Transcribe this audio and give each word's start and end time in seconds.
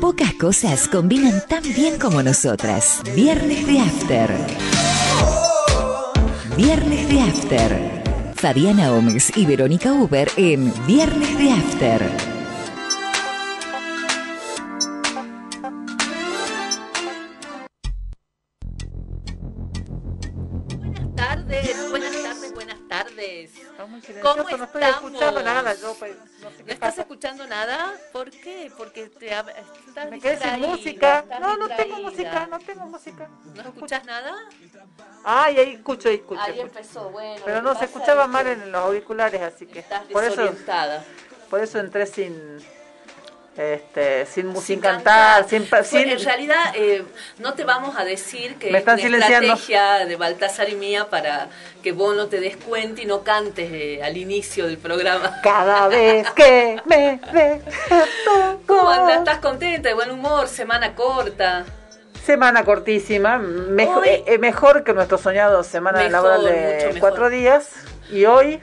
Pocas 0.00 0.32
cosas 0.32 0.88
combinan 0.88 1.42
tan 1.46 1.62
bien 1.62 1.98
como 1.98 2.22
nosotras. 2.22 3.02
Viernes 3.14 3.66
de 3.66 3.80
After. 3.80 4.34
Viernes 6.56 7.08
de 7.08 7.20
After. 7.20 8.32
Fabiana 8.34 8.88
Gómez 8.88 9.30
y 9.36 9.44
Verónica 9.44 9.92
Uber 9.92 10.30
en 10.38 10.72
Viernes 10.86 11.36
de 11.36 11.52
After. 11.52 12.29
Música. 30.80 31.24
No, 31.40 31.56
no 31.56 31.68
tengo 31.68 31.98
música, 31.98 32.46
no 32.46 32.58
tengo 32.58 32.86
música. 32.86 33.28
¿No 33.54 33.62
escuchas 33.62 34.04
nada? 34.04 34.34
Ay, 35.24 35.58
ahí 35.58 35.72
escucho, 35.74 36.08
ahí 36.08 36.16
escucho. 36.16 36.40
Ahí 36.40 36.60
empezó, 36.60 37.10
bueno. 37.10 37.42
Pero 37.44 37.62
no, 37.62 37.74
se 37.74 37.84
escuchaba 37.84 38.26
mal 38.26 38.46
en 38.46 38.72
los 38.72 38.82
auriculares, 38.82 39.40
así 39.42 39.66
que... 39.66 39.80
Estás 39.80 40.04
por 40.04 40.24
eso, 40.24 40.54
por 41.48 41.60
eso 41.60 41.78
entré 41.78 42.06
sin 42.06 42.58
este, 43.56 44.26
sin, 44.26 44.56
sin, 44.56 44.80
cantar, 44.80 45.46
sin, 45.48 45.66
En 45.92 46.24
realidad, 46.24 46.72
eh, 46.74 47.04
no 47.38 47.54
te 47.54 47.64
vamos 47.64 47.96
a 47.98 48.04
decir 48.04 48.54
que 48.56 48.68
es 48.68 49.04
una 49.04 49.18
estrategia 49.18 50.06
de 50.06 50.16
Baltasar 50.16 50.68
y 50.68 50.76
mía 50.76 51.08
para 51.10 51.48
que 51.82 51.92
vos 51.92 52.16
no 52.16 52.28
te 52.28 52.40
des 52.40 52.56
cuenta 52.56 53.02
y 53.02 53.06
no 53.06 53.22
cantes 53.22 53.68
eh, 53.72 54.02
al 54.02 54.16
inicio 54.16 54.66
del 54.66 54.78
programa. 54.78 55.40
Cada 55.42 55.88
vez 55.88 56.30
que 56.30 56.80
me 56.86 57.20
¿Cómo 58.66 58.88
andas? 58.88 59.18
¿Estás 59.18 59.38
contenta? 59.38 59.88
De 59.88 59.94
buen 59.94 60.10
humor, 60.10 60.46
semana 60.46 60.94
corta. 60.94 61.64
Semana 62.24 62.64
cortísima, 62.64 63.38
mejor, 63.38 64.06
eh, 64.06 64.38
mejor 64.38 64.84
que 64.84 64.92
nuestro 64.92 65.18
soñado 65.18 65.64
semana 65.64 66.08
laboral 66.08 66.44
de 66.44 66.96
cuatro 67.00 67.28
días. 67.28 67.70
Y 68.10 68.26
hoy, 68.26 68.60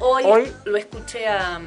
hoy, 0.00 0.24
hoy 0.24 0.52
lo 0.64 0.76
escuché 0.76 1.28
a 1.28 1.60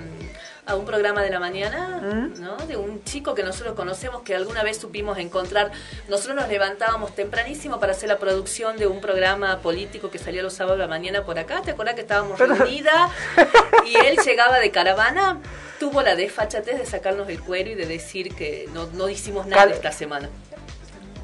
a 0.65 0.75
un 0.75 0.85
programa 0.85 1.23
de 1.23 1.29
la 1.29 1.39
mañana, 1.39 1.99
¿Mm? 2.01 2.41
¿no? 2.41 2.57
De 2.57 2.77
un 2.77 3.03
chico 3.03 3.33
que 3.33 3.43
nosotros 3.43 3.75
conocemos, 3.75 4.21
que 4.21 4.35
alguna 4.35 4.63
vez 4.63 4.77
supimos 4.77 5.17
encontrar. 5.17 5.71
Nosotros 6.07 6.35
nos 6.35 6.49
levantábamos 6.49 7.15
tempranísimo 7.15 7.79
para 7.79 7.93
hacer 7.93 8.09
la 8.09 8.17
producción 8.17 8.77
de 8.77 8.87
un 8.87 9.01
programa 9.01 9.59
político 9.59 10.11
que 10.11 10.19
salía 10.19 10.43
los 10.43 10.53
sábados 10.53 10.77
de 10.77 10.83
la 10.83 10.89
mañana 10.89 11.23
por 11.23 11.39
acá. 11.39 11.61
¿Te 11.61 11.71
acuerdas 11.71 11.95
que 11.95 12.01
estábamos 12.01 12.37
reunidas? 12.39 13.11
y 13.85 13.95
él 13.95 14.17
llegaba 14.23 14.59
de 14.59 14.71
caravana, 14.71 15.39
tuvo 15.79 16.01
la 16.01 16.15
desfachatez 16.15 16.77
de 16.77 16.85
sacarnos 16.85 17.27
el 17.29 17.39
cuero 17.41 17.71
y 17.71 17.75
de 17.75 17.85
decir 17.85 18.35
que 18.35 18.69
no, 18.73 18.87
no 18.93 19.09
hicimos 19.09 19.47
nada 19.47 19.71
esta 19.71 19.91
semana. 19.91 20.29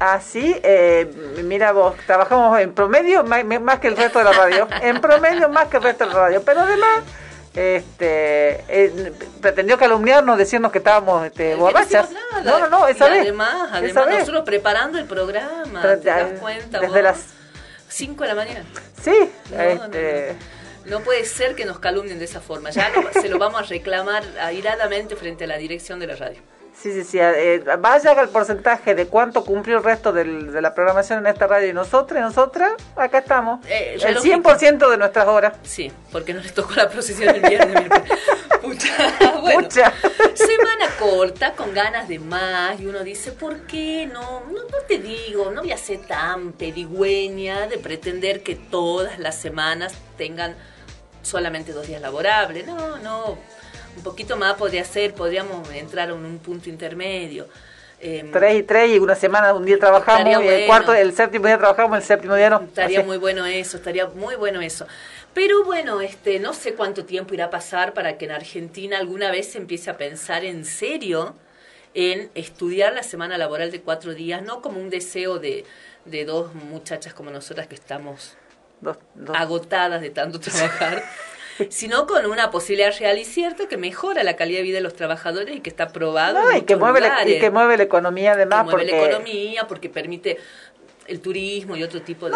Así, 0.00 0.54
ah, 0.54 0.60
eh, 0.62 1.10
mira 1.42 1.72
vos, 1.72 1.96
trabajamos 2.06 2.60
en 2.60 2.72
promedio 2.72 3.24
más, 3.24 3.44
más 3.44 3.80
que 3.80 3.88
el 3.88 3.96
resto 3.96 4.20
de 4.20 4.26
la 4.26 4.32
radio, 4.32 4.68
en 4.80 5.00
promedio 5.00 5.48
más 5.48 5.66
que 5.66 5.78
el 5.78 5.82
resto 5.82 6.06
de 6.06 6.12
la 6.12 6.20
radio, 6.20 6.42
pero 6.44 6.60
además 6.60 7.00
este 7.58 8.64
eh, 8.68 9.12
pretendió 9.40 9.76
calumniarnos, 9.76 10.38
decirnos 10.38 10.70
que 10.70 10.78
estábamos 10.78 11.26
este, 11.26 11.56
borrachas. 11.56 12.08
No, 12.44 12.60
no, 12.60 12.68
no, 12.68 12.86
esa 12.86 13.08
vez. 13.08 13.22
Además, 13.22 13.70
además 13.72 14.06
nosotros 14.06 14.44
preparando 14.44 14.98
el 14.98 15.06
programa, 15.06 15.82
¿te 15.82 15.96
das 15.96 16.38
cuenta? 16.38 16.78
Desde 16.78 17.02
las 17.02 17.26
5 17.88 18.22
de 18.22 18.28
la 18.28 18.34
mañana. 18.36 18.64
Sí, 19.02 19.30
este... 19.50 20.36
no, 20.84 21.00
puede 21.00 21.24
ser 21.24 21.56
que 21.56 21.64
nos 21.64 21.80
calumnien 21.80 22.18
de 22.18 22.26
esa 22.26 22.40
forma. 22.40 22.70
Ya 22.70 22.92
se 23.12 23.28
lo 23.28 23.38
vamos 23.38 23.60
a 23.60 23.64
reclamar 23.64 24.22
airadamente 24.40 25.16
frente 25.16 25.44
a 25.44 25.46
la 25.48 25.56
dirección 25.56 25.98
de 25.98 26.06
la 26.06 26.14
radio. 26.14 26.40
Sí, 26.80 26.92
sí, 26.92 27.02
sí. 27.02 27.18
Eh, 27.20 27.64
vaya 27.80 28.12
al 28.12 28.28
porcentaje 28.28 28.94
de 28.94 29.08
cuánto 29.08 29.44
cumplió 29.44 29.78
el 29.78 29.84
resto 29.84 30.12
del, 30.12 30.52
de 30.52 30.62
la 30.62 30.74
programación 30.74 31.18
en 31.18 31.26
esta 31.26 31.48
radio 31.48 31.68
y 31.68 31.72
nosotros, 31.72 32.20
nosotras, 32.20 32.72
acá 32.94 33.18
estamos. 33.18 33.66
Eh, 33.66 33.98
el 34.00 34.18
100% 34.18 34.88
de 34.88 34.96
nuestras 34.96 35.26
horas. 35.26 35.54
Sí, 35.64 35.90
porque 36.12 36.32
no 36.32 36.40
les 36.40 36.54
tocó 36.54 36.74
la 36.74 36.88
procesión 36.88 37.32
del 37.32 37.42
viernes. 37.42 37.88
Pucha, 38.62 39.40
bueno, 39.40 39.68
semana 39.70 40.86
corta, 40.98 41.52
con 41.54 41.74
ganas 41.74 42.06
de 42.06 42.20
más, 42.20 42.78
y 42.78 42.86
uno 42.86 43.02
dice, 43.02 43.32
¿por 43.32 43.62
qué 43.62 44.08
no? 44.12 44.44
no? 44.46 44.52
No 44.52 44.78
te 44.86 44.98
digo, 44.98 45.50
no 45.50 45.62
voy 45.62 45.72
a 45.72 45.78
ser 45.78 46.06
tan 46.06 46.52
pedigüeña 46.52 47.66
de 47.66 47.78
pretender 47.78 48.42
que 48.42 48.54
todas 48.54 49.18
las 49.18 49.36
semanas 49.36 49.94
tengan 50.16 50.54
solamente 51.22 51.72
dos 51.72 51.88
días 51.88 52.00
laborables. 52.00 52.66
No, 52.66 52.98
no 52.98 53.38
un 53.98 54.04
poquito 54.04 54.36
más 54.36 54.54
podría 54.54 54.84
ser, 54.84 55.12
podríamos 55.12 55.68
entrar 55.72 56.10
en 56.10 56.24
un 56.24 56.38
punto 56.38 56.70
intermedio. 56.70 57.48
Em, 58.00 58.30
tres 58.30 58.60
y 58.60 58.62
tres 58.62 58.90
y 58.90 58.98
una 59.00 59.16
semana, 59.16 59.52
un 59.52 59.64
día 59.64 59.76
trabajamos 59.76 60.44
y 60.44 60.46
el 60.46 60.66
cuarto, 60.66 60.94
el 60.94 61.12
séptimo 61.12 61.46
día 61.46 61.58
trabajamos, 61.58 61.98
el 61.98 62.04
séptimo 62.04 62.36
día 62.36 62.48
no. 62.48 62.60
Estaría 62.60 63.02
muy 63.02 63.18
bueno 63.18 63.44
eso, 63.44 63.76
estaría 63.76 64.06
muy 64.06 64.36
bueno 64.36 64.60
eso. 64.60 64.86
Pero 65.34 65.64
bueno, 65.64 66.00
este, 66.00 66.38
no 66.38 66.54
sé 66.54 66.74
cuánto 66.74 67.04
tiempo 67.04 67.34
irá 67.34 67.46
a 67.46 67.50
pasar 67.50 67.92
para 67.94 68.16
que 68.16 68.26
en 68.26 68.30
Argentina 68.30 68.98
alguna 68.98 69.32
vez 69.32 69.52
se 69.52 69.58
empiece 69.58 69.90
a 69.90 69.96
pensar 69.96 70.44
en 70.44 70.64
serio 70.64 71.34
en 71.94 72.30
estudiar 72.36 72.92
la 72.92 73.02
semana 73.02 73.36
laboral 73.36 73.72
de 73.72 73.80
cuatro 73.80 74.14
días, 74.14 74.42
no 74.42 74.62
como 74.62 74.80
un 74.80 74.90
deseo 74.90 75.40
de, 75.40 75.64
de 76.04 76.24
dos 76.24 76.54
muchachas 76.54 77.14
como 77.14 77.30
nosotras 77.30 77.66
que 77.66 77.74
estamos 77.74 78.36
agotadas 79.34 80.00
de 80.00 80.10
tanto 80.10 80.38
trabajar. 80.40 81.02
sino 81.70 82.06
con 82.06 82.26
una 82.26 82.50
posibilidad 82.50 82.92
real 82.98 83.18
y 83.18 83.24
cierta 83.24 83.68
que 83.68 83.76
mejora 83.76 84.22
la 84.22 84.36
calidad 84.36 84.58
de 84.58 84.64
vida 84.64 84.76
de 84.76 84.82
los 84.82 84.94
trabajadores 84.94 85.56
y 85.56 85.60
que 85.60 85.70
está 85.70 85.88
probado. 85.88 86.40
y, 86.56 86.62
que 86.62 86.76
mueve 86.76 87.00
la, 87.00 87.26
y 87.28 87.38
que 87.38 87.50
mueve 87.50 87.76
la 87.76 87.82
economía 87.84 88.32
además. 88.32 88.64
Que 88.64 88.70
mueve 88.70 88.90
la 88.90 89.06
economía 89.06 89.66
porque 89.66 89.88
permite 89.88 90.38
el 91.06 91.20
turismo 91.20 91.76
y 91.76 91.82
otro 91.82 92.02
tipo 92.02 92.28
de, 92.28 92.32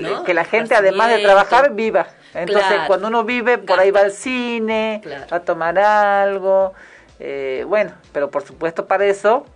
no, 0.00 0.22
y 0.22 0.24
que 0.24 0.34
la 0.34 0.44
gente 0.44 0.74
además 0.74 1.10
de 1.10 1.18
trabajar 1.18 1.74
viva. 1.74 2.08
Entonces 2.34 2.80
cuando 2.86 3.08
uno 3.08 3.24
vive 3.24 3.58
por 3.58 3.78
ahí 3.78 3.90
va 3.90 4.00
al 4.00 4.12
cine, 4.12 5.02
va 5.30 5.36
a 5.36 5.40
tomar 5.40 5.78
algo. 5.78 6.74
Eh, 7.18 7.64
bueno, 7.66 7.92
pero 8.12 8.30
por 8.30 8.44
supuesto 8.44 8.86
para 8.86 9.06
eso 9.06 9.46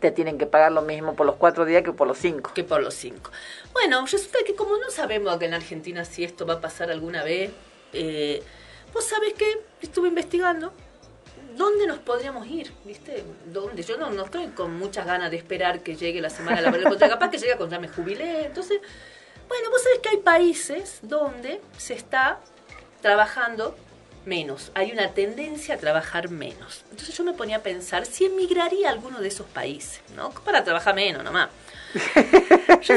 te 0.00 0.10
tienen 0.10 0.38
que 0.38 0.46
pagar 0.46 0.72
lo 0.72 0.82
mismo 0.82 1.14
por 1.14 1.26
los 1.26 1.36
cuatro 1.36 1.64
días 1.64 1.82
que 1.82 1.92
por 1.92 2.06
los 2.06 2.18
cinco. 2.18 2.52
Que 2.54 2.64
por 2.64 2.82
los 2.82 2.94
cinco. 2.94 3.30
Bueno, 3.72 4.04
resulta 4.04 4.38
que 4.46 4.54
como 4.54 4.76
no 4.76 4.90
sabemos 4.90 5.36
que 5.38 5.46
en 5.46 5.54
Argentina 5.54 6.04
si 6.04 6.24
esto 6.24 6.46
va 6.46 6.54
a 6.54 6.60
pasar 6.60 6.90
alguna 6.90 7.24
vez, 7.24 7.50
eh, 7.94 8.42
vos 8.92 9.04
sabés 9.04 9.34
que 9.34 9.60
estuve 9.80 10.08
investigando 10.08 10.72
dónde 11.56 11.86
nos 11.86 11.98
podríamos 11.98 12.46
ir, 12.46 12.72
¿viste? 12.84 13.24
¿Dónde? 13.46 13.82
Yo 13.82 13.96
no, 13.96 14.10
no 14.10 14.24
estoy 14.24 14.48
con 14.48 14.76
muchas 14.76 15.06
ganas 15.06 15.30
de 15.30 15.36
esperar 15.36 15.80
que 15.82 15.96
llegue 15.96 16.20
la 16.20 16.30
semana 16.30 16.60
laboral, 16.60 16.84
porque 16.88 17.08
capaz 17.08 17.30
que 17.30 17.38
llegue 17.38 17.56
cuando 17.56 17.76
ya 17.76 17.80
me 17.80 17.88
jubilé. 17.88 18.46
Entonces, 18.46 18.80
bueno, 19.48 19.70
vos 19.70 19.82
sabés 19.82 19.98
que 20.00 20.08
hay 20.10 20.16
países 20.18 20.98
donde 21.02 21.60
se 21.76 21.94
está 21.94 22.40
trabajando 23.00 23.76
menos, 24.24 24.72
hay 24.74 24.92
una 24.92 25.10
tendencia 25.10 25.74
a 25.74 25.78
trabajar 25.78 26.30
menos. 26.30 26.84
Entonces 26.90 27.16
yo 27.16 27.24
me 27.24 27.34
ponía 27.34 27.56
a 27.56 27.60
pensar 27.60 28.06
si 28.06 28.24
emigraría 28.24 28.88
a 28.88 28.92
alguno 28.92 29.20
de 29.20 29.28
esos 29.28 29.46
países, 29.46 30.00
¿no? 30.16 30.30
Para 30.30 30.64
trabajar 30.64 30.94
menos 30.94 31.22
nomás. 31.22 31.50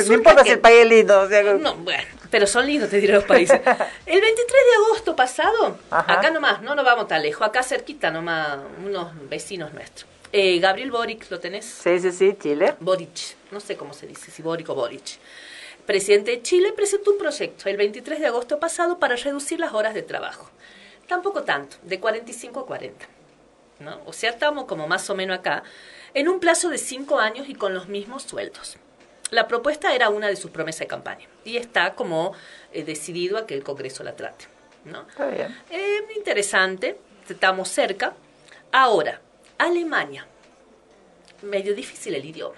no 0.07 0.13
importa 0.13 0.43
si 0.43 0.51
el 0.51 0.59
país 0.59 0.79
es 0.83 0.89
lindo. 0.89 1.27
No, 1.59 1.75
bueno, 1.75 2.07
pero 2.29 2.47
son 2.47 2.65
lindos, 2.65 2.89
te 2.89 2.99
diré 2.99 3.13
los 3.13 3.23
países. 3.23 3.59
El 4.05 4.21
23 4.21 4.47
de 4.47 4.85
agosto 4.85 5.15
pasado, 5.15 5.77
acá 5.89 6.29
nomás, 6.31 6.61
no 6.61 6.75
nos 6.75 6.85
vamos 6.85 7.07
tan 7.07 7.21
lejos, 7.21 7.47
acá 7.47 7.63
cerquita 7.63 8.11
nomás, 8.11 8.59
unos 8.85 9.11
vecinos 9.29 9.73
nuestros. 9.73 10.09
Eh, 10.31 10.59
Gabriel 10.59 10.91
Boric, 10.91 11.29
¿lo 11.31 11.39
tenés? 11.39 11.65
Sí, 11.65 11.99
sí, 11.99 12.11
sí, 12.11 12.37
Chile. 12.39 12.75
Boric, 12.79 13.35
no 13.51 13.59
sé 13.59 13.77
cómo 13.77 13.93
se 13.93 14.07
dice, 14.07 14.29
si 14.31 14.41
Boric 14.41 14.69
o 14.69 14.75
Boric. 14.75 15.19
Presidente 15.85 16.31
de 16.31 16.41
Chile 16.41 16.73
presentó 16.73 17.11
un 17.11 17.17
proyecto 17.17 17.69
el 17.69 17.77
23 17.77 18.19
de 18.19 18.27
agosto 18.27 18.59
pasado 18.59 18.99
para 18.99 19.15
reducir 19.15 19.59
las 19.59 19.73
horas 19.73 19.93
de 19.93 20.01
trabajo. 20.01 20.49
Tampoco 21.07 21.43
tanto, 21.43 21.77
de 21.83 21.99
45 21.99 22.59
a 22.59 22.65
40. 22.65 23.05
¿no? 23.79 24.01
O 24.05 24.11
sea, 24.11 24.31
estamos 24.31 24.65
como 24.65 24.87
más 24.87 25.09
o 25.09 25.15
menos 25.15 25.39
acá, 25.39 25.63
en 26.13 26.27
un 26.27 26.39
plazo 26.39 26.69
de 26.69 26.77
5 26.77 27.19
años 27.19 27.47
y 27.47 27.55
con 27.55 27.73
los 27.73 27.87
mismos 27.87 28.23
sueldos. 28.23 28.77
La 29.31 29.47
propuesta 29.47 29.93
era 29.93 30.09
una 30.09 30.27
de 30.27 30.35
sus 30.35 30.51
promesas 30.51 30.81
de 30.81 30.87
campaña 30.87 31.27
y 31.43 31.57
está 31.57 31.93
como 31.95 32.33
eh, 32.71 32.83
decidido 32.83 33.37
a 33.37 33.45
que 33.45 33.53
el 33.53 33.63
Congreso 33.63 34.03
la 34.03 34.15
trate. 34.15 34.45
¿no? 34.85 35.05
Está 35.07 35.27
bien. 35.27 35.55
Eh, 35.69 35.99
interesante, 36.15 36.97
estamos 37.27 37.69
cerca. 37.69 38.13
Ahora, 38.71 39.21
Alemania. 39.57 40.25
Medio 41.41 41.75
difícil 41.75 42.15
el 42.15 42.25
idioma. 42.25 42.57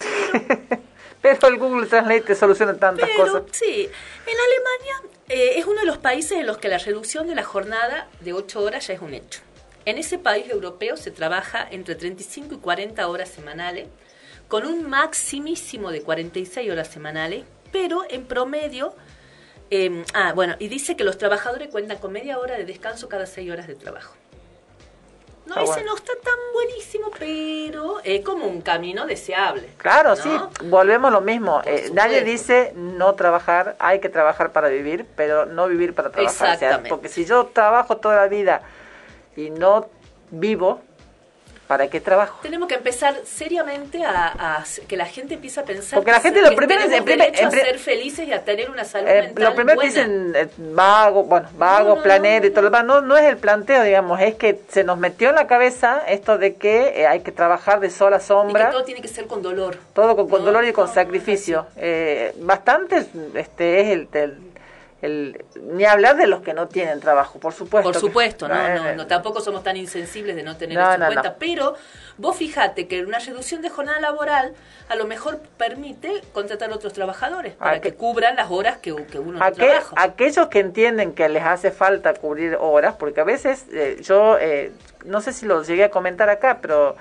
Pero 1.22 1.48
el 1.48 1.58
Google 1.58 1.86
Translate 1.86 2.22
te 2.22 2.34
soluciona 2.34 2.76
tantas 2.76 3.08
cosas. 3.16 3.44
Sí, 3.52 3.88
en 4.26 4.36
Alemania 4.38 5.16
eh, 5.28 5.58
es 5.58 5.66
uno 5.66 5.80
de 5.80 5.86
los 5.86 5.98
países 5.98 6.32
en 6.32 6.46
los 6.46 6.58
que 6.58 6.68
la 6.68 6.78
reducción 6.78 7.28
de 7.28 7.36
la 7.36 7.44
jornada 7.44 8.08
de 8.20 8.32
8 8.32 8.60
horas 8.60 8.88
ya 8.88 8.94
es 8.94 9.00
un 9.00 9.14
hecho. 9.14 9.40
En 9.84 9.98
ese 9.98 10.18
país 10.18 10.50
europeo 10.50 10.96
se 10.96 11.10
trabaja 11.10 11.66
entre 11.70 11.94
35 11.94 12.56
y 12.56 12.58
40 12.58 13.06
horas 13.08 13.28
semanales 13.28 13.86
con 14.52 14.66
un 14.66 14.90
maximísimo 14.90 15.90
de 15.90 16.02
46 16.02 16.70
horas 16.70 16.88
semanales, 16.88 17.46
pero 17.72 18.02
en 18.10 18.26
promedio, 18.26 18.94
em, 19.70 20.04
ah, 20.12 20.34
bueno, 20.34 20.56
y 20.58 20.68
dice 20.68 20.94
que 20.94 21.04
los 21.04 21.16
trabajadores 21.16 21.68
cuentan 21.68 21.96
con 21.96 22.12
media 22.12 22.38
hora 22.38 22.58
de 22.58 22.66
descanso 22.66 23.08
cada 23.08 23.24
6 23.24 23.50
horas 23.50 23.66
de 23.66 23.76
trabajo. 23.76 24.14
No, 25.46 25.56
ese 25.56 25.82
no 25.84 25.96
está 25.96 26.12
tan 26.22 26.34
buenísimo, 26.52 27.10
pero 27.18 28.00
es 28.04 28.20
como 28.20 28.44
un 28.44 28.60
camino 28.60 29.06
deseable. 29.06 29.70
Claro, 29.78 30.16
sí, 30.16 30.28
volvemos 30.64 31.08
a 31.08 31.12
lo 31.12 31.22
mismo. 31.22 31.62
Eh, 31.64 31.88
nadie 31.94 32.22
dice 32.22 32.74
no 32.76 33.14
trabajar, 33.14 33.74
hay 33.78 34.00
que 34.00 34.10
trabajar 34.10 34.52
para 34.52 34.68
vivir, 34.68 35.06
pero 35.16 35.46
no 35.46 35.66
vivir 35.66 35.94
para 35.94 36.10
trabajar. 36.10 36.82
porque 36.90 37.08
si 37.08 37.24
yo 37.24 37.46
trabajo 37.46 37.96
toda 37.96 38.16
la 38.16 38.28
vida 38.28 38.60
y 39.34 39.48
no 39.48 39.88
vivo, 40.30 40.82
¿Para 41.72 41.88
qué 41.88 42.02
trabajo? 42.02 42.38
Tenemos 42.42 42.68
que 42.68 42.74
empezar 42.74 43.16
seriamente 43.24 44.04
a, 44.04 44.62
que 44.86 44.94
la 44.94 45.06
gente 45.06 45.32
empiece 45.32 45.58
a 45.58 45.64
pensar. 45.64 45.98
Porque 45.98 46.12
la 46.12 46.20
gente 46.20 46.42
lo 46.42 46.54
primero 46.54 46.82
es 46.82 46.92
a 46.92 47.50
ser 47.50 47.78
felices 47.78 48.28
y 48.28 48.32
a 48.34 48.44
tener 48.44 48.68
una 48.68 48.84
salud 48.84 49.08
eh, 49.08 49.22
mental 49.22 49.44
Lo 49.44 49.54
primero 49.54 49.80
que 49.80 49.86
dicen 49.86 50.34
eh, 50.36 50.48
vago, 50.58 51.24
bueno, 51.24 51.48
vago, 51.56 52.02
planero 52.02 52.46
y 52.46 52.50
todo 52.50 52.60
lo 52.60 52.68
demás. 52.68 52.84
No, 52.84 53.00
no 53.00 53.16
es 53.16 53.24
el 53.24 53.38
planteo, 53.38 53.84
digamos, 53.84 54.20
es 54.20 54.34
que 54.34 54.60
se 54.68 54.84
nos 54.84 54.98
metió 54.98 55.30
en 55.30 55.36
la 55.36 55.46
cabeza 55.46 56.02
esto 56.06 56.36
de 56.36 56.56
que 56.56 57.00
eh, 57.00 57.06
hay 57.06 57.20
que 57.20 57.32
trabajar 57.32 57.80
de 57.80 57.88
sol 57.88 58.12
a 58.12 58.20
sombra. 58.20 58.64
Y 58.64 58.66
que 58.66 58.72
todo 58.72 58.84
tiene 58.84 59.00
que 59.00 59.08
ser 59.08 59.26
con 59.26 59.40
dolor. 59.40 59.78
Todo 59.94 60.14
con, 60.28 60.44
dolor 60.44 60.66
y 60.66 60.74
con 60.74 60.88
sacrificio. 60.88 61.68
bastante 62.36 63.06
este 63.34 63.80
es 63.80 63.86
el 63.88 64.08
el, 64.12 64.51
ni 65.02 65.84
hablar 65.84 66.16
de 66.16 66.28
los 66.28 66.42
que 66.42 66.54
no 66.54 66.68
tienen 66.68 67.00
trabajo, 67.00 67.40
por 67.40 67.52
supuesto. 67.52 67.90
Por 67.90 68.00
supuesto, 68.00 68.46
no, 68.46 68.74
no, 68.74 68.94
no, 68.94 69.06
tampoco 69.06 69.40
somos 69.40 69.64
tan 69.64 69.76
insensibles 69.76 70.36
de 70.36 70.44
no 70.44 70.56
tener 70.56 70.78
eso 70.78 70.92
en 70.92 71.00
cuenta, 71.00 71.36
pero 71.38 71.74
vos 72.18 72.36
fíjate 72.36 72.86
que 72.86 73.02
una 73.02 73.18
reducción 73.18 73.62
de 73.62 73.70
jornada 73.70 73.98
laboral 73.98 74.54
a 74.88 74.94
lo 74.94 75.06
mejor 75.06 75.40
permite 75.56 76.22
contratar 76.32 76.70
otros 76.70 76.92
trabajadores 76.92 77.54
para 77.54 77.80
que, 77.80 77.94
cubran 77.94 78.36
las 78.36 78.50
horas 78.50 78.78
que, 78.78 78.94
que 79.06 79.18
uno 79.18 79.40
no 79.40 79.52
trabaja. 79.52 79.94
Aquellos 79.96 80.46
que 80.48 80.60
entienden 80.60 81.14
que 81.14 81.28
les 81.28 81.42
hace 81.42 81.72
falta 81.72 82.14
cubrir 82.14 82.56
horas, 82.60 82.94
porque 82.96 83.20
a 83.20 83.24
veces 83.24 83.66
eh, 83.72 83.98
yo, 84.02 84.38
eh, 84.38 84.70
no 85.04 85.20
sé 85.20 85.32
si 85.32 85.46
lo 85.46 85.64
llegué 85.64 85.84
a 85.84 85.90
comentar 85.90 86.30
acá, 86.30 86.58
pero 86.62 86.94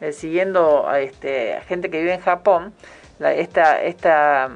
eh, 0.00 0.12
siguiendo 0.12 0.88
a 0.88 0.98
este, 1.00 1.60
gente 1.68 1.88
que 1.88 1.98
vive 1.98 2.14
en 2.14 2.20
Japón, 2.20 2.72
la, 3.20 3.32
esta... 3.32 3.80
esta 3.80 4.50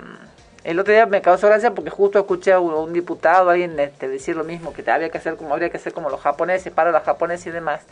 el 0.65 0.79
otro 0.79 0.93
día 0.93 1.07
me 1.07 1.23
causó 1.23 1.49
gracia 1.49 1.75
porque 1.75 1.91
justo 1.91 2.19
escuché 2.19 2.53
a 2.53 2.61
un, 2.61 2.93
diputado, 2.93 3.51
alguien 3.51 3.79
este, 3.79 4.09
decir 4.09 4.37
lo 4.37 4.45
mismo, 4.45 4.73
que 4.73 4.89
había 4.91 5.09
que 5.09 5.19
hacer 5.19 5.37
como 5.37 5.53
habría 5.53 5.71
que 5.71 5.77
hacer 5.77 5.93
como 5.93 6.11
los 6.11 6.21
japoneses, 6.21 6.73
para 6.73 6.91
los 6.91 7.03
japoneses 7.03 7.47
y 7.47 7.51
demás, 7.51 7.83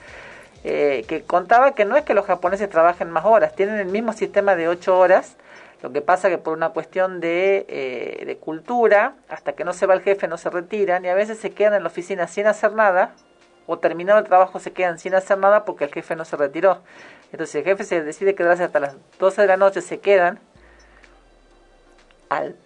eh, 0.64 1.04
que 1.08 1.22
contaba 1.22 1.74
que 1.74 1.84
no 1.84 1.96
es 1.96 2.04
que 2.04 2.14
los 2.14 2.26
japoneses 2.26 2.68
trabajen 2.68 3.10
más 3.10 3.24
horas, 3.24 3.54
tienen 3.54 3.76
el 3.76 3.86
mismo 3.86 4.12
sistema 4.12 4.56
de 4.56 4.68
ocho 4.68 4.98
horas, 4.98 5.36
lo 5.82 5.92
que 5.92 6.00
pasa 6.00 6.28
que 6.28 6.38
por 6.38 6.56
una 6.56 6.70
cuestión 6.70 7.20
de, 7.20 7.66
eh, 7.68 8.24
de 8.26 8.36
cultura, 8.38 9.14
hasta 9.28 9.52
que 9.52 9.64
no 9.64 9.72
se 9.72 9.86
va 9.86 9.94
el 9.94 10.02
jefe 10.02 10.26
no 10.26 10.38
se 10.38 10.50
retiran 10.50 11.04
y 11.04 11.08
a 11.08 11.14
veces 11.14 11.38
se 11.38 11.50
quedan 11.50 11.74
en 11.74 11.82
la 11.82 11.88
oficina 11.88 12.26
sin 12.26 12.46
hacer 12.46 12.72
nada, 12.72 13.12
o 13.66 13.78
terminado 13.78 14.18
el 14.18 14.24
trabajo 14.24 14.58
se 14.58 14.72
quedan 14.72 14.98
sin 14.98 15.14
hacer 15.14 15.38
nada 15.38 15.64
porque 15.64 15.84
el 15.84 15.92
jefe 15.92 16.16
no 16.16 16.24
se 16.24 16.36
retiró. 16.36 16.82
Entonces 17.32 17.56
el 17.56 17.64
jefe 17.64 17.84
se 17.84 18.02
decide 18.02 18.34
quedarse 18.34 18.64
hasta 18.64 18.80
las 18.80 18.96
12 19.18 19.42
de 19.42 19.48
la 19.48 19.56
noche, 19.56 19.80
se 19.80 19.98
quedan 19.98 20.40
al 22.28 22.56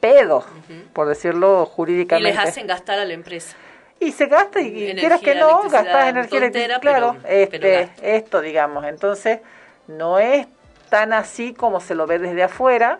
pedo, 0.00 0.44
por 0.92 1.08
decirlo 1.08 1.66
jurídicamente. 1.66 2.30
Y 2.30 2.32
les 2.32 2.42
hacen 2.42 2.66
gastar 2.66 2.98
a 2.98 3.04
la 3.04 3.12
empresa. 3.12 3.56
Y 4.00 4.12
se 4.12 4.26
gasta, 4.26 4.60
y 4.60 4.94
quieras 4.94 5.20
que 5.20 5.34
no, 5.34 5.62
gastas 5.68 6.08
energía 6.08 6.38
eléctrica. 6.38 6.80
Claro, 6.80 7.16
este, 7.28 7.90
esto, 8.02 8.40
digamos. 8.40 8.84
Entonces, 8.86 9.40
no 9.86 10.18
es 10.18 10.46
tan 10.88 11.12
así 11.12 11.52
como 11.52 11.80
se 11.80 11.94
lo 11.94 12.06
ve 12.06 12.18
desde 12.18 12.42
afuera. 12.42 12.98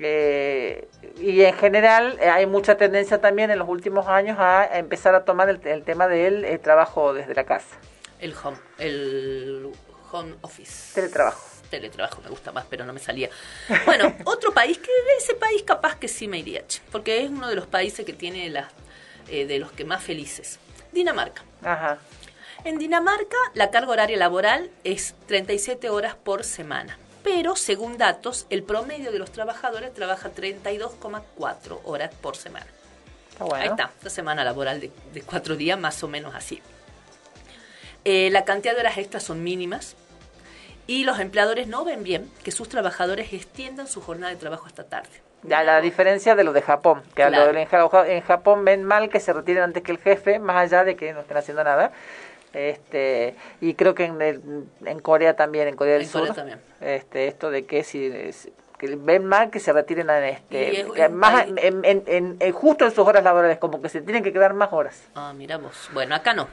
Eh, 0.00 0.88
y 1.20 1.42
en 1.42 1.54
general 1.54 2.18
eh, 2.20 2.28
hay 2.28 2.46
mucha 2.46 2.76
tendencia 2.76 3.20
también 3.20 3.52
en 3.52 3.60
los 3.60 3.68
últimos 3.68 4.08
años 4.08 4.38
a, 4.40 4.76
empezar 4.76 5.14
a 5.14 5.24
tomar 5.24 5.48
el, 5.48 5.84
tema 5.84 6.08
del 6.08 6.44
eh, 6.44 6.58
trabajo 6.58 7.12
desde 7.14 7.34
la 7.34 7.44
casa. 7.44 7.76
El 8.18 8.34
home, 8.42 8.56
el 8.78 9.70
home 10.10 10.34
office. 10.40 10.94
Teletrabajo 10.94 11.53
teletrabajo 11.76 12.22
me 12.22 12.30
gusta 12.30 12.52
más, 12.52 12.64
pero 12.68 12.84
no 12.84 12.92
me 12.92 13.00
salía. 13.00 13.30
Bueno, 13.84 14.14
otro 14.24 14.52
país 14.52 14.78
que 14.78 14.90
ese 15.18 15.34
país 15.34 15.62
capaz 15.62 15.96
que 15.96 16.08
sí 16.08 16.28
me 16.28 16.38
iría, 16.38 16.62
porque 16.92 17.22
es 17.22 17.30
uno 17.30 17.48
de 17.48 17.56
los 17.56 17.66
países 17.66 18.04
que 18.04 18.12
tiene 18.12 18.48
las 18.50 18.66
eh, 19.28 19.46
de 19.46 19.58
los 19.58 19.72
que 19.72 19.84
más 19.84 20.02
felices. 20.02 20.58
Dinamarca. 20.92 21.42
Ajá. 21.62 21.98
En 22.64 22.78
Dinamarca 22.78 23.36
la 23.54 23.70
carga 23.70 23.92
horaria 23.92 24.16
laboral 24.16 24.70
es 24.84 25.14
37 25.26 25.90
horas 25.90 26.14
por 26.14 26.44
semana, 26.44 26.98
pero 27.22 27.56
según 27.56 27.98
datos, 27.98 28.46
el 28.50 28.62
promedio 28.62 29.12
de 29.12 29.18
los 29.18 29.32
trabajadores 29.32 29.92
trabaja 29.92 30.32
32,4 30.32 31.80
horas 31.84 32.14
por 32.20 32.36
semana. 32.36 32.66
Ahí 33.52 33.68
está, 33.68 33.90
la 34.02 34.10
semana 34.10 34.44
laboral 34.44 34.80
de, 34.80 35.22
cuatro 35.22 35.56
días, 35.56 35.78
más 35.78 36.02
o 36.04 36.08
menos 36.08 36.34
así. 36.34 36.62
Eh, 38.04 38.28
la 38.30 38.44
cantidad 38.44 38.74
de 38.74 38.80
horas 38.80 38.98
extras 38.98 39.22
son 39.24 39.42
mínimas, 39.42 39.96
y 40.86 41.04
los 41.04 41.18
empleadores 41.18 41.66
no 41.66 41.84
ven 41.84 42.02
bien 42.02 42.30
que 42.42 42.50
sus 42.50 42.68
trabajadores 42.68 43.32
extiendan 43.32 43.86
su 43.86 44.00
jornada 44.00 44.32
de 44.32 44.38
trabajo 44.38 44.66
hasta 44.66 44.84
tarde. 44.84 45.10
Ya, 45.42 45.62
la 45.62 45.80
diferencia 45.80 46.34
de 46.34 46.44
lo 46.44 46.52
de 46.52 46.62
Japón, 46.62 47.02
que 47.14 47.22
en 47.22 48.20
Japón 48.22 48.64
ven 48.64 48.84
mal 48.84 49.10
que 49.10 49.20
se 49.20 49.32
retiren 49.32 49.62
antes 49.62 49.82
que 49.82 49.92
el 49.92 49.98
jefe, 49.98 50.38
más 50.38 50.56
allá 50.56 50.84
de 50.84 50.96
que 50.96 51.12
no 51.12 51.20
estén 51.20 51.36
haciendo 51.36 51.62
nada. 51.64 51.92
Este, 52.54 53.34
y 53.60 53.74
creo 53.74 53.94
que 53.94 54.04
en, 54.04 54.70
en 54.84 54.98
Corea 55.00 55.34
también, 55.34 55.68
en 55.68 55.76
Corea 55.76 55.94
del 55.94 56.06
Sur, 56.06 56.32
también. 56.32 56.60
Este, 56.80 57.26
esto 57.26 57.50
de 57.50 57.66
que 57.66 57.82
si 57.82 58.10
que 58.78 58.96
ven 58.96 59.24
mal 59.24 59.50
que 59.50 59.60
se 59.60 59.72
retiren 59.72 60.10
en 60.10 60.24
este 60.24 61.08
más 61.10 61.46
en, 61.56 61.84
en, 61.84 62.52
justo 62.52 62.84
en 62.84 62.90
sus 62.90 63.06
horas 63.06 63.22
laborales 63.22 63.58
como 63.58 63.80
que 63.80 63.88
se 63.88 64.00
tienen 64.00 64.22
que 64.22 64.32
quedar 64.32 64.52
más 64.52 64.72
horas 64.72 65.00
ah 65.14 65.32
miramos 65.32 65.88
bueno 65.92 66.14
acá 66.14 66.34
no 66.34 66.48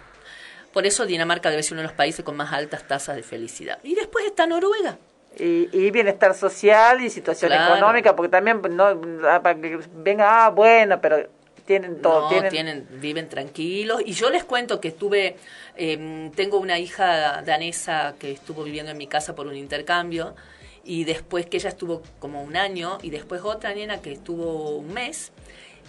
por 0.73 0.85
eso 0.85 1.05
Dinamarca 1.05 1.49
debe 1.49 1.63
ser 1.63 1.73
uno 1.73 1.81
de 1.81 1.87
los 1.87 1.95
países 1.95 2.23
con 2.23 2.35
más 2.37 2.53
altas 2.53 2.87
tasas 2.87 3.15
de 3.15 3.23
felicidad. 3.23 3.79
Y 3.83 3.95
después 3.95 4.25
está 4.25 4.45
Noruega. 4.45 4.97
Y, 5.37 5.91
bienestar 5.91 6.35
social 6.35 7.01
y 7.01 7.09
situación 7.09 7.53
económica, 7.53 8.15
porque 8.15 8.29
también 8.29 8.61
no 8.71 8.85
ah, 9.27 9.41
para 9.41 9.59
que 9.59 9.79
venga, 9.93 10.45
ah, 10.45 10.49
bueno, 10.49 10.99
pero 10.99 11.25
tienen 11.65 12.01
todo. 12.01 12.29
No, 12.29 12.49
tienen... 12.49 12.85
viven 12.99 13.29
tranquilos. 13.29 14.01
Y 14.05 14.11
yo 14.11 14.29
les 14.29 14.43
cuento 14.43 14.81
que 14.81 14.89
estuve, 14.89 15.37
em, 15.77 16.31
tengo 16.31 16.57
una 16.57 16.79
hija 16.79 17.41
danesa 17.43 18.15
que 18.19 18.31
estuvo 18.31 18.63
viviendo 18.63 18.91
en 18.91 18.97
mi 18.97 19.07
casa 19.07 19.33
por 19.33 19.47
un 19.47 19.55
intercambio, 19.55 20.35
y 20.83 21.05
después 21.05 21.45
que 21.45 21.57
ella 21.57 21.69
estuvo 21.69 22.03
como 22.19 22.43
un 22.43 22.57
año, 22.57 22.97
y 23.01 23.09
después 23.09 23.41
otra 23.43 23.73
nena 23.73 24.01
que 24.01 24.11
estuvo 24.11 24.75
un 24.75 24.93
mes, 24.93 25.31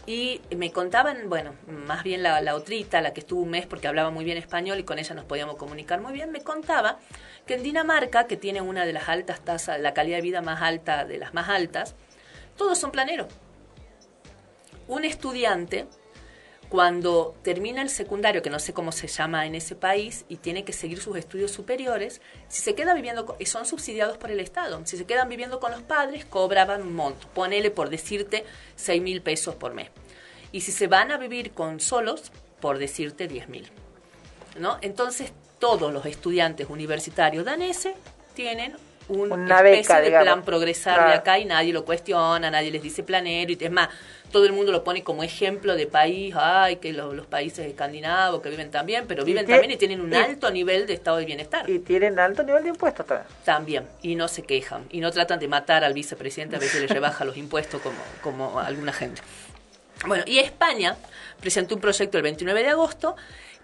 y 0.07 0.41
me 0.57 0.73
contaban, 0.73 1.29
bueno, 1.29 1.55
más 1.67 2.03
bien 2.03 2.23
la, 2.23 2.41
la 2.41 2.57
otrita, 2.57 3.01
la 3.01 3.13
que 3.13 3.21
estuvo 3.21 3.43
un 3.43 3.51
mes 3.51 3.67
porque 3.67 3.87
hablaba 3.87 4.11
muy 4.11 4.25
bien 4.25 4.37
español 4.37 4.79
y 4.81 4.85
con 4.85 4.99
ella 4.99 5.15
nos 5.15 5.25
podíamos 5.25 5.57
comunicar 5.57 6.01
muy 6.01 6.13
bien, 6.13 6.33
me 6.33 6.43
contaba 6.43 6.99
que 7.47 7.55
en 7.55 7.63
Dinamarca, 7.63 8.27
que 8.27 8.37
tiene 8.37 8.61
una 8.61 8.85
de 8.85 8.93
las 8.93 9.09
altas 9.09 9.41
tasas, 9.41 9.81
la 9.81 9.95
calidad 9.95 10.17
de 10.17 10.23
vida 10.23 10.43
más 10.43 10.61
alta 10.61 11.05
de 11.05 11.19
las 11.19 11.35
más 11.35 11.49
altas, 11.49 11.95
todos 12.57 12.79
son 12.79 12.91
planeros. 12.91 13.29
Un 14.89 15.05
estudiante 15.05 15.87
cuando 16.73 17.35
termina 17.43 17.83
el 17.83 17.91
secundario, 17.91 18.41
que 18.41 18.49
no 18.49 18.59
sé 18.59 18.73
cómo 18.73 18.93
se 18.93 19.07
llama 19.07 19.45
en 19.45 19.55
ese 19.55 19.77
país, 19.77 20.25
y 20.31 20.37
tiene 20.37 20.65
que 20.65 20.73
seguir 20.73 21.03
sus 21.03 21.19
estudios 21.19 21.51
superiores, 21.51 22.23
si 22.49 22.63
se 22.63 22.75
queda 22.75 22.95
viviendo, 22.95 23.37
y 23.39 23.45
son 23.45 23.67
subsidiados 23.67 24.17
por 24.17 24.31
el 24.31 24.41
Estado, 24.41 24.81
si 24.87 24.97
se 24.97 25.05
quedan 25.05 25.29
viviendo 25.29 25.61
con 25.61 25.71
los 25.71 25.83
padres, 25.83 26.25
cobraban 26.25 26.81
un 26.81 26.95
monto, 26.95 27.29
ponele 27.35 27.71
por 27.71 27.91
decirte 27.91 28.47
6 28.77 29.03
mil 29.03 29.21
pesos 29.21 29.55
por 29.55 29.75
mes. 29.75 29.91
Y 30.51 30.63
si 30.63 30.73
se 30.73 30.87
van 30.87 31.13
a 31.13 31.19
vivir 31.19 31.53
con 31.53 31.79
solos, 31.79 32.33
por 32.59 32.79
decirte 32.79 33.29
10 33.29 33.51
mil. 33.51 33.71
¿no? 34.59 34.79
Entonces, 34.81 35.31
todos 35.59 35.93
los 35.93 36.07
estudiantes 36.07 36.71
universitarios 36.71 37.45
daneses 37.45 37.93
tienen 38.33 38.77
una 39.09 39.61
especie 39.61 40.11
de 40.11 40.21
plan 40.23 40.43
progresar 40.43 41.07
de 41.07 41.15
acá 41.17 41.39
y 41.39 41.45
nadie 41.45 41.75
lo 41.75 41.85
cuestiona, 41.85 42.51
nadie 42.51 42.71
les 42.71 42.83
dice 42.83 43.03
planero 43.03 43.53
y 43.53 43.59
es 43.61 43.71
más, 43.71 43.91
todo 44.33 44.47
el 44.47 44.53
mundo 44.53 44.73
lo 44.73 44.83
pone 44.83 45.05
como 45.05 45.23
ejemplo 45.23 45.77
de 45.77 45.87
país, 45.87 46.35
ay, 46.37 46.77
que 46.77 46.93
los 46.93 47.27
países 47.27 47.67
escandinavos 47.67 48.43
que 48.43 48.51
viven 48.51 48.71
también, 48.71 49.05
pero 49.07 49.25
viven 49.25 49.47
también 49.47 49.71
y 49.71 49.77
tienen 49.77 50.01
un 50.01 50.13
alto 50.15 50.51
nivel 50.51 50.87
de 50.87 50.95
estado 50.95 51.19
de 51.19 51.27
bienestar. 51.27 51.69
Y 51.71 51.79
tienen 51.79 52.19
alto 52.19 52.43
nivel 52.43 52.65
de 52.65 52.71
impuestos 52.71 53.07
también. 53.07 53.29
También, 53.45 53.89
y 54.03 54.17
no 54.17 54.27
se 54.27 54.43
quejan, 54.43 54.87
y 54.91 55.01
no 55.01 55.13
tratan 55.13 55.39
de 55.39 55.47
matar 55.47 55.85
al 55.85 55.93
vicepresidente, 55.93 56.57
a 56.57 56.59
veces 56.59 56.81
le 56.81 56.89
rebaja 56.89 57.25
los 57.25 57.37
impuestos 57.37 57.81
como, 57.81 57.99
como 58.23 58.59
alguna 58.59 58.93
gente. 58.93 59.23
Bueno, 60.07 60.25
y 60.27 60.39
España 60.39 60.97
presentó 61.41 61.77
un 61.77 61.81
proyecto 61.81 62.17
el 62.17 62.25
29 62.25 62.63
de 62.63 62.69
agosto 62.71 63.15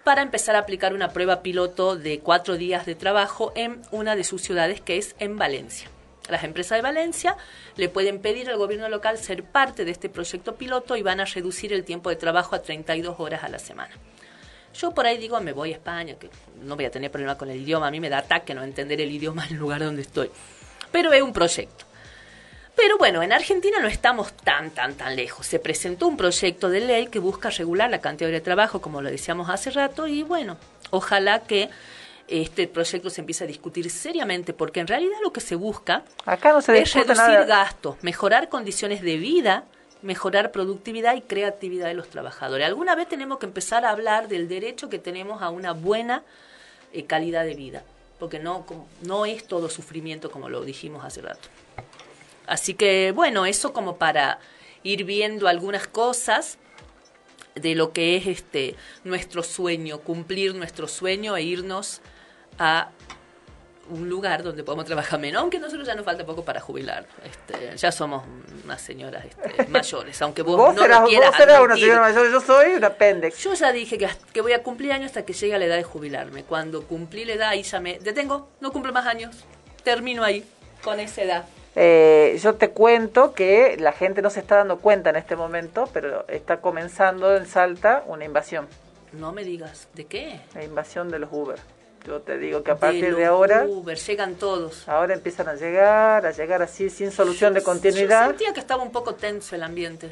para 0.03 0.21
empezar 0.21 0.55
a 0.55 0.59
aplicar 0.59 0.93
una 0.93 1.09
prueba 1.09 1.41
piloto 1.41 1.97
de 1.97 2.19
cuatro 2.19 2.55
días 2.55 2.85
de 2.85 2.95
trabajo 2.95 3.51
en 3.55 3.81
una 3.91 4.15
de 4.15 4.23
sus 4.23 4.41
ciudades, 4.41 4.79
que 4.79 4.97
es 4.97 5.15
en 5.19 5.37
Valencia. 5.37 5.89
Las 6.29 6.43
empresas 6.43 6.77
de 6.77 6.81
Valencia 6.81 7.35
le 7.75 7.89
pueden 7.89 8.19
pedir 8.19 8.49
al 8.49 8.57
gobierno 8.57 8.89
local 8.89 9.17
ser 9.17 9.43
parte 9.43 9.85
de 9.85 9.91
este 9.91 10.09
proyecto 10.09 10.55
piloto 10.55 10.95
y 10.95 11.01
van 11.01 11.19
a 11.19 11.25
reducir 11.25 11.73
el 11.73 11.83
tiempo 11.83 12.09
de 12.09 12.15
trabajo 12.15 12.55
a 12.55 12.61
32 12.61 13.19
horas 13.19 13.43
a 13.43 13.49
la 13.49 13.59
semana. 13.59 13.93
Yo 14.73 14.91
por 14.93 15.05
ahí 15.05 15.17
digo, 15.17 15.39
me 15.41 15.51
voy 15.51 15.71
a 15.71 15.75
España, 15.75 16.15
que 16.15 16.29
no 16.61 16.75
voy 16.75 16.85
a 16.85 16.91
tener 16.91 17.11
problema 17.11 17.37
con 17.37 17.49
el 17.49 17.59
idioma, 17.59 17.87
a 17.87 17.91
mí 17.91 17.99
me 17.99 18.09
da 18.09 18.19
ataque 18.19 18.53
no 18.53 18.63
entender 18.63 19.01
el 19.01 19.11
idioma 19.11 19.45
en 19.45 19.53
el 19.53 19.59
lugar 19.59 19.83
donde 19.83 20.03
estoy. 20.03 20.29
Pero 20.91 21.11
es 21.11 21.21
un 21.21 21.33
proyecto. 21.33 21.85
Pero 22.75 22.97
bueno, 22.97 23.21
en 23.21 23.33
Argentina 23.33 23.79
no 23.81 23.89
estamos 23.89 24.31
tan, 24.31 24.71
tan, 24.71 24.93
tan 24.95 25.15
lejos. 25.15 25.45
Se 25.45 25.59
presentó 25.59 26.07
un 26.07 26.15
proyecto 26.15 26.69
de 26.69 26.79
ley 26.79 27.07
que 27.07 27.19
busca 27.19 27.49
regular 27.49 27.89
la 27.89 27.99
cantidad 27.99 28.29
de 28.29 28.39
trabajo, 28.39 28.79
como 28.79 29.01
lo 29.01 29.09
decíamos 29.09 29.49
hace 29.49 29.69
rato, 29.71 30.07
y 30.07 30.23
bueno, 30.23 30.55
ojalá 30.91 31.41
que 31.41 31.69
este 32.29 32.67
proyecto 32.67 33.09
se 33.09 33.21
empiece 33.21 33.43
a 33.43 33.47
discutir 33.47 33.89
seriamente, 33.89 34.53
porque 34.53 34.79
en 34.79 34.87
realidad 34.87 35.17
lo 35.23 35.33
que 35.33 35.41
se 35.41 35.55
busca 35.55 36.03
Acá 36.25 36.53
no 36.53 36.61
se 36.61 36.79
es 36.79 36.93
reducir 36.93 37.45
gastos, 37.45 37.97
mejorar 38.01 38.49
condiciones 38.49 39.01
de 39.01 39.17
vida, 39.17 39.65
mejorar 40.01 40.51
productividad 40.51 41.15
y 41.15 41.21
creatividad 41.21 41.87
de 41.87 41.95
los 41.95 42.09
trabajadores. 42.09 42.67
Alguna 42.67 42.95
vez 42.95 43.09
tenemos 43.09 43.39
que 43.39 43.47
empezar 43.47 43.83
a 43.83 43.89
hablar 43.89 44.27
del 44.27 44.47
derecho 44.47 44.89
que 44.89 44.99
tenemos 44.99 45.41
a 45.41 45.49
una 45.49 45.73
buena 45.73 46.23
eh, 46.93 47.05
calidad 47.05 47.45
de 47.45 47.55
vida, 47.55 47.83
porque 48.19 48.37
no, 48.37 48.65
no 49.01 49.25
es 49.25 49.45
todo 49.47 49.69
sufrimiento 49.69 50.29
como 50.29 50.49
lo 50.49 50.63
dijimos 50.63 51.03
hace 51.03 51.21
rato. 51.21 51.49
Así 52.45 52.75
que 52.75 53.11
bueno, 53.11 53.45
eso 53.45 53.73
como 53.73 53.97
para 53.97 54.39
ir 54.83 55.03
viendo 55.03 55.47
algunas 55.47 55.87
cosas 55.87 56.57
de 57.55 57.75
lo 57.75 57.91
que 57.91 58.15
es 58.15 58.27
este 58.27 58.75
nuestro 59.03 59.43
sueño, 59.43 59.99
cumplir 59.99 60.55
nuestro 60.55 60.87
sueño 60.87 61.35
e 61.35 61.43
irnos 61.43 62.01
a 62.59 62.89
un 63.89 64.07
lugar 64.07 64.43
donde 64.43 64.63
podemos 64.63 64.85
trabajar 64.85 65.19
menos, 65.19 65.41
aunque 65.41 65.59
nosotros 65.59 65.87
ya 65.87 65.95
nos 65.95 66.05
falta 66.05 66.25
poco 66.25 66.43
para 66.43 66.59
jubilar. 66.59 67.05
Este, 67.23 67.75
ya 67.75 67.91
somos 67.91 68.23
unas 68.63 68.81
señoras 68.81 69.25
este, 69.25 69.67
mayores, 69.69 70.21
aunque 70.21 70.41
vos, 70.41 70.57
no 70.75 70.87
lo 70.87 71.05
quieras. 71.07 71.31
Vos 71.37 71.65
una 71.65 71.75
señora 71.75 72.01
mayor, 72.01 72.31
yo 72.31 72.39
soy 72.39 72.73
un 72.73 72.83
apéndice. 72.83 73.41
Yo 73.41 73.53
ya 73.53 73.71
dije 73.71 73.97
que, 73.97 74.07
que 74.31 74.41
voy 74.41 74.53
a 74.53 74.63
cumplir 74.63 74.91
años 74.91 75.07
hasta 75.07 75.25
que 75.25 75.33
llegue 75.33 75.55
a 75.55 75.59
la 75.59 75.65
edad 75.65 75.77
de 75.77 75.83
jubilarme. 75.83 76.43
Cuando 76.43 76.83
cumplí 76.83 77.25
la 77.25 77.33
edad, 77.33 77.49
ahí 77.49 77.63
ya 77.63 77.79
me 77.79 77.99
detengo, 77.99 78.49
no 78.59 78.71
cumplo 78.71 78.93
más 78.93 79.07
años, 79.07 79.35
termino 79.83 80.23
ahí, 80.23 80.45
con 80.83 80.99
esa 80.99 81.23
edad. 81.23 81.45
Eh, 81.75 82.37
yo 82.41 82.55
te 82.55 82.71
cuento 82.71 83.33
que 83.33 83.77
la 83.79 83.91
gente 83.91 84.21
no 84.21 84.29
se 84.29 84.39
está 84.39 84.57
dando 84.57 84.79
cuenta 84.79 85.09
en 85.09 85.15
este 85.15 85.35
momento, 85.35 85.89
pero 85.93 86.27
está 86.27 86.61
comenzando 86.61 87.35
en 87.35 87.45
Salta 87.45 88.03
una 88.05 88.25
invasión. 88.25 88.67
No 89.13 89.31
me 89.31 89.43
digas, 89.43 89.87
¿de 89.95 90.05
qué? 90.05 90.41
La 90.53 90.63
invasión 90.63 91.09
de 91.09 91.19
los 91.19 91.29
Uber. 91.31 91.57
Yo 92.09 92.21
te 92.21 92.39
digo 92.39 92.63
que 92.63 92.71
a 92.71 92.75
partir 92.75 93.15
de, 93.15 93.25
ahora... 93.25 93.65
Uber, 93.65 93.95
llegan 93.95 94.33
todos. 94.33 94.89
Ahora 94.89 95.13
empiezan 95.13 95.47
a 95.47 95.53
llegar, 95.53 96.25
a 96.25 96.31
llegar 96.31 96.59
así 96.63 96.89
sin 96.89 97.11
solución 97.11 97.53
de 97.53 97.61
continuidad. 97.61 98.23
Yo 98.23 98.29
sentía 98.29 98.51
que 98.51 98.59
estaba 98.59 98.81
un 98.81 98.91
poco 98.91 99.13
tenso 99.13 99.55
el 99.55 99.61
ambiente. 99.61 100.09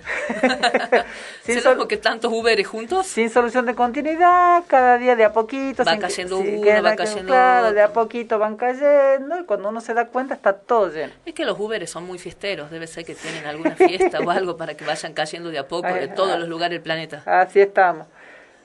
sin 1.43 1.59
porque 1.75 1.97
tantos 1.97 2.31
Uberes 2.31 2.67
juntos? 2.67 3.07
Sin 3.07 3.31
solución 3.31 3.65
de 3.65 3.73
continuidad, 3.73 4.65
cada 4.67 4.99
día 4.99 5.15
de 5.15 5.23
a 5.23 5.33
poquito. 5.33 5.83
Va 5.83 5.97
cayendo 5.97 6.37
uno, 6.37 6.83
va 6.83 6.95
cayendo 6.95 7.25
claro, 7.25 7.73
de 7.73 7.81
a 7.81 7.91
poquito 7.91 8.37
van 8.37 8.57
cayendo 8.57 9.39
y 9.39 9.45
cuando 9.45 9.69
uno 9.69 9.81
se 9.81 9.95
da 9.95 10.05
cuenta 10.05 10.35
está 10.35 10.53
todo 10.53 10.91
lleno. 10.91 11.13
Es 11.25 11.33
que 11.33 11.45
los 11.45 11.59
Uberes 11.59 11.89
son 11.89 12.05
muy 12.05 12.19
fiesteros, 12.19 12.69
debe 12.69 12.85
ser 12.85 13.05
que 13.05 13.15
tienen 13.15 13.43
alguna 13.47 13.75
fiesta 13.75 14.19
o 14.19 14.29
algo 14.29 14.55
para 14.55 14.77
que 14.77 14.85
vayan 14.85 15.13
cayendo 15.13 15.49
de 15.49 15.57
a 15.57 15.67
poco 15.67 15.91
de 15.91 16.09
todos 16.09 16.37
los 16.37 16.47
lugares 16.47 16.75
del 16.75 16.83
planeta. 16.83 17.23
Así 17.25 17.59
estamos. 17.59 18.05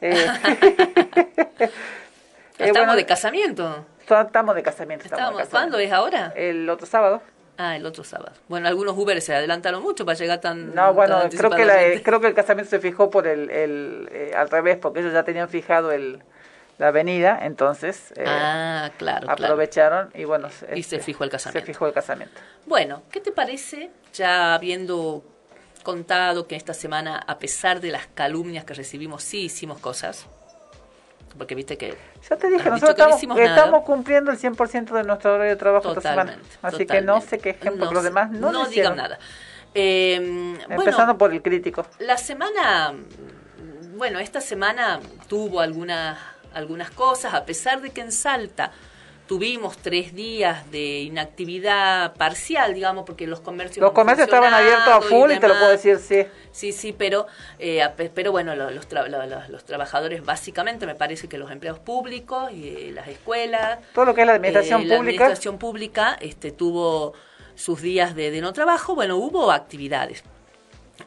Eh. 0.03 0.27
Eh, 2.63 2.67
estamos 2.69 2.97
de 2.97 3.07
casamiento. 3.07 3.87
Estamos 4.09 4.55
de 4.55 4.63
casamiento. 4.63 5.05
Estamos, 5.07 5.49
¿Cuándo 5.49 5.79
es 5.79 5.93
ahora? 5.93 6.33
El 6.37 6.69
otro 6.69 6.87
sábado. 6.87 7.23
Ah, 7.59 7.77
el 7.77 7.85
otro 7.85 8.03
sábado. 8.03 8.33
Bueno, 8.49 8.69
algunos 8.69 8.97
Uber 8.97 9.21
se 9.21 9.35
adelantaron 9.35 9.83
mucho 9.83 10.05
para 10.05 10.19
llegar 10.19 10.41
tan. 10.41 10.75
No, 10.75 10.95
bueno, 10.95 11.21
creo 11.31 11.51
que, 11.51 12.03
creo 12.03 12.21
que 12.21 12.27
el 12.27 12.35
casamiento 12.35 12.71
se 12.71 12.81
fijó 12.81 13.11
por 13.11 13.27
el, 13.27 13.51
el 13.51 14.09
eh, 14.11 14.33
al 14.37 14.49
revés, 14.49 14.79
porque 14.79 15.01
ellos 15.01 15.13
ya 15.13 15.23
tenían 15.23 15.49
fijado 15.49 15.93
el, 15.93 16.23
la 16.79 16.89
avenida, 16.89 17.39
entonces 17.43 18.13
eh, 18.17 18.25
ah, 18.27 18.91
claro, 18.97 19.31
aprovecharon 19.31 20.11
y 20.15 20.25
bueno. 20.25 20.49
y 20.75 20.83
se 20.83 20.97
este, 20.97 20.99
fijó 21.01 21.25
el 21.25 21.31
casamiento. 21.31 21.67
Se 21.67 21.73
fijó 21.73 21.87
el 21.87 21.93
casamiento. 21.93 22.41
Bueno, 22.67 23.03
¿qué 23.11 23.21
te 23.21 23.33
parece, 23.33 23.91
ya 24.15 24.55
habiendo 24.55 25.23
contado 25.83 26.47
que 26.47 26.57
esta 26.57 26.75
semana, 26.75 27.19
a 27.19 27.39
pesar 27.39 27.81
de 27.81 27.91
las 27.91 28.07
calumnias 28.07 28.65
que 28.65 28.75
recibimos, 28.75 29.23
sí 29.23 29.43
hicimos 29.43 29.79
cosas? 29.79 30.27
Porque 31.37 31.55
viste 31.55 31.77
que... 31.77 31.97
Ya 32.29 32.37
te 32.37 32.49
dije, 32.49 32.69
nosotros 32.71 33.23
estamos, 33.37 33.83
cumpliendo 33.85 34.31
el 34.31 34.39
100% 34.39 34.93
de 34.93 35.03
nuestro 35.05 35.35
horario 35.35 35.53
de 35.53 35.57
trabajo 35.57 35.89
esta 35.89 36.11
semana. 36.11 36.39
Así 36.63 36.87
que 36.87 37.01
no 37.01 37.21
sé 37.21 37.39
qué 37.39 37.51
ejemplo, 37.51 37.91
los 37.91 38.05
demás 38.05 38.31
no 38.31 38.53
No 38.53 38.67
digan 38.67 38.97
nada. 38.97 39.19
Em, 39.75 40.59
Empezando 40.69 41.17
por 41.17 41.33
el 41.33 41.43
crítico. 41.43 41.87
La 41.99 42.19
semana, 42.19 42.93
bueno, 43.97 44.19
esta 44.19 44.41
semana 44.41 45.01
tuvo 45.29 45.61
algunas, 45.61 46.19
algunas 46.53 46.91
cosas, 46.91 47.35
a 47.35 47.45
pesar 47.45 47.81
de 47.81 47.91
que 47.91 48.03
en 48.03 48.13
Salta 48.13 48.73
tuvimos 49.33 49.79
tres 49.79 50.15
días 50.15 50.71
de 50.71 51.01
inactividad 51.01 52.13
parcial, 52.17 52.75
digamos, 52.75 53.07
porque 53.07 53.27
los 53.27 53.41
comercios... 53.41 53.83
Los 53.83 53.93
comercios 53.93 54.27
estaban 54.29 54.53
abiertos 54.53 54.89
a 54.89 55.01
full 55.01 55.33
y, 55.33 55.41
te 55.41 55.49
lo 55.49 55.55
puedo 55.55 55.71
decir, 55.71 55.99
sí. 56.01 56.27
Sí, 56.51 56.71
sí, 56.71 56.93
pero, 56.93 57.27
eh, 57.59 57.83
pero 58.15 58.31
bueno, 58.31 58.55
los, 58.55 58.71
los, 59.49 59.65
trabajadores 59.65 60.23
básicamente, 60.23 60.85
me 60.85 60.95
parece 60.95 61.31
que 61.31 61.39
los 61.39 61.51
empleados 61.51 61.81
públicos 61.81 62.53
y 62.53 62.69
eh, 62.69 62.93
las 62.93 63.09
escuelas... 63.09 63.79
Todo 63.95 64.05
lo 64.05 64.15
que 64.15 64.21
es 64.21 64.27
la 64.27 64.35
administración 64.35 64.83
pública. 64.83 64.97
La 64.97 65.01
administración 65.01 65.59
pública 65.59 66.19
este, 66.21 66.51
tuvo 66.51 67.15
sus 67.55 67.81
días 67.81 68.15
de, 68.15 68.39
no 68.43 68.53
trabajo, 68.53 68.95
bueno, 68.95 69.17
hubo 69.17 69.51
actividades, 69.51 70.25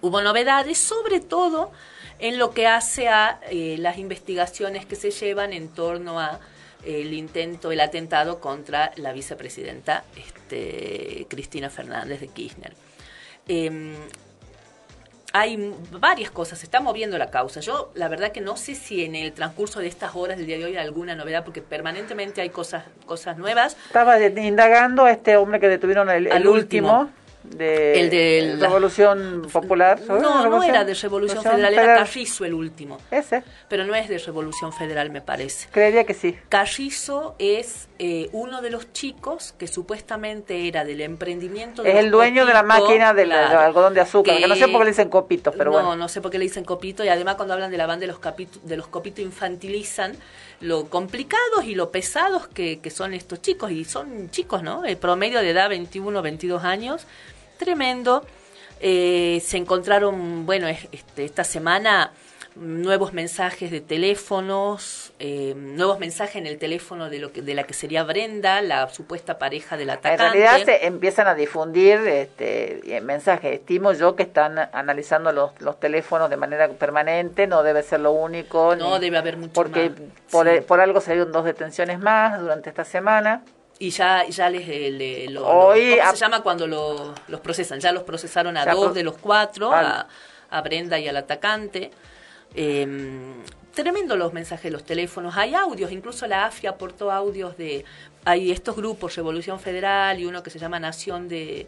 hubo 0.02 0.24
novedades, 0.24 0.80
sobre 0.80 1.20
todo 1.20 1.72
en 2.18 2.40
lo 2.40 2.56
que 2.56 2.66
hace 2.66 3.08
a 3.08 3.40
eh, 3.52 3.76
las 3.78 4.00
investigaciones 4.00 4.88
que 4.88 4.96
se 4.96 5.12
llevan 5.12 5.54
en 5.54 5.68
torno 5.68 6.20
a 6.20 6.40
el 6.86 7.14
intento, 7.14 7.72
el 7.72 7.80
atentado 7.80 8.40
contra 8.40 8.92
la 8.96 9.12
vicepresidenta 9.14 10.04
este, 10.16 11.26
Cristina 11.30 11.70
Fernández 11.70 12.22
de 12.22 12.28
Kirchner. 12.28 12.74
Em, 13.48 13.94
hay 15.34 15.76
varias 15.92 16.32
cosas, 16.32 16.60
se 16.60 16.66
está 16.66 16.80
moviendo 16.80 17.18
la 17.18 17.30
causa. 17.30 17.60
Yo 17.60 17.92
la 17.94 18.08
verdad 18.08 18.32
que 18.32 18.40
no 18.40 18.56
sé 18.56 18.74
si 18.74 19.04
en 19.04 19.16
el 19.16 19.34
transcurso 19.34 19.82
de 19.82 19.88
estas 19.88 20.16
horas 20.16 20.38
del 20.38 20.46
día 20.46 20.58
de 20.58 20.66
hoy 20.66 20.78
hay 20.78 20.86
alguna 20.86 21.14
novedad, 21.14 21.44
porque 21.44 21.62
permanentemente 21.62 22.40
hay 22.40 22.50
cosas, 22.50 22.86
cosas 23.06 23.38
nuevas. 23.38 23.76
Estaba 23.88 24.18
indagando 24.22 25.04
a 25.04 25.12
este 25.12 25.36
hombre 25.36 25.60
que 25.60 25.68
detuvieron 25.68 26.10
el, 26.10 26.48
último 26.48 27.10
de, 27.52 28.00
el 28.00 28.10
de 28.10 28.58
Revolución 28.60 29.48
Popular. 29.52 30.00
No, 30.08 30.50
no 30.50 30.64
era 30.64 30.84
de 30.84 30.94
Revolución, 30.94 31.44
Federal, 31.44 31.74
era 31.74 31.98
Carrizo 31.98 32.46
el 32.46 32.54
último. 32.54 32.98
Ese. 33.12 33.44
Pero 33.70 33.86
no 33.86 33.96
es 33.96 34.10
de 34.10 34.18
Revolución 34.18 34.74
Federal, 34.74 35.10
me 35.10 35.22
parece. 35.22 35.68
Creería 35.72 36.06
que 36.06 36.14
sí. 36.14 36.38
Carrizo 36.50 37.36
es 37.40 37.88
eh, 38.00 38.30
uno 38.34 38.62
de 38.62 38.70
los 38.70 38.92
chicos 38.92 39.54
que 39.58 39.68
supuestamente 39.68 40.68
era 40.68 40.84
del 40.84 41.02
emprendimiento 41.02 41.84
de 41.84 41.92
Es 41.92 41.98
el 41.98 42.12
dueño 42.12 42.46
de 42.46 42.54
la 42.54 42.64
máquina 42.64 43.14
del 43.14 43.32
algodón 43.32 43.94
de 43.94 44.02
azúcar, 44.02 44.38
que, 44.38 44.48
no 44.48 44.56
sé 44.56 44.68
por 44.68 44.80
qué 44.82 44.86
le 44.86 44.92
dicen 44.92 45.10
copito, 45.10 45.52
pero 45.52 45.72
no, 45.72 45.78
bueno. 45.78 45.96
No, 45.96 46.10
sé 46.10 46.22
por 46.22 46.32
qué 46.32 46.38
le 46.38 46.46
dicen 46.46 46.66
copito, 46.66 47.04
y 47.04 47.10
además 47.10 47.36
cuando 47.36 47.54
hablan 47.54 47.72
de 47.72 47.78
la 47.78 47.86
banda 47.86 48.06
de 48.06 48.12
los, 48.12 48.20
de 48.64 48.78
los 48.78 48.88
copitos 48.88 49.20
infantilizan 49.20 50.14
lo 50.62 50.86
complicados 50.86 51.66
y 51.66 51.76
lo 51.76 51.92
pesados 51.92 52.48
que, 52.48 52.80
que 52.80 52.90
son 52.90 53.14
estos 53.14 53.42
chicos, 53.42 53.72
y 53.72 53.86
son 53.86 54.30
chicos, 54.30 54.64
¿no? 54.64 54.86
El 54.86 54.98
promedio 54.98 55.40
de 55.40 55.50
edad 55.50 55.70
21, 55.70 56.22
22 56.22 56.64
años, 56.64 57.06
tremendo. 57.58 58.26
Eh, 58.82 59.42
se 59.46 59.58
encontraron, 59.58 60.46
bueno, 60.46 60.68
este, 60.68 61.26
esta 61.26 61.44
semana 61.44 62.12
nuevos 62.56 63.14
mensajes 63.14 63.70
de 63.70 63.82
teléfonos, 63.82 65.12
eh, 65.20 65.54
nuevos 65.58 66.00
mensajes 66.00 66.38
en 66.38 66.48
el 66.48 66.58
teléfono 66.58 67.10
de 67.10 67.20
lo 67.20 67.32
que, 67.32 67.42
de 67.42 67.54
la 67.54 67.64
que 67.64 67.74
sería 67.74 68.04
Brenda, 68.04 68.62
la 68.62 68.88
supuesta 68.90 69.38
pareja 69.38 69.76
del 69.76 69.90
atacante. 69.90 70.26
En 70.26 70.44
realidad 70.44 70.66
se 70.66 70.86
empiezan 70.86 71.28
a 71.28 71.36
difundir 71.36 72.00
este, 72.00 73.02
mensajes. 73.02 73.60
Estimo 73.60 73.92
yo 73.92 74.16
que 74.16 74.24
están 74.24 74.58
analizando 74.72 75.32
los, 75.34 75.60
los 75.60 75.80
teléfonos 75.80 76.30
de 76.30 76.38
manera 76.38 76.70
permanente, 76.70 77.46
no 77.48 77.62
debe 77.62 77.84
ser 77.84 78.00
lo 78.00 78.14
único. 78.14 78.76
No, 78.76 79.00
debe 79.00 79.18
haber 79.18 79.38
mucho 79.38 79.54
porque 79.54 79.92
Por, 80.32 80.64
por 80.64 80.80
algo 80.80 81.02
salieron 81.02 81.32
dos 81.32 81.44
detenciones 81.44 82.00
más 82.00 82.40
durante 82.40 82.70
esta 82.70 82.86
semana. 82.86 83.44
Y 83.78 83.90
ya, 83.90 84.26
ya 84.28 84.50
les, 84.50 84.64
eh, 84.68 85.28
lo, 85.30 85.44
¿cómo 85.44 85.74
se 85.74 86.16
llama 86.16 86.42
cuando 86.42 86.66
los 86.66 87.40
procesan? 87.42 87.80
Ya 87.80 87.92
los 87.92 88.04
procesaron 88.04 88.56
a 88.56 88.66
dos 88.66 88.94
de 88.94 89.04
los 89.04 89.18
cuatro, 89.18 89.74
a, 89.74 90.08
a, 90.50 90.62
Brenda 90.62 90.98
y 90.98 91.08
al 91.08 91.18
atacante. 91.18 91.92
Eh, 92.56 92.88
tremendo 93.76 94.16
los 94.16 94.34
mensajes 94.34 94.72
los 94.72 94.84
teléfonos. 94.84 95.38
Hay 95.38 95.54
audios, 95.54 95.92
incluso 95.92 96.26
la 96.26 96.46
AFIA 96.46 96.72
aportó 96.72 97.12
audios 97.12 97.58
de... 97.58 97.86
Hay 98.24 98.52
estos 98.52 98.76
grupos, 98.76 99.16
Revolución 99.16 99.60
Federal 99.60 100.20
y 100.20 100.26
uno 100.26 100.42
que 100.42 100.50
se 100.50 100.58
llama 100.58 100.80
Nación 100.80 101.28
de... 101.28 101.68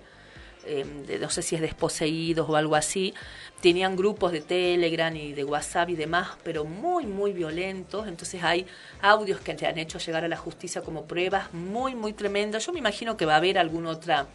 Em, 0.65 1.05
de 1.05 1.17
no 1.19 1.29
sé 1.29 1.41
si 1.41 1.55
es 1.55 1.61
desposeídos 1.61 2.49
o 2.49 2.55
algo 2.55 2.75
así, 2.75 3.13
tenían 3.61 3.95
grupos 3.95 4.31
de 4.31 4.41
Telegram 4.41 5.15
y 5.15 5.33
de 5.33 5.43
WhatsApp 5.43 5.89
y 5.89 5.95
demás, 5.95 6.31
pero 6.43 6.65
muy, 6.65 7.05
muy 7.05 7.31
violentos. 7.31 8.07
Entonces 8.07 8.43
hay 8.43 8.65
audios 9.01 9.39
que 9.39 9.51
han 9.65 9.77
hecho 9.77 9.97
llegar 9.99 10.25
a 10.25 10.27
la 10.27 10.37
justicia 10.37 10.81
como 10.81 11.05
pruebas 11.05 11.53
muy, 11.53 11.95
muy 11.95 12.13
tremendas. 12.13 12.65
Yo 12.65 12.73
me 12.73 12.79
imagino 12.79 13.15
que 13.15 13.25
va 13.25 13.33
a 13.33 13.37
haber 13.37 13.57
alguna 13.57 13.91
otra 13.91 14.27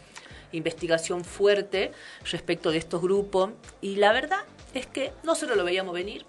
investigación 0.51 1.23
fuerte 1.23 1.91
respecto 2.31 2.71
de 2.71 2.77
estos 2.77 3.01
grupos. 3.01 3.51
Y 3.81 3.97
la 3.97 4.11
verdad 4.11 4.39
es 4.73 4.87
que 4.87 5.13
no 5.23 5.35
solo 5.35 5.55
lo 5.55 5.63
veíamos 5.63 5.93
venir. 5.93 6.25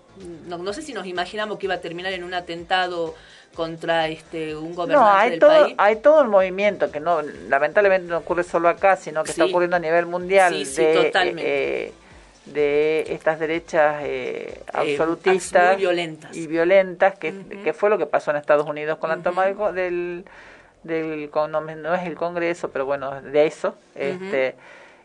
No, 0.46 0.58
no 0.58 0.72
sé 0.72 0.82
si 0.82 0.92
nos 0.92 1.06
imaginamos 1.06 1.58
que 1.58 1.66
iba 1.66 1.74
a 1.74 1.80
terminar 1.80 2.12
en 2.12 2.24
un 2.24 2.34
atentado 2.34 3.14
contra 3.54 4.08
este 4.08 4.56
un 4.56 4.74
gobernante 4.74 5.10
no, 5.10 5.18
hay 5.18 5.30
del 5.30 5.38
todo, 5.38 5.62
país. 5.62 5.74
Hay 5.78 5.96
todo 5.96 6.22
el 6.22 6.28
movimiento 6.28 6.90
que 6.90 7.00
no 7.00 7.22
lamentablemente 7.48 8.08
no 8.08 8.18
ocurre 8.18 8.42
solo 8.42 8.68
acá, 8.68 8.96
sino 8.96 9.24
que 9.24 9.30
está 9.30 9.44
ocurriendo 9.46 9.76
a 9.76 9.80
nivel 9.80 10.06
mundial 10.06 10.52
sí, 10.52 10.64
sí, 10.66 10.84
totalmente. 10.94 11.86
Eh, 11.86 11.92
de 12.46 13.06
estas 13.08 13.38
derechas 13.38 14.02
eh, 14.04 14.60
absolutistas 14.72 15.76
violentas. 15.78 16.36
y 16.36 16.46
violentas, 16.46 17.18
que, 17.18 17.34
que, 17.64 17.72
fue 17.72 17.88
lo 17.88 17.96
que 17.96 18.06
pasó 18.06 18.30
en 18.30 18.36
Estados 18.36 18.66
Unidos 18.66 18.98
con 18.98 19.08
la 19.08 19.16
toma 19.18 19.46
del, 19.46 20.24
del, 20.82 21.30
no, 21.32 21.94
es 21.94 22.06
el 22.06 22.14
Congreso, 22.16 22.70
pero 22.70 22.84
bueno, 22.84 23.22
de 23.22 23.46
eso, 23.46 23.74
este, 23.94 24.54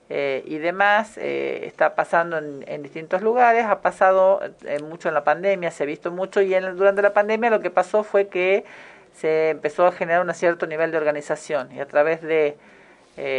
eh, 0.09 0.43
y 0.45 0.57
demás, 0.57 1.17
eh, 1.17 1.61
está 1.65 1.95
pasando 1.95 2.37
en, 2.37 2.63
en, 2.67 2.81
distintos 2.83 3.21
lugares, 3.21 3.65
ha 3.65 3.81
pasado 3.81 4.41
mucho 4.83 5.07
en 5.07 5.13
la 5.13 5.23
pandemia, 5.23 5.71
se 5.71 5.83
ha 5.83 5.85
visto 5.85 6.11
mucho, 6.11 6.41
y 6.41 6.53
en, 6.53 6.75
durante 6.75 7.01
la 7.01 7.13
pandemia 7.13 7.49
lo 7.49 7.59
que 7.59 7.69
pasó 7.69 8.03
fue 8.03 8.27
que 8.27 8.65
se 9.13 9.51
empezó 9.51 9.85
a 9.85 9.91
generar 9.91 10.25
un 10.25 10.33
cierto 10.33 10.65
nivel 10.67 10.91
de 10.91 10.97
organización, 10.97 11.71
y 11.71 11.79
a 11.79 11.85
través 11.85 12.21
de, 12.21 12.57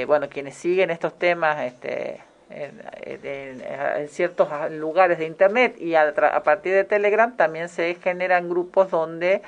bueno, 0.06 0.28
quienes 0.28 0.54
siguen 0.54 0.90
estos 0.90 1.18
temas, 1.18 1.64
este, 1.64 2.20
en, 2.50 4.08
ciertos 4.08 4.48
lugares 4.72 5.18
de 5.18 5.26
Internet 5.26 5.76
y 5.78 5.94
a, 5.94 6.14
partir 6.42 6.72
de 6.72 6.84
Telegram 6.84 7.36
también 7.36 7.68
se 7.68 7.94
generan 7.96 8.48
grupos 8.48 8.90
donde 8.90 9.42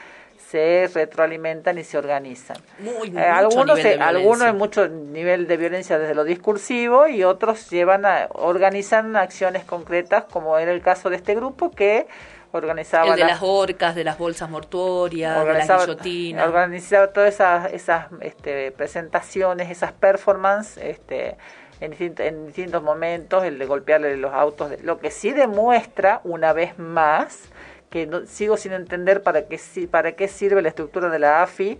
se 0.52 0.90
retroalimentan 0.92 1.78
y 1.78 1.85
se 1.85 1.97
organizan. 1.97 2.59
Muy, 2.78 3.09
eh, 3.16 3.21
algunos 3.21 3.82
algunos 4.00 4.47
en 4.47 4.59
mucho 4.59 4.87
nivel 4.87 5.47
de 5.47 5.56
violencia 5.56 5.99
desde 5.99 6.14
lo 6.14 6.25
discursivo 6.25 7.06
y 7.06 7.25
otros 7.25 7.71
llevan 7.71 8.04
a, 8.04 8.28
organizan 8.32 9.16
acciones 9.16 9.64
concretas 9.64 10.25
como 10.30 10.59
era 10.59 10.71
el 10.73 10.82
caso 10.82 11.09
de 11.09 11.16
este 11.16 11.35
grupo 11.35 11.71
que 11.71 12.06
organizaba 12.50 13.09
el 13.09 13.16
de 13.16 13.25
las 13.25 13.40
orcas, 13.40 13.94
de 13.94 14.04
las 14.04 14.18
bolsas 14.18 14.50
mortuorias, 14.50 15.42
de 15.42 15.54
las 15.54 15.87
guillotinas. 15.87 16.47
Organizaba 16.47 17.06
todas 17.14 17.32
esas, 17.32 17.73
esas 17.73 18.06
este, 18.21 18.73
presentaciones, 18.73 19.71
esas 19.71 19.92
performances 19.92 20.85
este, 20.85 21.38
en, 21.80 22.47
distintos 22.47 22.82
momentos, 22.82 23.42
el 23.44 23.59
de 23.59 23.64
golpearle 23.64 24.18
los 24.18 24.35
autos, 24.35 24.71
lo 24.82 24.99
que 24.99 25.11
sí 25.11 25.32
demuestra 25.32 26.21
una 26.25 26.52
vez 26.52 26.78
más 26.78 27.49
que 27.92 28.06
no, 28.06 28.26
sigo 28.26 28.56
sin 28.56 28.72
entender 28.72 29.22
para 29.22 29.42
qué, 29.42 29.61
para 29.90 30.12
qué 30.12 30.26
sirve 30.26 30.62
la 30.62 30.70
estructura 30.70 31.11
de 31.11 31.18
la 31.18 31.42
AFI, 31.42 31.78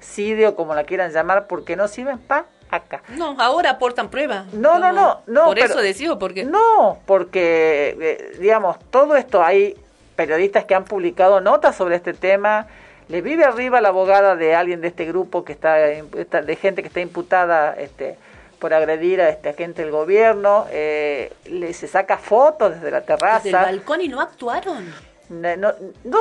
CIDE 0.00 0.46
o 0.46 0.54
como 0.54 0.74
la 0.74 0.84
quieran 0.84 1.10
llamar, 1.10 1.46
porque 1.46 1.74
no 1.74 1.88
sirven 1.88 2.18
para 2.18 2.44
acá. 2.70 3.02
No, 3.16 3.34
ahora 3.40 3.70
aportan 3.70 4.10
pruebas. 4.10 4.52
No, 4.52 4.78
no, 4.78 4.92
no, 4.92 5.22
no. 5.26 5.46
Por 5.46 5.58
eso 5.58 5.80
decido, 5.80 6.18
porque... 6.18 6.44
No, 6.44 6.98
porque, 7.06 7.96
eh, 7.98 8.36
digamos, 8.38 8.78
todo 8.90 9.16
esto 9.16 9.42
hay 9.42 9.74
periodistas 10.16 10.66
que 10.66 10.74
han 10.74 10.84
publicado 10.84 11.40
notas 11.40 11.74
sobre 11.74 11.96
este 11.96 12.12
tema. 12.12 12.66
Le 13.08 13.22
vive 13.22 13.44
arriba 13.44 13.80
la 13.80 13.88
abogada 13.88 14.36
de 14.36 14.54
alguien 14.54 14.82
de 14.82 14.88
este 14.88 15.06
grupo 15.06 15.44
que 15.44 15.52
está, 15.52 15.76
de 15.76 16.58
gente 16.60 16.82
que 16.82 16.88
está 16.88 17.00
imputada 17.00 17.74
este, 17.74 18.18
por 18.58 18.74
agredir 18.74 19.22
a 19.22 19.30
este 19.30 19.48
agente 19.48 19.82
del 19.82 19.90
gobierno, 19.90 20.66
eh, 20.70 21.32
le, 21.46 21.72
se 21.72 21.86
saca 21.86 22.18
fotos 22.18 22.74
desde 22.74 22.90
la 22.90 23.00
terraza. 23.00 23.44
Desde 23.44 23.58
el 23.58 23.64
balcón 23.64 24.02
y 24.02 24.08
no 24.08 24.20
actuaron. 24.20 25.07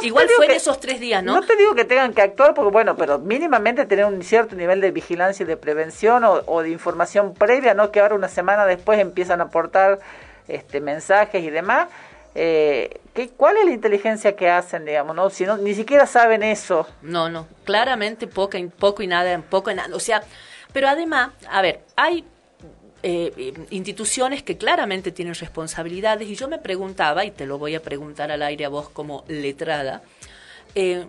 Igual 0.01 0.27
fue 0.35 0.45
en 0.45 0.51
esos 0.51 0.79
tres 0.79 0.99
días, 0.99 1.23
¿no? 1.23 1.35
No 1.35 1.45
te 1.45 1.55
digo 1.55 1.75
que 1.75 1.85
tengan 1.85 2.13
que 2.13 2.21
actuar, 2.21 2.53
porque 2.53 2.71
bueno, 2.71 2.95
pero 2.95 3.19
mínimamente 3.19 3.85
tener 3.85 4.05
un 4.05 4.21
cierto 4.21 4.55
nivel 4.55 4.81
de 4.81 4.91
vigilancia 4.91 5.43
y 5.43 5.47
de 5.47 5.57
prevención 5.57 6.23
o, 6.25 6.61
de 6.61 6.69
información 6.69 7.33
previa, 7.33 7.73
no 7.73 7.91
que 7.91 8.01
ahora 8.01 8.15
una 8.15 8.27
semana 8.27 8.65
después 8.65 8.99
empiezan 8.99 9.39
a 9.39 9.45
aportar 9.45 9.99
este, 10.47 10.81
mensajes 10.81 11.43
y 11.43 11.49
demás. 11.49 11.87
Eh, 12.35 12.99
¿qué, 13.13 13.29
¿Cuál 13.29 13.57
es 13.57 13.65
la 13.65 13.71
inteligencia 13.71 14.35
que 14.35 14.49
hacen, 14.49 14.85
digamos, 14.85 15.15
no? 15.15 15.29
Si 15.29 15.45
no, 15.45 15.57
ni 15.57 15.73
siquiera 15.73 16.05
saben 16.05 16.43
eso. 16.43 16.85
No, 17.01 17.29
no, 17.29 17.47
claramente 17.63 18.27
poco, 18.27 18.57
poco 18.77 19.01
y 19.01 19.07
nada, 19.07 19.41
poco 19.49 19.71
y 19.71 19.75
nada. 19.75 19.95
O 19.95 19.99
sea, 19.99 20.21
pero 20.73 20.87
además, 20.89 21.31
a 21.49 21.61
ver, 21.61 21.79
hay 21.95 22.25
eh, 23.03 23.53
instituciones 23.69 24.43
que 24.43 24.57
claramente 24.57 25.11
tienen 25.11 25.35
responsabilidades. 25.35 26.27
Y 26.27 26.35
yo 26.35 26.47
me 26.47 26.57
preguntaba, 26.57 27.25
y 27.25 27.31
te 27.31 27.45
lo 27.45 27.57
voy 27.57 27.75
a 27.75 27.81
preguntar 27.81 28.31
al 28.31 28.41
aire 28.41 28.65
a 28.65 28.69
vos 28.69 28.89
como 28.89 29.23
letrada, 29.27 30.01
eh, 30.75 31.05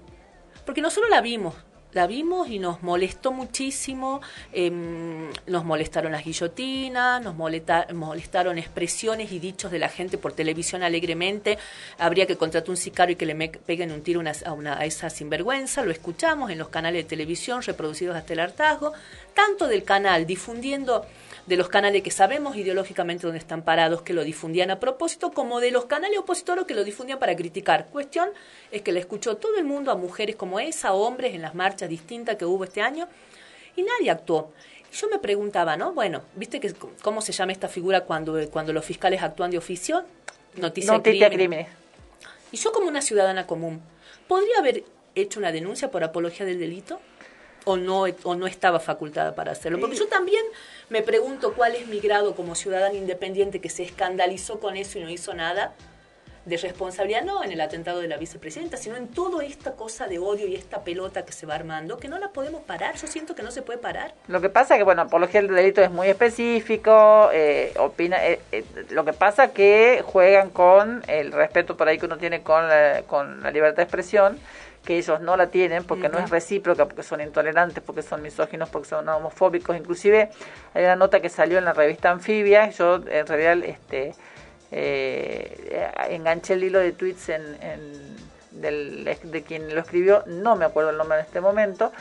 porque 0.64 0.82
nosotros 0.82 1.10
la 1.10 1.20
vimos, 1.22 1.54
la 1.92 2.06
vimos 2.06 2.48
y 2.50 2.58
nos 2.58 2.82
molestó 2.82 3.32
muchísimo, 3.32 4.20
em, 4.52 5.30
nos 5.46 5.64
molestaron 5.64 6.12
las 6.12 6.24
guillotinas, 6.24 7.22
nos 7.22 7.34
molestaron 7.34 8.58
expresiones 8.58 9.32
y 9.32 9.38
dichos 9.38 9.70
de 9.70 9.78
la 9.78 9.88
gente 9.88 10.18
por 10.18 10.34
televisión 10.34 10.82
alegremente, 10.82 11.58
habría 11.98 12.26
que 12.26 12.36
contratar 12.36 12.70
un 12.70 12.76
sicario 12.76 13.14
y 13.14 13.16
que 13.16 13.24
le 13.24 13.48
peguen 13.48 13.92
un 13.92 14.02
tiro 14.02 14.22
a, 14.44 14.52
una, 14.52 14.78
a 14.78 14.84
esa 14.84 15.08
sinvergüenza, 15.08 15.82
lo 15.82 15.90
escuchamos 15.90 16.50
en 16.50 16.58
los 16.58 16.68
canales 16.68 17.04
de 17.04 17.08
televisión 17.08 17.62
reproducidos 17.62 18.16
hasta 18.16 18.34
el 18.34 18.40
hartazgo, 18.40 18.92
tanto 19.34 19.66
del 19.66 19.84
canal 19.84 20.26
difundiendo 20.26 21.06
de 21.48 21.56
los 21.56 21.70
canales 21.70 22.02
que 22.02 22.10
sabemos 22.10 22.56
ideológicamente 22.56 23.26
dónde 23.26 23.38
están 23.38 23.62
parados, 23.62 24.02
que 24.02 24.12
lo 24.12 24.22
difundían 24.22 24.70
a 24.70 24.78
propósito, 24.78 25.32
como 25.32 25.60
de 25.60 25.70
los 25.70 25.86
canales 25.86 26.18
opositores 26.18 26.66
que 26.66 26.74
lo 26.74 26.84
difundían 26.84 27.18
para 27.18 27.34
criticar. 27.34 27.86
Cuestión 27.86 28.28
es 28.70 28.82
que 28.82 28.92
le 28.92 29.00
escuchó 29.00 29.38
todo 29.38 29.56
el 29.56 29.64
mundo 29.64 29.90
a 29.90 29.94
mujeres 29.94 30.36
como 30.36 30.60
esa, 30.60 30.92
hombres 30.92 31.34
en 31.34 31.40
las 31.40 31.54
marchas 31.54 31.88
distintas 31.88 32.36
que 32.36 32.44
hubo 32.44 32.64
este 32.64 32.82
año, 32.82 33.08
y 33.76 33.82
nadie 33.82 34.10
actuó. 34.10 34.52
Yo 34.92 35.08
me 35.08 35.18
preguntaba, 35.18 35.76
¿no? 35.76 35.92
Bueno, 35.92 36.22
¿viste 36.36 36.60
que, 36.60 36.74
cómo 37.02 37.22
se 37.22 37.32
llama 37.32 37.52
esta 37.52 37.68
figura 37.68 38.02
cuando, 38.02 38.38
cuando 38.50 38.74
los 38.74 38.84
fiscales 38.84 39.22
actúan 39.22 39.50
de 39.50 39.56
oficio? 39.56 40.04
Noticia, 40.56 40.92
Noticia 40.92 41.30
crimen. 41.30 41.66
Y 42.52 42.58
yo 42.58 42.72
como 42.72 42.88
una 42.88 43.00
ciudadana 43.00 43.46
común, 43.46 43.80
¿podría 44.26 44.58
haber 44.58 44.84
hecho 45.14 45.40
una 45.40 45.50
denuncia 45.50 45.90
por 45.90 46.04
apología 46.04 46.44
del 46.44 46.58
delito? 46.58 47.00
O 47.68 47.76
no, 47.76 48.06
o 48.22 48.34
no 48.34 48.46
estaba 48.46 48.80
facultada 48.80 49.34
para 49.34 49.52
hacerlo. 49.52 49.78
Porque 49.78 49.96
yo 49.96 50.08
también 50.08 50.42
me 50.88 51.02
pregunto 51.02 51.52
cuál 51.52 51.74
es 51.74 51.86
mi 51.86 52.00
grado 52.00 52.34
como 52.34 52.54
ciudadana 52.54 52.94
independiente 52.94 53.60
que 53.60 53.68
se 53.68 53.82
escandalizó 53.82 54.58
con 54.58 54.76
eso 54.76 54.98
y 54.98 55.02
no 55.02 55.10
hizo 55.10 55.34
nada 55.34 55.74
de 56.46 56.56
responsabilidad, 56.56 57.24
no 57.24 57.44
en 57.44 57.52
el 57.52 57.60
atentado 57.60 58.00
de 58.00 58.08
la 58.08 58.16
vicepresidenta, 58.16 58.78
sino 58.78 58.96
en 58.96 59.08
toda 59.08 59.44
esta 59.44 59.72
cosa 59.72 60.06
de 60.06 60.18
odio 60.18 60.46
y 60.46 60.54
esta 60.54 60.82
pelota 60.82 61.26
que 61.26 61.32
se 61.32 61.44
va 61.44 61.56
armando, 61.56 61.98
que 61.98 62.08
no 62.08 62.18
la 62.18 62.30
podemos 62.30 62.62
parar. 62.62 62.96
Yo 62.96 63.06
siento 63.06 63.34
que 63.34 63.42
no 63.42 63.50
se 63.50 63.60
puede 63.60 63.78
parar. 63.78 64.14
Lo 64.28 64.40
que 64.40 64.48
pasa 64.48 64.74
es 64.74 64.78
que, 64.78 64.84
bueno, 64.84 65.02
apología 65.02 65.42
del 65.42 65.54
delito 65.54 65.82
es 65.82 65.90
muy 65.90 66.08
específico, 66.08 67.28
eh, 67.34 67.74
opina, 67.78 68.26
eh, 68.26 68.40
eh, 68.50 68.64
lo 68.88 69.04
que 69.04 69.12
pasa 69.12 69.44
es 69.44 69.50
que 69.50 70.02
juegan 70.06 70.48
con 70.48 71.02
el 71.06 71.32
respeto 71.32 71.76
por 71.76 71.86
ahí 71.86 71.98
que 71.98 72.06
uno 72.06 72.16
tiene 72.16 72.42
con 72.42 72.64
con 73.06 73.42
la 73.42 73.50
libertad 73.50 73.76
de 73.76 73.82
expresión 73.82 74.38
que 74.88 74.96
ellos 74.96 75.20
no 75.20 75.36
la 75.36 75.48
tienen 75.48 75.84
porque 75.84 76.08
no 76.08 76.18
es 76.18 76.30
recíproca, 76.30 76.86
porque 76.86 77.02
son 77.02 77.20
intolerantes, 77.20 77.84
porque 77.84 78.00
son 78.00 78.22
misóginos, 78.22 78.70
porque 78.70 78.88
son 78.88 79.06
homofóbicos. 79.06 79.76
Inclusive 79.76 80.30
hay 80.72 80.82
una 80.82 80.96
nota 80.96 81.20
que 81.20 81.28
salió 81.28 81.58
en 81.58 81.66
la 81.66 81.74
revista 81.74 82.10
Anfibia, 82.10 82.70
yo 82.70 82.94
en 83.06 83.26
realidad 83.26 83.58
este, 83.68 84.14
eh, 84.72 85.90
enganché 86.08 86.54
el 86.54 86.64
hilo 86.64 86.78
de 86.78 86.92
tweets 86.92 87.28
en, 87.28 87.42
del, 88.50 89.04
de 89.24 89.42
quien 89.42 89.74
lo 89.74 89.82
escribió, 89.82 90.22
no 90.24 90.56
me 90.56 90.64
acuerdo 90.64 90.88
el 90.88 90.96
nombre 90.96 91.18
en 91.18 91.26
este 91.26 91.42
momento, 91.42 91.92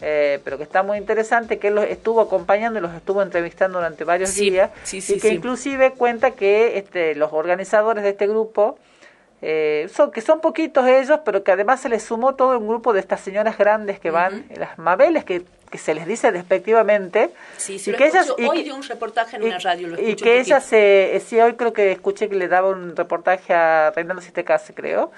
eh, 0.00 0.40
pero 0.42 0.56
que 0.56 0.64
está 0.64 0.82
muy 0.82 0.98
interesante, 0.98 1.60
que 1.60 1.68
él 1.68 1.76
los 1.76 1.84
estuvo 1.84 2.20
acompañando 2.20 2.80
y 2.80 2.82
los 2.82 2.92
estuvo 2.92 3.22
entrevistando 3.22 3.78
durante 3.78 4.02
varios 4.02 4.34
días, 4.34 4.72
y 4.92 5.20
que 5.20 5.28
inclusive 5.28 5.92
cuenta 5.92 6.32
que 6.32 6.76
este, 6.76 7.14
los 7.14 7.32
organizadores 7.32 8.02
de 8.02 8.10
este 8.10 8.26
grupo 8.26 8.80
eh, 9.44 9.88
son, 9.92 10.12
que 10.12 10.20
son 10.20 10.40
poquitos 10.40 10.86
ellos, 10.86 11.18
pero 11.24 11.42
que 11.42 11.50
además 11.50 11.80
se 11.80 11.88
les 11.88 12.04
sumó 12.04 12.36
todo 12.36 12.56
un 12.56 12.68
grupo 12.68 12.92
de 12.92 13.00
estas 13.00 13.20
señoras 13.20 13.58
grandes 13.58 13.98
que 13.98 14.12
van, 14.12 14.46
las 14.56 14.78
Mabeles, 14.78 15.24
que, 15.24 15.42
que 15.68 15.78
se 15.78 15.94
les 15.94 16.06
dice 16.06 16.30
despectivamente. 16.30 17.30
Sí, 17.56 17.82
y 17.84 17.92
que 17.92 18.06
ellas, 18.06 18.30
hoy 18.30 18.62
dio 18.62 18.76
un 18.76 18.84
reportaje 18.84 19.36
en 19.36 19.42
una 19.42 19.58
radio. 19.58 19.88
Lo 19.88 20.00
y 20.00 20.14
que 20.14 20.38
ella 20.38 20.60
se, 20.60 21.20
sí, 21.26 21.40
hoy 21.40 21.54
creo 21.54 21.72
que 21.72 21.90
escuché 21.90 22.28
que 22.28 22.36
le 22.36 22.46
daba 22.46 22.68
un 22.68 22.94
reportaje 22.94 23.52
a 23.52 23.92
Reinaldo 23.94 24.22
Sitecase, 24.22 24.74
creo. 24.74 25.10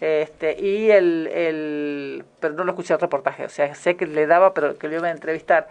Este, 0.00 0.60
y 0.60 0.90
el, 0.90 1.28
el, 1.32 2.24
pero 2.38 2.54
no 2.54 2.62
lo 2.62 2.72
escuché 2.72 2.94
el 2.94 3.00
reportaje, 3.00 3.44
o 3.44 3.48
sea, 3.48 3.74
sé 3.74 3.96
que 3.96 4.06
le 4.06 4.26
daba, 4.26 4.54
pero 4.54 4.76
que 4.76 4.86
lo 4.86 4.96
iba 4.96 5.08
a 5.08 5.10
entrevistar 5.10 5.66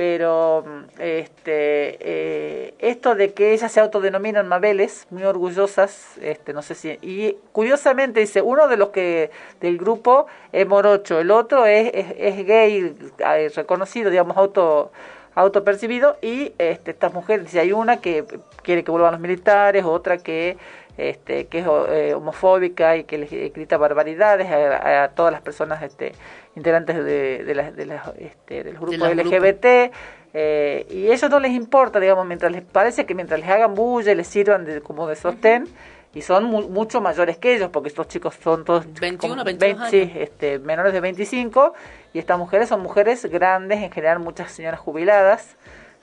pero 0.00 0.64
este 0.98 1.98
eh, 2.00 2.74
esto 2.78 3.14
de 3.14 3.34
que 3.34 3.52
ellas 3.52 3.70
se 3.70 3.80
autodenominan 3.80 4.48
Mabeles, 4.48 5.06
muy 5.10 5.24
orgullosas, 5.24 6.16
este 6.22 6.54
no 6.54 6.62
sé 6.62 6.74
si 6.74 6.98
y 7.02 7.36
curiosamente 7.52 8.20
dice 8.20 8.40
uno 8.40 8.66
de 8.66 8.78
los 8.78 8.88
que 8.88 9.30
del 9.60 9.76
grupo 9.76 10.24
es 10.52 10.66
morocho, 10.66 11.20
el 11.20 11.30
otro 11.30 11.66
es, 11.66 11.90
es, 11.92 12.46
gay 12.46 12.96
eh, 13.18 13.50
reconocido, 13.54 14.08
digamos 14.08 14.38
auto 14.38 14.90
autopercibido 15.34 16.16
y 16.22 16.54
este, 16.56 16.92
estas 16.92 17.12
mujeres, 17.12 17.44
dice, 17.44 17.60
hay 17.60 17.72
una 17.72 18.00
que 18.00 18.24
quiere 18.62 18.84
que 18.84 18.90
vuelvan 18.90 19.12
los 19.12 19.20
militares, 19.20 19.84
otra 19.84 20.16
que 20.16 20.56
este, 20.96 21.46
que 21.46 21.60
es 21.60 21.66
eh, 21.88 22.14
homofóbica 22.14 22.96
y 22.96 23.04
que 23.04 23.18
les 23.18 23.30
grita 23.30 23.76
barbaridades 23.76 24.48
a, 24.50 25.08
todas 25.14 25.32
las 25.32 25.40
personas 25.40 25.82
este, 25.82 26.12
integrantes 26.56 26.96
de, 26.96 27.44
de, 27.44 27.54
de, 27.54 28.00
este, 28.18 28.64
de 28.64 28.72
los 28.72 28.80
grupos 28.80 29.14
LGBT. 29.14 29.92
Eh, 30.32 30.86
y 30.90 31.08
eso 31.08 31.28
no 31.28 31.40
les 31.40 31.52
importa, 31.52 31.98
digamos, 31.98 32.26
mientras 32.26 32.52
les 32.52 32.62
parece 32.62 33.04
que 33.04 33.14
mientras 33.14 33.40
les 33.40 33.48
hagan 33.48 33.74
bulla 33.74 34.12
y 34.12 34.14
les 34.14 34.28
sirvan 34.28 34.64
de, 34.64 34.80
como 34.80 35.08
de 35.08 35.16
sostén, 35.16 35.66
y 36.14 36.22
son 36.22 36.44
mucho 36.44 37.00
mayores 37.00 37.36
que 37.36 37.54
ellos, 37.54 37.70
porque 37.70 37.88
estos 37.88 38.08
chicos 38.08 38.36
son 38.42 38.64
todos 38.64 38.84
21, 39.00 39.44
22 39.44 39.78
años. 39.78 39.90
Sí, 39.90 40.12
este, 40.16 40.58
menores 40.58 40.92
de 40.92 41.00
25, 41.00 41.74
y 42.12 42.18
estas 42.18 42.38
mujeres 42.38 42.68
son 42.68 42.80
mujeres 42.80 43.24
grandes, 43.26 43.80
en 43.80 43.90
general 43.90 44.18
muchas 44.18 44.50
señoras 44.52 44.80
jubiladas, 44.80 45.56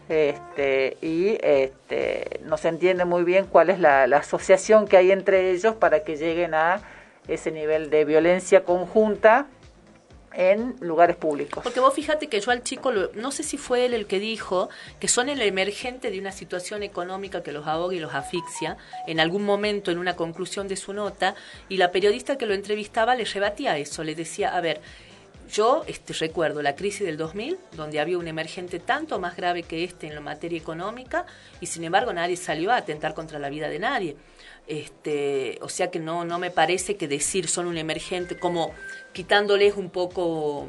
este, 0.10 0.98
y 1.02 1.38
este, 1.42 2.40
no 2.46 2.56
se 2.58 2.70
entiende 2.70 3.04
muy 3.04 3.24
bien 3.24 3.46
cuál 3.46 3.70
es 3.70 3.80
la, 3.80 4.04
asociación 4.04 4.88
que 4.88 4.96
hay 4.96 5.12
entre 5.12 5.52
ellos 5.52 5.76
para 5.76 6.04
que 6.04 6.16
lleguen 6.16 6.54
a 6.54 6.82
ese 7.28 7.52
nivel 7.52 7.90
de 7.90 8.06
violencia 8.06 8.64
conjunta 8.64 9.48
en 10.34 10.76
lugares 10.82 11.16
públicos. 11.16 11.63
Porque 11.63 11.80
vos 11.80 11.94
fíjate 11.94 12.28
que 12.28 12.40
yo 12.40 12.52
al 12.52 12.63
chico, 12.63 12.92
no 12.92 13.32
sé 13.32 13.44
si 13.44 13.58
fue 13.58 13.86
él 13.86 13.94
el 13.94 14.06
que 14.06 14.20
dijo 14.20 14.70
que 15.00 15.08
son 15.08 15.30
el 15.30 15.42
emergente 15.42 16.12
de 16.12 16.20
una 16.20 16.32
situación 16.32 16.84
económica 16.84 17.44
que 17.44 17.52
los 17.52 17.66
ahoga 17.68 17.96
y 17.96 18.00
los 18.00 18.13
asfixia, 18.13 18.78
en 19.08 19.20
algún 19.20 19.44
momento 19.44 19.92
en 19.92 19.98
una 19.98 20.16
conclusión 20.16 20.68
de 20.68 20.76
su 20.76 20.94
nota, 20.94 21.36
y 21.70 21.78
la 21.78 21.92
periodista 21.92 22.38
que 22.38 22.46
lo 22.46 22.54
entrevistaba 22.54 23.16
le 23.16 23.26
rebatía 23.26 23.78
eso, 23.78 24.04
le 24.04 24.16
decía, 24.16 24.56
a 24.56 24.62
ver, 24.62 24.82
yo 25.52 25.84
este, 25.88 26.13
recuerdo 26.13 26.62
la 26.62 26.76
crisis 26.76 27.06
del 27.06 27.18
2000, 27.18 27.58
donde 27.74 28.00
había 28.00 28.18
un 28.18 28.28
emergente 28.28 28.80
tanto 28.80 29.20
más 29.20 29.36
grave 29.38 29.63
que 29.63 29.84
este 29.84 30.08
en 30.08 30.16
la 30.16 30.22
materia 30.22 30.58
económica, 30.58 31.26
y 31.62 31.68
sin 31.68 31.84
embargo 31.84 32.12
nadie 32.12 32.36
salió 32.36 32.72
a 32.72 32.78
atentar 32.78 33.13
contra 33.13 33.40
la 33.40 33.50
vida 33.50 33.70
de 33.70 33.80
nadie. 33.80 34.18
Este, 34.68 35.58
o 35.62 35.70
sea 35.70 35.90
que 35.90 36.00
no, 36.00 36.26
no 36.26 36.40
me 36.40 36.52
parece 36.52 36.98
que 36.98 37.08
decir 37.08 37.48
son 37.48 37.68
un 37.68 37.78
emergente 37.78 38.38
como 38.38 38.74
quitándoles 39.14 39.78
un 39.78 39.90
poco 39.90 40.68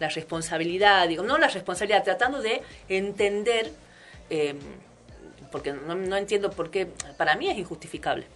la 0.00 0.08
responsabilidad, 0.08 1.06
digo, 1.08 1.22
no 1.22 1.38
la 1.38 1.46
responsabilidad, 1.46 2.02
tratando 2.02 2.42
de 2.42 2.62
entender, 2.88 3.70
em, 4.30 4.58
porque 5.52 5.72
no, 5.72 5.94
no 5.94 6.16
entiendo 6.16 6.50
por 6.50 6.70
qué, 6.70 6.86
para 7.16 7.36
mí 7.36 7.48
es 7.48 7.56
injustificable 7.56 8.26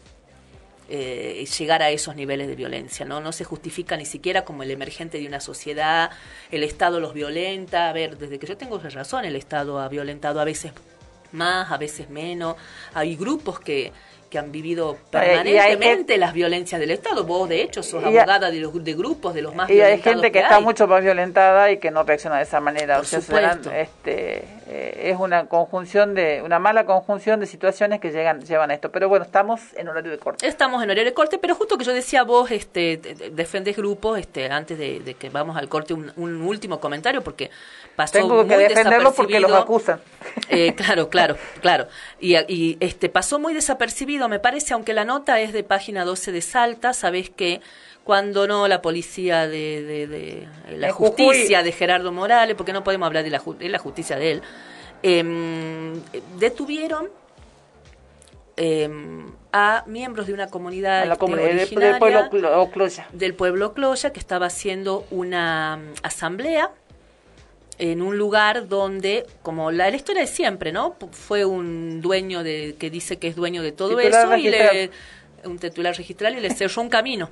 eh, 0.93 1.47
llegar 1.57 1.85
a 1.85 1.91
esos 1.91 2.17
niveles 2.17 2.49
de 2.49 2.57
violencia. 2.57 3.07
¿no? 3.07 3.21
no 3.21 3.31
se 3.31 3.45
justifica 3.45 3.97
ni 3.97 4.05
siquiera 4.05 4.45
como 4.45 4.65
el 4.65 4.73
emergente 4.73 5.19
de 5.19 5.27
una 5.29 5.39
sociedad, 5.39 6.11
el 6.51 6.65
Estado 6.65 6.99
los 6.99 7.15
violenta. 7.15 7.89
A 7.89 7.93
ver, 7.93 8.19
desde 8.19 8.41
que 8.41 8.49
yo 8.49 8.57
tengo 8.57 8.77
razón, 8.79 9.25
el 9.25 9.37
Estado 9.37 9.79
ha 9.79 9.89
violentado 9.89 10.41
a 10.41 10.45
veces 10.45 10.73
más, 11.31 11.71
a 11.71 11.77
veces 11.77 12.11
menos. 12.11 12.57
Hay 12.93 13.15
grupos 13.15 13.61
que, 13.61 13.93
que 14.31 14.39
han 14.39 14.53
vivido 14.53 14.97
permanentemente 15.11 16.17
las 16.17 16.33
violencias 16.33 16.81
del 16.81 16.93
Estado. 16.93 17.25
Vos, 17.25 17.49
de 17.49 17.63
hecho, 17.63 17.83
sos 17.83 18.03
abogada 18.03 18.51
de, 18.51 18.61
los, 18.61 18.83
de 18.83 18.95
grupos 18.95 19.35
de 19.35 19.43
los 19.43 19.55
más 19.55 19.69
y 19.69 19.81
hay 19.81 20.01
gente 20.01 20.31
que, 20.31 20.39
está 20.39 20.61
mucho 20.61 20.87
más 20.87 21.03
violentada 21.03 21.71
y 21.71 21.79
que 21.79 21.91
no 21.91 22.05
reacciona 22.05 22.37
de 22.37 22.45
esa 22.45 22.61
manera. 22.61 22.97
Por 22.97 23.07
supuesto. 23.07 23.71
este, 23.73 24.45
eh, 24.73 25.11
es 25.11 25.19
una 25.19 25.47
conjunción 25.47 26.15
de 26.15 26.43
una 26.45 26.61
mala 26.61 26.87
conjunción 26.87 27.41
de 27.41 27.47
situaciones 27.47 27.99
que 27.99 28.13
llegan 28.13 28.41
llevan 28.41 28.71
a 28.71 28.75
esto. 28.75 28.93
Pero 28.93 29.09
bueno, 29.09 29.25
estamos 29.25 29.61
en 29.75 29.89
horario 29.89 30.13
de 30.13 30.19
corte. 30.19 30.47
Estamos 30.47 30.81
en 30.85 30.91
horario 30.91 31.07
de 31.07 31.13
corte, 31.13 31.39
pero 31.39 31.57
justo 31.57 31.77
que 31.77 31.85
yo 31.85 31.93
decía 31.93 32.23
vos, 32.23 32.53
este, 32.53 32.99
defendés 33.33 33.77
grupos, 33.77 34.21
este, 34.21 34.49
antes 34.49 34.79
de, 34.79 35.17
que 35.19 35.29
vamos 35.29 35.57
al 35.57 35.69
corte, 35.69 35.93
un, 35.93 36.13
un 36.15 36.43
último 36.43 36.79
comentario 36.79 37.21
porque 37.21 37.51
pasó 37.97 38.13
Tengo 38.13 38.47
que 38.47 38.57
defenderlos 38.57 39.13
porque 39.15 39.41
los 39.41 39.53
acusan. 39.53 40.01
Eh, 40.49 40.75
claro, 40.75 41.09
claro, 41.09 41.37
claro. 41.61 41.87
Y, 42.19 42.37
y 42.53 42.77
este 42.81 43.09
pasó 43.09 43.39
muy 43.39 43.55
desapercibido 43.55 44.29
me 44.29 44.39
parece, 44.39 44.75
aunque 44.75 44.93
la 44.95 45.05
nota 45.05 45.41
es 45.41 45.53
de 45.53 45.63
página 45.63 46.05
12 46.05 46.33
de 46.33 46.41
Salta, 46.41 46.93
sabes 46.93 47.31
que 47.31 47.61
cuando 48.05 48.47
no 48.47 48.67
la 48.69 48.83
policía 48.83 49.47
de, 49.47 50.47
la 50.71 50.93
justicia 50.93 51.63
de 51.63 51.73
Gerardo 51.73 52.13
Morales, 52.13 52.57
porque 52.57 52.73
no 52.73 52.83
podemos 52.83 53.07
hablar 53.07 53.25
de 53.25 53.31
la, 53.31 53.43
la 53.61 53.79
justicia 53.79 54.17
de 54.17 54.33
él, 54.33 54.43
em, 55.03 56.01
detuvieron 56.39 57.09
em, 58.57 59.33
a 59.53 59.85
miembros 59.87 60.27
de 60.27 60.33
una 60.33 60.49
comunidad, 60.49 61.07
la 61.07 61.17
del 61.17 61.99
pueblo 61.99 62.31
Cloya. 62.71 63.07
del 63.13 63.35
pueblo 63.35 63.75
Cloya 63.75 64.13
que 64.13 64.21
estaba 64.21 64.47
haciendo 64.47 65.07
una 65.11 65.77
mm, 65.77 65.95
asamblea 66.03 66.71
en 67.79 68.03
un 68.03 68.19
lugar 68.19 68.69
donde, 68.69 69.27
como 69.43 69.71
la, 69.71 69.89
historia 69.89 70.23
de 70.23 70.27
siempre, 70.27 70.71
¿no? 70.71 70.97
Fue 71.13 71.47
un 71.47 72.03
dueño 72.03 72.43
de 72.43 72.77
que 72.79 72.91
dice 72.91 73.19
que 73.19 73.29
es 73.29 73.37
dueño 73.37 73.63
de 73.63 73.73
todo 73.73 73.99
eso 73.99 74.37
y 74.37 74.51
le, 74.51 74.91
un 75.45 75.59
titular 75.59 75.97
registral 75.97 76.37
y 76.37 76.41
le 76.41 76.51
cerró 76.51 76.83
un 76.83 76.91
camino. 76.91 77.31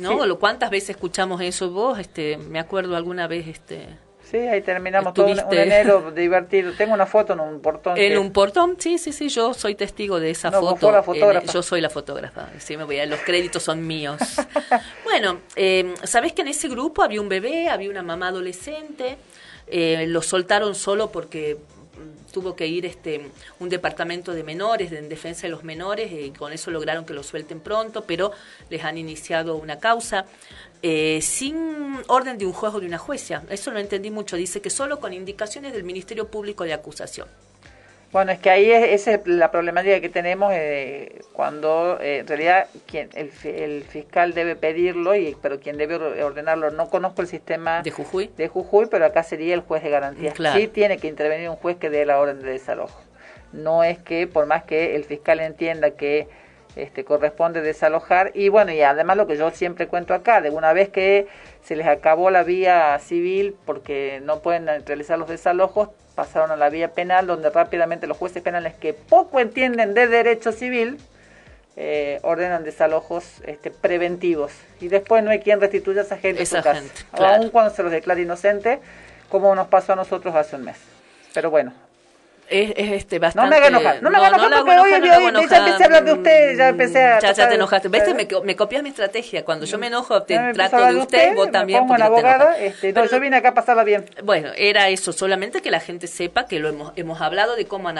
¿No? 0.00 0.26
lo 0.26 0.38
¿Cuántas 0.38 0.70
veces 0.70 0.90
escuchamos 0.90 1.40
eso 1.40 1.70
vos? 1.70 1.98
Este, 1.98 2.36
me 2.36 2.58
acuerdo 2.58 2.96
alguna 2.96 3.26
vez 3.26 3.46
este 3.46 3.88
Sí, 4.30 4.36
ahí 4.36 4.62
terminamos 4.62 5.12
todo 5.12 5.26
un, 5.26 5.38
enero 5.52 6.10
divertido. 6.16 6.72
Tengo 6.74 6.94
una 6.94 7.06
foto 7.06 7.32
en 7.32 7.40
un 7.40 7.60
portón. 7.60 7.98
En 7.98 8.16
un 8.16 8.32
portón, 8.32 8.76
sí, 8.78 8.96
sí, 8.96 9.12
sí, 9.12 9.28
yo 9.28 9.54
soy 9.54 9.74
testigo 9.74 10.20
de 10.20 10.30
esa 10.30 10.52
foto. 10.52 10.92
La 10.92 11.02
fotógrafa. 11.02 11.52
yo 11.52 11.62
soy 11.62 11.80
la 11.80 11.90
fotógrafa, 11.90 12.48
sí, 12.58 12.76
me 12.76 12.84
voy 12.84 13.00
a, 13.00 13.06
los 13.06 13.18
créditos 13.20 13.64
son 13.64 13.84
míos. 13.84 14.20
bueno, 15.04 15.40
eh, 15.56 15.94
¿sabés 16.04 16.32
que 16.32 16.42
en 16.42 16.48
ese 16.48 16.68
grupo 16.68 17.02
había 17.02 17.20
un 17.20 17.28
bebé, 17.28 17.68
había 17.68 17.90
una 17.90 18.04
mamá 18.04 18.28
adolescente? 18.28 19.16
Eh, 19.66 20.06
lo 20.06 20.22
soltaron 20.22 20.76
solo 20.76 21.10
porque 21.10 21.58
tuvo 22.32 22.56
que 22.56 22.66
ir 22.66 22.86
este 22.86 23.30
un 23.58 23.68
departamento 23.68 24.32
de 24.32 24.42
menores, 24.42 24.92
en 24.92 25.08
defensa 25.08 25.42
de 25.42 25.50
los 25.50 25.64
menores, 25.64 26.10
y 26.12 26.30
con 26.30 26.52
eso 26.52 26.70
lograron 26.70 27.04
que 27.04 27.14
lo 27.14 27.22
suelten 27.22 27.60
pronto, 27.60 28.04
pero 28.04 28.32
les 28.68 28.84
han 28.84 28.98
iniciado 28.98 29.56
una 29.56 29.78
causa 29.78 30.26
eh, 30.82 31.20
sin 31.22 31.98
orden 32.06 32.38
de 32.38 32.46
un 32.46 32.52
juez 32.52 32.74
o 32.74 32.80
de 32.80 32.86
una 32.86 32.98
jueza. 32.98 33.42
Eso 33.50 33.70
lo 33.70 33.78
entendí 33.78 34.10
mucho. 34.10 34.36
Dice 34.36 34.60
que 34.60 34.70
solo 34.70 35.00
con 35.00 35.12
indicaciones 35.12 35.72
del 35.72 35.84
Ministerio 35.84 36.28
Público 36.28 36.64
de 36.64 36.72
Acusación. 36.72 37.28
Bueno, 38.12 38.32
es 38.32 38.40
que 38.40 38.50
ahí 38.50 38.72
es, 38.72 38.88
esa 38.88 39.14
es 39.14 39.26
la 39.26 39.52
problemática 39.52 40.00
que 40.00 40.08
tenemos 40.08 40.52
eh, 40.52 41.20
cuando 41.32 41.98
eh, 42.00 42.18
en 42.18 42.26
realidad 42.26 42.66
quien, 42.86 43.08
el, 43.14 43.30
el, 43.44 43.84
fiscal 43.84 44.34
debe 44.34 44.56
pedirlo, 44.56 45.14
y 45.14 45.36
pero 45.40 45.60
quien 45.60 45.76
debe 45.76 46.22
ordenarlo, 46.22 46.70
no 46.72 46.90
conozco 46.90 47.22
el 47.22 47.28
sistema 47.28 47.82
de 47.82 47.90
Jujuy, 47.92 48.30
de 48.36 48.48
Jujuy 48.48 48.86
pero 48.90 49.04
acá 49.04 49.22
sería 49.22 49.54
el 49.54 49.60
juez 49.60 49.84
de 49.84 49.90
garantía. 49.90 50.32
Sí 50.56 50.66
tiene 50.66 50.98
que 50.98 51.06
intervenir 51.06 51.48
un 51.48 51.56
juez 51.56 51.76
que 51.76 51.88
dé 51.88 52.04
la 52.04 52.18
orden 52.18 52.40
de 52.40 52.50
desalojo. 52.50 53.00
No 53.52 53.84
es 53.84 53.98
que, 53.98 54.26
por 54.26 54.46
más 54.46 54.64
que 54.64 54.96
el 54.96 55.04
fiscal 55.04 55.38
entienda 55.40 55.92
que 55.92 56.28
este, 56.76 57.04
corresponde 57.04 57.62
desalojar, 57.62 58.32
y 58.34 58.48
bueno, 58.48 58.72
y 58.72 58.80
además 58.82 59.16
lo 59.16 59.28
que 59.28 59.36
yo 59.36 59.50
siempre 59.50 59.86
cuento 59.86 60.14
acá, 60.14 60.40
de 60.40 60.50
una 60.50 60.72
vez 60.72 60.88
que 60.88 61.28
se 61.62 61.76
les 61.76 61.86
acabó 61.86 62.30
la 62.30 62.42
vía 62.42 62.98
civil 62.98 63.54
porque 63.66 64.20
no 64.24 64.40
pueden 64.40 64.66
realizar 64.84 65.18
los 65.18 65.28
desalojos, 65.28 65.90
pasaron 66.20 66.50
a 66.50 66.56
la 66.56 66.68
vía 66.68 66.92
penal, 66.92 67.26
donde 67.26 67.48
rápidamente 67.48 68.06
los 68.06 68.14
jueces 68.14 68.42
penales 68.42 68.74
que 68.74 68.92
poco 68.92 69.40
entienden 69.40 69.94
de 69.94 70.06
derecho 70.06 70.52
civil, 70.52 70.98
eh, 71.76 72.18
ordenan 72.20 72.62
desalojos 72.62 73.24
este, 73.46 73.70
preventivos. 73.70 74.52
Y 74.82 74.88
después 74.88 75.24
no 75.24 75.30
hay 75.30 75.40
quien 75.40 75.62
restituya 75.62 76.02
a 76.02 76.04
esa 76.04 76.18
gente 76.18 76.42
esa 76.42 76.62
su 76.62 76.68
gente, 76.68 76.92
Aún 77.12 77.48
cuando 77.48 77.74
se 77.74 77.82
los 77.82 77.90
declara 77.90 78.20
inocente, 78.20 78.80
como 79.30 79.54
nos 79.54 79.68
pasó 79.68 79.94
a 79.94 79.96
nosotros 79.96 80.34
hace 80.34 80.56
un 80.56 80.64
mes. 80.64 80.76
Pero 81.32 81.48
bueno, 81.50 81.72
es, 82.50 82.72
este 82.76 83.18
bastante... 83.18 83.46
No 83.46 83.50
me 83.50 83.56
haga 83.56 83.68
enojar, 83.68 84.02
no 84.02 84.10
me 84.10 84.16
haga 84.16 84.28
enojar 84.28 84.50
porque 84.50 84.78
hoy, 84.78 84.92
hoy, 84.92 85.34
hoy 85.36 85.48
ya 85.48 85.58
empecé 85.58 85.82
a 85.82 85.86
hablar 85.86 86.04
de 86.04 86.12
usted, 86.12 86.56
ya 86.56 86.68
empecé 86.68 87.02
a... 87.02 87.18
Ya, 87.20 87.32
ya 87.32 87.48
te 87.48 87.54
enojaste, 87.54 87.88
¿ves? 87.88 88.14
Me, 88.14 88.28
me 88.44 88.56
copias 88.56 88.82
mi 88.82 88.88
estrategia, 88.88 89.44
cuando 89.44 89.66
yo 89.66 89.78
me 89.78 89.86
enojo 89.86 90.22
te 90.24 90.36
trato 90.52 90.84
de 90.84 90.96
usted, 90.96 91.34
vos 91.34 91.50
también 91.50 91.86
pongo 91.86 92.02
abogada, 92.02 92.58
este, 92.58 92.92
Pero, 92.92 93.06
yo 93.06 93.20
vine 93.20 93.36
acá 93.36 93.50
a 93.50 93.54
pasarla 93.54 93.84
bien. 93.84 94.04
Bueno, 94.24 94.50
era 94.56 94.88
eso, 94.88 95.12
solamente 95.12 95.62
que 95.62 95.70
la 95.70 95.80
gente 95.80 96.06
sepa 96.06 96.46
que 96.46 96.58
lo 96.58 96.68
hemos, 96.68 96.92
hemos 96.96 97.20
hablado 97.20 97.56
de 97.56 97.66
cómo, 97.66 97.90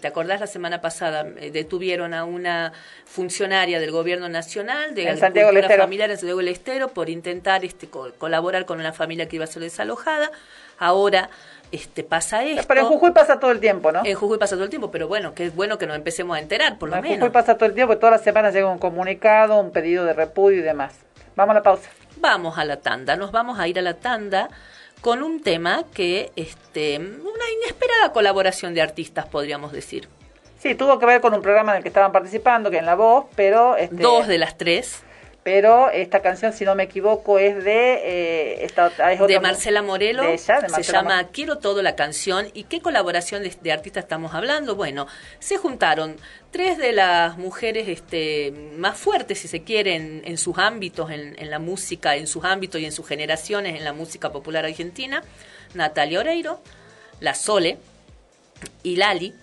¿te 0.00 0.08
acordás 0.08 0.40
la 0.40 0.46
semana 0.46 0.80
pasada? 0.80 1.26
Eh, 1.38 1.50
detuvieron 1.50 2.12
a 2.12 2.24
una 2.24 2.72
funcionaria 3.06 3.80
del 3.80 3.92
gobierno 3.92 4.28
nacional, 4.28 4.94
de 4.94 5.16
Santiago 5.16 5.52
del 5.52 5.64
familiar 5.64 6.10
en 6.10 6.16
Santiago 6.16 6.38
del 6.38 6.48
Estero, 6.48 6.88
por 6.88 7.08
intentar 7.08 7.64
este, 7.64 7.88
colaborar 7.88 8.64
con 8.66 8.80
una 8.80 8.92
familia 8.92 9.28
que 9.28 9.36
iba 9.36 9.44
a 9.44 9.48
ser 9.48 9.62
desalojada. 9.62 10.30
Ahora 10.78 11.28
este, 11.72 12.02
pasa 12.04 12.44
esto. 12.44 12.64
Pero 12.66 12.80
en 12.80 12.86
Jujuy 12.86 13.12
pasa 13.12 13.38
todo 13.38 13.50
el 13.50 13.60
tiempo, 13.60 13.92
¿no? 13.92 14.02
En 14.04 14.14
Jujuy 14.14 14.38
pasa 14.38 14.56
todo 14.56 14.64
el 14.64 14.70
tiempo, 14.70 14.90
pero 14.90 15.08
bueno, 15.08 15.34
que 15.34 15.46
es 15.46 15.54
bueno 15.54 15.78
que 15.78 15.86
nos 15.86 15.96
empecemos 15.96 16.36
a 16.36 16.40
enterar, 16.40 16.78
por 16.78 16.88
lo 16.88 16.96
menos. 16.96 17.10
En 17.10 17.20
Jujuy 17.20 17.30
pasa 17.30 17.56
todo 17.56 17.66
el 17.66 17.74
tiempo, 17.74 17.96
todas 17.98 18.12
las 18.12 18.22
semanas 18.22 18.54
llega 18.54 18.68
un 18.68 18.78
comunicado, 18.78 19.58
un 19.60 19.70
pedido 19.70 20.04
de 20.04 20.12
repudio 20.12 20.58
y 20.58 20.62
demás. 20.62 20.94
Vamos 21.36 21.52
a 21.52 21.58
la 21.58 21.62
pausa. 21.62 21.90
Vamos 22.16 22.58
a 22.58 22.64
la 22.64 22.76
tanda, 22.78 23.16
nos 23.16 23.32
vamos 23.32 23.58
a 23.58 23.68
ir 23.68 23.78
a 23.78 23.82
la 23.82 23.94
tanda 23.94 24.50
con 25.00 25.22
un 25.22 25.42
tema 25.42 25.84
que, 25.94 26.32
este, 26.36 26.98
una 26.98 27.50
inesperada 27.62 28.12
colaboración 28.12 28.74
de 28.74 28.82
artistas, 28.82 29.26
podríamos 29.26 29.72
decir. 29.72 30.08
Sí, 30.58 30.74
tuvo 30.74 30.98
que 30.98 31.06
ver 31.06 31.22
con 31.22 31.32
un 31.32 31.40
programa 31.40 31.72
en 31.72 31.78
el 31.78 31.82
que 31.82 31.88
estaban 31.88 32.12
participando, 32.12 32.70
que 32.70 32.78
en 32.78 32.86
La 32.86 32.94
Voz, 32.94 33.24
pero... 33.34 33.76
Este, 33.76 33.96
Dos 33.96 34.26
de 34.26 34.36
las 34.36 34.58
tres 34.58 35.02
pero 35.42 35.90
esta 35.90 36.20
canción, 36.20 36.52
si 36.52 36.66
no 36.66 36.74
me 36.74 36.82
equivoco, 36.82 37.38
es 37.38 37.64
de... 37.64 37.94
Eh, 37.94 38.64
esta, 38.64 38.90
de 38.90 39.40
Marcela 39.40 39.80
Morelo, 39.82 40.22
se 40.36 40.82
llama 40.82 41.28
Quiero 41.28 41.56
Todo 41.56 41.80
la 41.80 41.96
canción. 41.96 42.48
¿Y 42.52 42.64
qué 42.64 42.82
colaboración 42.82 43.42
de, 43.42 43.72
artistas 43.72 44.04
estamos 44.04 44.34
hablando? 44.34 44.76
Bueno, 44.76 45.06
se 45.38 45.56
juntaron 45.56 46.16
tres 46.50 46.76
de 46.76 46.92
las 46.92 47.38
mujeres 47.38 47.88
este, 47.88 48.52
más 48.76 48.98
fuertes, 48.98 49.38
si 49.38 49.48
se 49.48 49.62
quiere, 49.62 49.94
en, 49.94 50.36
sus 50.36 50.58
ámbitos, 50.58 51.10
en, 51.10 51.34
en, 51.38 51.48
la 51.48 51.58
música, 51.58 52.16
en 52.16 52.26
sus 52.26 52.44
ámbitos 52.44 52.78
y 52.80 52.84
en 52.84 52.92
sus 52.92 53.06
generaciones 53.08 53.76
en 53.76 53.84
la 53.84 53.94
música 53.94 54.30
popular 54.30 54.66
argentina, 54.66 55.22
Natalia 55.72 56.20
Oreiro, 56.20 56.60
La 57.20 57.34
Sole 57.34 57.78
y 58.82 58.96
Lali, 58.96 59.34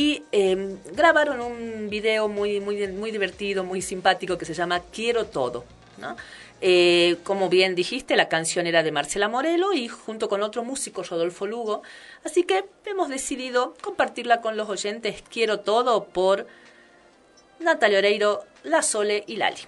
y 0.00 0.24
em, 0.32 0.78
grabaron 0.94 1.42
un 1.42 1.90
video 1.90 2.26
muy, 2.26 2.58
muy, 2.58 2.88
muy 2.88 3.10
divertido, 3.10 3.64
muy 3.64 3.82
simpático 3.82 4.38
que 4.38 4.46
se 4.46 4.54
llama 4.54 4.80
Quiero 4.80 5.26
Todo. 5.26 5.66
¿no? 5.98 6.16
Eh, 6.62 7.18
como 7.22 7.50
bien 7.50 7.74
dijiste, 7.74 8.16
la 8.16 8.30
canción 8.30 8.66
era 8.66 8.82
de 8.82 8.92
Marcela 8.92 9.28
Morelo 9.28 9.74
y 9.74 9.88
junto 9.88 10.30
con 10.30 10.42
otro 10.42 10.64
músico, 10.64 11.02
Rodolfo 11.02 11.46
Lugo. 11.46 11.82
Así 12.24 12.44
que 12.44 12.64
hemos 12.86 13.10
decidido 13.10 13.74
compartirla 13.82 14.40
con 14.40 14.56
los 14.56 14.70
oyentes 14.70 15.22
Quiero 15.30 15.60
Todo 15.60 16.04
por 16.04 16.46
Natalia 17.58 17.98
Oreiro, 17.98 18.44
La 18.62 18.80
Sole 18.80 19.24
y 19.26 19.36
Lali. 19.36 19.60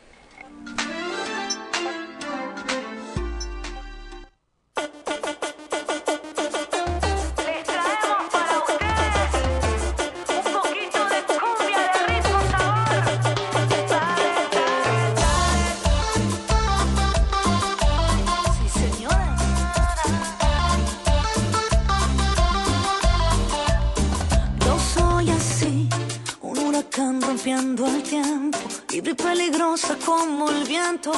Peligrosa 29.43 29.97
como 30.07 30.51
el 30.51 30.65
viento, 30.65 31.11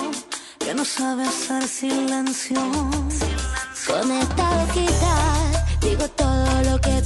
que 0.59 0.75
no 0.75 0.85
sabe 0.85 1.25
hacer 1.25 1.69
silencio. 1.69 2.59
Con 3.87 4.11
esta 4.13 4.51
boquita 4.51 5.15
digo 5.83 6.09
todo 6.09 6.63
lo 6.71 6.81
que 6.81 7.03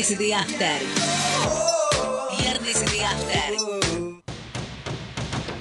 Viernes 0.00 0.18
de 0.18 0.34
After. 0.34 0.80
Viernes 2.40 2.90
de 2.90 3.04
After. 3.04 3.54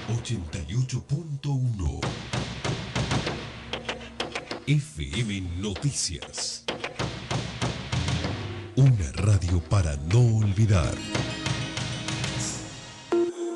88.1 0.08 2.00
FM 4.66 5.42
Noticias. 5.58 6.64
Una 8.78 9.12
radio 9.12 9.60
para 9.60 9.98
no 9.98 10.38
olvidar. 10.38 10.96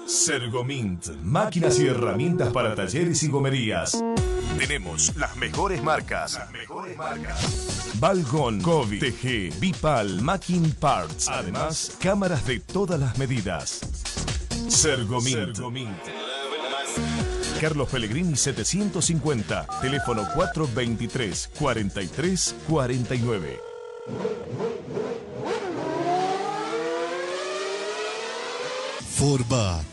Sergomint, 0.06 1.08
máquinas 1.22 1.80
y 1.80 1.88
herramientas 1.88 2.52
para 2.52 2.76
talleres 2.76 3.24
y 3.24 3.30
gomerías. 3.30 4.04
Tenemos 4.58 5.15
las 5.15 5.34
mejores 5.38 5.82
marcas. 5.82 6.34
Las 6.34 6.52
mejores 6.52 6.98
marcas. 6.98 7.62
Balgon, 8.04 8.60
Kovi, 8.60 9.00
TG, 9.00 9.58
Bipal, 9.62 10.22
Macking 10.22 10.72
Parts. 10.74 11.30
Además, 11.30 11.96
cámaras 12.02 12.46
de 12.46 12.60
todas 12.60 13.00
las 13.00 13.18
medidas. 13.18 13.80
Sergomint. 14.68 15.58
Carlos 17.62 17.88
Pellegrini 17.88 18.36
750, 18.36 19.68
teléfono 19.80 20.28
423 20.36 21.50
43 21.58 22.56
49. 22.68 23.60
Forbat, 29.16 29.93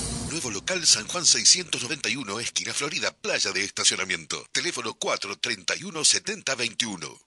San 0.79 1.05
Juan 1.07 1.25
691, 1.25 2.39
esquina 2.39 2.73
Florida, 2.73 3.11
playa 3.11 3.51
de 3.51 3.61
estacionamiento. 3.61 4.45
Teléfono 4.53 4.93
431 4.93 6.05
7021. 6.05 7.19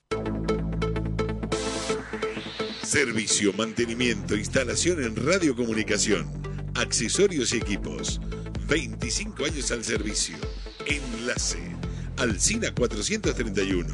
Servicio, 2.83 3.53
mantenimiento, 3.53 4.35
instalación 4.35 5.05
en 5.05 5.15
radiocomunicación, 5.15 6.73
accesorios 6.75 7.53
y 7.53 7.59
equipos. 7.59 8.19
25 8.67 9.45
años 9.45 9.71
al 9.71 9.85
servicio. 9.85 10.37
Enlace. 10.87 11.74
Alcina 12.19 12.73
431. 12.73 13.93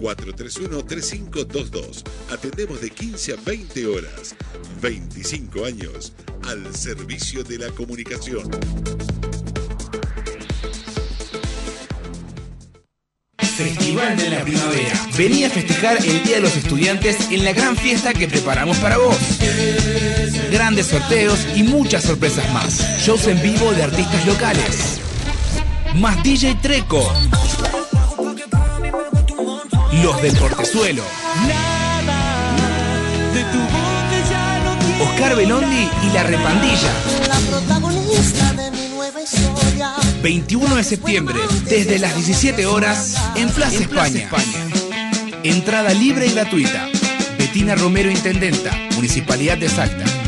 431-3522. 0.00 2.04
Atendemos 2.30 2.80
de 2.80 2.90
15 2.90 3.32
a 3.32 3.36
20 3.44 3.86
horas. 3.86 4.36
25 4.80 5.64
años 5.64 6.12
al 6.46 6.72
servicio 6.74 7.44
de 7.44 7.58
la 7.58 7.68
comunicación. 7.70 8.48
Festival 13.38 14.16
de 14.16 14.30
la 14.30 14.44
Primavera. 14.44 15.06
Vení 15.16 15.44
a 15.44 15.50
festejar 15.50 15.96
el 15.96 16.22
Día 16.22 16.36
de 16.36 16.42
los 16.42 16.56
Estudiantes 16.56 17.32
en 17.32 17.44
la 17.44 17.52
gran 17.52 17.76
fiesta 17.76 18.14
que 18.14 18.28
preparamos 18.28 18.76
para 18.78 18.98
vos. 18.98 19.18
Grandes 20.52 20.86
sorteos 20.86 21.40
y 21.56 21.64
muchas 21.64 22.04
sorpresas 22.04 22.48
más. 22.52 23.00
Shows 23.00 23.26
en 23.26 23.42
vivo 23.42 23.72
de 23.72 23.82
artistas 23.82 24.24
locales. 24.26 25.00
Más 25.98 26.22
DJ 26.22 26.54
Treco. 26.62 27.12
Los 30.02 30.22
del 30.22 30.36
Portezuelo. 30.36 31.02
Oscar 35.00 35.34
Belondi 35.34 35.88
y 36.06 36.12
la 36.12 36.22
Repandilla. 36.22 36.92
21 40.22 40.76
de 40.76 40.84
septiembre, 40.84 41.40
desde 41.64 41.98
las 41.98 42.14
17 42.14 42.66
horas, 42.66 43.16
en 43.34 43.48
Plaza, 43.50 43.78
España. 43.78 44.30
Entrada 45.42 45.92
libre 45.94 46.28
y 46.28 46.32
gratuita. 46.32 46.88
Betina 47.38 47.74
Romero 47.74 48.08
Intendenta, 48.08 48.70
Municipalidad 48.94 49.58
de 49.58 49.68
Salta. 49.68 50.27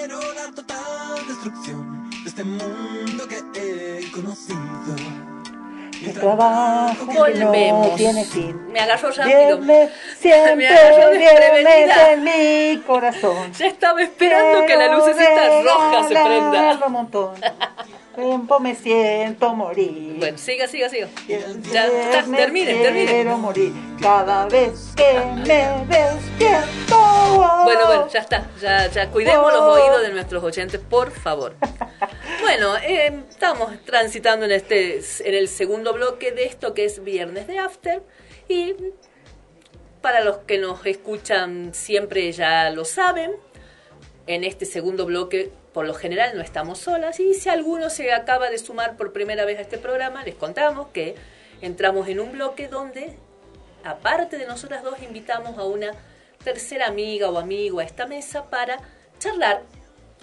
quiero 0.00 0.18
la 0.32 0.50
total 0.54 1.26
destrucción 1.28 2.10
de 2.22 2.28
este 2.30 2.42
mundo 2.42 3.28
que 3.28 3.36
he 4.00 4.10
conocido. 4.10 4.96
El 6.02 6.14
trabajo 6.14 7.04
no 7.04 7.12
Volvemos. 7.12 7.96
tiene 7.96 8.24
fin. 8.24 8.72
Me 8.72 8.80
agarró 8.80 9.10
rápido. 9.10 9.58
Viernes, 9.58 9.90
siempre 10.18 10.56
Me 10.56 10.68
agarró 10.68 11.10
desprevenida. 11.10 12.12
en 12.12 12.24
mi 12.24 12.82
corazón. 12.86 13.52
Ya 13.52 13.66
estaba 13.66 14.02
esperando 14.02 14.66
que 14.66 14.76
la 14.76 14.94
lucecita 14.94 15.62
roja 15.62 16.08
se 16.08 16.14
prenda. 16.14 16.80
Un 16.86 16.92
montón. 16.92 17.34
Tiempo 18.14 18.58
me 18.58 18.74
siento 18.74 19.54
morir. 19.54 20.16
Bueno, 20.18 20.36
siga, 20.36 20.66
siga, 20.66 20.88
siga. 20.88 21.08
Ya, 21.72 21.86
está, 21.86 22.24
terminen, 22.24 22.82
terminen. 22.82 23.06
Quiero 23.06 23.38
morir 23.38 23.72
cada 24.02 24.46
vez 24.46 24.92
que 24.96 25.20
me 25.46 25.86
despierto. 25.86 26.96
Bueno, 27.64 27.86
bueno, 27.86 28.08
ya 28.08 28.20
está. 28.20 28.50
Ya, 28.60 28.88
ya 28.88 29.10
cuidemos 29.10 29.52
los 29.52 29.62
oídos 29.62 30.02
de 30.02 30.08
nuestros 30.10 30.42
oyentes, 30.42 30.80
por 30.80 31.10
favor. 31.10 31.54
Bueno, 32.40 32.76
eh, 32.78 33.22
estamos 33.28 33.70
transitando 33.84 34.46
en 34.46 34.52
este, 34.52 34.96
en 34.96 35.34
el 35.34 35.46
segundo 35.46 35.92
bloque 35.92 36.32
de 36.32 36.46
esto 36.46 36.72
que 36.72 36.86
es 36.86 37.04
Viernes 37.04 37.46
de 37.46 37.58
After 37.58 38.02
y 38.48 38.74
para 40.00 40.24
los 40.24 40.38
que 40.38 40.58
nos 40.58 40.84
escuchan 40.86 41.74
siempre 41.74 42.32
ya 42.32 42.70
lo 42.70 42.84
saben. 42.84 43.32
En 44.26 44.42
este 44.42 44.64
segundo 44.64 45.06
bloque, 45.06 45.52
por 45.72 45.86
lo 45.86 45.94
general, 45.94 46.36
no 46.36 46.42
estamos 46.42 46.78
solas. 46.78 47.20
Y 47.20 47.34
si 47.34 47.48
alguno 47.48 47.90
se 47.90 48.12
acaba 48.12 48.50
de 48.50 48.58
sumar 48.58 48.96
por 48.96 49.12
primera 49.12 49.44
vez 49.44 49.58
a 49.58 49.62
este 49.62 49.78
programa, 49.78 50.24
les 50.24 50.34
contamos 50.34 50.88
que 50.88 51.14
entramos 51.60 52.08
en 52.08 52.20
un 52.20 52.32
bloque 52.32 52.68
donde, 52.68 53.16
aparte 53.84 54.38
de 54.38 54.46
nosotras 54.46 54.82
dos, 54.82 55.00
invitamos 55.02 55.58
a 55.58 55.64
una 55.64 55.92
tercera 56.42 56.86
amiga 56.86 57.30
o 57.30 57.38
amigo 57.38 57.80
a 57.80 57.84
esta 57.84 58.06
mesa 58.06 58.48
para 58.50 58.78
charlar 59.18 59.62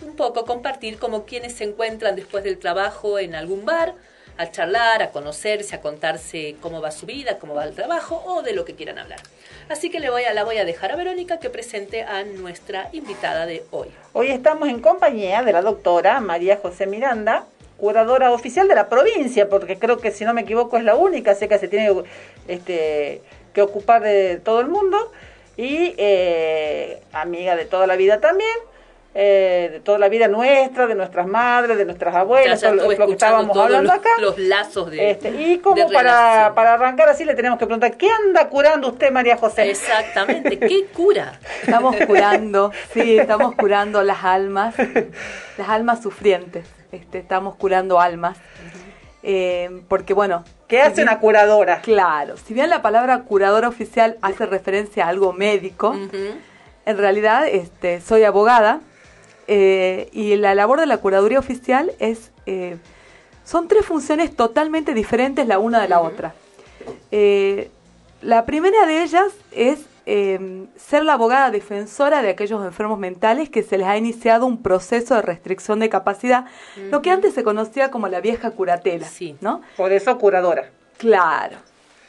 un 0.02 0.16
poco, 0.16 0.46
compartir 0.46 1.00
como 1.00 1.26
quienes 1.26 1.54
se 1.54 1.64
encuentran 1.64 2.16
después 2.16 2.44
del 2.44 2.60
trabajo 2.60 3.20
en 3.20 3.36
algún 3.36 3.66
bar, 3.66 3.96
a 4.38 4.52
charlar, 4.52 5.02
a 5.02 5.12
conocerse, 5.12 5.76
a 5.76 5.82
contarse 5.82 6.56
cómo 6.62 6.82
va 6.82 6.92
su 6.92 7.06
vida, 7.06 7.40
cómo 7.40 7.56
va 7.56 7.64
el 7.64 7.74
trabajo 7.74 8.24
o 8.26 8.44
de 8.44 8.54
lo 8.54 8.66
que 8.66 8.76
quieran 8.76 9.00
hablar. 9.00 9.20
Así 9.70 9.90
que 9.90 10.00
le 10.00 10.10
voy 10.10 10.24
a, 10.24 10.34
la 10.34 10.46
voy 10.46 10.58
a 10.58 10.66
dejar 10.66 10.94
a 10.94 10.96
Verónica 10.96 11.40
que 11.40 11.50
presente 11.50 12.02
a 12.04 12.24
nuestra 12.24 12.88
invitada 12.94 13.46
de 13.46 13.64
hoy. 13.72 13.90
Hoy 14.14 14.28
estamos 14.28 14.70
en 14.70 14.80
compañía 14.80 15.44
de 15.44 15.52
la 15.52 15.62
doctora 15.62 16.22
María 16.22 16.58
José 16.62 16.88
Miranda, 16.88 17.44
curadora 17.78 18.32
oficial 18.32 18.70
de 18.70 18.76
la 18.76 18.88
provincia, 18.88 19.50
porque 19.50 19.78
creo 19.78 19.98
que 19.98 20.12
si 20.12 20.24
no 20.24 20.34
me 20.34 20.42
equivoco 20.42 20.78
es 20.78 20.86
la 20.86 20.96
única, 20.96 21.36
sé 21.36 21.50
que 21.50 21.60
se 21.60 21.68
tiene 21.68 21.92
este, 22.48 23.22
que 23.54 23.62
ocupar 23.62 24.04
de 24.04 24.38
todo 24.38 24.62
el 24.62 24.68
mundo, 24.70 25.12
y 25.58 25.94
eh, 25.98 27.02
amiga 27.12 27.58
de 27.58 27.66
toda 27.66 27.88
la 27.88 27.98
vida 27.98 28.22
también, 28.22 28.58
eh, 29.16 29.70
de 29.72 29.80
toda 29.80 29.98
la 29.98 30.10
vida 30.10 30.28
nuestra, 30.28 30.86
de 30.86 30.94
nuestras 30.96 31.26
madres, 31.28 31.78
de 31.78 31.86
nuestras 31.86 32.14
abuelas, 32.14 32.62
Ya- 32.62 32.70
ya 32.70 32.76
todo 32.78 32.92
lo, 32.92 33.06
que 33.08 33.12
estábamos 33.14 33.58
hablando 33.58 33.90
los, 33.92 34.00
acá. 34.00 34.10
los 34.20 34.38
lazos 34.38 34.92
de 34.92 35.10
Este, 35.12 35.30
y 35.30 35.58
como 35.60 35.76
de 35.76 35.92
para, 35.92 36.52
para 36.54 36.74
arrancar 36.74 37.10
así 37.10 37.26
le 37.26 37.34
tenemos 37.34 37.58
que 37.58 37.66
preguntar, 37.66 37.98
¿qué 37.98 38.10
anda 38.12 38.48
curando 38.50 38.90
usted, 38.90 39.12
María 39.12 39.38
José? 39.38 39.70
Exactamente, 39.72 40.60
¿qué 40.60 40.86
cura? 40.94 41.40
Estamos 41.64 41.96
curando, 42.06 42.72
sí, 42.94 43.18
estamos 43.18 43.56
curando 43.56 44.04
las 44.04 44.24
almas, 44.24 44.76
las 45.58 45.70
almas 45.70 46.04
sufrientes. 46.04 46.68
Este, 46.92 47.18
estamos 47.18 47.56
curando 47.56 48.00
almas. 48.00 48.38
Eh, 49.24 49.82
porque 49.90 50.14
bueno. 50.14 50.44
¿Qué 50.68 50.78
si 50.78 50.82
hace 50.82 50.94
bien- 50.96 51.08
una 51.10 51.20
curadora? 51.20 51.82
Claro, 51.82 52.38
si 52.38 52.54
bien 52.54 52.70
la 52.70 52.82
palabra 52.82 53.20
curadora 53.22 53.68
oficial 53.68 54.18
hace 54.22 54.46
referencia 54.46 55.06
a 55.06 55.10
algo 55.10 55.34
médico, 55.34 55.96
en 56.86 56.98
realidad 56.98 57.48
este, 57.48 58.00
soy 58.02 58.24
abogada 58.24 58.82
eh, 59.48 60.10
y 60.12 60.36
la 60.36 60.56
labor 60.56 60.80
de 60.80 60.86
la 60.86 60.98
curaduría 60.98 61.40
oficial 61.40 61.92
es 62.00 62.32
eh, 62.46 62.78
son 63.44 63.68
tres 63.68 63.86
funciones 63.86 64.36
totalmente 64.36 64.94
diferentes 64.94 65.48
la 65.48 65.58
una 65.60 65.82
de 65.82 65.88
la 65.88 66.02
otra. 66.02 66.34
Eh, 67.12 67.70
la 68.22 68.46
primera 68.46 68.86
de 68.86 69.04
ellas 69.04 69.28
es 69.52 69.80
ser 70.78 71.04
la 71.04 71.14
abogada 71.14 71.52
defensora 71.52 72.22
de 72.22 72.30
aquellos 72.30 72.64
enfermos 72.66 72.98
mentales 72.98 73.50
que 73.50 73.62
se 73.62 73.78
les 73.78 73.88
ha 73.88 73.98
iniciado 73.98 74.46
un 74.46 74.62
proceso 74.64 75.16
de 75.16 75.22
restricción 75.22 75.80
de 75.82 75.90
capacidad, 75.90 76.46
lo 76.92 77.02
que 77.02 77.12
antes 77.12 77.34
se 77.34 77.44
conocía 77.44 77.92
como 77.92 78.08
la 78.08 78.22
vieja 78.22 78.52
curatela, 78.52 79.06
¿no? 79.42 79.62
Por 79.76 79.92
eso 79.92 80.18
curadora. 80.18 80.70
Claro. 80.98 81.58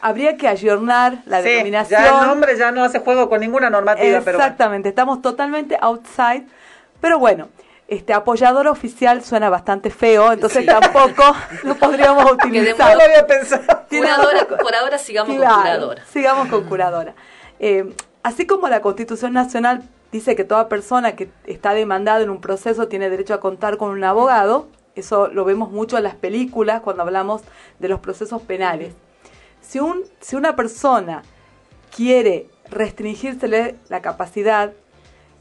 Habría 0.00 0.36
que 0.36 0.46
ayornar 0.46 1.22
la 1.26 1.42
Sí, 1.42 1.48
denominación. 1.48 2.00
ya 2.00 2.20
el 2.20 2.26
nombre 2.28 2.56
ya 2.56 2.70
no 2.70 2.84
hace 2.84 3.00
juego 3.00 3.28
con 3.28 3.40
ninguna 3.40 3.68
normativa, 3.68 4.20
pero 4.24 4.38
bueno. 4.38 4.38
Exactamente, 4.44 4.88
estamos 4.90 5.20
totalmente 5.20 5.76
outside, 5.80 6.44
pero 7.00 7.18
bueno, 7.18 7.48
este 7.88 8.12
apoyadora 8.12 8.70
oficial 8.70 9.22
suena 9.24 9.48
bastante 9.48 9.90
feo, 9.90 10.32
entonces 10.32 10.66
tampoco 10.66 11.22
lo 11.64 11.74
podríamos 11.76 12.30
utilizar. 12.32 12.92
No 12.92 12.98
lo 12.98 13.04
había 13.04 13.26
pensado. 13.26 13.64
Curadora, 13.88 14.46
por 14.46 14.74
ahora 14.74 14.98
sigamos 14.98 15.34
Claro, 15.36 15.54
con 15.54 15.62
curadora. 15.62 16.04
Sigamos 16.06 16.48
con 16.48 16.64
curadora. 16.64 17.14
Eh, 17.58 17.94
así 18.22 18.46
como 18.46 18.68
la 18.68 18.82
Constitución 18.82 19.32
Nacional 19.32 19.82
dice 20.12 20.36
que 20.36 20.44
toda 20.44 20.68
persona 20.68 21.16
que 21.16 21.30
está 21.46 21.72
demandada 21.72 22.22
en 22.22 22.30
un 22.30 22.40
proceso 22.40 22.88
tiene 22.88 23.08
derecho 23.08 23.34
a 23.34 23.40
contar 23.40 23.78
con 23.78 23.90
un 23.90 24.04
abogado, 24.04 24.68
eso 24.94 25.28
lo 25.28 25.44
vemos 25.44 25.70
mucho 25.70 25.96
en 25.96 26.04
las 26.04 26.14
películas 26.14 26.82
cuando 26.82 27.02
hablamos 27.02 27.42
de 27.78 27.88
los 27.88 28.00
procesos 28.00 28.42
penales. 28.42 28.94
Si, 29.62 29.80
un, 29.80 30.02
si 30.20 30.36
una 30.36 30.56
persona 30.56 31.22
quiere 31.94 32.48
restringírsele 32.70 33.76
la 33.88 34.02
capacidad, 34.02 34.72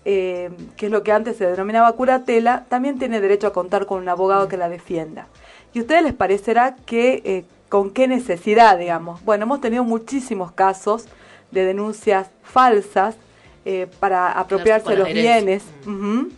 eh, 0.10 0.50
que 0.78 0.86
es 0.86 0.92
lo 0.92 1.04
que 1.04 1.12
antes 1.12 1.36
se 1.36 1.46
denominaba 1.46 1.92
curatela, 1.92 2.64
también 2.70 2.98
tiene 2.98 3.20
derecho 3.20 3.48
a 3.48 3.52
contar 3.52 3.86
con 3.86 4.02
un 4.02 4.08
abogado 4.08 4.48
que 4.48 4.56
la 4.56 4.70
defienda. 4.70 5.28
¿Y 5.74 5.80
a 5.80 5.82
ustedes 5.82 6.02
les 6.02 6.14
parecerá 6.14 6.78
que 6.86 7.22
eh, 7.26 7.44
con 7.68 7.92
qué 7.92 8.08
necesidad, 8.08 8.78
digamos? 8.78 9.22
Bueno, 9.26 9.44
hemos 9.44 9.60
tenido 9.60 9.84
muchísimos 9.84 10.54
casos 10.54 11.10
de 11.52 11.66
denuncias 11.66 12.30
falsas 12.42 13.18
eh, 13.66 13.88
para 14.00 14.32
apropiarse 14.32 14.92
de 14.92 14.96
los 14.96 15.12
bienes. 15.12 15.66
Ujú. 15.86 16.30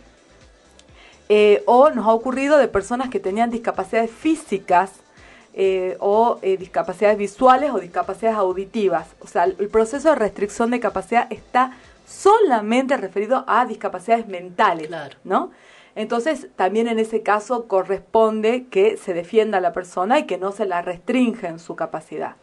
Eh, 1.28 1.62
o 1.64 1.90
nos 1.90 2.06
ha 2.06 2.12
ocurrido 2.12 2.58
de 2.58 2.66
personas 2.66 3.08
que 3.08 3.20
tenían 3.20 3.50
discapacidades 3.50 4.10
físicas 4.10 4.90
eh, 5.54 5.96
o 6.00 6.40
discapacidades 6.42 7.16
visuales 7.18 7.70
o 7.70 7.78
discapacidades 7.78 8.36
auditivas. 8.36 9.06
O 9.20 9.28
sea, 9.28 9.44
el 9.44 9.68
proceso 9.68 10.08
de 10.08 10.16
restricción 10.16 10.72
de 10.72 10.80
capacidad 10.80 11.28
está 11.30 11.76
solamente 12.10 12.96
referido 12.96 13.44
a 13.46 13.64
discapacidades 13.64 14.26
mentales, 14.26 14.88
Claro. 14.88 15.16
¿no? 15.24 15.50
Entonces, 15.94 16.48
también 16.56 16.88
en 16.88 16.98
ese 16.98 17.22
caso 17.22 17.66
corresponde 17.66 18.66
que 18.70 18.96
se 18.96 19.12
defienda 19.14 19.58
a 19.58 19.60
la 19.60 19.72
persona 19.72 20.18
y 20.18 20.24
que 20.24 20.38
no 20.38 20.52
se 20.52 20.66
la 20.66 20.82
restrinja 20.82 21.48
en 21.48 21.58
su 21.58 21.76
capacidad. 21.76 22.36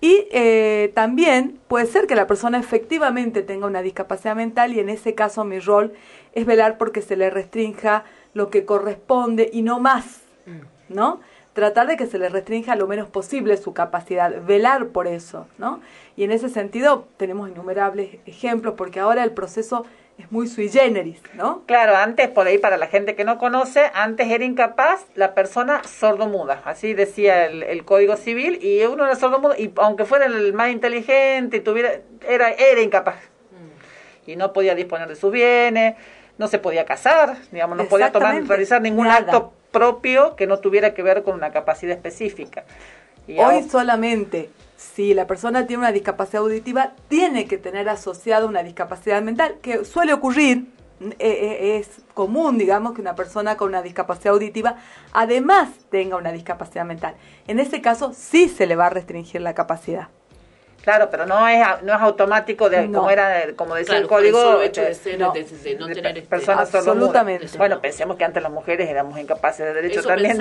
Y 0.00 0.26
eh, 0.30 0.92
también 0.94 1.58
puede 1.68 1.86
ser 1.86 2.06
que 2.06 2.14
la 2.14 2.26
persona 2.26 2.58
efectivamente 2.58 3.42
tenga 3.42 3.66
una 3.66 3.82
discapacidad 3.82 4.34
mental 4.34 4.72
y 4.72 4.80
en 4.80 4.88
ese 4.88 5.14
caso 5.14 5.44
mi 5.44 5.58
rol 5.58 5.92
es 6.32 6.46
velar 6.46 6.78
porque 6.78 7.02
se 7.02 7.16
le 7.16 7.28
restrinja 7.28 8.04
lo 8.32 8.48
que 8.48 8.64
corresponde 8.64 9.50
y 9.52 9.60
no 9.62 9.78
más, 9.78 10.20
¿no? 10.88 11.20
Tratar 11.52 11.88
de 11.88 11.96
que 11.96 12.06
se 12.06 12.18
le 12.18 12.28
restrinja 12.28 12.76
lo 12.76 12.86
menos 12.86 13.08
posible 13.08 13.56
su 13.56 13.74
capacidad, 13.74 14.32
velar 14.44 14.88
por 14.88 15.08
eso, 15.08 15.48
¿no? 15.58 15.80
Y 16.16 16.24
en 16.24 16.30
ese 16.30 16.48
sentido 16.48 17.08
tenemos 17.16 17.48
innumerables 17.48 18.18
ejemplos 18.26 18.74
porque 18.76 19.00
ahora 19.00 19.24
el 19.24 19.32
proceso 19.32 19.84
es 20.20 20.30
muy 20.30 20.46
sui 20.46 20.68
generis, 20.68 21.20
¿no? 21.34 21.62
Claro, 21.66 21.96
antes, 21.96 22.28
por 22.28 22.46
ahí 22.46 22.58
para 22.58 22.76
la 22.76 22.86
gente 22.86 23.16
que 23.16 23.24
no 23.24 23.38
conoce, 23.38 23.90
antes 23.94 24.28
era 24.28 24.44
incapaz 24.44 25.06
la 25.14 25.34
persona 25.34 25.82
sordomuda, 25.84 26.62
así 26.64 26.94
decía 26.94 27.46
el, 27.46 27.62
el 27.62 27.84
Código 27.84 28.16
Civil, 28.16 28.62
y 28.62 28.84
uno 28.84 29.06
era 29.06 29.16
sordomudo, 29.16 29.54
y 29.56 29.72
aunque 29.76 30.04
fuera 30.04 30.26
el 30.26 30.52
más 30.52 30.70
inteligente, 30.70 31.56
y 31.56 31.60
tuviera, 31.60 32.00
era, 32.28 32.50
era 32.50 32.80
incapaz. 32.80 33.16
Y 34.26 34.36
no 34.36 34.52
podía 34.52 34.74
disponer 34.74 35.08
de 35.08 35.16
sus 35.16 35.32
bienes, 35.32 35.96
no 36.38 36.46
se 36.46 36.58
podía 36.58 36.84
casar, 36.84 37.36
digamos, 37.50 37.76
no 37.76 37.86
podía 37.86 38.12
tomar, 38.12 38.40
realizar 38.46 38.80
ningún 38.80 39.08
nada. 39.08 39.20
acto 39.20 39.54
propio 39.70 40.36
que 40.36 40.46
no 40.46 40.58
tuviera 40.58 40.94
que 40.94 41.02
ver 41.02 41.22
con 41.22 41.34
una 41.34 41.50
capacidad 41.52 41.92
específica. 41.92 42.64
Y 43.26 43.32
Hoy 43.34 43.40
ahora- 43.40 43.62
solamente 43.68 44.50
si 44.76 45.12
la 45.14 45.26
persona 45.26 45.66
tiene 45.66 45.82
una 45.82 45.92
discapacidad 45.92 46.42
auditiva, 46.42 46.92
tiene 47.08 47.46
que 47.46 47.58
tener 47.58 47.88
asociada 47.88 48.46
una 48.46 48.62
discapacidad 48.62 49.20
mental, 49.22 49.56
que 49.60 49.84
suele 49.84 50.14
ocurrir, 50.14 50.66
eh, 51.00 51.14
eh, 51.20 51.76
es 51.78 52.00
común, 52.14 52.56
digamos, 52.56 52.94
que 52.94 53.00
una 53.02 53.14
persona 53.14 53.56
con 53.56 53.68
una 53.68 53.82
discapacidad 53.82 54.32
auditiva 54.32 54.76
además 55.12 55.68
tenga 55.90 56.16
una 56.16 56.32
discapacidad 56.32 56.84
mental. 56.86 57.14
En 57.46 57.58
ese 57.60 57.80
caso 57.82 58.12
sí 58.14 58.48
se 58.48 58.66
le 58.66 58.74
va 58.74 58.86
a 58.86 58.90
restringir 58.90 59.42
la 59.42 59.54
capacidad. 59.54 60.08
Claro, 60.82 61.08
pero 61.10 61.26
no 61.26 61.46
es, 61.46 61.60
no 61.82 61.94
es 61.94 62.00
automático 62.00 62.70
de 62.70 62.88
No. 62.88 62.98
como 63.00 63.10
era, 63.10 63.42
como 63.56 63.74
decía 63.74 63.96
Claro, 63.96 63.98
el 63.98 64.04
el 64.04 64.08
código. 64.08 64.40
solo 64.42 64.62
hecho 64.62 64.80
de 64.80 64.90
este, 64.92 65.10
ser, 65.10 65.20
no, 65.20 65.32
de, 65.32 65.44
de 65.44 65.74
no 65.76 65.86
de 65.86 65.94
tener 65.94 66.16
este, 66.18 66.28
personas. 66.28 66.74
Absolutamente. 66.74 67.46
Bueno, 67.58 67.80
pensemos 67.80 68.16
que 68.16 68.24
antes 68.24 68.42
las 68.42 68.50
mujeres 68.52 68.88
éramos 68.88 69.18
incapaces 69.18 69.66
de 69.66 69.74
derecho 69.74 70.00
Eso 70.00 70.08
también. 70.08 70.38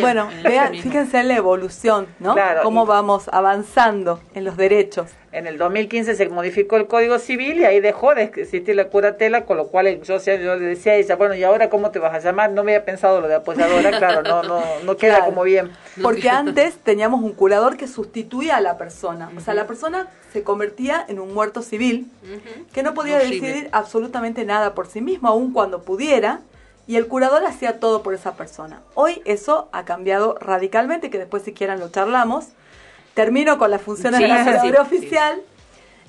Bueno, 0.00 0.30
en 0.30 0.38
el 0.38 0.42
vean, 0.44 0.74
fíjense 0.74 1.18
en 1.20 1.28
la 1.28 1.36
evolución, 1.36 2.06
¿no? 2.18 2.34
Claro, 2.34 2.62
Cómo 2.62 2.84
y- 2.84 2.86
vamos 2.86 3.28
avanzando 3.32 4.20
en 4.34 4.44
los 4.44 4.56
derechos. 4.56 5.10
En 5.30 5.46
el 5.46 5.58
2015 5.58 6.14
se 6.14 6.28
modificó 6.30 6.76
el 6.76 6.86
Código 6.86 7.18
Civil 7.18 7.58
y 7.58 7.64
ahí 7.66 7.80
dejó 7.80 8.14
de 8.14 8.22
existir 8.22 8.74
la 8.74 8.86
curatela, 8.88 9.44
con 9.44 9.58
lo 9.58 9.66
cual 9.68 10.00
yo, 10.02 10.16
yo 10.18 10.56
le 10.56 10.64
decía 10.66 10.92
a 10.92 10.96
ella, 10.96 11.16
bueno, 11.16 11.34
¿y 11.34 11.44
ahora 11.44 11.68
cómo 11.68 11.90
te 11.90 11.98
vas 11.98 12.14
a 12.14 12.18
llamar? 12.18 12.50
No 12.52 12.64
me 12.64 12.74
había 12.74 12.86
pensado 12.86 13.20
lo 13.20 13.28
de 13.28 13.34
apoyadora, 13.34 13.98
claro, 13.98 14.22
no, 14.22 14.42
no, 14.42 14.62
no 14.84 14.96
queda 14.96 15.16
Claro. 15.16 15.26
como 15.26 15.42
bien. 15.42 15.70
Porque 16.02 16.30
antes 16.30 16.76
teníamos 16.76 17.22
un 17.22 17.32
curador 17.32 17.76
que 17.76 17.86
sustituía 17.86 18.56
a 18.56 18.60
la 18.62 18.78
persona. 18.78 19.30
O 19.36 19.40
sea, 19.40 19.52
la 19.52 19.66
persona 19.66 20.08
se 20.32 20.42
convertía 20.42 21.04
en 21.08 21.18
un 21.20 21.34
muerto 21.34 21.60
civil 21.60 22.10
que 22.72 22.82
no 22.82 22.94
podía 22.94 23.18
decidir 23.18 23.68
absolutamente 23.72 24.44
nada 24.46 24.74
por 24.74 24.86
sí 24.86 25.00
mismo, 25.02 25.28
aun 25.28 25.52
cuando 25.52 25.82
pudiera, 25.82 26.40
y 26.86 26.96
el 26.96 27.06
curador 27.06 27.44
hacía 27.44 27.80
todo 27.80 28.02
por 28.02 28.14
esa 28.14 28.34
persona. 28.34 28.80
Hoy 28.94 29.20
eso 29.26 29.68
ha 29.72 29.84
cambiado 29.84 30.38
radicalmente, 30.40 31.10
que 31.10 31.18
después 31.18 31.42
si 31.42 31.52
quieran 31.52 31.80
lo 31.80 31.90
charlamos. 31.90 32.46
Termino 33.18 33.58
con 33.58 33.72
las 33.72 33.82
funciones 33.82 34.18
Sí, 34.18 34.22
de 34.22 34.28
la 34.28 34.60
sí. 34.62 34.70
oficial. 34.80 35.42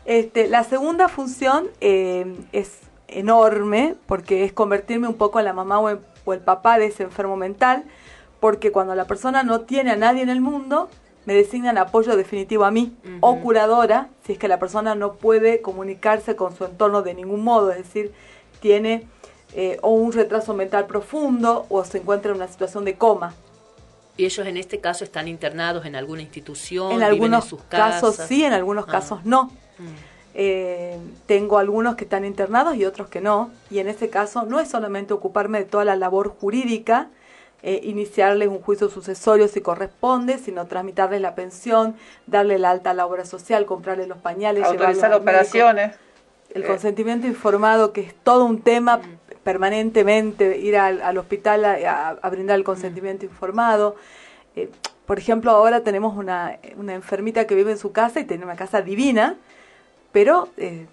Este, 0.05 0.47
la 0.47 0.63
segunda 0.63 1.07
función 1.09 1.65
eh, 1.81 2.37
es 2.51 2.81
enorme 3.07 3.95
porque 4.05 4.43
es 4.43 4.53
convertirme 4.53 5.07
un 5.07 5.15
poco 5.15 5.39
en 5.39 5.45
la 5.45 5.53
mamá 5.53 5.79
o 5.79 5.89
el, 5.89 6.01
o 6.23 6.33
el 6.33 6.39
papá 6.39 6.77
de 6.77 6.85
ese 6.85 7.01
enfermo 7.01 7.35
mental, 7.35 7.83
porque 8.39 8.71
cuando 8.71 8.93
la 8.93 9.05
persona 9.05 9.41
no 9.41 9.61
tiene 9.61 9.89
a 9.89 9.95
nadie 9.95 10.21
en 10.21 10.29
el 10.29 10.39
mundo, 10.39 10.87
me 11.25 11.33
designan 11.33 11.79
apoyo 11.79 12.15
definitivo 12.15 12.63
a 12.63 12.69
mí 12.69 12.95
o 13.21 13.39
curadora, 13.39 14.09
si 14.23 14.33
es 14.33 14.37
que 14.37 14.47
la 14.47 14.59
persona 14.59 14.93
no 14.93 15.13
puede 15.13 15.61
comunicarse 15.61 16.35
con 16.35 16.55
su 16.55 16.63
entorno 16.63 17.01
de 17.01 17.15
ningún 17.15 17.43
modo, 17.43 17.71
es 17.71 17.77
decir, 17.77 18.11
tiene 18.59 19.07
eh, 19.55 19.79
o 19.81 19.89
un 19.89 20.11
retraso 20.11 20.53
mental 20.53 20.85
profundo 20.85 21.65
o 21.69 21.83
se 21.85 21.97
encuentra 21.97 22.29
en 22.29 22.37
una 22.37 22.47
situación 22.47 22.85
de 22.85 22.93
coma. 22.99 23.33
Y 24.19 24.25
ellos 24.25 24.45
en 24.45 24.57
este 24.57 24.81
caso 24.81 25.05
están 25.05 25.29
internados 25.29 25.85
en 25.85 25.95
alguna 25.95 26.21
institución, 26.21 26.91
En 26.91 26.97
viven 26.97 27.03
algunos 27.13 27.45
en 27.45 27.49
sus 27.51 27.61
casas. 27.63 28.01
casos 28.01 28.27
sí, 28.27 28.43
en 28.43 28.51
algunos 28.51 28.83
Ah. 28.89 28.91
casos 28.91 29.23
no. 29.23 29.45
Mm. 29.45 29.85
Eh, 30.33 30.97
tengo 31.25 31.57
algunos 31.57 31.95
que 31.95 32.03
están 32.03 32.25
internados 32.25 32.75
y 32.75 32.83
otros 32.83 33.07
que 33.07 33.21
no. 33.21 33.49
Y 33.71 33.79
en 33.79 33.87
ese 33.87 34.09
caso 34.09 34.43
no 34.43 34.59
es 34.59 34.67
solamente 34.69 35.13
ocuparme 35.13 35.59
de 35.59 35.63
toda 35.65 35.85
la 35.85 35.95
labor 35.95 36.35
jurídica, 36.37 37.07
eh, 37.63 37.79
iniciarles 37.83 38.49
un 38.49 38.59
juicio 38.61 38.89
sucesorio 38.89 39.47
si 39.47 39.61
corresponde, 39.61 40.37
sino 40.37 40.65
tramitarles 40.65 41.21
la 41.21 41.33
pensión, 41.33 41.95
darle 42.27 42.59
la 42.59 42.71
alta 42.71 42.89
a 42.89 42.93
la 42.93 43.05
obra 43.05 43.23
social, 43.23 43.65
comprarle 43.65 44.05
los 44.05 44.17
pañales, 44.17 44.65
Autorizar 44.65 45.11
médico. 45.11 45.21
operaciones. 45.23 45.95
El 46.53 46.63
Eh, 46.63 46.67
consentimiento 46.67 47.25
informado, 47.25 47.93
que 47.93 48.01
es 48.01 48.13
todo 48.23 48.43
un 48.43 48.59
tema 48.61 48.99
permanentemente, 49.49 50.59
ir 50.59 50.77
al, 50.77 51.01
al 51.01 51.17
hospital 51.17 51.65
a, 51.65 51.71
a- 51.73 52.09
a 52.21 52.29
brindar 52.29 52.55
el 52.57 52.63
consentimiento 52.63 53.25
informado. 53.25 53.95
Eh, 54.55 54.69
por 55.07 55.17
ejemplo, 55.17 55.49
ahora 55.49 55.81
tenemos 55.81 56.15
una, 56.15 56.59
una 56.77 56.93
enfermita 56.93 57.47
que 57.47 57.55
vive 57.55 57.71
en 57.71 57.79
su 57.79 57.91
casa 57.91 58.19
y 58.19 58.25
tiene 58.25 58.45
una 58.45 58.55
casa 58.55 58.81
divina, 58.83 59.37
pero 60.11 60.49
eh, 60.57 60.85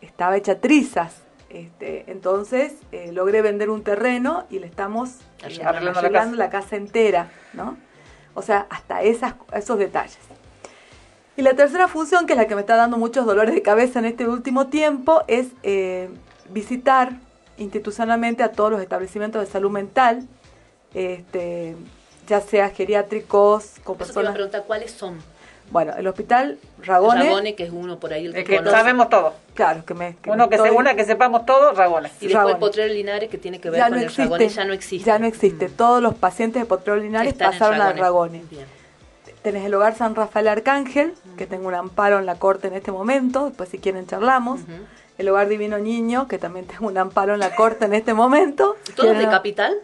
estaba 0.00 0.36
hecha 0.36 0.60
trizas. 0.60 1.16
Este, 1.50 2.04
entonces 2.10 2.74
eh, 2.92 3.10
logré 3.12 3.42
vender 3.42 3.70
un 3.70 3.82
terreno 3.82 4.44
y 4.50 4.58
le 4.60 4.66
estamos 4.66 5.16
Arreglando 5.42 6.02
la 6.02 6.10
casa. 6.12 6.36
la 6.36 6.50
casa 6.50 6.76
entera, 6.76 7.30
¿no? 7.54 7.76
O 8.34 8.42
sea, 8.42 8.66
hasta 8.70 9.02
esas, 9.02 9.34
esos 9.52 9.78
detalles. 9.78 10.18
Y 11.36 11.42
la 11.42 11.54
tercera 11.54 11.88
función, 11.88 12.26
que 12.26 12.34
es 12.34 12.36
la 12.36 12.46
que 12.46 12.54
me 12.54 12.60
está 12.60 12.76
dando 12.76 12.98
muchos 12.98 13.24
dolores 13.26 13.52
de 13.54 13.62
cabeza 13.62 13.98
en 13.98 14.04
este 14.04 14.28
último 14.28 14.66
tiempo, 14.68 15.22
es 15.26 15.48
eh, 15.64 16.08
visitar 16.50 17.14
institucionalmente 17.58 18.42
a 18.42 18.52
todos 18.52 18.70
los 18.70 18.80
establecimientos 18.80 19.44
de 19.44 19.50
salud 19.50 19.70
mental, 19.70 20.26
este, 20.94 21.76
ya 22.26 22.40
sea 22.40 22.70
geriátricos, 22.70 23.64
con 23.64 23.74
Eso 23.74 23.84
te 23.84 23.90
iba 23.92 23.94
a 23.94 23.98
personas... 23.98 24.32
preguntar 24.34 24.64
cuáles 24.66 24.90
son. 24.92 25.18
Bueno, 25.70 25.92
el 25.98 26.06
hospital 26.06 26.58
Ragone, 26.82 27.24
Ragone, 27.24 27.54
que 27.54 27.64
es 27.64 27.70
uno 27.70 27.98
por 28.00 28.14
ahí 28.14 28.24
el 28.24 28.32
que, 28.32 28.40
Es 28.40 28.46
que 28.62 28.70
sabemos 28.70 29.10
todo. 29.10 29.34
claro, 29.52 29.84
que 29.84 29.92
me... 29.92 30.16
que 30.16 30.30
Uno 30.30 30.44
me 30.44 30.48
que 30.50 30.56
se 30.56 30.62
estoy- 30.64 30.76
una 30.78 30.94
que 30.94 31.04
sepamos 31.04 31.44
todo, 31.44 31.72
Ragones. 31.72 32.12
Y 32.22 32.26
después 32.26 32.34
Ragone. 32.34 32.52
el 32.54 32.58
potrero 32.58 32.94
Linares, 32.94 33.28
que 33.28 33.36
tiene 33.36 33.60
que 33.60 33.68
ver 33.68 33.78
ya 33.80 33.84
con 33.88 33.92
no 33.92 33.98
el 33.98 34.04
existe, 34.04 34.22
Ragone, 34.22 34.48
ya 34.48 34.64
no 34.64 34.72
existe. 34.72 35.06
Ya 35.06 35.18
no 35.18 35.26
existe. 35.26 35.68
Mm. 35.68 35.72
Todos 35.72 36.02
los 36.02 36.14
pacientes 36.14 36.62
de 36.62 36.66
potrero 36.66 36.98
linares 36.98 37.32
Están 37.34 37.50
pasaron 37.52 37.82
al 37.82 37.98
Ragone. 37.98 38.44
Bien. 38.50 38.64
Tenés 39.42 39.64
el 39.66 39.74
hogar 39.74 39.94
San 39.94 40.14
Rafael 40.14 40.48
Arcángel, 40.48 41.12
que 41.36 41.46
tengo 41.46 41.68
un 41.68 41.74
amparo 41.74 42.18
en 42.18 42.24
la 42.24 42.36
corte 42.36 42.68
en 42.68 42.74
este 42.74 42.90
momento, 42.90 43.46
después 43.48 43.68
si 43.68 43.78
quieren 43.78 44.06
charlamos. 44.06 44.60
Ujú. 44.62 44.72
El 45.18 45.28
hogar 45.28 45.48
Divino 45.48 45.78
Niño, 45.78 46.28
que 46.28 46.38
también 46.38 46.66
tengo 46.66 46.86
un 46.86 46.96
amparo 46.96 47.34
en 47.34 47.40
la 47.40 47.54
corte 47.54 47.84
en 47.84 47.92
este 47.94 48.14
momento. 48.14 48.76
¿Todo 48.96 49.12
de 49.14 49.24
capital? 49.26 49.74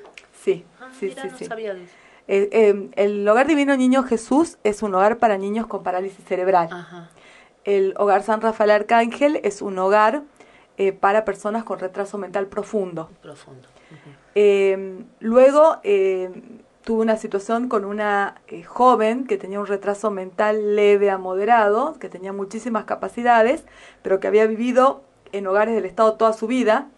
Sí, 0.41 0.65
Ah, 0.81 0.89
sí, 0.99 1.07
mira, 1.07 1.23
sí, 1.23 1.29
no 1.31 1.39
sí. 1.39 1.45
sabía 1.47 1.75
de 1.75 1.85
eso. 1.85 1.93
Eh, 2.27 2.49
eh, 2.53 2.91
el 2.97 3.29
hogar 3.29 3.47
Divino 3.47 3.77
Niño 3.77 4.03
Jesús 4.05 4.57
es 4.65 4.83
un 4.83 4.95
hogar 4.95 5.19
para 5.19 5.37
niños 5.37 5.67
con 5.67 5.83
parálisis 5.83 6.25
cerebral. 6.25 6.69
Ajá. 6.73 7.11
El 7.65 7.95
hogar 7.99 8.23
San 8.23 8.41
Rafael 8.41 8.71
Arcángel 8.71 9.41
es 9.43 9.61
un 9.63 9.79
hogar 9.79 10.23
eh, 10.79 10.93
para 10.93 11.25
personas 11.25 11.65
con 11.65 11.79
retraso 11.79 12.17
mental 12.19 12.47
profundo. 12.47 13.11
Profundo. 13.23 13.69
Eh, 14.35 15.05
luego 15.21 15.79
eh, 15.85 16.31
tuve 16.83 17.03
una 17.03 17.17
situación 17.17 17.69
con 17.69 17.85
una 17.85 18.41
eh, 18.49 18.65
joven 18.65 19.27
que 19.27 19.37
tenía 19.39 19.61
un 19.61 19.67
retraso 19.67 20.11
mental 20.11 20.75
leve 20.77 21.11
a 21.11 21.19
moderado, 21.19 21.97
que 21.99 22.09
tenía 22.09 22.33
muchísimas 22.33 22.85
capacidades, 22.85 23.65
pero 24.03 24.19
que 24.19 24.27
había 24.27 24.47
vivido 24.47 25.04
en 25.37 25.47
hogares 25.47 25.75
del 25.75 25.85
Estado 25.85 26.15
toda 26.15 26.33
su 26.33 26.47
vida. 26.47 26.89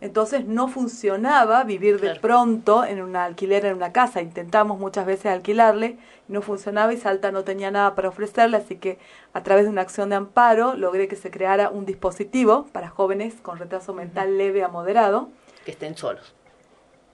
Entonces 0.00 0.44
no 0.44 0.68
funcionaba 0.68 1.64
vivir 1.64 1.98
de 2.00 2.14
pronto 2.16 2.84
en 2.84 3.00
una 3.02 3.24
alquiler 3.24 3.64
en 3.64 3.76
una 3.76 3.92
casa. 3.92 4.20
Intentamos 4.20 4.78
muchas 4.78 5.06
veces 5.06 5.26
alquilarle, 5.26 5.96
no 6.28 6.42
funcionaba 6.42 6.92
y 6.92 6.96
Salta 6.98 7.32
no 7.32 7.42
tenía 7.42 7.70
nada 7.70 7.94
para 7.94 8.10
ofrecerle, 8.10 8.58
así 8.58 8.76
que 8.76 8.98
a 9.32 9.42
través 9.42 9.64
de 9.64 9.70
una 9.70 9.80
acción 9.80 10.10
de 10.10 10.16
amparo 10.16 10.74
logré 10.74 11.08
que 11.08 11.16
se 11.16 11.30
creara 11.30 11.70
un 11.70 11.86
dispositivo 11.86 12.66
para 12.72 12.88
jóvenes 12.88 13.34
con 13.42 13.58
retraso 13.58 13.94
mental 13.94 14.36
leve 14.36 14.62
a 14.62 14.68
moderado 14.68 15.30
Que 15.64 15.70
estén 15.70 15.96
solos. 15.96 16.34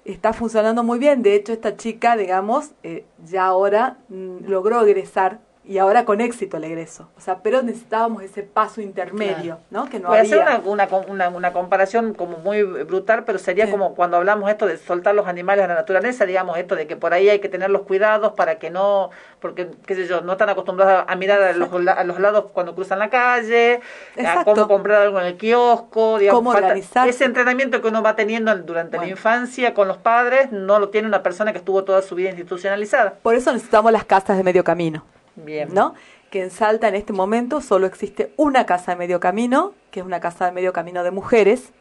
está 0.05 0.33
funcionando 0.33 0.83
muy 0.83 0.99
bien. 0.99 1.23
De 1.23 1.35
hecho, 1.35 1.53
esta 1.53 1.77
chica, 1.77 2.17
digamos, 2.17 2.71
eh, 2.83 3.05
ya 3.25 3.47
ahora 3.47 3.99
mm, 4.09 4.47
logró 4.49 4.83
egresar 4.85 5.39
y 5.71 5.79
ahora 5.79 6.05
con 6.05 6.21
éxito 6.21 6.57
el 6.57 6.65
egreso. 6.65 7.09
O 7.17 7.21
sea, 7.21 7.45
pero 7.45 7.63
necesitábamos 7.63 8.25
ese 8.25 8.43
paso 8.43 8.81
intermedio, 8.81 9.61
¿no? 9.71 9.89
Que 9.89 10.01
no 10.01 10.09
Voy 10.09 10.19
a 10.19 10.23
hacer 10.23 10.41
una, 10.41 10.59
una, 10.65 10.89
una, 11.07 11.29
una 11.29 11.53
comparación 11.53 12.13
como 12.13 12.39
muy 12.39 12.65
brutal, 12.65 13.23
pero 13.23 13.39
sería 13.39 13.71
como 13.71 13.95
cuando 13.95 14.17
hablamos 14.17 14.51
esto 14.51 14.67
de 14.67 14.77
soltar 14.79 15.15
los 15.15 15.29
animales 15.29 15.65
a 15.65 15.69
la 15.69 15.75
naturaleza, 15.75 16.27
digamos 16.27 16.59
esto 16.59 16.75
de 16.75 16.89
que 16.89 16.97
por 16.97 17.15
ahí 17.15 17.29
hay 17.29 17.39
que 17.39 17.49
tener 17.49 17.71
los 17.71 17.83
cuidados 17.83 18.33
para 18.33 18.59
que 18.59 18.69
no, 18.69 19.11
porque, 19.39 19.69
qué 19.87 19.95
sé 19.95 20.09
yo, 20.09 20.23
no 20.23 20.33
están 20.33 20.49
acostumbrados 20.49 21.05
a 21.07 21.15
mirar 21.15 21.41
a 21.41 21.53
los, 21.53 21.69
a 21.73 22.03
los 22.03 22.19
lados 22.19 22.47
cuando 22.53 22.75
cruzan 22.75 22.99
la 22.99 23.09
calle, 23.09 23.81
a 24.17 24.21
Exacto. 24.21 24.55
cómo 24.55 24.67
comprar 24.67 25.03
algo 25.03 25.21
en 25.21 25.27
el 25.27 25.37
kiosco, 25.37 26.19
digamos, 26.19 26.41
Cómo 26.41 26.51
organizarse. 26.51 27.11
ese 27.11 27.25
entrenamiento 27.27 27.81
que 27.81 27.87
uno 27.87 28.03
va 28.03 28.17
teniendo 28.17 28.53
durante 28.57 28.97
la 28.99 29.07
infancia 29.07 29.73
con 29.73 29.87
los 29.87 29.99
padres, 29.99 30.51
no 30.51 30.81
lo 30.81 30.89
tiene 30.89 31.07
una 31.07 31.23
persona 31.23 31.53
que 31.53 31.59
estuvo 31.59 31.85
toda 31.85 32.03
su 32.03 32.17
vida 32.17 32.31
institucionalizada. 32.31 33.13
Por 33.23 33.37
eso 33.37 33.53
necesitamos 33.53 33.93
las 33.93 34.03
casas 34.05 34.37
de 34.37 34.43
medio 34.43 34.65
camino. 34.65 35.05
Bien. 35.37 35.73
¿no? 35.73 35.95
Que 36.31 36.43
en 36.43 36.51
Salta 36.51 36.89
en 36.89 36.95
este 36.95 37.13
momento 37.13 37.61
solo 37.61 37.87
existe 37.87 38.33
una 38.37 38.67
casa 38.67 38.93
de 38.93 38.99
medio 38.99 39.21
camino, 39.21 39.75
que 39.91 40.01
es 40.01 40.07
una 40.07 40.21
casa 40.21 40.47
de 40.47 40.53
medio 40.53 40.73
camino 40.73 41.03
de 41.03 41.11
mujeres, 41.11 41.73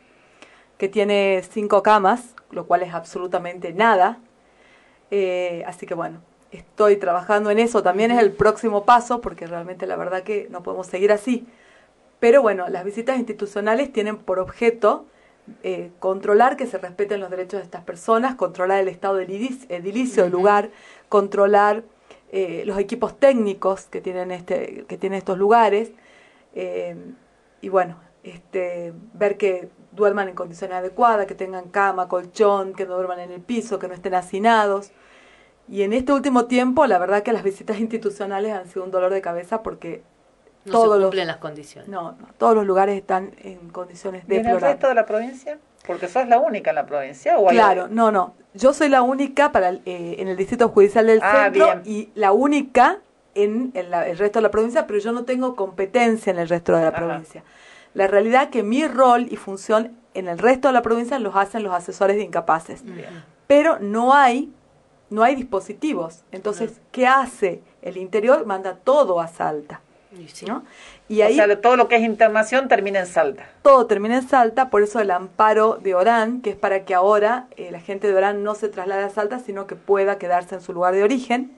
que 0.77 0.87
tiene 0.87 1.41
cinco 1.49 1.83
camas, 1.83 2.35
lo 2.51 2.65
cual 2.65 2.83
es 2.83 2.93
absolutamente 2.93 3.73
nada. 3.73 4.19
Eh, 5.11 5.63
así 5.67 5.85
que 5.85 5.93
bueno, 5.93 6.21
estoy 6.51 6.95
trabajando 6.95 7.51
en 7.51 7.59
eso, 7.59 7.83
también 7.83 8.11
es 8.11 8.19
el 8.19 8.31
próximo 8.31 8.85
paso, 8.85 9.21
porque 9.21 9.45
realmente 9.45 9.85
la 9.87 9.97
verdad 9.97 10.23
que 10.23 10.47
no 10.49 10.63
podemos 10.63 10.87
seguir 10.87 11.11
así. 11.11 11.45
Pero 12.19 12.41
bueno, 12.41 12.67
las 12.69 12.83
visitas 12.83 13.17
institucionales 13.17 13.91
tienen 13.91 14.17
por 14.17 14.39
objeto 14.39 15.05
eh, 15.63 15.91
controlar 15.99 16.57
que 16.57 16.67
se 16.67 16.77
respeten 16.77 17.19
los 17.19 17.29
derechos 17.29 17.59
de 17.59 17.65
estas 17.65 17.83
personas, 17.83 18.35
controlar 18.35 18.79
el 18.79 18.87
estado 18.87 19.21
edilic- 19.21 19.65
edilicio 19.69 20.23
del 20.23 20.31
lugar, 20.31 20.69
controlar 21.07 21.83
eh, 22.31 22.63
los 22.65 22.77
equipos 22.77 23.19
técnicos 23.19 23.85
que 23.87 24.01
tienen 24.01 24.31
este 24.31 24.85
que 24.87 24.97
tienen 24.97 25.17
estos 25.17 25.37
lugares 25.37 25.91
eh, 26.53 26.95
y 27.61 27.69
bueno 27.69 27.97
este 28.23 28.93
ver 29.13 29.37
que 29.37 29.69
duerman 29.91 30.29
en 30.29 30.35
condiciones 30.35 30.77
adecuadas 30.77 31.25
que 31.25 31.35
tengan 31.35 31.69
cama 31.69 32.07
colchón 32.07 32.73
que 32.73 32.85
no 32.85 32.95
duerman 32.95 33.19
en 33.19 33.31
el 33.31 33.41
piso 33.41 33.79
que 33.79 33.87
no 33.87 33.93
estén 33.93 34.13
hacinados 34.13 34.91
y 35.67 35.83
en 35.83 35.93
este 35.93 36.11
último 36.13 36.45
tiempo 36.45 36.85
la 36.85 36.97
verdad 36.99 37.23
que 37.23 37.33
las 37.33 37.43
visitas 37.43 37.79
institucionales 37.79 38.53
han 38.53 38.67
sido 38.67 38.83
un 38.83 38.91
dolor 38.91 39.11
de 39.13 39.21
cabeza 39.21 39.63
porque 39.63 40.03
No 40.65 40.73
todos 40.73 40.93
se 40.95 40.99
los 40.99 41.03
cumplen 41.05 41.27
las 41.27 41.37
condiciones. 41.37 41.89
no, 41.89 42.11
no, 42.13 42.27
todos 42.37 42.53
los 42.55 42.65
lugares 42.65 42.95
están 42.97 43.31
en 43.39 43.69
condiciones 43.69 44.23
¿Y 44.27 44.31
en 44.33 44.37
el 44.39 44.43
deplorables 44.43 44.71
resto 44.73 44.87
de 44.89 44.95
la 44.95 45.05
provincia? 45.05 45.59
Porque 45.89 46.07
sos 46.07 46.27
la 46.27 46.37
única 46.37 46.69
en 46.69 46.75
la 46.75 46.85
provincia. 46.85 47.39
¿o 47.39 47.49
hay- 47.49 47.55
Claro, 47.55 47.87
no, 47.87 48.11
no. 48.11 48.35
Yo 48.53 48.73
soy 48.73 48.89
la 48.89 49.01
única 49.01 49.51
para 49.51 49.69
el, 49.69 49.81
eh, 49.87 50.17
en 50.19 50.27
el 50.27 50.37
distrito 50.37 50.69
judicial 50.69 51.07
del 51.07 51.19
Ah, 51.23 51.45
centro 51.45 51.65
bien. 51.65 51.81
y 51.83 52.09
la 52.13 52.31
única 52.31 52.99
en, 53.33 53.71
en 53.73 53.89
la- 53.89 54.07
el 54.07 54.15
resto 54.19 54.37
de 54.37 54.43
la 54.43 54.51
provincia, 54.51 54.85
pero 54.85 54.99
yo 54.99 55.11
no 55.11 55.23
tengo 55.25 55.55
competencia 55.55 56.29
en 56.31 56.37
el 56.37 56.47
resto 56.47 56.73
de 56.75 56.83
la 56.83 56.89
Ajá. 56.89 56.97
provincia. 56.97 57.43
La 57.95 58.05
realidad 58.05 58.51
que 58.51 58.61
mi 58.61 58.85
rol 58.87 59.25
y 59.31 59.35
función 59.35 59.97
en 60.13 60.27
el 60.27 60.37
resto 60.37 60.67
de 60.67 60.73
la 60.75 60.83
provincia 60.83 61.17
los 61.17 61.35
hacen 61.35 61.63
los 61.63 61.73
asesores 61.73 62.17
de 62.17 62.23
incapaces. 62.23 62.83
Pero 63.47 63.79
no 63.79 64.13
hay 64.13 64.53
no 65.09 65.23
hay 65.23 65.33
dispositivos. 65.33 66.23
Entonces, 66.31 66.81
¿qué 66.91 67.07
hace? 67.07 67.63
El 67.81 67.97
interior 67.97 68.45
manda 68.45 68.75
todo 68.75 69.19
a 69.19 69.27
Salta. 69.27 69.81
¿No? 70.47 70.63
Y 71.07 71.21
ahí 71.21 71.39
o 71.39 71.45
sea, 71.45 71.61
todo 71.61 71.75
lo 71.75 71.87
que 71.87 71.95
es 71.97 72.01
internación 72.01 72.67
termina 72.67 72.99
en 72.99 73.05
Salta. 73.05 73.49
todo 73.61 73.85
termina 73.85 74.15
en 74.17 74.27
Salta, 74.27 74.69
por 74.69 74.81
eso 74.81 74.99
el 74.99 75.11
amparo 75.11 75.79
de 75.81 75.93
Orán, 75.93 76.41
que 76.41 76.51
es 76.51 76.55
para 76.55 76.85
que 76.85 76.95
ahora 76.95 77.47
eh, 77.57 77.69
la 77.71 77.79
gente 77.79 78.07
de 78.07 78.15
Orán 78.15 78.43
no 78.43 78.55
se 78.55 78.69
traslade 78.69 79.03
a 79.03 79.09
Salta, 79.09 79.39
sino 79.39 79.67
que 79.67 79.75
pueda 79.75 80.17
quedarse 80.17 80.55
en 80.55 80.61
su 80.61 80.73
lugar 80.73 80.93
de 80.93 81.03
origen. 81.03 81.51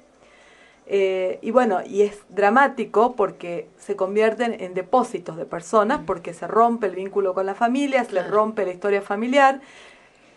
Eh, 0.88 1.40
y 1.42 1.52
bueno, 1.52 1.80
y 1.86 2.02
es 2.02 2.20
dramático 2.28 3.16
porque 3.16 3.70
se 3.78 3.96
convierten 3.96 4.58
en 4.60 4.74
depósitos 4.74 5.38
de 5.38 5.46
personas, 5.46 6.02
porque 6.06 6.34
se 6.34 6.48
rompe 6.48 6.88
el 6.88 6.96
vínculo 6.96 7.34
con 7.34 7.46
la 7.46 7.56
familia, 7.56 8.04
se 8.04 8.14
les 8.14 8.30
rompe 8.30 8.66
la 8.66 8.72
historia 8.72 9.02
familiar. 9.02 9.62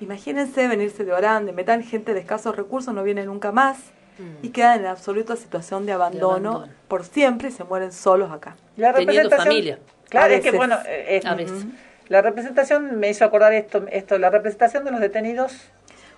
Imagínense 0.00 0.68
venirse 0.68 1.04
de 1.04 1.12
Orán, 1.12 1.46
de 1.46 1.52
Metán, 1.52 1.82
gente 1.82 2.14
de 2.14 2.20
escasos 2.20 2.54
recursos, 2.54 2.94
no 2.94 3.02
viene 3.02 3.24
nunca 3.24 3.50
más 3.50 3.92
y 4.42 4.50
quedan 4.50 4.80
en 4.80 4.86
absoluta 4.86 5.36
situación 5.36 5.86
de 5.86 5.92
abandono, 5.92 6.50
abandono. 6.50 6.72
por 6.88 7.04
siempre 7.04 7.48
y 7.48 7.52
se 7.52 7.64
mueren 7.64 7.92
solos 7.92 8.30
acá. 8.30 8.56
La 8.76 8.92
Teniendo 8.92 9.22
representación- 9.30 9.38
familia. 9.46 9.78
Claro, 10.08 10.32
A 10.32 10.36
es 10.36 10.42
que 10.42 10.50
bueno, 10.52 10.76
eh, 10.86 11.16
es- 11.18 11.26
A 11.26 11.34
veces. 11.34 11.64
la 12.08 12.22
representación 12.22 12.98
me 13.00 13.08
hizo 13.10 13.24
acordar 13.24 13.52
esto, 13.52 13.84
esto, 13.90 14.18
la 14.18 14.30
representación 14.30 14.84
de 14.84 14.90
los 14.92 15.00
detenidos. 15.00 15.52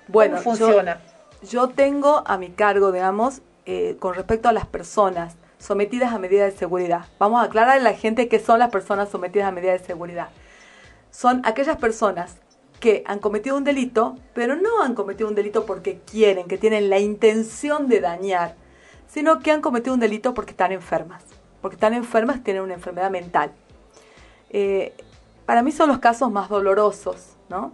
Bueno, 0.09 0.37
¿Cómo 0.43 0.57
yo- 0.57 0.67
funciona? 0.67 1.01
Yo, 1.49 1.69
tengo 1.69 2.23
a 2.27 2.37
mi 2.39 2.51
cargo, 2.51 2.93
digamos, 2.93 3.41
eh, 3.67 3.97
con 3.99 4.15
respecto 4.15 4.49
a 4.49 4.53
las 4.53 4.67
personas 4.67 5.37
sometidas 5.59 6.13
a 6.13 6.19
medidas 6.19 6.53
de 6.53 6.59
seguridad. 6.59 7.07
Vamos 7.19 7.43
a 7.43 7.47
aclarar 7.47 7.79
a 7.79 7.81
la 7.81 7.95
gente 7.95 8.29
qué 8.29 8.39
son 8.39 8.59
las 8.59 8.71
personas 8.71 9.09
sometidas 9.09 9.49
a 9.49 9.53
medidas 9.53 9.81
de 9.81 9.87
seguridad. 9.87 10.29
Son 11.11 11.41
aquellas 11.45 11.77
personas 11.79 12.37
que 12.81 13.03
han 13.07 13.19
cometido 13.19 13.57
un 13.57 13.65
delito, 13.65 14.17
pero 14.35 14.57
no 14.57 14.83
han 14.83 14.95
cometido 14.95 15.29
un 15.29 15.35
delito 15.35 15.65
porque 15.67 16.01
quieren, 16.11 16.47
que 16.47 16.59
tienen 16.59 16.91
la 16.91 16.99
intención 16.99 17.89
de 17.89 18.01
dañar, 18.01 18.55
sino 19.09 19.41
que 19.41 19.51
han 19.51 19.61
cometido 19.63 19.95
un 19.95 20.01
delito 20.01 20.35
porque 20.35 20.51
están 20.51 20.73
enfermas. 20.73 21.23
Porque 21.63 21.77
están 21.77 21.95
enfermas, 21.95 22.45
tienen 22.45 22.63
una 22.63 22.75
enfermedad 22.75 23.11
mental. 23.11 23.51
Eh, 24.51 24.93
para 25.47 25.63
mí 25.63 25.73
son 25.73 25.89
los 25.89 25.99
casos 25.99 26.31
más 26.31 26.49
dolorosos, 26.49 27.37
¿no? 27.49 27.73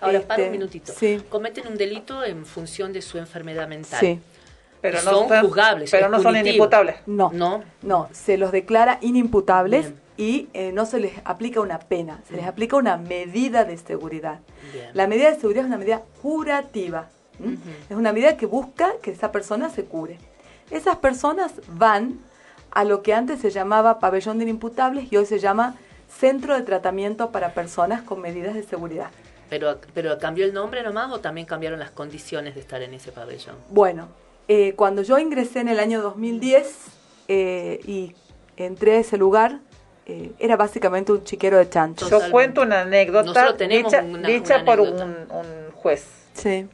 Ahora, 0.00 0.20
para 0.22 0.36
Este, 0.42 0.46
un 0.46 0.52
minutito. 0.52 0.92
Sí. 0.96 1.22
Cometen 1.28 1.66
un 1.68 1.76
delito 1.76 2.24
en 2.24 2.46
función 2.46 2.92
de 2.92 3.02
su 3.02 3.18
enfermedad 3.18 3.68
mental. 3.68 4.00
Sí. 4.00 4.18
Pero 4.80 5.02
no 5.02 5.10
son 5.10 5.28
juzgables. 5.42 5.90
pero 5.90 6.08
no 6.08 6.22
son 6.22 6.36
inimputables. 6.36 6.96
No, 7.06 7.30
No. 7.34 7.62
no, 7.82 8.08
se 8.12 8.38
los 8.38 8.50
declara 8.50 8.96
inimputables 9.02 9.86
Bien. 9.88 10.00
Y 10.20 10.50
eh, 10.52 10.70
no 10.70 10.84
se 10.84 11.00
les 11.00 11.14
aplica 11.24 11.62
una 11.62 11.78
pena, 11.78 12.20
se 12.28 12.36
les 12.36 12.44
aplica 12.44 12.76
una 12.76 12.98
medida 12.98 13.64
de 13.64 13.78
seguridad. 13.78 14.40
Bien. 14.70 14.90
La 14.92 15.06
medida 15.06 15.30
de 15.30 15.40
seguridad 15.40 15.62
es 15.62 15.68
una 15.68 15.78
medida 15.78 16.02
curativa, 16.20 17.08
es 17.88 17.96
una 17.96 18.12
medida 18.12 18.36
que 18.36 18.44
busca 18.44 18.92
que 19.00 19.12
esa 19.12 19.32
persona 19.32 19.70
se 19.70 19.86
cure. 19.86 20.18
Esas 20.70 20.96
personas 20.96 21.54
van 21.68 22.18
a 22.70 22.84
lo 22.84 23.02
que 23.02 23.14
antes 23.14 23.40
se 23.40 23.48
llamaba 23.48 23.98
pabellón 23.98 24.36
de 24.36 24.44
inimputables 24.44 25.10
y 25.10 25.16
hoy 25.16 25.24
se 25.24 25.38
llama 25.38 25.76
centro 26.06 26.54
de 26.54 26.60
tratamiento 26.64 27.30
para 27.30 27.54
personas 27.54 28.02
con 28.02 28.20
medidas 28.20 28.52
de 28.52 28.62
seguridad. 28.62 29.08
Pero, 29.48 29.78
pero 29.94 30.18
cambió 30.18 30.44
el 30.44 30.52
nombre 30.52 30.82
nomás 30.82 31.10
o 31.12 31.20
también 31.20 31.46
cambiaron 31.46 31.80
las 31.80 31.92
condiciones 31.92 32.54
de 32.56 32.60
estar 32.60 32.82
en 32.82 32.92
ese 32.92 33.10
pabellón. 33.10 33.56
Bueno, 33.70 34.08
eh, 34.48 34.74
cuando 34.74 35.00
yo 35.00 35.18
ingresé 35.18 35.60
en 35.60 35.68
el 35.68 35.80
año 35.80 36.02
2010 36.02 36.76
eh, 37.28 37.80
y 37.86 38.14
entré 38.58 38.96
a 38.96 39.00
ese 39.00 39.16
lugar, 39.16 39.60
eh, 40.06 40.32
era 40.38 40.56
básicamente 40.56 41.12
un 41.12 41.24
chiquero 41.24 41.58
de 41.58 41.68
chanchos. 41.68 42.10
Yo 42.10 42.20
cuento 42.30 42.62
una 42.62 42.80
anécdota 42.82 43.52
dicha, 43.52 44.02
una- 44.02 44.28
dicha 44.28 44.56
una 44.56 44.64
por 44.64 44.80
anécdota. 44.80 45.04
un, 45.04 45.12
un 45.32 45.70
juez. 45.72 46.04
Sí. 46.34 46.66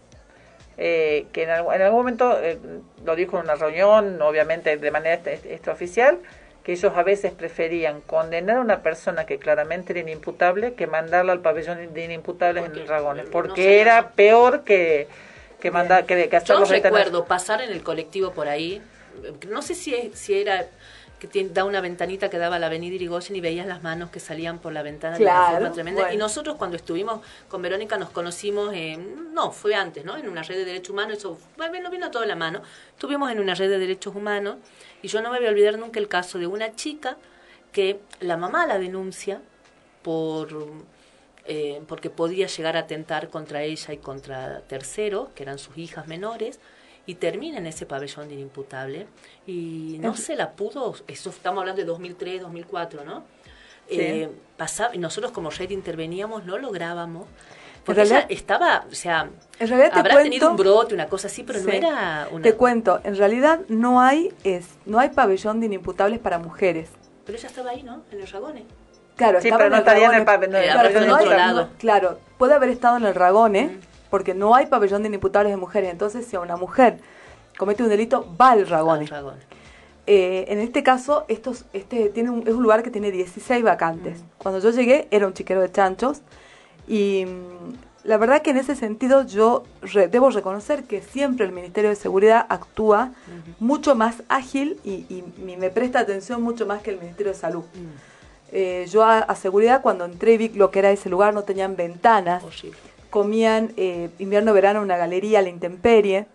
eh, 0.79 1.27
que 1.33 1.45
en, 1.45 1.51
algún- 1.51 1.75
en 1.75 1.83
algún 1.83 2.01
momento 2.01 2.39
eh, 2.43 2.59
lo 3.05 3.17
dijo 3.17 3.39
en 3.39 3.45
una 3.45 3.55
reunión, 3.55 4.21
obviamente 4.21 4.77
de 4.77 4.91
manera 4.91 5.21
extraoficial, 5.25 6.19
que 6.63 6.73
ellos 6.73 6.93
a 6.95 7.03
veces 7.03 7.33
preferían 7.33 8.01
condenar 8.03 8.57
a 8.59 8.61
una 8.61 8.83
persona 8.83 9.25
que 9.25 9.39
claramente 9.39 9.93
era 9.93 10.01
inimputable 10.01 10.75
que 10.75 10.87
mandarla 10.87 11.33
al 11.33 11.41
pabellón 11.41 11.95
de 11.95 12.05
inimputables 12.05 12.65
en 12.67 12.73
el 12.73 12.87
Ragones, 12.89 13.25
porque 13.31 13.63
se 13.63 13.81
era 13.81 14.11
peor 14.11 14.65
que 14.65 15.09
que 15.61 15.71
mandar 15.71 16.05
que, 16.05 16.29
que 16.29 16.41
Yo 16.45 16.59
retener. 16.61 16.83
recuerdo 16.83 17.25
pasar 17.25 17.63
en 17.63 17.71
el 17.71 17.83
colectivo 17.83 18.33
por 18.33 18.47
ahí, 18.47 18.83
no 19.49 19.63
sé 19.63 19.75
si, 19.75 20.11
si 20.15 20.39
era 20.39 20.67
que 21.27 21.33
tiene, 21.33 21.51
da 21.51 21.65
una 21.65 21.81
ventanita 21.81 22.31
que 22.31 22.39
daba 22.39 22.57
a 22.57 22.59
la 22.59 22.67
avenida 22.67 22.95
Irigoyen 22.95 23.37
y 23.37 23.41
veías 23.41 23.67
las 23.67 23.83
manos 23.83 24.11
que 24.11 24.21
salían 24.21 24.59
por 24.59 24.73
la 24.73 24.83
ventana 24.83 25.19
de 25.19 25.25
una 25.25 25.33
forma 25.53 25.73
tremenda. 25.73 26.01
bueno. 26.03 26.15
Y 26.15 26.19
nosotros 26.19 26.57
cuando 26.57 26.77
estuvimos 26.77 27.21
con 27.49 27.63
Verónica 27.63 27.97
nos 27.99 28.11
conocimos, 28.11 28.73
en- 28.75 29.35
no, 29.35 29.51
fue 29.53 29.75
antes, 29.75 30.05
¿no? 30.05 30.17
En 30.17 30.29
una 30.29 30.43
red 30.43 30.57
de 30.57 30.65
derechos 30.65 30.91
humanos, 30.91 31.19
eso 31.19 31.39
bueno, 31.57 31.91
vino 31.91 32.11
todo 32.11 32.23
en 32.23 32.29
la 32.31 32.37
mano. 32.37 32.63
Estuvimos 32.91 33.31
en 33.31 33.41
una 33.41 33.55
red 33.55 33.69
de 33.69 33.79
derechos 33.79 34.15
humanos 34.15 34.57
y 35.03 35.09
yo 35.09 35.21
no 35.23 35.31
me 35.31 35.39
voy 35.39 35.47
a 35.47 35.51
olvidar 35.51 35.79
nunca 35.79 35.99
el 36.01 36.09
caso 36.09 36.39
de 36.39 36.47
una 36.47 36.75
chica 36.75 37.17
que 37.73 38.01
la 38.21 38.37
mamá 38.37 38.67
la 38.67 38.79
denuncia 38.79 39.41
por 40.03 40.49
eh, 41.49 41.81
porque 41.87 42.11
podía 42.11 42.47
llegar 42.49 42.77
a 42.77 42.81
atentar 42.81 43.29
contra 43.29 43.63
ella 43.63 43.93
y 43.95 43.99
contra 43.99 44.63
terceros, 44.63 45.29
que 45.35 45.45
eran 45.45 45.59
sus 45.59 45.79
hijas 45.79 46.09
menores, 46.09 46.59
y 47.07 47.15
termina 47.15 47.59
en 47.59 47.67
ese 47.67 47.87
pabellón 47.87 48.29
de 48.29 48.35
inimputable. 48.35 49.07
Y 49.47 49.99
no 50.01 50.13
Es- 50.13 50.25
se 50.25 50.37
la 50.37 50.53
pudo, 50.53 50.95
eso 51.07 51.31
estamos 51.31 51.61
hablando 51.61 51.81
de 51.81 51.87
2003, 51.87 52.43
2004, 52.43 53.05
¿no? 53.05 53.25
Sí. 53.89 53.97
Eh, 54.01 54.29
pasaba, 54.57 54.95
y 54.95 54.99
nosotros 54.99 55.31
como 55.33 55.51
red 55.51 55.71
interveníamos, 55.71 56.45
no 56.45 56.59
lográbamos. 56.59 57.27
En 57.27 57.85
Porque 57.85 58.03
ella 58.03 58.27
estaba, 58.29 58.85
o 58.91 58.95
sea, 58.97 59.31
En 59.61 59.69
realidad 59.69 59.93
te 59.93 59.99
habrá 60.01 60.15
cuento- 60.15 60.25
tenido 60.31 60.51
un 60.51 60.57
brote, 60.57 60.95
una 60.95 61.07
cosa 61.07 61.29
así, 61.29 61.45
pero 61.45 61.61
no 61.61 61.71
era 61.71 62.27
una... 62.33 62.43
Te 62.43 62.55
cuento, 62.55 63.01
en 63.05 63.17
realidad 63.17 63.61
no 63.69 64.01
hay 64.01 64.33
es 64.43 64.67
no 64.87 64.99
hay 64.99 65.11
pabellón 65.11 65.61
de 65.61 65.67
inimputables 65.67 66.19
para 66.19 66.41
mujeres. 66.41 66.91
Pero 67.25 67.39
ella 67.39 67.47
estaba 67.49 67.71
ahí, 67.71 67.85
¿no? 67.85 68.03
En 68.11 68.21
el 68.21 68.27
Ragone. 68.27 68.65
Claro, 69.15 69.41
Sí, 69.41 69.47
estaba 69.47 69.59
pero 69.59 69.71
no 69.71 69.77
el 69.77 69.81
estaría 69.83 70.07
en 70.09 70.15
el 70.15 70.25
pabellón, 70.25 70.53
no, 70.53 70.59
Eh, 70.59 70.69
Claro, 70.73 70.89
en 70.89 71.07
no 71.07 71.15
otro 71.15 71.31
hay- 71.31 71.37
lado. 71.37 71.61
no- 71.63 71.69
claro, 71.79 72.19
puede 72.39 72.55
haber 72.55 72.71
estado 72.71 72.97
en 72.97 73.05
el 73.07 73.15
Ragone, 73.15 73.63
Mm. 73.67 73.81
Porque 74.11 74.35
no 74.35 74.55
hay 74.55 74.67
pabellón 74.67 75.03
de 75.03 75.09
inimputables 75.09 75.53
de 75.53 75.57
mujeres. 75.57 75.91
Entonces, 75.91 76.27
si 76.27 76.37
a 76.37 76.41
una 76.41 76.57
mujer 76.57 76.99
comete 77.59 77.83
un 77.83 77.89
delito, 77.89 78.27
va 78.41 78.51
al 78.51 78.67
Ragone. 78.67 79.07
Eh, 80.09 80.45
en 80.49 80.61
este 80.61 80.83
caso, 80.85 81.25
estos, 81.29 81.65
este 81.73 82.11
tiene 82.11 82.31
un, 82.31 82.47
es 82.47 82.55
un 82.55 82.63
lugar 82.63 82.83
que 82.83 82.91
tiene 82.91 83.11
16 83.11 83.65
vacantes. 83.65 84.21
Cuando 84.39 84.61
yo 84.61 84.71
llegué 84.71 85.09
era 85.11 85.27
un 85.27 85.33
chiquero 85.35 85.61
de 85.61 85.73
chanchos 85.73 86.21
y 86.87 87.25
mm, 87.27 88.07
la 88.09 88.17
verdad 88.19 88.41
que 88.41 88.51
en 88.51 88.59
ese 88.59 88.77
sentido 88.77 89.27
yo 89.27 89.65
re- 89.83 90.07
debo 90.07 90.31
reconocer 90.31 90.85
que 90.85 91.03
siempre 91.03 91.45
el 91.45 91.51
Ministerio 91.51 91.91
de 91.91 91.97
Seguridad 91.97 92.47
actúa 92.49 93.11
mucho 93.59 93.97
más 93.97 94.23
ágil 94.29 94.79
y, 94.85 95.07
y- 95.09 95.25
y 95.45 95.57
me 95.57 95.71
presta 95.71 95.99
atención 95.99 96.41
mucho 96.41 96.67
más 96.67 96.83
que 96.83 96.91
el 96.91 96.99
Ministerio 97.01 97.33
de 97.33 97.39
Salud. 97.39 97.65
Eh, 98.53 98.87
yo 98.89 99.03
a, 99.03 99.19
a 99.19 99.35
seguridad 99.35 99.83
cuando 99.83 100.05
entré 100.05 100.39
vi 100.39 100.51
lo 100.51 100.71
que 100.71 100.79
era 100.79 100.93
ese 100.93 101.09
lugar 101.11 101.35
no 101.35 101.43
tenían 101.43 101.75
ventanas. 101.75 102.45
Comían 103.11 103.73
eh, 103.77 104.11
invierno-verano 104.19 104.83
una 104.83 104.97
galería 104.97 105.41
a 105.41 105.43
la 105.43 105.49
intemperie. 105.49 106.27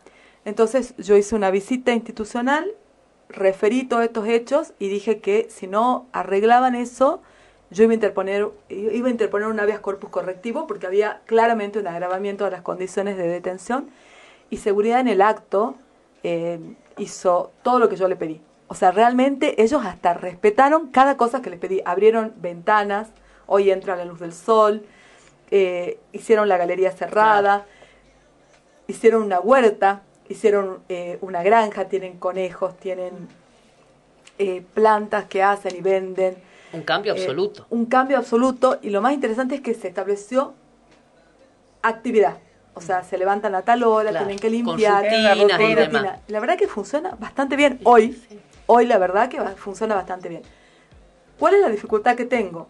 Entonces 0.45 0.95
yo 0.97 1.15
hice 1.17 1.35
una 1.35 1.51
visita 1.51 1.93
institucional, 1.93 2.71
referí 3.29 3.83
todos 3.83 4.03
estos 4.03 4.27
hechos 4.27 4.73
y 4.79 4.89
dije 4.89 5.19
que 5.19 5.47
si 5.49 5.67
no 5.67 6.07
arreglaban 6.11 6.75
eso, 6.75 7.21
yo 7.69 7.83
iba 7.83 7.91
a 7.91 7.95
interponer, 7.95 8.49
iba 8.69 9.07
a 9.07 9.11
interponer 9.11 9.47
un 9.47 9.59
habeas 9.59 9.79
corpus 9.79 10.09
correctivo 10.09 10.67
porque 10.67 10.87
había 10.87 11.21
claramente 11.25 11.79
un 11.79 11.87
agravamiento 11.87 12.45
de 12.45 12.51
las 12.51 12.61
condiciones 12.61 13.17
de 13.17 13.27
detención 13.27 13.89
y 14.49 14.57
seguridad 14.57 14.99
en 14.99 15.07
el 15.07 15.21
acto 15.21 15.75
eh, 16.23 16.59
hizo 16.97 17.51
todo 17.63 17.79
lo 17.79 17.87
que 17.87 17.95
yo 17.95 18.07
le 18.07 18.15
pedí. 18.15 18.41
O 18.67 18.75
sea, 18.75 18.91
realmente 18.91 19.61
ellos 19.61 19.85
hasta 19.85 20.13
respetaron 20.13 20.87
cada 20.91 21.17
cosa 21.17 21.41
que 21.41 21.49
les 21.49 21.59
pedí. 21.59 21.81
Abrieron 21.85 22.33
ventanas, 22.37 23.09
hoy 23.47 23.71
entra 23.71 23.95
la 23.95 24.05
luz 24.05 24.19
del 24.19 24.33
sol, 24.33 24.85
eh, 25.51 25.99
hicieron 26.13 26.47
la 26.49 26.57
galería 26.57 26.91
cerrada, 26.91 27.65
hicieron 28.87 29.23
una 29.23 29.39
huerta, 29.39 30.01
hicieron 30.29 30.79
eh, 30.89 31.17
una 31.21 31.43
granja, 31.43 31.85
tienen 31.89 32.17
conejos, 32.17 32.77
tienen 32.77 33.27
eh, 34.37 34.63
plantas 34.73 35.25
que 35.25 35.43
hacen 35.43 35.75
y 35.75 35.81
venden. 35.81 36.35
Un 36.73 36.83
cambio 36.83 37.13
Eh, 37.13 37.17
absoluto. 37.19 37.65
un 37.69 37.85
cambio 37.85 38.17
absoluto 38.17 38.79
y 38.81 38.89
lo 38.89 39.01
más 39.01 39.13
interesante 39.13 39.55
es 39.55 39.61
que 39.61 39.73
se 39.73 39.89
estableció 39.89 40.53
actividad. 41.81 42.37
O 42.73 42.79
sea, 42.81 43.03
se 43.03 43.17
levantan 43.17 43.53
a 43.55 43.63
tal 43.63 43.83
hora, 43.83 44.11
Claro, 44.11 44.25
tienen 44.27 44.39
que 44.39 44.49
limpiar. 44.49 45.03
con 45.03 45.13
y 45.13 45.75
rutina. 45.75 45.75
demás. 45.75 46.19
La 46.29 46.39
verdad 46.39 46.57
que 46.57 46.67
funciona 46.67 47.15
bastante 47.19 47.57
bien. 47.57 47.79
Hoy, 47.83 48.17
hoy 48.67 48.85
la 48.85 48.97
verdad 48.97 49.27
que 49.29 49.39
va- 49.39 49.51
funciona 49.57 49.95
bastante 49.95 50.29
bien. 50.29 50.41
¿Cuál 51.37 51.55
es 51.55 51.61
la 51.61 51.69
dificultad 51.69 52.15
que 52.15 52.23
tengo? 52.25 52.69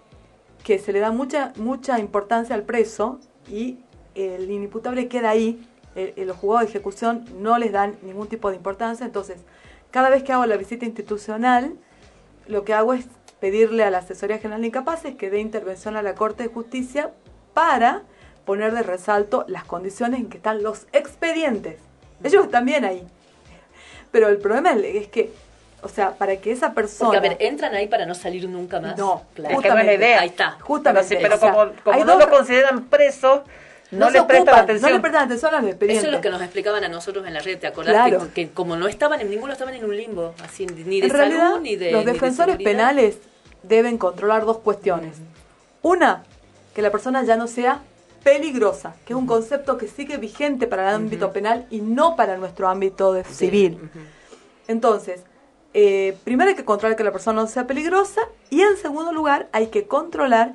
Que 0.64 0.80
se 0.80 0.94
le 0.94 1.00
da 1.00 1.12
mucha, 1.12 1.54
mucha 1.58 2.00
importancia 2.00 2.56
al 2.56 2.64
preso 2.64 3.20
y 3.50 3.80
el 4.16 4.50
inimputable 4.50 5.08
queda 5.08 5.30
ahí. 5.30 5.68
eh, 5.96 6.14
los 6.26 6.38
juzgados 6.38 6.68
de 6.68 6.70
ejecución 6.70 7.26
no 7.40 7.58
les 7.58 7.72
dan 7.72 7.98
ningún 8.02 8.28
tipo 8.28 8.50
de 8.50 8.56
importancia. 8.56 9.06
Entonces, 9.06 9.38
cada 9.92 10.10
vez 10.10 10.24
que 10.24 10.32
hago 10.32 10.46
la 10.46 10.56
visita 10.58 10.86
institucional, 10.86 11.74
lo 12.48 12.64
que 12.64 12.74
hago 12.74 12.94
es 12.94 13.06
pedirle 13.40 13.84
a 13.84 13.92
la 13.92 14.00
Asesoría 14.00 14.38
General 14.38 14.62
de 14.62 14.68
Incapaces 14.68 15.16
que 15.16 15.30
dé 15.30 15.40
intervención 15.40 15.98
a 15.98 16.02
la 16.02 16.16
Corte 16.16 16.44
de 16.44 16.50
Justicia 16.50 17.12
para 17.54 18.04
poner 18.46 18.74
de 18.74 18.84
resalto 18.84 19.46
las 19.48 19.66
condiciones 19.66 20.20
en 20.20 20.30
que 20.30 20.38
están 20.38 20.64
los 20.64 20.88
expedientes. 20.94 21.78
Ellos 22.24 22.46
están 22.46 22.66
bien 22.66 22.86
ahí. 22.86 23.06
Pero 24.12 24.28
el 24.28 24.38
problema 24.38 24.72
es 24.74 25.08
que, 25.08 25.34
o 25.82 25.90
sea, 25.90 26.12
para 26.12 26.36
que 26.38 26.52
esa 26.52 26.74
persona... 26.74 27.12
Porque, 27.12 27.18
a 27.18 27.30
ver, 27.30 27.38
entran 27.40 27.74
ahí 27.74 27.88
para 27.88 28.06
no 28.06 28.14
salir 28.16 28.48
nunca 28.48 28.80
más. 28.80 28.98
No, 28.98 29.24
claro. 29.34 29.56
Es 29.56 29.62
que 29.62 29.70
no 29.70 29.78
es 29.80 29.86
la 29.86 29.94
idea. 29.94 30.22
Ahí 30.22 30.30
está. 30.30 30.58
Justamente. 30.62 31.08
Sí, 31.10 31.18
pero 31.22 31.36
o 31.36 31.40
sea, 31.40 31.52
como, 31.54 31.72
como 31.84 32.06
no 32.06 32.14
dos- 32.14 32.26
lo 32.26 32.30
consideran 32.30 32.86
preso, 32.86 33.44
no, 33.92 34.08
se 34.08 34.20
le 34.20 34.24
prestan 34.24 34.56
atención. 34.56 34.92
No 34.92 34.98
le 34.98 35.02
prestan 35.02 35.26
atención 35.26 35.54
a 35.54 35.60
los 35.62 35.70
expedientes. 35.70 36.04
Eso 36.04 36.08
es 36.08 36.14
lo 36.16 36.22
que 36.22 36.30
nos 36.30 36.42
explicaban 36.42 36.84
a 36.84 36.88
nosotros 36.88 37.26
en 37.28 37.34
la 37.34 37.40
red, 37.40 37.58
¿te 37.60 37.68
acordás? 37.68 37.94
Claro. 37.94 38.28
Que, 38.34 38.48
que 38.48 38.52
como 38.52 38.76
no 38.76 38.88
estaban 38.88 39.20
en 39.22 39.30
ninguno, 39.30 39.52
estaban 39.54 39.74
en 39.74 39.84
un 39.84 39.96
limbo, 39.98 40.34
así, 40.44 40.66
ni 40.66 41.02
de 41.02 41.08
en 41.08 41.12
salud, 41.12 41.14
realidad, 41.24 41.60
ni 41.60 41.76
de. 41.76 41.92
los 41.92 42.06
de 42.06 42.14
defensores 42.14 42.58
penales 42.58 43.18
deben 43.64 43.98
controlar 43.98 44.46
dos 44.46 44.60
cuestiones. 44.60 45.18
Una, 45.82 46.24
que 46.76 46.82
la 46.82 46.92
persona 46.92 47.24
ya 47.24 47.36
no 47.36 47.48
sea 47.48 47.82
peligrosa, 48.24 48.96
que 49.04 49.14
es 49.14 49.18
un 49.18 49.26
concepto 49.26 49.78
que 49.78 49.88
sigue 49.88 50.18
vigente 50.18 50.68
para 50.68 50.90
el 50.90 50.96
ámbito 50.96 51.34
penal 51.34 51.66
y 51.72 51.82
no 51.82 52.16
para 52.16 52.38
nuestro 52.38 52.68
ámbito 52.70 53.14
de 53.14 53.24
civil. 53.24 53.90
Entonces, 54.68 55.24
eh, 55.74 56.18
primero 56.24 56.50
hay 56.50 56.56
que 56.56 56.66
controlar 56.66 56.98
que 56.98 57.04
la 57.04 57.12
persona 57.12 57.42
no 57.42 57.48
sea 57.48 57.66
peligrosa 57.66 58.22
y 58.50 58.62
en 58.62 58.76
segundo 58.78 59.12
lugar 59.14 59.48
hay 59.54 59.68
que 59.68 59.88
controlar 59.88 60.54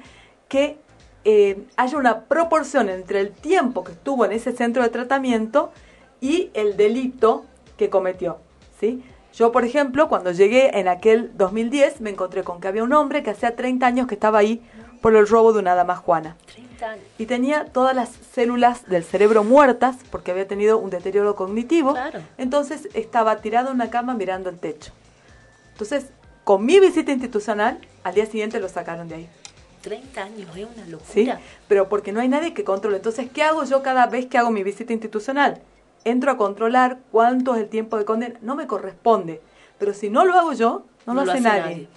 que 0.48 0.78
eh, 1.24 1.64
haya 1.76 1.98
una 1.98 2.24
proporción 2.24 2.88
entre 2.88 3.20
el 3.20 3.32
tiempo 3.32 3.82
que 3.82 3.92
estuvo 3.92 4.24
en 4.24 4.32
ese 4.32 4.52
centro 4.52 4.82
de 4.82 4.90
tratamiento 4.90 5.72
y 6.20 6.50
el 6.54 6.76
delito 6.76 7.46
que 7.76 7.90
cometió. 7.90 8.38
¿sí? 8.78 9.02
Yo, 9.34 9.52
por 9.52 9.64
ejemplo, 9.64 10.08
cuando 10.08 10.32
llegué 10.32 10.78
en 10.78 10.88
aquel 10.88 11.36
2010, 11.36 12.00
me 12.00 12.10
encontré 12.10 12.44
con 12.44 12.60
que 12.60 12.68
había 12.68 12.84
un 12.84 12.92
hombre 12.92 13.22
que 13.22 13.30
hacía 13.30 13.56
30 13.56 13.86
años 13.86 14.06
que 14.06 14.14
estaba 14.14 14.38
ahí 14.38 14.62
por 15.00 15.16
el 15.16 15.26
robo 15.26 15.52
de 15.52 15.58
una 15.58 15.74
dama 15.74 15.96
juana. 15.96 16.36
30 16.54 16.90
años. 16.90 17.04
Y 17.18 17.26
tenía 17.26 17.64
todas 17.66 17.94
las 17.96 18.10
células 18.32 18.86
del 18.86 19.02
cerebro 19.02 19.44
muertas 19.44 19.96
porque 20.10 20.30
había 20.30 20.46
tenido 20.46 20.78
un 20.78 20.90
deterioro 20.90 21.34
cognitivo. 21.34 21.92
Claro. 21.92 22.20
Entonces 22.38 22.88
estaba 22.94 23.36
tirado 23.38 23.70
en 23.70 23.74
una 23.74 23.90
cama 23.90 24.14
mirando 24.14 24.48
el 24.48 24.58
techo. 24.58 24.92
Entonces, 25.76 26.06
con 26.42 26.64
mi 26.64 26.80
visita 26.80 27.12
institucional, 27.12 27.78
al 28.02 28.14
día 28.14 28.24
siguiente 28.24 28.58
lo 28.60 28.70
sacaron 28.70 29.08
de 29.08 29.16
ahí. 29.16 29.28
30 29.82 30.22
años, 30.22 30.56
es 30.56 30.66
una 30.74 30.86
locura. 30.86 31.12
¿Sí? 31.12 31.28
Pero 31.68 31.90
porque 31.90 32.12
no 32.12 32.20
hay 32.20 32.28
nadie 32.28 32.54
que 32.54 32.64
controle. 32.64 32.96
Entonces, 32.96 33.28
¿qué 33.30 33.42
hago 33.42 33.62
yo 33.64 33.82
cada 33.82 34.06
vez 34.06 34.24
que 34.24 34.38
hago 34.38 34.50
mi 34.50 34.62
visita 34.62 34.94
institucional? 34.94 35.60
Entro 36.04 36.30
a 36.30 36.38
controlar 36.38 37.00
cuánto 37.12 37.54
es 37.54 37.60
el 37.60 37.68
tiempo 37.68 37.98
de 37.98 38.06
condena. 38.06 38.38
No 38.40 38.56
me 38.56 38.66
corresponde. 38.66 39.42
Pero 39.78 39.92
si 39.92 40.08
no 40.08 40.24
lo 40.24 40.32
hago 40.32 40.54
yo, 40.54 40.84
no, 41.04 41.12
lo, 41.12 41.30
hace, 41.30 41.42
nadie. 41.42 41.88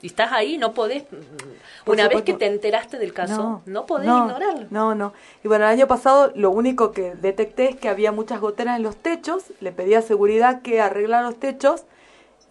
Y 0.00 0.06
estás 0.06 0.32
ahí, 0.32 0.56
no 0.56 0.72
podés. 0.72 1.02
mm, 1.02 1.84
Por 1.84 1.94
Una 1.96 2.08
vez 2.08 2.22
que 2.22 2.32
te 2.32 2.46
enteraste 2.46 2.96
del 2.96 3.12
caso, 3.12 3.60
no, 3.66 3.84
podés 3.84 4.08
no, 4.08 4.26
ignorarlo. 4.26 4.66
No, 4.70 4.94
no. 4.94 5.12
Y 5.44 5.48
bueno, 5.48 5.66
el 5.66 5.70
año 5.70 5.86
pasado 5.86 6.32
lo 6.34 6.50
único 6.50 6.92
que 6.92 7.14
detecté 7.14 7.68
es 7.68 7.76
que 7.76 7.90
había 7.90 8.10
muchas 8.10 8.40
goteras 8.40 8.78
en 8.78 8.84
los 8.84 8.96
techos. 8.96 9.52
Le 9.60 9.70
pedí 9.70 9.92
a 9.94 10.00
seguridad 10.00 10.62
que 10.62 10.80
arreglara 10.80 11.24
los 11.24 11.38
techos. 11.38 11.84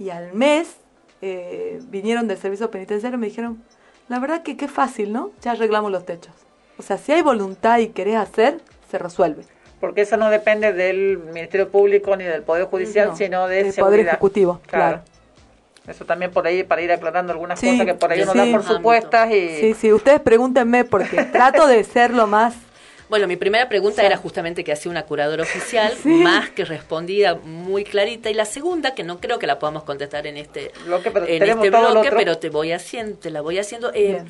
Y 0.02 0.10
al 0.10 0.34
mes 0.34 0.78
eh, 1.22 1.80
vinieron 1.90 2.28
del 2.28 2.40
servicio 2.40 2.72
penitenciario 2.72 3.18
y 3.18 3.20
me 3.20 3.28
dijeron, 3.28 3.62
la 4.10 4.18
verdad 4.18 4.42
que 4.42 4.58
qué 4.58 4.68
fácil, 4.68 5.14
¿no? 5.14 5.30
Ya 5.44 5.52
arreglamos 5.52 5.92
los 5.92 6.08
techos. 6.08 6.34
O 6.80 6.82
sea, 6.82 6.98
si 6.98 7.12
hay 7.12 7.22
voluntad 7.22 7.78
y 7.78 7.90
querés 7.90 8.16
hacer, 8.16 8.58
se 8.90 8.98
resuelve. 8.98 9.44
Porque 9.80 10.02
eso 10.02 10.18
no 10.18 10.32
depende 10.32 10.74
del 10.74 11.20
Ministerio 11.20 11.70
Público 11.70 12.16
ni 12.16 12.24
del 12.24 12.42
Poder 12.42 12.66
Judicial, 12.66 13.10
No, 13.10 13.16
sino 13.16 13.48
de 13.48 13.64
del 13.64 13.74
Poder. 13.76 14.00
Ejecutivo, 14.00 14.60
claro. 14.66 15.02
Eso 15.88 16.04
también 16.06 16.32
por 16.32 16.48
ahí, 16.48 16.64
para 16.64 16.82
ir 16.82 16.92
aclarando 16.92 17.32
algunas 17.32 17.60
Sí, 17.60 17.70
cosas 17.70 17.86
que 17.86 17.94
por 17.94 18.12
ahí 18.12 18.24
sí, 18.24 18.24
uno 18.24 18.34
da 18.34 18.46
sí. 18.46 18.52
por 18.54 18.64
supuestas 18.64 19.30
y... 19.30 19.50
Sí, 19.60 19.74
sí, 19.76 19.94
ustedes 19.94 20.20
pregúntenme 20.20 20.84
porque 20.84 21.26
trato 21.32 21.68
de 21.68 21.84
ser 21.84 22.12
lo 22.12 22.26
más... 22.26 22.56
Bueno, 23.12 23.28
mi 23.28 23.36
primera 23.36 23.68
pregunta 23.68 24.04
era 24.06 24.16
justamente 24.16 24.64
que 24.64 24.72
hacía 24.72 24.90
una 24.90 25.04
curadora 25.04 25.44
oficial, 25.44 25.94
más 26.24 26.50
que 26.50 26.64
respondida, 26.64 27.36
muy 27.36 27.84
clarita. 27.84 28.30
Y 28.30 28.34
la 28.34 28.46
segunda, 28.46 28.96
que 28.96 29.04
no 29.04 29.20
creo 29.20 29.38
que 29.38 29.48
la 29.48 29.60
podamos 29.60 29.84
contestar 29.84 30.26
en 30.28 30.38
este 30.38 30.72
Bloque, 30.86 31.12
pero 31.12 31.26
en 31.28 31.40
este 31.58 31.70
bloque, 31.94 32.10
pero 32.18 32.38
te 32.38 32.50
voy 32.50 32.72
haciendo, 32.72 33.18
te 33.18 33.30
la 33.30 33.42
voy 33.42 33.60
haciendo. 33.60 33.92
Eh, 33.94 34.24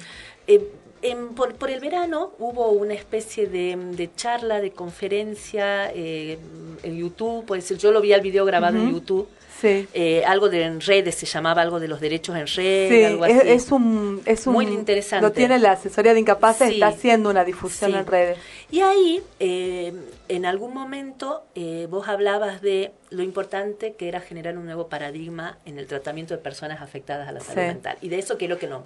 eh, 0.47 0.67
en- 1.03 1.29
por, 1.35 1.53
por 1.53 1.69
el 1.69 1.79
verano 1.79 2.33
hubo 2.39 2.69
una 2.69 2.95
especie 2.95 3.45
de, 3.45 3.75
de 3.77 4.09
charla, 4.15 4.59
de 4.61 4.71
conferencia 4.71 5.91
eh, 5.93 6.39
en 6.81 6.97
YouTube, 6.97 7.45
puede 7.45 7.61
ser, 7.61 7.77
yo 7.77 7.91
lo 7.91 8.01
vi 8.01 8.13
al 8.13 8.21
video 8.21 8.45
grabado 8.45 8.77
en. 8.77 8.91
YouTube. 8.93 9.27
Sí. 9.61 9.87
eh, 9.93 10.23
algo 10.25 10.49
de 10.49 10.63
en 10.63 10.81
redes, 10.81 11.15
se 11.15 11.25
llamaba 11.27 11.61
algo 11.61 11.79
de 11.79 11.87
los 11.87 12.01
derechos 12.01 12.35
en 12.35 12.47
red, 12.47 12.89
Sí, 12.89 13.03
algo 13.03 13.25
es, 13.25 13.37
así. 13.37 13.49
es 13.49 13.71
un, 13.71 14.21
es 14.25 14.47
un... 14.47 14.53
Muy 14.53 14.65
interesante. 14.65 15.21
Lo 15.25 15.31
tiene 15.31 15.59
la 15.59 15.73
asesoría 15.73 16.13
de 16.13 16.19
incapaces, 16.19 16.67
Sí. 16.69 16.73
está 16.75 16.87
haciendo 16.87 17.29
una 17.29 17.43
difusión 17.45 17.93
en 17.95 18.05
redes. 18.07 18.37
Y 18.71 18.81
ahí, 18.81 19.21
eh, 19.39 19.93
en 20.31 20.45
algún 20.45 20.73
momento, 20.73 21.43
eh, 21.55 21.87
vos 21.89 22.07
hablabas 22.07 22.61
de 22.61 22.93
lo 23.09 23.21
importante 23.21 23.95
que 23.95 24.07
era 24.07 24.21
generar 24.21 24.57
un 24.57 24.63
nuevo 24.63 24.87
paradigma 24.87 25.57
en 25.65 25.77
el 25.77 25.87
tratamiento 25.87 26.33
de 26.33 26.39
personas 26.41 26.81
afectadas 26.81 27.27
a 27.27 27.33
la 27.33 27.41
salud 27.41 27.59
Sí. 27.61 27.67
mental. 27.67 27.97
Y 27.99 28.07
de 28.07 28.19
eso 28.19 28.37
quiero 28.37 28.57
que 28.57 28.65
no, 28.67 28.85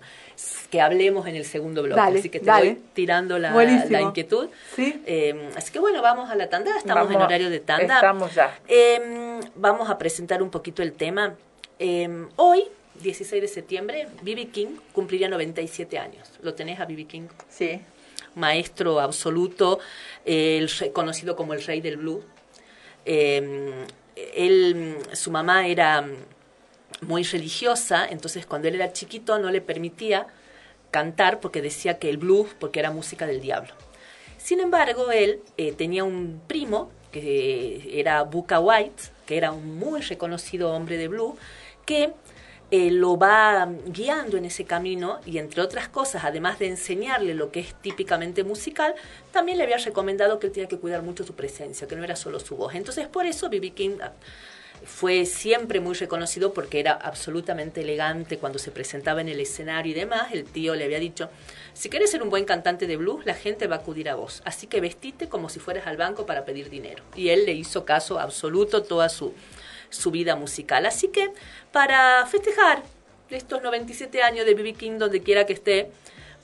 que 0.71 0.81
hablemos 0.81 1.27
en 1.27 1.35
el 1.35 1.45
segundo 1.45 1.83
bloque. 1.83 2.01
Dale, 2.01 2.17
así 2.17 2.29
que 2.29 2.39
te 2.39 2.47
dale. 2.47 2.73
voy 2.73 2.83
tirando 2.95 3.37
la, 3.37 3.51
inquietud. 4.01 4.49
Sí. 4.75 5.03
Eh, 5.05 5.51
así 5.55 5.71
que 5.71 5.77
bueno, 5.77 6.01
vamos 6.01 6.31
a 6.31 6.35
la 6.35 6.49
tanda. 6.49 6.75
Estamos 6.75 7.03
Vamos, 7.03 7.15
en 7.15 7.21
horario 7.21 7.51
de 7.51 7.59
tanda. 7.59 7.93
Estamos 7.95 8.33
ya. 8.33 8.57
Eh, 8.67 9.39
vamos 9.53 9.87
a 9.91 9.99
presentar 9.99 10.41
un 10.41 10.49
poquito 10.49 10.81
el 10.81 10.93
tema. 10.93 11.35
Eh, 11.77 12.25
hoy, 12.37 12.63
16 13.03 13.39
de 13.39 13.47
septiembre, 13.47 14.07
B.B. 14.23 14.47
King 14.47 14.77
cumpliría 14.93 15.29
97 15.29 15.99
años. 15.99 16.27
¿Lo 16.41 16.55
tenés 16.55 16.79
a 16.79 16.85
B.B. 16.85 17.05
King? 17.05 17.27
Sí. 17.49 17.81
Maestro 18.36 18.99
absoluto, 18.99 19.79
el 20.25 20.69
conocido 20.93 21.36
como 21.36 21.53
el 21.53 21.63
rey 21.63 21.81
del 21.81 21.97
blues. 21.97 22.23
Eh, 23.05 23.86
él, 24.36 24.97
su 25.13 25.31
mamá 25.31 25.67
era 25.67 26.05
muy 27.01 27.23
religiosa, 27.23 28.07
entonces 28.09 28.45
cuando 28.45 28.67
él 28.67 28.75
era 28.75 28.93
chiquito 28.93 29.38
no 29.39 29.49
le 29.49 29.61
permitía 29.61 30.27
cantar 30.91 31.39
porque 31.39 31.61
decía 31.61 31.99
que 31.99 32.09
el 32.09 32.17
blues, 32.17 32.49
porque 32.59 32.79
era 32.79 32.91
música 32.91 33.27
del 33.27 33.41
diablo. 33.41 33.73
Sin 34.38 34.59
embargo, 34.59 35.11
él 35.11 35.41
eh, 35.57 35.73
tenía 35.73 36.03
un 36.03 36.41
primo 36.47 36.91
que 37.11 37.99
era 37.99 38.23
Buca 38.23 38.59
White, 38.59 39.03
que 39.25 39.38
era 39.38 39.51
un 39.51 39.77
muy 39.77 40.01
reconocido 40.01 40.71
hombre 40.71 40.97
de 40.97 41.07
blues, 41.07 41.36
que 41.86 42.13
eh, 42.72 42.89
lo 42.91 43.18
va 43.18 43.70
guiando 43.86 44.38
en 44.38 44.45
ese 44.45 44.66
camino 44.66 45.20
y 45.26 45.38
entre 45.38 45.61
otras 45.61 45.88
cosas, 45.88 46.24
además 46.26 46.57
de 46.57 46.68
enseñarle 46.68 47.34
lo 47.34 47.51
que 47.51 47.59
es 47.59 47.76
típicamente 47.76 48.43
musical, 48.43 48.95
también 49.32 49.57
le 49.57 49.66
había 49.66 49.78
recomendado 49.78 50.39
que 50.39 50.47
él 50.47 50.53
tenía 50.53 50.68
que 50.68 50.80
cuidar 50.80 51.03
mucho 51.03 51.24
su 51.24 51.36
presencia, 51.36 51.88
que 51.88 51.95
no 51.95 52.03
era 52.03 52.16
solo 52.16 52.39
su 52.39 52.55
voz. 52.55 52.74
Entonces 52.76 53.07
por 53.07 53.26
eso 53.26 53.49
B.B. 53.49 53.72
King 53.72 53.97
ah, 54.01 54.13
fue 54.84 55.26
siempre 55.26 55.80
muy 55.80 55.95
reconocido 55.95 56.53
porque 56.53 56.80
era 56.80 56.93
absolutamente 56.93 57.82
elegante 57.82 58.38
cuando 58.38 58.59
se 58.59 58.72
presentaba 58.72 59.22
en 59.22 59.30
el 59.30 59.39
escenario 59.39 59.91
y 59.91 59.95
demás. 59.95 60.30
El 60.32 60.45
tío 60.45 60.76
le 60.76 60.86
había 60.86 60.99
dicho, 60.99 61.30
si 61.74 61.89
quieres 61.89 62.11
ser 62.11 62.24
un 62.24 62.30
buen 62.30 62.45
cantante 62.45 62.88
de 62.88 62.97
blues, 62.97 63.26
la 63.26 63.34
gente 63.34 63.68
va 63.68 63.78
a 63.78 63.80
acudir 63.80 64.09
a 64.09 64.16
vos. 64.16 64.41
Así 64.45 64.68
que 64.68 64.82
vestite 64.82 65.30
como 65.30 65.49
si 65.49 65.59
fueras 65.59 65.88
al 65.88 65.97
banco 65.97 66.26
para 66.26 66.45
pedir 66.45 66.70
dinero. 66.70 67.03
Y 67.16 67.30
él 67.30 67.45
le 67.45 67.53
hizo 67.53 67.86
caso 67.86 68.20
absoluto 68.20 68.84
toda 68.84 69.09
su, 69.09 69.34
su 69.89 70.11
vida 70.11 70.36
musical. 70.36 70.86
Así 70.86 71.07
que 71.09 71.31
para 71.71 72.25
festejar 72.25 72.83
estos 73.29 73.61
97 73.61 74.21
años 74.21 74.45
de 74.45 74.53
B.B. 74.53 74.73
King, 74.73 74.97
donde 74.97 75.21
quiera 75.21 75.45
que 75.45 75.53
esté, 75.53 75.91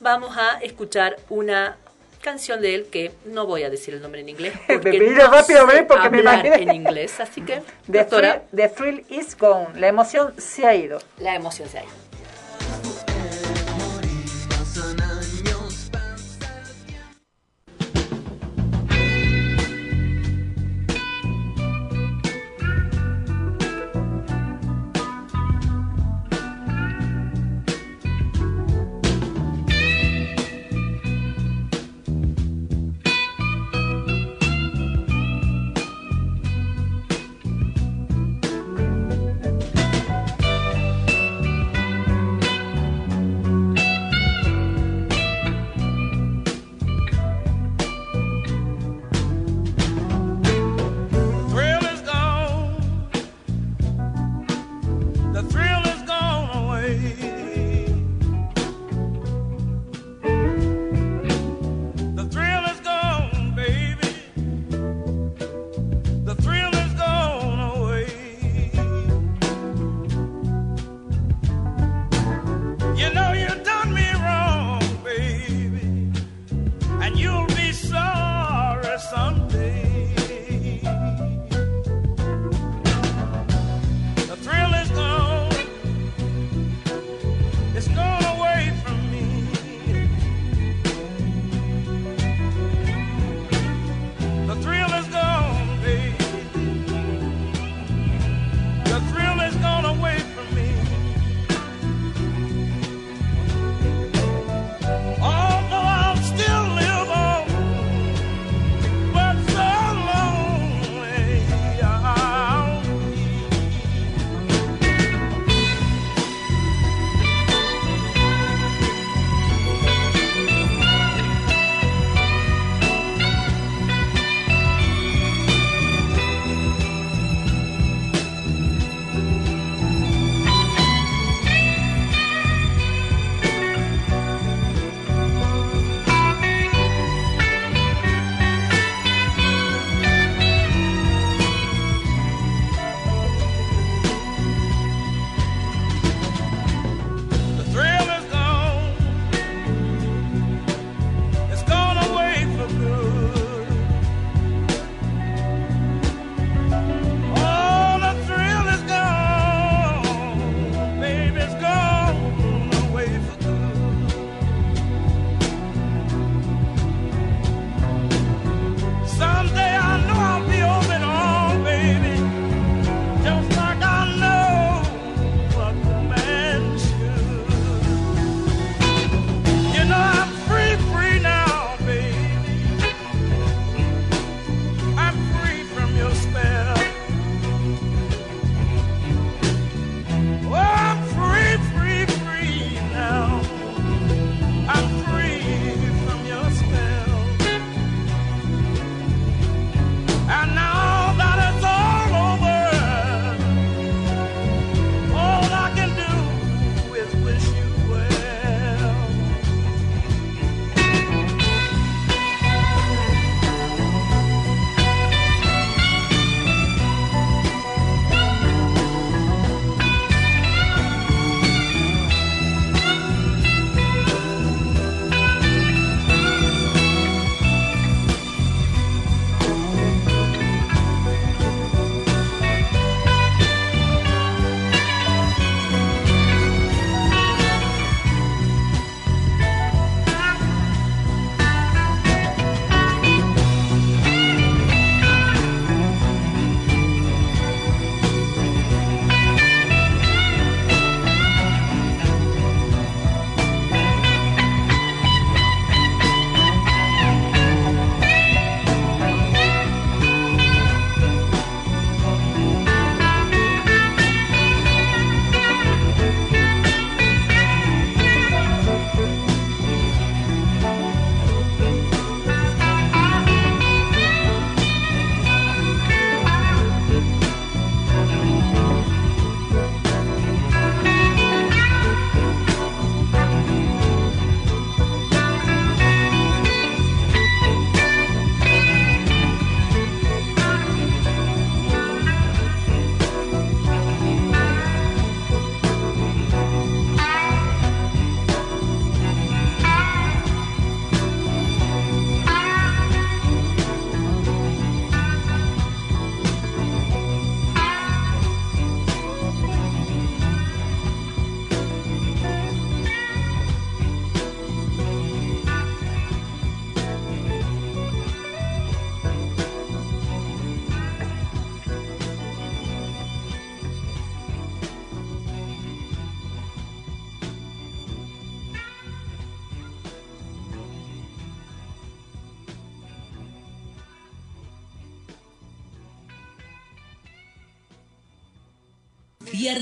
vamos 0.00 0.36
a 0.36 0.58
escuchar 0.60 1.16
una 1.28 1.76
canción 2.22 2.60
de 2.60 2.74
él 2.74 2.86
que 2.90 3.12
no 3.26 3.46
voy 3.46 3.64
a 3.64 3.70
decir 3.70 3.94
el 3.94 4.00
nombre 4.00 4.20
en 4.20 4.28
inglés 4.28 4.54
porque 4.66 4.98
no 4.98 5.30
rápido, 5.30 5.68
sé 5.68 5.82
porque 5.82 6.10
me 6.10 6.54
en 6.54 6.72
inglés, 6.72 7.18
así 7.20 7.42
que 7.42 7.62
the 7.90 7.98
doctora, 7.98 8.42
the 8.54 8.68
thrill 8.68 9.04
is 9.08 9.36
gone, 9.36 9.78
la 9.78 9.88
emoción 9.88 10.32
se 10.38 10.66
ha 10.66 10.74
ido. 10.74 11.00
La 11.18 11.34
emoción 11.34 11.68
se 11.68 11.78
ha 11.78 11.82
ido. 11.82 12.01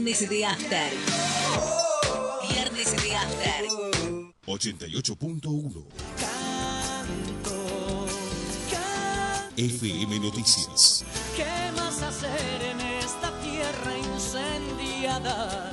Viernes 0.00 0.30
de 0.30 0.46
After. 0.46 0.92
Viernes 2.48 3.02
de 3.02 3.16
After. 3.16 3.66
88.1 4.46 5.84
FM 9.58 10.20
Noticias. 10.20 11.04
¿Qué 11.36 11.44
más 11.76 12.00
hacer 12.00 12.62
en 12.62 12.80
esta 12.80 13.30
tierra 13.42 13.98
incendiada? 13.98 15.70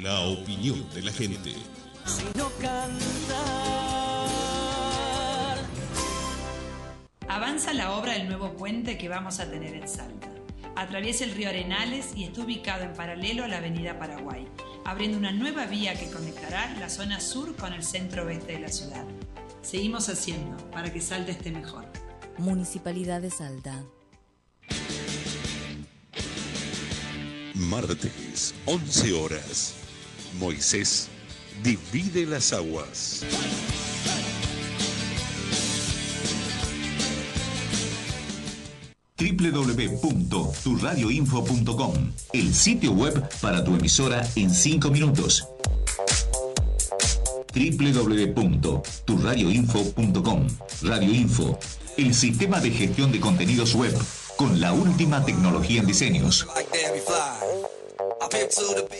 La 0.00 0.20
opinión 0.20 0.88
de 0.94 1.02
la 1.02 1.12
gente. 1.12 1.52
Sino 2.06 2.48
cantar. 2.58 3.36
Avanza 7.28 7.74
la 7.74 7.92
obra 7.92 8.14
del 8.14 8.26
nuevo 8.26 8.56
puente 8.56 8.96
que 8.96 9.10
vamos 9.10 9.38
a 9.38 9.50
tener 9.50 9.74
en 9.74 9.86
Salta. 9.86 10.35
Atraviesa 10.76 11.24
el 11.24 11.30
río 11.30 11.48
Arenales 11.48 12.10
y 12.14 12.24
está 12.24 12.42
ubicado 12.42 12.84
en 12.84 12.92
paralelo 12.92 13.44
a 13.44 13.48
la 13.48 13.56
avenida 13.56 13.98
Paraguay, 13.98 14.46
abriendo 14.84 15.16
una 15.16 15.32
nueva 15.32 15.64
vía 15.64 15.98
que 15.98 16.10
conectará 16.10 16.76
la 16.78 16.90
zona 16.90 17.18
sur 17.18 17.56
con 17.56 17.72
el 17.72 17.82
centro 17.82 18.26
oeste 18.26 18.52
de 18.52 18.60
la 18.60 18.68
ciudad. 18.68 19.06
Seguimos 19.62 20.10
haciendo 20.10 20.58
para 20.70 20.92
que 20.92 21.00
Salta 21.00 21.32
esté 21.32 21.50
mejor. 21.50 21.86
Municipalidad 22.36 23.22
de 23.22 23.30
Salta. 23.30 23.82
Martes, 27.54 28.54
11 28.66 29.12
horas. 29.14 29.74
Moisés 30.38 31.08
divide 31.62 32.26
las 32.26 32.52
aguas. 32.52 33.24
www.turradioinfo.com, 39.18 42.12
el 42.34 42.54
sitio 42.54 42.92
web 42.92 43.26
para 43.40 43.64
tu 43.64 43.74
emisora 43.74 44.28
en 44.36 44.50
5 44.50 44.90
minutos. 44.90 45.48
www.turradioinfo.com, 47.54 50.46
Radio 50.82 51.14
Info, 51.14 51.58
el 51.96 52.12
sistema 52.14 52.60
de 52.60 52.70
gestión 52.70 53.10
de 53.10 53.20
contenidos 53.20 53.74
web 53.74 53.98
con 54.36 54.60
la 54.60 54.74
última 54.74 55.24
tecnología 55.24 55.80
en 55.80 55.86
diseños. 55.86 56.46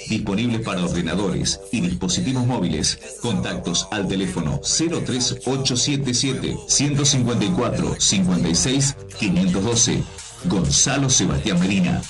Disponible 0.09 0.59
para 0.61 0.85
ordenadores 0.85 1.61
y 1.73 1.81
dispositivos 1.81 2.47
móviles. 2.47 2.99
Contactos 3.21 3.89
al 3.91 4.09
teléfono 4.09 4.61
03877 4.61 6.57
154 6.69 7.97
56 7.99 8.97
512. 9.19 10.03
Gonzalo 10.45 11.11
Sebastián 11.11 11.59
Medina. 11.61 12.03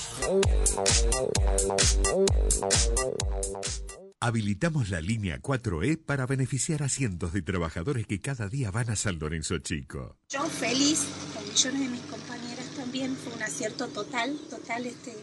Habilitamos 4.19 4.89
la 4.89 4.99
línea 4.99 5.39
4E 5.39 6.03
para 6.03 6.25
beneficiar 6.25 6.83
a 6.83 6.89
cientos 6.89 7.33
de 7.33 7.41
trabajadores 7.41 8.07
que 8.07 8.19
cada 8.19 8.49
día 8.49 8.71
van 8.71 8.89
a 8.89 8.95
San 8.95 9.19
Lorenzo 9.19 9.59
Chico. 9.59 10.17
Yo 10.29 10.43
feliz, 10.45 11.05
con 11.33 11.47
millones 11.47 11.81
de 11.81 11.87
mis 11.87 12.01
compañeras 12.01 12.65
también, 12.75 13.15
fue 13.15 13.33
un 13.33 13.43
acierto 13.43 13.87
total, 13.87 14.35
total 14.49 14.85
este, 14.85 15.15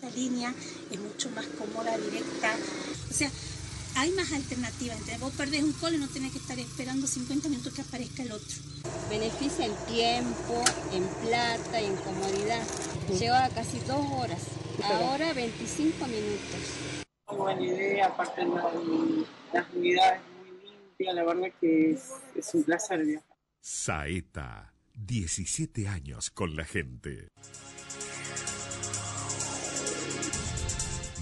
esta 0.00 0.14
línea, 0.16 0.54
es 0.90 1.00
mucho 1.00 1.28
más 1.30 1.46
cómoda, 1.58 1.96
directa. 1.98 2.56
O 3.10 3.12
sea, 3.12 3.30
hay 3.96 4.10
más 4.12 4.32
alternativas. 4.32 4.96
Entonces 4.96 5.20
vos 5.20 5.32
perdés 5.36 5.62
un 5.62 5.72
call 5.72 5.94
y 5.94 5.98
no 5.98 6.08
tenés 6.08 6.32
que 6.32 6.38
estar 6.38 6.58
esperando 6.58 7.06
50 7.06 7.48
minutos 7.48 7.72
que 7.74 7.80
aparezca 7.82 8.22
el 8.22 8.32
otro. 8.32 8.56
Beneficia 9.10 9.66
en 9.66 9.74
tiempo, 9.86 10.62
en 10.92 11.04
plata, 11.26 11.80
en 11.80 11.96
comodidad. 11.96 12.64
Lleva 13.18 13.48
casi 13.50 13.78
dos 13.80 14.06
horas, 14.12 14.42
ahora 14.84 15.32
25 15.32 16.06
minutos. 16.06 17.04
Muy 17.30 17.36
buena 17.38 17.62
idea, 17.66 18.06
aparte 18.06 18.44
la- 18.44 18.70
las 19.52 19.66
unidades 19.74 20.20
muy 20.38 20.70
limpias, 20.70 21.14
la 21.14 21.24
verdad 21.24 21.48
que 21.60 21.90
es, 21.92 22.02
es 22.36 22.54
un 22.54 22.62
placer 22.62 23.04
viajar. 23.04 23.36
Saeta, 23.60 24.72
17 24.94 25.88
años 25.88 26.30
con 26.30 26.54
la 26.56 26.64
gente. 26.64 27.28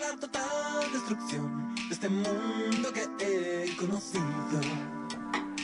la 0.00 0.20
total 0.20 0.92
destrucción 0.92 1.74
de 1.88 1.94
este 1.94 2.08
mundo 2.08 2.92
que 2.92 3.02
he 3.24 3.76
conocido. 3.76 4.24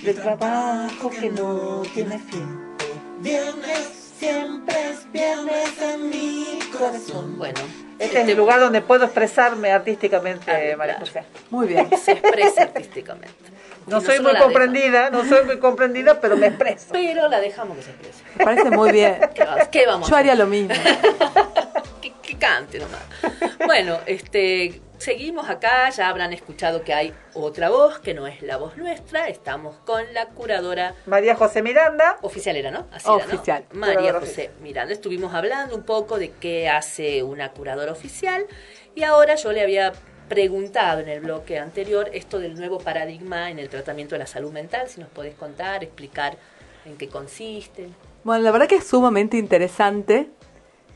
De 0.02 0.14
trabajo 0.14 1.10
que 1.10 1.30
no 1.30 1.82
tiene 1.94 2.18
fin. 2.18 2.58
Viernes, 3.20 4.12
siempre 4.18 4.90
es 4.90 5.10
viernes 5.12 5.80
en 5.80 6.08
mi 6.10 6.58
corazón. 6.76 7.38
Bueno, 7.38 7.60
Este 8.00 8.22
es 8.22 8.28
el 8.28 8.36
lugar 8.36 8.58
donde 8.58 8.80
puedo 8.80 9.04
expresarme 9.04 9.70
artísticamente, 9.70 10.74
María 10.76 10.98
José. 10.98 11.22
Muy 11.50 11.68
bien. 11.68 11.88
se 12.02 12.12
expresa 12.12 12.62
artísticamente. 12.62 13.34
No 13.86 13.98
Y 13.98 14.04
soy 14.04 14.20
muy 14.20 14.36
comprendida, 14.36 15.10
no 15.10 15.24
soy 15.24 15.44
muy 15.44 15.58
comprendida, 15.58 16.20
pero 16.20 16.36
me 16.36 16.48
expreso. 16.48 16.86
Pero 16.92 17.28
la 17.28 17.40
dejamos 17.40 17.76
que 17.76 17.82
se 17.84 17.90
exprese. 17.90 18.22
Me 18.36 18.44
parece 18.44 18.70
muy 18.70 18.90
bien. 18.92 19.18
¿Qué, 19.34 19.44
va- 19.44 19.70
qué 19.70 19.86
vamos 19.86 20.08
Yo 20.08 20.16
haría 20.16 20.34
lo 20.34 20.46
mismo. 20.46 20.74
cante 22.42 22.80
nomás. 22.80 23.02
Bueno, 23.64 24.00
este, 24.06 24.80
seguimos 24.98 25.48
acá, 25.48 25.88
ya 25.90 26.08
habrán 26.08 26.32
escuchado 26.32 26.82
que 26.82 26.92
hay 26.92 27.14
otra 27.34 27.70
voz, 27.70 28.00
que 28.00 28.14
no 28.14 28.26
es 28.26 28.42
la 28.42 28.56
voz 28.56 28.76
nuestra, 28.76 29.28
estamos 29.28 29.76
con 29.86 30.12
la 30.12 30.26
curadora 30.26 30.96
María 31.06 31.36
José 31.36 31.62
Miranda. 31.62 32.18
Oficial 32.22 32.56
era, 32.56 32.72
¿no? 32.72 32.88
Así 32.90 33.08
era, 33.08 33.26
¿no? 33.26 33.34
Oficial. 33.34 33.64
María 33.72 33.94
Curadora 33.94 34.20
José 34.20 34.50
Miranda. 34.60 34.92
Estuvimos 34.92 35.32
hablando 35.34 35.76
un 35.76 35.84
poco 35.84 36.18
de 36.18 36.32
qué 36.32 36.68
hace 36.68 37.22
una 37.22 37.52
curadora 37.52 37.92
oficial 37.92 38.44
y 38.96 39.04
ahora 39.04 39.36
yo 39.36 39.52
le 39.52 39.62
había 39.62 39.92
preguntado 40.28 40.98
en 41.00 41.08
el 41.08 41.20
bloque 41.20 41.60
anterior 41.60 42.10
esto 42.12 42.40
del 42.40 42.56
nuevo 42.56 42.78
paradigma 42.78 43.50
en 43.50 43.60
el 43.60 43.68
tratamiento 43.68 44.16
de 44.16 44.18
la 44.18 44.26
salud 44.26 44.50
mental, 44.50 44.88
si 44.88 45.00
nos 45.00 45.10
podés 45.10 45.36
contar, 45.36 45.84
explicar 45.84 46.36
en 46.84 46.96
qué 46.96 47.06
consiste. 47.06 47.90
Bueno, 48.24 48.42
la 48.42 48.50
verdad 48.50 48.66
que 48.66 48.76
es 48.76 48.86
sumamente 48.86 49.36
interesante. 49.36 50.28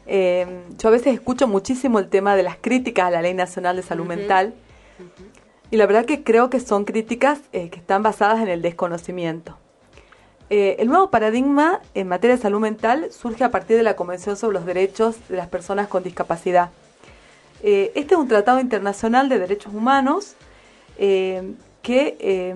Eh, 0.06 0.46
yo 0.78 0.88
a 0.88 0.92
veces 0.92 1.14
escucho 1.14 1.48
muchísimo 1.48 1.98
el 1.98 2.08
tema 2.08 2.36
de 2.36 2.42
las 2.42 2.56
críticas 2.56 3.06
a 3.06 3.10
la 3.10 3.22
Ley 3.22 3.34
Nacional 3.34 3.76
de 3.76 3.82
Salud. 3.82 4.06
Mental 4.06 4.54
y 5.70 5.76
la 5.76 5.86
verdad 5.86 6.04
que 6.04 6.22
creo 6.22 6.48
que 6.48 6.60
son 6.60 6.84
críticas 6.84 7.40
eh, 7.52 7.70
que 7.70 7.78
están 7.78 8.02
basadas 8.02 8.40
en 8.40 8.48
el 8.48 8.62
desconocimiento. 8.62 9.56
Eh, 10.48 10.76
el 10.78 10.88
nuevo 10.88 11.10
paradigma 11.10 11.80
en 11.94 12.06
materia 12.06 12.36
de 12.36 12.42
salud 12.42 12.60
mental 12.60 13.08
surge 13.10 13.42
a 13.42 13.50
partir 13.50 13.76
de 13.76 13.82
la 13.82 13.96
Convención 13.96 14.36
sobre 14.36 14.54
los 14.54 14.64
Derechos 14.64 15.16
de 15.28 15.36
las 15.36 15.48
Personas 15.48 15.88
con 15.88 16.04
Discapacidad. 16.04 16.70
Eh, 17.64 17.90
este 17.96 18.14
es 18.14 18.20
un 18.20 18.28
tratado 18.28 18.60
internacional 18.60 19.28
de 19.28 19.38
derechos 19.40 19.74
humanos 19.74 20.34
que 20.96 22.16
eh, 22.20 22.54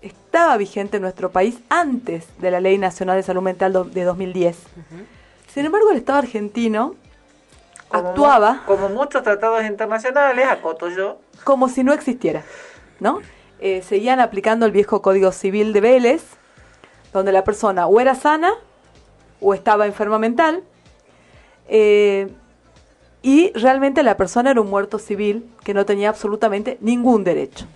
estaba 0.00 0.56
vigente 0.56 0.96
en 0.96 1.02
nuestro 1.02 1.30
país 1.30 1.58
antes 1.68 2.26
de 2.38 2.50
la 2.50 2.60
Ley 2.60 2.78
Nacional 2.78 3.16
de 3.16 3.22
Salud 3.22 3.42
Mental 3.42 3.90
de 3.92 4.04
2010. 4.04 4.56
Sin 5.52 5.66
embargo, 5.66 5.90
el 5.90 5.96
Estado 5.96 6.18
argentino 6.20 6.94
Como 7.88 8.08
actuaba 8.08 8.62
como 8.66 8.88
muchos 8.88 9.22
tratados 9.22 9.64
internacionales, 9.64 10.46
acoto 10.48 10.88
yo. 10.88 11.18
como 11.44 11.68
si 11.68 11.82
no 11.82 11.92
existiera, 11.92 12.44
¿no? 13.00 13.20
Eh, 13.58 13.82
seguían 13.82 14.20
aplicando 14.20 14.64
el 14.64 14.72
viejo 14.72 15.02
Código 15.02 15.32
Civil 15.32 15.72
de 15.72 15.80
Vélez, 15.80 16.22
donde 17.12 17.32
la 17.32 17.44
persona 17.44 17.86
o 17.86 18.00
era 18.00 18.14
sana 18.14 18.52
o 19.40 19.54
estaba 19.54 19.86
enferma 19.86 20.18
mental, 20.18 20.62
eh, 21.68 22.28
y 23.22 23.52
realmente 23.52 24.02
la 24.02 24.16
persona 24.16 24.50
era 24.50 24.60
un 24.60 24.70
muerto 24.70 24.98
civil 24.98 25.50
que 25.62 25.74
no 25.74 25.84
tenía 25.84 26.08
absolutamente 26.08 26.78
ningún 26.80 27.22
derecho. 27.24 27.66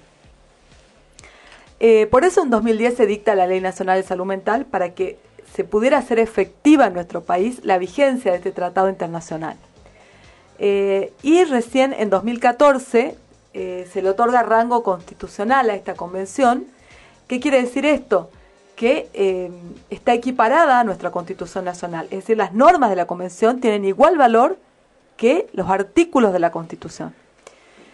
Eh, 1.80 2.06
por 2.06 2.24
eso 2.24 2.42
en 2.42 2.50
2010 2.50 2.96
se 2.96 3.06
dicta 3.06 3.34
la 3.34 3.46
Ley 3.46 3.60
Nacional 3.60 4.00
de 4.00 4.06
Salud 4.06 4.24
Mental 4.24 4.64
para 4.64 4.94
que 4.94 5.18
se 5.54 5.64
pudiera 5.64 5.98
hacer 5.98 6.18
efectiva 6.18 6.86
en 6.86 6.94
nuestro 6.94 7.22
país 7.22 7.60
la 7.64 7.78
vigencia 7.78 8.32
de 8.32 8.38
este 8.38 8.50
tratado 8.50 8.88
internacional. 8.88 9.56
Eh, 10.58 11.12
y 11.22 11.44
recién 11.44 11.92
en 11.92 12.10
2014 12.10 13.16
eh, 13.52 13.88
se 13.92 14.02
le 14.02 14.10
otorga 14.10 14.42
rango 14.42 14.82
constitucional 14.82 15.70
a 15.70 15.74
esta 15.74 15.94
convención. 15.94 16.66
¿Qué 17.28 17.38
quiere 17.38 17.62
decir 17.62 17.86
esto? 17.86 18.30
Que 18.74 19.08
eh, 19.14 19.50
está 19.90 20.12
equiparada 20.12 20.80
a 20.80 20.84
nuestra 20.84 21.12
constitución 21.12 21.64
nacional. 21.64 22.06
Es 22.06 22.20
decir, 22.20 22.36
las 22.36 22.52
normas 22.52 22.90
de 22.90 22.96
la 22.96 23.06
convención 23.06 23.60
tienen 23.60 23.84
igual 23.84 24.18
valor 24.18 24.58
que 25.16 25.46
los 25.52 25.70
artículos 25.70 26.32
de 26.32 26.40
la 26.40 26.50
Constitución. 26.50 27.14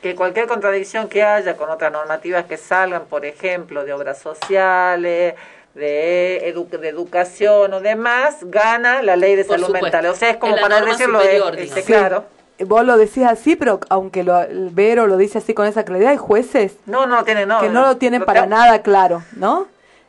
Que 0.01 0.15
cualquier 0.15 0.47
contradicción 0.47 1.11
que 1.11 1.23
haya 1.23 1.59
con 1.59 1.69
otras 1.69 1.93
normativas 1.93 2.47
que 2.47 2.57
salgan, 2.57 3.05
por 3.05 3.27
ejemplo, 3.27 3.85
de 3.85 3.93
obras 3.93 4.19
sociales, 4.19 5.35
de, 5.75 6.53
edu- 6.55 6.69
de 6.69 6.89
educación 6.89 7.73
o 7.75 7.81
demás, 7.81 8.39
gana 8.43 9.03
la 9.03 9.17
ley 9.17 9.37
de 9.37 9.45
Por 9.45 9.55
salud 9.57 9.67
supuesto. 9.67 9.85
mental. 9.87 10.07
O 10.07 10.15
sea, 10.15 10.31
es 10.31 10.37
como 10.37 10.57
Es 10.57 10.63
para 10.63 10.81
decirlo, 10.81 11.21
superior, 11.21 11.55
eh, 11.55 11.61
digamos. 11.63 11.79
este, 11.79 11.83
claro. 11.93 12.25
Vos 12.67 12.85
lo 12.85 12.99
decís 12.99 13.25
así, 13.25 13.57
pero 13.57 13.81
aunque 13.89 14.23
lo, 14.23 14.39
el 14.43 14.69
Vero 14.71 15.07
lo 15.07 15.17
dice 15.17 15.39
así 15.39 15.55
con 15.55 15.67
esa 15.67 15.85
claridad, 15.85 16.11
hay 16.11 16.19
jueces 16.19 16.75
No, 16.85 17.07
no 17.07 17.25
tiene, 17.25 17.47
no. 17.47 17.59
que 17.61 17.71
no 17.71 17.81
lo 17.83 17.97
tienen 17.97 18.21
Lo 18.21 18.27
para 18.27 18.45
nada 18.47 18.83
claro, 18.83 19.23
¿no? 19.37 19.67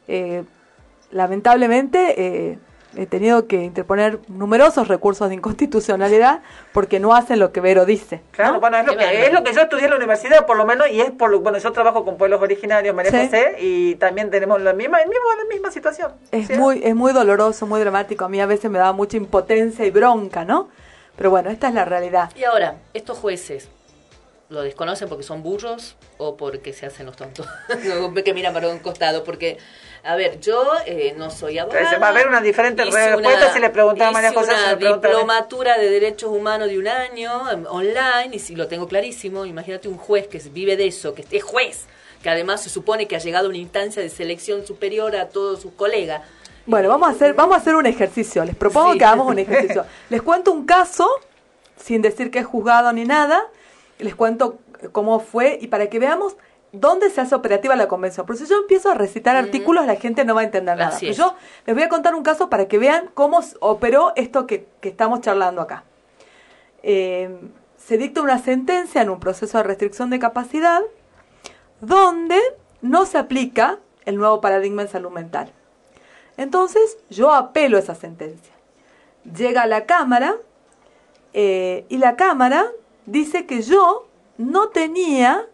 Eh, 0.10 0.44
lamentablemente 1.12 2.16
eh, 2.18 2.58
he 2.96 3.06
tenido 3.06 3.48
que 3.48 3.64
interponer 3.64 4.20
numerosos 4.28 4.88
recursos 4.88 5.30
de 5.30 5.36
inconstitucionalidad 5.36 6.42
porque 6.74 7.00
no 7.00 7.14
hacen 7.14 7.40
lo 7.40 7.52
que 7.52 7.62
Vero 7.62 7.86
dice. 7.86 8.22
Claro, 8.32 8.60
bueno, 8.60 8.78
es 8.78 8.86
lo, 8.86 8.98
que, 8.98 9.26
es 9.26 9.34
lo 9.34 9.44
que 9.44 9.54
yo 9.54 9.62
estudié 9.62 9.86
en 9.86 9.92
la 9.92 9.96
universidad, 9.98 10.46
por 10.46 10.58
lo 10.58 10.66
menos, 10.66 10.90
y 10.90 11.02
es 11.02 11.12
por 11.12 11.30
lo, 11.30 11.40
bueno, 11.40 11.58
yo 11.58 11.72
trabajo 11.72 12.04
con 12.04 12.18
pueblos 12.18 12.42
originarios, 12.42 12.96
María 12.96 13.12
Sí. 13.12 13.26
José, 13.26 13.56
y 13.60 13.96
también 13.96 14.30
tenemos 14.30 14.62
la 14.62 14.74
misma, 14.74 15.02
el 15.02 15.10
mismo, 15.10 15.26
la 15.38 15.46
misma 15.46 15.72
situación. 15.72 16.12
Es 16.32 16.48
¿sí? 16.48 16.54
muy, 16.54 16.82
es 16.84 16.96
muy 16.96 17.14
doloroso, 17.14 17.66
muy 17.66 17.80
dramático. 17.80 18.26
A 18.26 18.30
mí 18.30 18.40
a 18.42 18.46
veces 18.46 18.70
me 18.70 18.80
da 18.80 18.92
mucha 18.94 19.18
impotencia 19.18 19.86
y 19.86 19.92
bronca, 19.92 20.46
¿no? 20.46 20.70
Pero 21.16 21.30
bueno, 21.30 21.50
esta 21.50 21.68
es 21.68 21.74
la 21.74 21.86
realidad. 21.86 22.32
Y 22.36 22.44
ahora, 22.44 22.78
estos 22.94 23.18
jueces, 23.18 23.70
¿lo 24.50 24.62
desconocen 24.62 25.08
porque 25.08 25.24
son 25.24 25.44
burros 25.44 25.96
o 26.18 26.36
porque 26.36 26.74
se 26.74 26.86
hacen 26.86 27.06
los 27.06 27.16
tontos? 27.16 27.48
que 28.26 28.34
miran 28.34 28.54
para 28.54 28.70
un 28.70 28.80
costado, 28.80 29.24
porque, 29.24 29.58
a 30.04 30.16
ver, 30.16 30.40
yo 30.40 30.64
eh, 30.86 31.14
no 31.18 31.30
soy 31.30 31.58
abogada. 31.60 31.80
Entonces, 31.82 32.02
va 32.02 32.08
a 32.08 32.10
haber 32.10 32.28
una 32.28 32.42
diferente 32.42 32.84
respuesta 32.84 33.18
una- 33.18 33.54
si 33.54 33.60
le 33.60 33.70
preguntaba 33.70 34.10
a 34.10 34.14
María 34.14 34.34
José, 34.34 34.52
una 34.54 34.76
diplomatura 34.76 35.78
de 35.78 35.90
derechos 35.90 36.32
humanos 36.32 36.70
de 36.70 36.80
un 36.80 36.88
año 36.88 37.50
em, 37.52 37.66
online 37.68 38.30
y 38.34 38.40
si 38.40 38.56
lo 38.56 38.68
tengo 38.68 38.88
clarísimo, 38.88 39.46
imagínate 39.46 39.88
un 39.88 39.98
juez 39.98 40.28
que 40.28 40.40
vive 40.52 40.76
de 40.78 40.88
eso, 40.88 41.14
que 41.14 41.26
es 41.30 41.44
juez, 41.44 41.86
que 42.24 42.30
además 42.30 42.62
se 42.64 42.70
supone 42.70 43.08
que 43.08 43.16
ha 43.16 43.20
llegado 43.20 43.46
a 43.46 43.50
una 43.50 43.58
instancia 43.58 44.02
de 44.02 44.10
selección 44.10 44.66
superior 44.66 45.16
a 45.16 45.30
todos 45.30 45.62
sus 45.62 45.74
colegas. 45.74 46.22
Bueno, 46.66 46.90
vamos 46.90 47.08
a 47.10 47.12
hacer, 47.12 47.34
vamos 47.34 47.56
a 47.56 47.60
hacer 47.60 47.76
un 47.76 47.86
ejercicio. 47.86 48.44
Les 48.46 48.56
propongo 48.56 48.94
Sí. 48.94 49.00
que 49.00 49.06
hagamos 49.06 49.28
un 49.28 49.40
ejercicio. 49.40 49.86
Les 50.10 50.22
cuento 50.22 50.52
un 50.52 50.66
caso, 50.66 51.08
sin 51.76 52.02
decir 52.04 52.30
que 52.30 52.40
es 52.40 52.46
juzgado 52.46 52.92
ni 52.94 53.04
nada. 53.06 53.44
Les 53.98 54.14
cuento 54.16 54.60
cómo 54.92 55.20
fue 55.20 55.58
y 55.62 55.68
para 55.68 55.88
que 55.90 55.98
veamos 56.00 56.36
dónde 56.72 57.10
se 57.10 57.22
hace 57.22 57.36
operativa 57.36 57.76
la 57.76 57.88
convención. 57.88 58.26
Porque 58.26 58.44
si 58.44 58.50
yo 58.50 58.58
empiezo 58.58 58.90
a 58.90 58.94
recitar 58.94 59.36
artículos, 59.36 59.86
la 59.86 59.96
gente 59.96 60.26
no 60.26 60.36
va 60.36 60.42
a 60.42 60.44
entender 60.46 60.78
nada. 60.78 60.96
Así 60.96 61.08
Pero 61.08 61.12
es. 61.12 61.18
yo 61.18 61.36
les 61.66 61.76
voy 61.76 61.84
a 61.84 61.90
contar 61.90 62.16
un 62.16 62.24
caso 62.24 62.50
para 62.50 62.68
que 62.68 62.78
vean 62.78 63.10
cómo 63.14 63.42
operó 63.60 64.14
esto 64.16 64.48
que, 64.48 64.68
que 64.80 64.90
estamos 64.90 65.22
charlando 65.22 65.62
acá. 65.62 65.84
Eh, 66.84 67.38
se 67.78 67.98
dicta 67.98 68.22
una 68.22 68.40
sentencia 68.40 69.02
en 69.02 69.10
un 69.10 69.20
proceso 69.20 69.58
de 69.58 69.64
restricción 69.64 70.10
de 70.10 70.20
capacidad 70.20 70.82
donde 71.80 72.40
no 72.82 73.06
se 73.06 73.18
aplica 73.18 73.80
el 74.06 74.18
nuevo 74.18 74.42
paradigma 74.42 74.84
en 74.84 74.88
salud 74.88 75.12
mental. 75.12 75.52
Entonces 76.38 76.98
yo 77.10 77.34
apelo 77.34 77.78
esa 77.78 77.96
sentencia. 77.96 78.54
Llega 79.36 79.64
a 79.64 79.68
la 79.68 79.86
Cámara 79.86 80.36
eh, 81.34 81.86
y 81.90 81.98
la 81.98 82.16
Cámara 82.16 82.66
dice 83.06 83.46
que 83.46 83.62
yo 83.62 84.08
no 84.38 84.70
tenía 84.70 85.48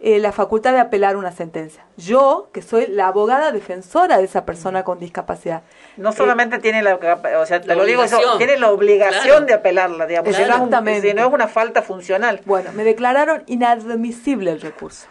eh, 0.00 0.18
la 0.18 0.30
facultad 0.32 0.72
de 0.72 0.78
apelar 0.80 1.16
una 1.16 1.32
sentencia. 1.32 1.84
Yo, 1.96 2.50
que 2.52 2.60
soy 2.60 2.86
la 2.86 3.08
abogada 3.08 3.50
defensora 3.50 4.18
de 4.18 4.24
esa 4.24 4.44
persona 4.44 4.84
con 4.84 4.98
discapacidad. 4.98 5.62
No 5.96 6.12
solamente 6.12 6.58
tiene 6.58 6.82
la, 6.82 6.96
o 6.96 7.46
sea, 7.46 7.60
te 7.62 7.68
La 7.68 7.74
lo 7.76 7.84
digo 7.84 8.02
tiene 8.36 8.58
la 8.58 8.70
obligación 8.70 9.22
Claro. 9.24 9.46
de 9.46 9.54
apelarla, 9.54 10.06
digamos. 10.06 10.38
Exactamente. 10.38 11.08
Si 11.08 11.14
no 11.14 11.26
es 11.26 11.32
una 11.32 11.48
falta 11.48 11.80
funcional. 11.82 12.40
Bueno, 12.44 12.70
me 12.74 12.84
declararon 12.84 13.42
inadmisible 13.46 14.50
el 14.52 14.60
recurso, 14.60 15.06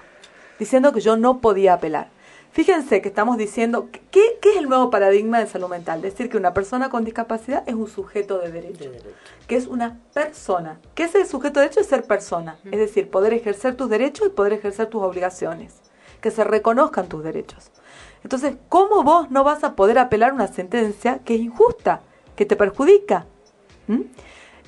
diciendo 0.60 0.94
que 0.94 1.02
yo 1.02 1.18
no 1.18 1.40
podía 1.42 1.74
apelar. 1.74 2.08
Fíjense 2.56 3.02
que 3.02 3.10
estamos 3.10 3.38
diciendo, 3.38 3.90
¿qué, 4.12 4.40
qué 4.42 4.52
es 4.52 4.56
el 4.56 4.70
nuevo 4.70 4.90
paradigma 4.90 5.40
de 5.40 5.46
salud 5.46 5.68
mental? 5.68 6.02
Decir 6.02 6.30
que 6.30 6.38
una 6.38 6.54
persona 6.54 6.90
con 6.90 7.04
discapacidad 7.04 7.64
es 7.68 7.76
un 7.76 7.90
sujeto 7.90 8.38
de 8.38 8.50
derecho, 8.50 8.90
que 9.46 9.58
es 9.58 9.68
una 9.68 10.00
persona. 10.14 10.80
¿Qué 10.94 11.04
es 11.04 11.16
el 11.16 11.28
sujeto 11.28 11.60
de 11.60 11.66
derecho? 11.66 11.82
Es 11.82 11.88
ser 11.88 12.06
persona, 12.06 12.58
es 12.64 12.80
decir, 12.80 13.10
poder 13.10 13.34
ejercer 13.34 13.76
tus 13.76 13.90
derechos 13.90 14.28
y 14.28 14.30
poder 14.30 14.54
ejercer 14.54 14.88
tus 14.88 15.04
obligaciones, 15.04 15.74
que 16.22 16.32
se 16.32 16.46
reconozcan 16.46 17.10
tus 17.10 17.26
derechos. 17.26 17.72
Entonces, 18.24 18.56
¿cómo 18.70 19.04
vos 19.04 19.30
no 19.32 19.44
vas 19.44 19.66
a 19.66 19.76
poder 19.76 20.00
apelar 20.00 20.32
una 20.32 20.48
sentencia 20.48 21.20
que 21.26 21.36
es 21.36 21.42
injusta, 21.42 22.04
que 22.38 22.46
te 22.46 22.56
perjudica? 22.56 23.26
¿Mm? 23.88 24.04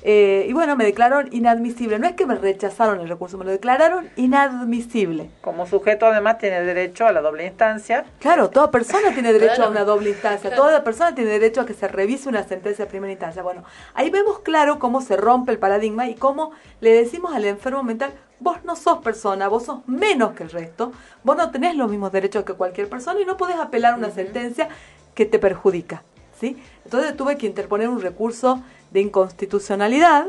Eh, 0.02 0.46
y 0.48 0.52
bueno, 0.52 0.76
me 0.76 0.84
declararon 0.84 1.28
inadmisible. 1.32 1.98
No 1.98 2.06
es 2.06 2.14
que 2.14 2.26
me 2.26 2.36
rechazaron 2.36 3.00
el 3.00 3.08
recurso, 3.08 3.36
me 3.36 3.44
lo 3.44 3.50
declararon 3.50 4.08
inadmisible. 4.16 5.30
Como 5.40 5.66
sujeto 5.66 6.06
además 6.06 6.38
tiene 6.38 6.60
derecho 6.62 7.06
a 7.06 7.12
la 7.12 7.20
doble 7.20 7.46
instancia. 7.46 8.04
Claro, 8.20 8.48
toda 8.50 8.70
persona 8.70 9.12
tiene 9.12 9.32
derecho 9.32 9.56
Claro. 9.56 9.68
a 9.68 9.72
una 9.72 9.84
doble 9.84 10.10
instancia, 10.10 10.50
Claro. 10.50 10.62
toda 10.64 10.84
persona 10.84 11.14
tiene 11.14 11.30
derecho 11.30 11.60
a 11.60 11.66
que 11.66 11.74
se 11.74 11.88
revise 11.88 12.28
una 12.28 12.44
sentencia 12.44 12.84
de 12.84 12.90
primera 12.90 13.12
instancia. 13.12 13.42
Bueno, 13.42 13.64
ahí 13.94 14.10
vemos 14.10 14.40
claro 14.40 14.78
cómo 14.78 15.00
se 15.00 15.16
rompe 15.16 15.52
el 15.52 15.58
paradigma 15.58 16.08
y 16.08 16.14
cómo 16.14 16.52
le 16.80 16.92
decimos 16.92 17.34
al 17.34 17.44
enfermo 17.44 17.82
mental, 17.82 18.12
vos 18.40 18.58
no 18.64 18.76
sos 18.76 18.98
persona, 18.98 19.48
vos 19.48 19.64
sos 19.64 19.86
menos 19.88 20.32
que 20.32 20.44
el 20.44 20.50
resto, 20.50 20.92
vos 21.24 21.36
no 21.36 21.50
tenés 21.50 21.74
los 21.74 21.90
mismos 21.90 22.12
derechos 22.12 22.44
que 22.44 22.52
cualquier 22.54 22.88
persona 22.88 23.20
y 23.20 23.24
no 23.24 23.36
podés 23.36 23.56
apelar 23.56 23.94
una 23.94 24.10
sentencia 24.10 24.68
que 25.14 25.26
te 25.26 25.38
perjudica. 25.38 26.04
¿sí? 26.38 26.56
Entonces 26.84 27.16
tuve 27.16 27.36
que 27.36 27.46
interponer 27.46 27.88
un 27.88 28.00
recurso 28.00 28.62
de 28.90 29.00
inconstitucionalidad 29.00 30.26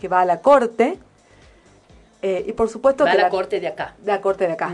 que 0.00 0.08
va 0.08 0.20
a 0.20 0.24
la 0.24 0.40
Corte 0.40 0.98
eh, 2.22 2.44
y 2.46 2.52
por 2.52 2.68
supuesto 2.68 3.04
Va 3.04 3.10
a 3.10 3.16
que 3.16 3.22
la 3.22 3.28
corte 3.30 3.60
de 3.60 3.68
acá. 3.68 3.94
de 3.98 4.12
la 4.12 4.20
corte 4.20 4.46
de 4.46 4.52
acá. 4.54 4.72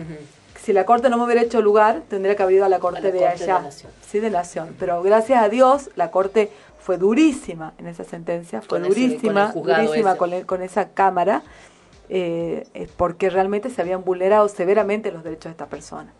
Si 0.62 0.72
la 0.72 0.84
corte 0.84 1.08
no 1.08 1.16
me 1.16 1.24
hubiera 1.24 1.40
hecho 1.42 1.62
lugar, 1.62 2.02
tendría 2.08 2.36
que 2.36 2.42
haber 2.42 2.56
ido 2.56 2.64
a 2.64 2.68
la 2.68 2.78
corte 2.80 2.98
A 2.98 3.02
la 3.02 3.10
de 3.10 3.18
Corte 3.18 3.36
de 3.38 3.44
allá. 3.44 3.60
Nación. 3.62 3.90
Sí, 4.06 4.20
de 4.20 4.30
Nación. 4.30 4.76
Pero 4.78 5.02
gracias 5.02 5.42
a 5.42 5.48
Dios, 5.48 5.90
la 5.96 6.10
corte 6.10 6.50
fue 6.78 6.96
durísima 6.98 7.72
en 7.78 7.86
esa 7.86 8.04
sentencia, 8.04 8.60
fue 8.60 8.68
Con 8.80 8.84
ese- 8.84 8.94
con 8.94 9.02
durísima, 9.08 9.52
durísima 9.52 10.16
con, 10.16 10.32
el- 10.32 10.46
con 10.46 10.62
esa 10.62 10.90
cámara, 10.90 11.42
eh, 12.08 12.66
eh, 12.74 12.88
porque 12.96 13.30
realmente 13.30 13.70
se 13.70 13.80
habían 13.80 14.04
vulnerado 14.04 14.48
severamente 14.48 15.10
los 15.12 15.24
derechos 15.24 15.44
de 15.46 15.50
esta 15.52 15.66
persona. 15.66 16.12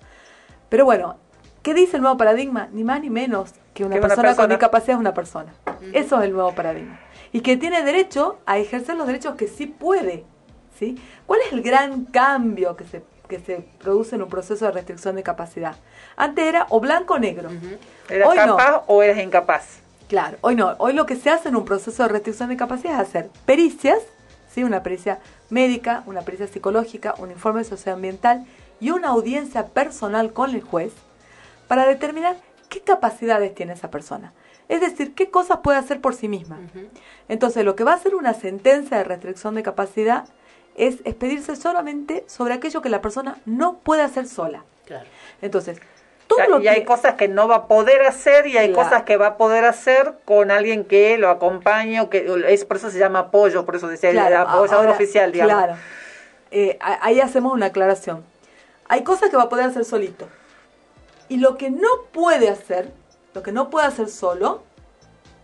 Pero 0.68 0.84
bueno, 0.84 1.16
¿qué 1.62 1.74
dice 1.74 1.96
el 1.96 2.02
nuevo 2.02 2.16
paradigma? 2.16 2.68
Ni 2.72 2.84
más 2.84 3.00
ni 3.00 3.10
menos 3.10 3.52
que 3.74 3.84
una 3.84 3.94
Que 3.94 4.00
una 4.00 4.08
persona 4.08 4.36
con 4.36 4.48
discapacidad 4.48 4.96
es 4.96 5.00
una 5.00 5.14
persona. 5.14 5.52
Eso 5.92 6.18
es 6.18 6.24
el 6.24 6.32
nuevo 6.32 6.54
paradigma. 6.54 6.98
Y 7.32 7.40
que 7.40 7.56
tiene 7.56 7.82
derecho 7.82 8.38
a 8.46 8.58
ejercer 8.58 8.96
los 8.96 9.06
derechos 9.06 9.34
que 9.36 9.48
sí 9.48 9.66
puede. 9.66 10.24
¿sí? 10.78 10.96
¿Cuál 11.26 11.40
es 11.46 11.52
el 11.52 11.62
gran 11.62 12.04
cambio 12.06 12.76
que 12.76 12.84
se, 12.84 13.02
que 13.28 13.38
se 13.38 13.64
produce 13.78 14.16
en 14.16 14.22
un 14.22 14.28
proceso 14.28 14.64
de 14.66 14.72
restricción 14.72 15.16
de 15.16 15.22
capacidad? 15.22 15.76
Antes 16.16 16.44
era 16.44 16.66
o 16.70 16.80
blanco 16.80 17.14
o 17.14 17.18
negro. 17.18 17.50
¿Eras 18.08 18.28
Hoy 18.28 18.36
no. 18.36 18.56
capaz 18.56 18.84
o 18.86 19.02
eres 19.02 19.22
incapaz? 19.22 19.80
Claro, 20.08 20.38
hoy 20.40 20.56
no. 20.56 20.74
Hoy 20.78 20.92
lo 20.92 21.06
que 21.06 21.14
se 21.14 21.30
hace 21.30 21.50
en 21.50 21.56
un 21.56 21.64
proceso 21.64 22.02
de 22.02 22.08
restricción 22.08 22.48
de 22.48 22.56
capacidad 22.56 22.94
es 22.94 23.00
hacer 23.08 23.30
pericias, 23.46 24.00
¿sí? 24.52 24.64
una 24.64 24.82
pericia 24.82 25.20
médica, 25.50 26.02
una 26.06 26.22
pericia 26.22 26.48
psicológica, 26.48 27.14
un 27.18 27.30
informe 27.30 27.62
socioambiental 27.62 28.44
y 28.80 28.90
una 28.90 29.08
audiencia 29.08 29.66
personal 29.66 30.32
con 30.32 30.50
el 30.50 30.62
juez 30.62 30.92
para 31.70 31.86
determinar 31.86 32.34
qué 32.68 32.80
capacidades 32.80 33.54
tiene 33.54 33.74
esa 33.74 33.92
persona. 33.92 34.32
Es 34.68 34.80
decir, 34.80 35.14
qué 35.14 35.30
cosas 35.30 35.58
puede 35.62 35.78
hacer 35.78 36.00
por 36.00 36.16
sí 36.16 36.26
misma. 36.26 36.58
Entonces, 37.28 37.64
lo 37.64 37.76
que 37.76 37.84
va 37.84 37.92
a 37.92 37.94
hacer 37.94 38.16
una 38.16 38.34
sentencia 38.34 38.96
de 38.98 39.04
restricción 39.04 39.54
de 39.54 39.62
capacidad 39.62 40.24
es 40.74 40.96
expedirse 41.04 41.54
solamente 41.54 42.24
sobre 42.26 42.54
aquello 42.54 42.82
que 42.82 42.88
la 42.88 43.00
persona 43.00 43.36
no 43.46 43.78
puede 43.78 44.02
hacer 44.02 44.26
sola. 44.26 44.64
Claro. 44.84 45.06
Entonces, 45.42 45.78
Todo 46.26 46.44
lo 46.48 46.60
y 46.60 46.66
hay 46.66 46.80
que- 46.80 46.86
cosas 46.86 47.14
que 47.14 47.28
no 47.28 47.46
va 47.46 47.54
a 47.54 47.66
poder 47.68 48.02
hacer 48.02 48.48
y 48.48 48.58
hay 48.58 48.72
Claro. 48.72 48.88
cosas 48.88 49.02
que 49.04 49.16
va 49.16 49.28
a 49.28 49.36
poder 49.36 49.64
hacer 49.64 50.14
con 50.24 50.50
alguien 50.50 50.84
que 50.84 51.18
lo 51.18 51.30
acompañe, 51.30 52.00
o 52.00 52.10
que 52.10 52.26
es 52.48 52.64
por 52.64 52.78
eso 52.78 52.90
se 52.90 52.98
llama 52.98 53.20
apoyo, 53.20 53.64
por 53.64 53.76
eso 53.76 53.86
decía 53.86 54.10
el 54.10 54.18
apoyador 54.18 54.74
ahora, 54.74 54.90
oficial, 54.90 55.30
digamos. 55.30 55.54
Claro. 55.54 55.76
Eh, 56.50 56.78
ahí 56.80 57.20
hacemos 57.20 57.52
una 57.52 57.66
aclaración. 57.66 58.24
Hay 58.88 59.04
cosas 59.04 59.30
que 59.30 59.36
va 59.36 59.44
a 59.44 59.48
poder 59.48 59.66
hacer 59.66 59.84
solito. 59.84 60.28
Y 61.30 61.38
lo 61.38 61.56
que 61.56 61.70
no 61.70 61.88
puede 62.12 62.50
hacer, 62.50 62.92
lo 63.34 63.42
que 63.42 63.52
no 63.52 63.70
puede 63.70 63.86
hacer 63.86 64.08
solo, 64.08 64.64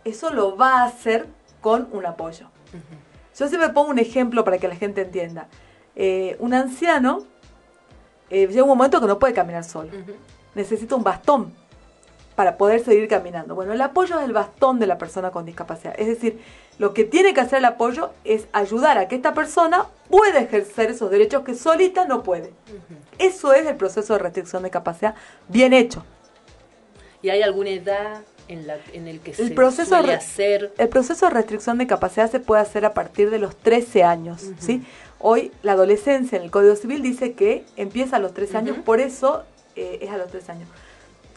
eso 0.05 0.30
lo 0.30 0.57
va 0.57 0.80
a 0.80 0.84
hacer 0.84 1.26
con 1.62 1.89
un 1.93 2.05
apoyo. 2.05 2.49
Yo 3.39 3.49
siempre 3.49 3.68
pongo 3.70 3.91
un 3.91 3.99
ejemplo 3.99 4.45
para 4.45 4.59
que 4.59 4.66
la 4.66 4.74
gente 4.74 5.03
entienda. 5.03 5.49
Eh, 5.95 6.37
un 6.41 6.53
anciano 6.55 7.24
eh, 8.30 8.49
llega 8.49 8.64
un 8.64 8.68
momento 8.68 9.01
que 9.01 9.07
no 9.07 9.18
puede 9.18 9.32
caminar 9.32 9.62
solo. 9.62 9.93
Necesita 10.57 10.97
un 10.97 11.05
bastón 11.05 11.55
para 12.37 12.57
poder 12.59 12.84
seguir 12.84 13.09
caminando. 13.09 13.55
Bueno, 13.55 13.72
el 13.72 13.80
apoyo 13.80 14.18
es 14.18 14.24
el 14.24 14.32
bastón 14.32 14.78
de 14.78 14.87
la 14.87 14.99
persona 14.99 15.30
con 15.30 15.45
discapacidad. 15.47 15.95
Es 15.99 16.07
decir, 16.07 16.39
lo 16.78 16.93
que 16.95 17.05
tiene 17.05 17.32
que 17.34 17.41
hacer 17.41 17.59
el 17.59 17.64
apoyo 17.64 18.11
es 18.24 18.47
ayudar 18.53 18.99
a 18.99 19.09
que 19.09 19.16
esta 19.16 19.32
persona 19.34 19.87
pueda 20.11 20.39
ejercer 20.41 20.91
esos 20.91 21.11
derechos 21.11 21.43
que 21.45 21.55
solita 21.55 22.05
no 22.07 22.22
puede. 22.22 22.53
Eso 23.18 23.55
es 23.55 23.66
el 23.66 23.76
proceso 23.76 24.12
de 24.12 24.18
restricción 24.20 24.62
de 24.62 24.70
capacidad 24.70 25.14
bien 25.49 25.72
hecho. 25.72 26.05
¿Y 27.22 27.30
hay 27.30 27.43
alguna 27.43 27.70
edad 27.70 28.20
en, 28.49 28.66
la, 28.66 28.76
en 28.93 29.09
el 29.09 29.20
que 29.20 29.30
El 29.30 29.37
se 29.49 29.51
proceso, 29.55 29.89
suele 29.89 30.03
de 30.03 30.12
re- 30.12 30.18
hacer? 30.18 30.72
el 30.76 30.89
proceso 30.89 31.26
de 31.26 31.32
restricción 31.32 31.78
de 31.78 31.87
capacidad 31.87 32.30
se 32.30 32.39
puede 32.41 32.61
hacer 32.62 32.84
a 32.84 32.93
partir 32.95 33.30
de 33.30 33.39
los 33.39 33.57
13 33.57 34.05
años, 34.05 34.45
¿sí? 34.59 34.84
Hoy 35.18 35.51
la 35.62 35.72
adolescencia 35.72 36.37
en 36.37 36.45
el 36.45 36.51
Código 36.51 36.76
Civil 36.76 37.01
dice 37.03 37.32
que 37.32 37.64
empieza 37.76 38.16
a 38.16 38.18
los 38.18 38.34
13 38.34 38.59
años, 38.59 38.76
por 38.84 39.01
eso 39.01 39.45
eh, 39.74 40.01
es 40.03 40.11
a 40.11 40.18
los 40.18 40.28
13 40.30 40.53
años. 40.53 40.68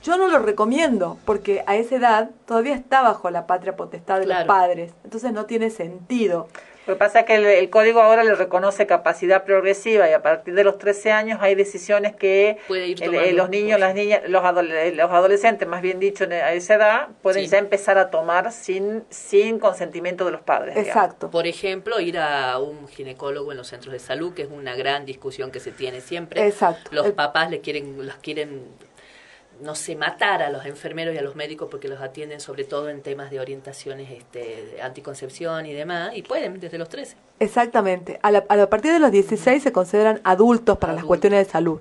Yo 0.04 0.18
no 0.18 0.28
lo 0.28 0.40
recomiendo 0.40 1.18
porque 1.26 1.64
a 1.68 1.76
esa 1.76 1.96
edad 1.96 2.30
todavía 2.46 2.76
está 2.76 3.02
bajo 3.02 3.30
la 3.30 3.46
patria 3.48 3.76
potestad 3.76 4.20
de 4.20 4.26
los 4.28 4.44
padres, 4.46 4.94
entonces 5.04 5.32
no 5.34 5.46
tiene 5.46 5.70
sentido. 5.70 6.48
Lo 6.88 6.96
que 6.96 7.00
pasa 7.00 7.20
es 7.20 7.26
que 7.28 7.36
el, 7.36 7.46
el 7.46 7.70
código 7.70 8.02
ahora 8.02 8.24
le 8.24 8.34
reconoce 8.34 8.88
capacidad 8.88 9.44
progresiva 9.44 10.10
y 10.10 10.14
a 10.14 10.24
partir 10.24 10.56
de 10.56 10.64
los 10.64 10.80
13 10.80 11.12
años 11.12 11.38
hay 11.40 11.54
decisiones 11.54 12.16
que 12.16 12.58
ir 12.70 13.04
el- 13.04 13.14
eh, 13.14 13.32
los 13.34 13.50
niños, 13.52 13.80
las 13.80 13.94
niñas, 13.94 14.22
los, 14.28 14.42
adole- 14.44 14.92
los 14.96 15.12
adolescentes, 15.12 15.68
más 15.68 15.84
bien 15.84 16.00
dicho, 16.00 16.24
en- 16.24 16.32
a 16.34 16.52
esa 16.54 16.76
edad, 16.76 17.08
pueden 17.22 17.44
Sí. 17.44 17.52
ya 17.52 17.60
empezar 17.60 18.00
a 18.00 18.10
tomar 18.10 18.52
sin, 18.52 19.04
sin 19.12 19.60
consentimiento 19.60 20.26
de 20.26 20.32
los 20.32 20.42
padres. 20.42 20.74
digamos. 20.84 21.16
Por 21.30 21.46
ejemplo, 21.46 22.00
ir 22.00 22.18
a 22.18 22.58
un 22.58 22.88
ginecólogo 22.88 23.52
en 23.52 23.58
los 23.60 23.68
centros 23.68 23.94
de 23.94 24.00
salud, 24.00 24.34
que 24.34 24.44
es 24.44 24.50
una 24.50 24.76
gran 24.76 25.06
discusión 25.06 25.52
que 25.52 25.60
se 25.60 25.72
tiene 25.72 26.02
siempre. 26.02 26.48
Exacto. 26.48 26.90
Los 26.92 27.06
El- 27.08 27.14
papás 27.14 27.52
le 27.52 27.60
quieren, 27.60 28.04
los 28.04 28.16
quieren, 28.16 28.64
no 29.62 29.76
sé, 29.76 29.96
matar 29.96 30.42
a 30.42 30.50
los 30.50 30.66
enfermeros 30.66 31.14
y 31.14 31.18
a 31.18 31.22
los 31.22 31.36
médicos 31.36 31.68
porque 31.70 31.88
los 31.88 32.02
atienden 32.02 32.40
sobre 32.40 32.64
todo 32.64 32.90
en 32.90 33.02
temas 33.02 33.30
de 33.32 33.40
orientaciones 33.40 34.10
este, 34.12 34.40
de 34.76 34.82
anticoncepción 34.82 35.66
y 35.66 35.74
demás, 35.74 36.16
y 36.16 36.22
pueden 36.24 36.60
desde 36.60 36.78
los 36.78 36.90
13. 36.90 37.16
Exactamente. 37.40 38.20
A, 38.22 38.32
la- 38.32 38.46
a 38.48 38.70
partir 38.70 38.92
de 38.94 39.00
los 39.00 39.12
16 39.12 39.62
se 39.64 39.72
consideran 39.72 40.22
adultos 40.24 40.78
para 40.78 40.94
las 40.94 41.04
cuestiones 41.04 41.46
de 41.46 41.52
salud. 41.52 41.80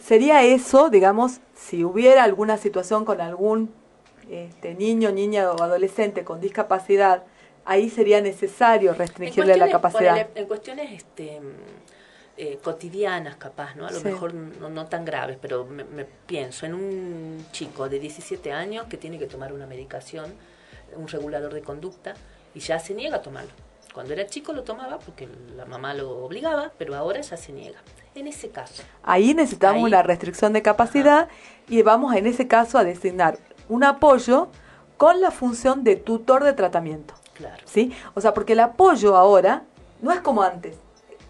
Sería 0.00 0.42
eso, 0.42 0.90
digamos, 0.90 1.40
si 1.54 1.84
hubiera 1.84 2.24
alguna 2.24 2.56
situación 2.56 3.04
con 3.04 3.20
algún 3.20 3.70
este, 4.30 4.74
niño, 4.74 5.10
niña 5.12 5.50
o 5.50 5.62
adolescente 5.62 6.24
con 6.24 6.40
discapacidad, 6.40 7.24
ahí 7.64 7.90
sería 7.90 8.20
necesario 8.20 8.94
restringirle 8.94 9.56
la 9.56 9.70
capacidad. 9.70 10.26
en 10.34 10.46
cuestiones 10.46 10.90
este, 10.92 11.40
eh, 12.36 12.58
cotidianas, 12.62 13.36
capaz, 13.36 13.74
¿no? 13.76 13.86
A 13.86 13.90
lo 13.90 13.98
Sí. 13.98 14.04
mejor 14.06 14.32
no, 14.34 14.70
no 14.70 14.86
tan 14.86 15.04
graves, 15.04 15.38
pero 15.40 15.64
me, 15.64 15.84
me 15.84 16.04
pienso 16.04 16.64
en 16.66 16.74
un 16.74 17.44
chico 17.52 17.88
de 17.88 17.98
17 17.98 18.52
años 18.52 18.86
que 18.86 18.96
tiene 18.96 19.18
que 19.18 19.26
tomar 19.26 19.52
una 19.52 19.66
medicación, 19.66 20.32
un 20.96 21.08
regulador 21.08 21.52
de 21.52 21.60
conducta, 21.62 22.14
y 22.54 22.60
ya 22.60 22.78
se 22.78 22.94
niega 22.94 23.16
a 23.18 23.22
tomarlo. 23.22 23.50
Cuando 23.94 24.14
era 24.14 24.26
chico 24.26 24.54
lo 24.54 24.62
tomaba 24.62 24.98
porque 24.98 25.28
la 25.54 25.66
mamá 25.66 25.92
lo 25.92 26.24
obligaba, 26.24 26.72
pero 26.78 26.94
ahora 26.94 27.20
ya 27.20 27.36
se 27.36 27.52
niega. 27.52 27.78
En 28.14 28.26
ese 28.26 28.48
caso, 28.50 28.82
Ahí 29.02 29.34
necesitamos 29.34 29.78
Ahí. 29.84 29.84
una 29.92 30.02
restricción 30.02 30.52
de 30.54 30.62
capacidad 30.62 31.28
y 31.68 31.82
vamos 31.82 32.14
en 32.14 32.26
ese 32.26 32.48
caso 32.48 32.78
a 32.78 32.84
designar 32.84 33.38
un 33.68 33.84
apoyo 33.84 34.48
con 34.96 35.20
la 35.20 35.30
función 35.30 35.84
de 35.84 35.96
tutor 35.96 36.44
de 36.44 36.52
tratamiento. 36.54 37.14
Claro. 37.34 37.62
¿Sí? 37.66 37.92
O 38.14 38.20
sea, 38.20 38.32
porque 38.34 38.52
el 38.54 38.60
apoyo 38.60 39.16
ahora 39.16 39.62
no 40.00 40.12
es 40.12 40.20
como 40.20 40.42
antes. 40.42 40.76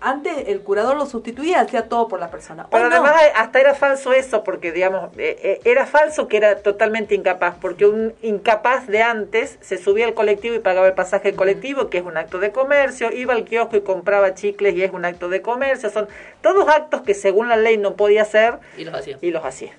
Antes 0.02 0.48
el 0.48 0.60
curador 0.62 0.96
lo 0.96 1.06
sustituía, 1.06 1.60
hacía 1.60 1.88
todo 1.88 2.08
por 2.08 2.18
la 2.20 2.30
persona. 2.30 2.66
Pero 2.70 2.84
Hoy 2.84 2.90
no. 2.90 2.96
además 2.96 3.14
hasta 3.36 3.60
era 3.60 3.74
falso 3.74 4.12
eso, 4.12 4.42
porque 4.42 4.72
digamos, 4.72 5.10
eh, 5.16 5.38
eh, 5.42 5.60
era 5.64 5.86
falso 5.86 6.28
que 6.28 6.36
era 6.36 6.56
totalmente 6.56 7.14
incapaz, 7.14 7.54
porque 7.60 7.86
un 7.86 8.12
incapaz 8.22 8.86
de 8.88 9.02
antes 9.02 9.58
se 9.60 9.78
subía 9.78 10.06
al 10.06 10.14
colectivo 10.14 10.54
y 10.54 10.58
pagaba 10.58 10.86
el 10.88 10.94
pasaje 10.94 11.28
del 11.28 11.36
colectivo, 11.36 11.88
que 11.88 11.98
es 11.98 12.04
un 12.04 12.16
acto 12.16 12.38
de 12.38 12.50
comercio, 12.50 13.12
iba 13.12 13.34
al 13.34 13.44
kiosco 13.44 13.76
y 13.76 13.82
compraba 13.82 14.34
chicles 14.34 14.74
y 14.74 14.82
es 14.82 14.92
un 14.92 15.04
acto 15.04 15.28
de 15.28 15.40
comercio, 15.40 15.90
son 15.90 16.08
todos 16.40 16.68
actos 16.68 17.02
que 17.02 17.14
según 17.14 17.48
la 17.48 17.56
ley 17.56 17.78
no 17.78 17.94
podía 17.94 18.22
hacer 18.22 18.58
y 18.76 18.84
los 18.84 18.94
hacía. 18.94 19.18
y 19.20 19.30
los 19.30 19.44
hacía. 19.44 19.72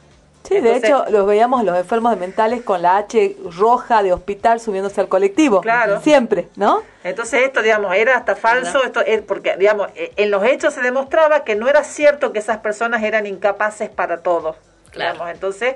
Sí, 0.43 0.59
de 0.59 0.75
hecho, 0.75 1.05
los 1.09 1.25
veíamos 1.25 1.61
a 1.61 1.63
los 1.63 1.77
enfermos 1.77 2.11
de 2.11 2.17
mentales 2.17 2.63
con 2.63 2.81
la 2.81 2.97
H 2.97 3.37
roja 3.57 4.03
de 4.03 4.11
hospital 4.11 4.59
subiéndose 4.59 4.99
al 4.99 5.07
colectivo. 5.07 5.61
Claro. 5.61 6.01
Siempre, 6.01 6.49
¿no? 6.57 6.83
Entonces 7.03 7.43
esto, 7.43 7.61
digamos, 7.61 7.95
era 7.95 8.17
hasta 8.17 8.35
falso, 8.35 8.83
esto 8.83 9.01
es 9.01 9.21
porque, 9.21 9.55
digamos, 9.57 9.87
eh, 9.95 10.11
en 10.17 10.31
los 10.31 10.43
hechos 10.43 10.73
se 10.73 10.81
demostraba 10.81 11.43
que 11.43 11.55
no 11.55 11.69
era 11.69 11.83
cierto 11.83 12.33
que 12.33 12.39
esas 12.39 12.57
personas 12.57 13.03
eran 13.03 13.25
incapaces 13.25 13.89
para 13.89 14.21
todo. 14.21 14.57
Digamos. 14.93 15.29
Entonces, 15.29 15.75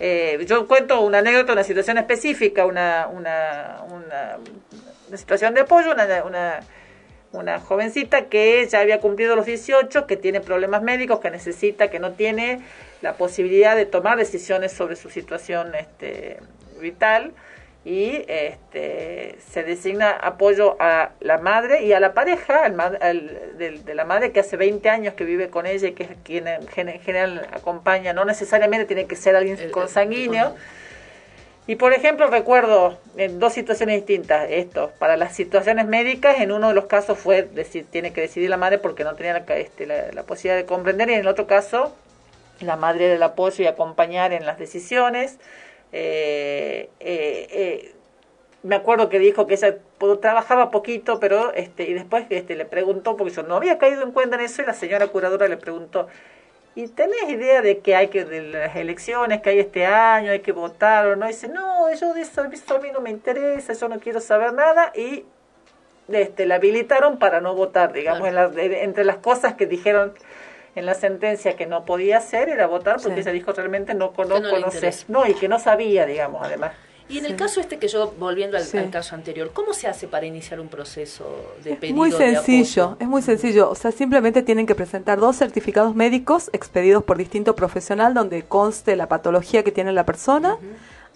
eh, 0.00 0.44
yo 0.46 0.66
cuento 0.66 1.00
una 1.00 1.18
anécdota, 1.18 1.52
una 1.52 1.64
situación 1.64 1.98
específica, 1.98 2.64
una, 2.64 3.08
una, 3.12 3.82
una, 3.90 4.38
una 5.08 5.16
situación 5.16 5.54
de 5.54 5.60
apoyo, 5.60 5.92
una, 5.92 6.24
una, 6.24 6.60
una 7.32 7.60
jovencita 7.60 8.26
que 8.26 8.66
ya 8.68 8.80
había 8.80 9.00
cumplido 9.00 9.36
los 9.36 9.46
18, 9.46 10.06
que 10.06 10.16
tiene 10.16 10.40
problemas 10.40 10.82
médicos, 10.82 11.20
que 11.20 11.30
necesita, 11.30 11.88
que 11.88 11.98
no 11.98 12.12
tiene 12.12 12.60
la 13.02 13.14
posibilidad 13.14 13.76
de 13.76 13.86
tomar 13.86 14.18
decisiones 14.18 14.72
sobre 14.72 14.96
su 14.96 15.10
situación 15.10 15.74
este, 15.74 16.38
vital 16.80 17.32
y 17.84 18.24
este, 18.26 19.36
se 19.50 19.62
designa 19.62 20.10
apoyo 20.10 20.76
a 20.80 21.10
la 21.20 21.38
madre 21.38 21.84
y 21.84 21.92
a 21.92 22.00
la 22.00 22.12
pareja 22.12 22.64
al 22.64 22.74
ma- 22.74 22.92
al- 23.00 23.56
de, 23.56 23.78
de 23.78 23.94
la 23.94 24.04
madre 24.04 24.32
que 24.32 24.40
hace 24.40 24.56
20 24.56 24.88
años 24.90 25.14
que 25.14 25.24
vive 25.24 25.48
con 25.48 25.64
ella 25.64 25.88
y 25.88 25.92
que 25.92 26.02
es 26.02 26.10
quien 26.24 26.48
en 26.48 26.66
gen- 26.68 26.88
en 26.88 27.00
general 27.00 27.46
acompaña, 27.52 28.12
no 28.12 28.24
necesariamente 28.24 28.84
tiene 28.84 29.06
que 29.06 29.16
ser 29.16 29.36
alguien 29.36 29.56
consanguíneo. 29.70 30.54
Y 31.66 31.76
por 31.76 31.92
ejemplo, 31.92 32.26
recuerdo 32.28 32.98
en 33.16 33.38
dos 33.38 33.52
situaciones 33.52 33.96
distintas 33.96 34.46
esto. 34.50 34.90
Para 34.98 35.16
las 35.18 35.34
situaciones 35.34 35.86
médicas, 35.86 36.40
en 36.40 36.50
uno 36.50 36.68
de 36.68 36.74
los 36.74 36.86
casos 36.86 37.18
fue 37.18 37.42
decir, 37.42 37.84
tiene 37.90 38.12
que 38.12 38.22
decidir 38.22 38.48
la 38.48 38.56
madre 38.56 38.78
porque 38.78 39.04
no 39.04 39.14
tenía 39.14 39.34
la, 39.34 39.56
este, 39.56 39.86
la, 39.86 40.10
la 40.12 40.22
posibilidad 40.22 40.56
de 40.56 40.64
comprender, 40.66 41.10
y 41.10 41.14
en 41.14 41.20
el 41.20 41.28
otro 41.28 41.46
caso, 41.46 41.94
la 42.60 42.76
madre 42.76 43.08
del 43.08 43.22
apoyo 43.22 43.64
y 43.64 43.66
acompañar 43.66 44.32
en 44.32 44.46
las 44.46 44.58
decisiones. 44.58 45.38
Eh, 45.92 46.90
eh, 47.00 47.48
eh, 47.50 47.94
me 48.62 48.74
acuerdo 48.76 49.08
que 49.08 49.18
dijo 49.18 49.46
que 49.46 49.54
ella 49.54 49.76
trabajaba 50.20 50.70
poquito, 50.70 51.20
pero 51.20 51.52
este 51.54 51.84
y 51.84 51.94
después 51.94 52.26
este 52.30 52.56
le 52.56 52.64
preguntó 52.64 53.16
porque 53.16 53.32
yo 53.32 53.42
no 53.42 53.56
había 53.56 53.78
caído 53.78 54.02
en 54.02 54.12
cuenta 54.12 54.36
en 54.36 54.42
eso 54.42 54.62
y 54.62 54.66
la 54.66 54.74
señora 54.74 55.06
curadora 55.08 55.48
le 55.48 55.56
preguntó 55.56 56.08
¿Y 56.74 56.86
tenés 56.86 57.28
idea 57.28 57.60
de 57.60 57.78
que 57.80 57.96
hay 57.96 58.06
que 58.08 58.24
de 58.24 58.40
las 58.42 58.76
elecciones 58.76 59.42
que 59.42 59.50
hay 59.50 59.58
este 59.58 59.84
año, 59.84 60.30
hay 60.30 60.40
que 60.40 60.52
votar 60.52 61.08
o 61.08 61.16
no? 61.16 61.24
Y 61.24 61.30
dice, 61.30 61.48
no, 61.48 61.92
yo 61.92 62.14
de 62.14 62.20
eso, 62.20 62.44
eso 62.44 62.76
a 62.76 62.78
mí 62.78 62.90
no 62.92 63.00
me 63.00 63.10
interesa, 63.10 63.72
yo 63.72 63.88
no 63.88 63.98
quiero 63.98 64.20
saber 64.20 64.52
nada. 64.52 64.92
Y 64.94 65.24
este, 66.08 66.46
la 66.46 66.54
habilitaron 66.56 67.18
para 67.18 67.40
no 67.40 67.54
votar, 67.54 67.92
digamos, 67.92 68.28
en 68.28 68.34
la- 68.36 68.50
entre 68.54 69.04
las 69.04 69.16
cosas 69.16 69.54
que 69.54 69.66
dijeron 69.66 70.14
en 70.78 70.86
la 70.86 70.94
sentencia 70.94 71.56
que 71.56 71.66
no 71.66 71.84
podía 71.84 72.18
hacer 72.18 72.48
era 72.48 72.66
votar 72.66 72.96
porque 73.02 73.16
Sí. 73.16 73.20
ella 73.20 73.32
dijo 73.32 73.52
realmente 73.52 73.94
no 73.94 74.12
conozco, 74.12 74.58
no 74.58 74.70
sé. 74.70 74.76
interesa. 74.76 75.04
No, 75.08 75.26
y 75.26 75.34
que 75.34 75.48
no 75.48 75.58
sabía, 75.58 76.06
digamos, 76.06 76.42
además. 76.42 76.72
Y 77.10 77.16
en 77.16 77.24
el 77.24 77.36
caso 77.36 77.60
este 77.60 77.78
que 77.78 77.88
yo, 77.88 78.12
volviendo 78.18 78.58
al, 78.58 78.64
Sí. 78.64 78.76
al 78.76 78.90
caso 78.90 79.14
anterior, 79.14 79.50
¿cómo 79.54 79.72
se 79.72 79.88
hace 79.88 80.06
para 80.08 80.26
iniciar 80.26 80.60
un 80.60 80.68
proceso 80.68 81.54
de 81.64 81.74
pedido 81.74 81.96
Muy 81.96 82.12
sencillo, 82.12 82.98
es 83.00 83.08
muy 83.08 83.22
sencillo. 83.22 83.70
O 83.70 83.74
sea, 83.74 83.92
simplemente 83.92 84.42
tienen 84.42 84.66
que 84.66 84.74
presentar 84.74 85.18
dos 85.18 85.36
certificados 85.36 85.94
médicos 85.94 86.50
expedidos 86.52 87.02
por 87.04 87.16
distinto 87.16 87.54
profesional 87.56 88.12
donde 88.12 88.42
conste 88.42 88.94
la 88.94 89.08
patología 89.08 89.62
que 89.64 89.72
tiene 89.72 89.92
la 89.92 90.04
persona, 90.04 90.58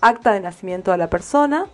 acta 0.01 0.33
de 0.33 0.41
nacimiento 0.41 0.93
de 0.93 0.97
la 0.97 1.11
persona, 1.11 1.67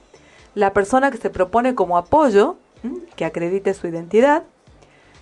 la 0.56 0.72
persona 0.72 1.12
que 1.12 1.18
se 1.18 1.30
propone 1.30 1.76
como 1.76 1.96
apoyo, 1.96 2.56
¿m? 2.82 2.96
que 3.14 3.24
acredite 3.24 3.72
su 3.72 3.86
identidad. 3.86 4.42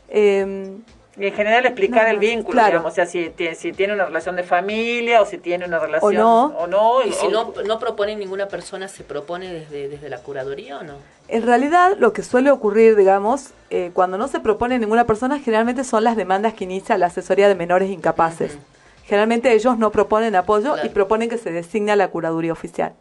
em, 0.08 0.82
Y 1.18 1.26
en 1.26 1.32
general 1.34 1.64
explicar 1.64 2.04
No, 2.04 2.10
el 2.10 2.16
no, 2.16 2.20
vínculo, 2.20 2.52
claro. 2.52 2.68
digamos, 2.72 2.92
o 2.92 2.94
sea, 2.94 3.06
si, 3.06 3.30
tiene- 3.30 3.54
si 3.54 3.72
tiene 3.72 3.94
una 3.94 4.04
relación 4.04 4.36
de 4.36 4.42
familia 4.42 5.22
o 5.22 5.26
si 5.26 5.38
tiene 5.38 5.64
una 5.64 5.78
relación 5.78 6.14
no. 6.14 6.44
o 6.58 6.66
no, 6.66 7.02
Y 7.02 7.12
si 7.12 7.26
o- 7.26 7.30
no, 7.30 7.52
no 7.66 7.78
propone 7.78 8.16
ninguna 8.16 8.48
persona, 8.48 8.86
¿se 8.88 9.02
propone 9.02 9.50
desde, 9.52 9.88
desde 9.88 10.10
la 10.10 10.18
curaduría 10.18 10.78
o 10.78 10.82
no? 10.84 10.94
En 11.28 11.42
realidad, 11.46 11.96
lo 11.98 12.12
que 12.12 12.22
suele 12.22 12.50
ocurrir, 12.50 12.96
digamos, 12.96 13.50
eh, 13.70 13.90
cuando 13.94 14.18
no 14.18 14.28
se 14.28 14.40
propone 14.40 14.78
ninguna 14.78 15.06
persona, 15.06 15.38
generalmente 15.38 15.84
son 15.84 16.04
las 16.04 16.16
demandas 16.16 16.52
que 16.52 16.64
inicia 16.64 16.98
la 16.98 17.06
asesoría 17.06 17.48
de 17.48 17.54
menores 17.54 17.88
incapaces. 17.90 18.58
Generalmente 19.06 19.52
ellos 19.52 19.78
no 19.78 19.90
proponen 19.92 20.34
apoyo 20.36 20.74
y 20.84 20.88
proponen 20.90 21.28
que 21.30 21.38
se 21.38 21.50
designe 21.52 21.92
a 21.92 21.96
la 21.96 22.08
curaduría 22.08 22.52
oficial. 22.52 22.92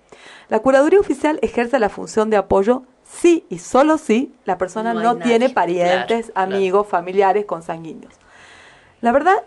La 0.49 0.59
curaduría 0.59 0.99
oficial 0.99 1.39
ejerce 1.41 1.79
la 1.79 1.89
función 1.89 2.29
de 2.29 2.37
apoyo 2.37 2.83
si 3.21 3.45
y 3.49 3.59
solo 3.59 3.97
si 3.97 4.33
la 4.45 4.57
persona 4.57 4.93
No 4.93 5.17
tiene 5.17 5.49
parientes, 5.49 6.31
Claro, 6.31 6.53
amigos, 6.53 6.87
familiares 6.87 7.45
consanguíneos. 7.45 8.13
La 9.01 9.11
verdad, 9.11 9.43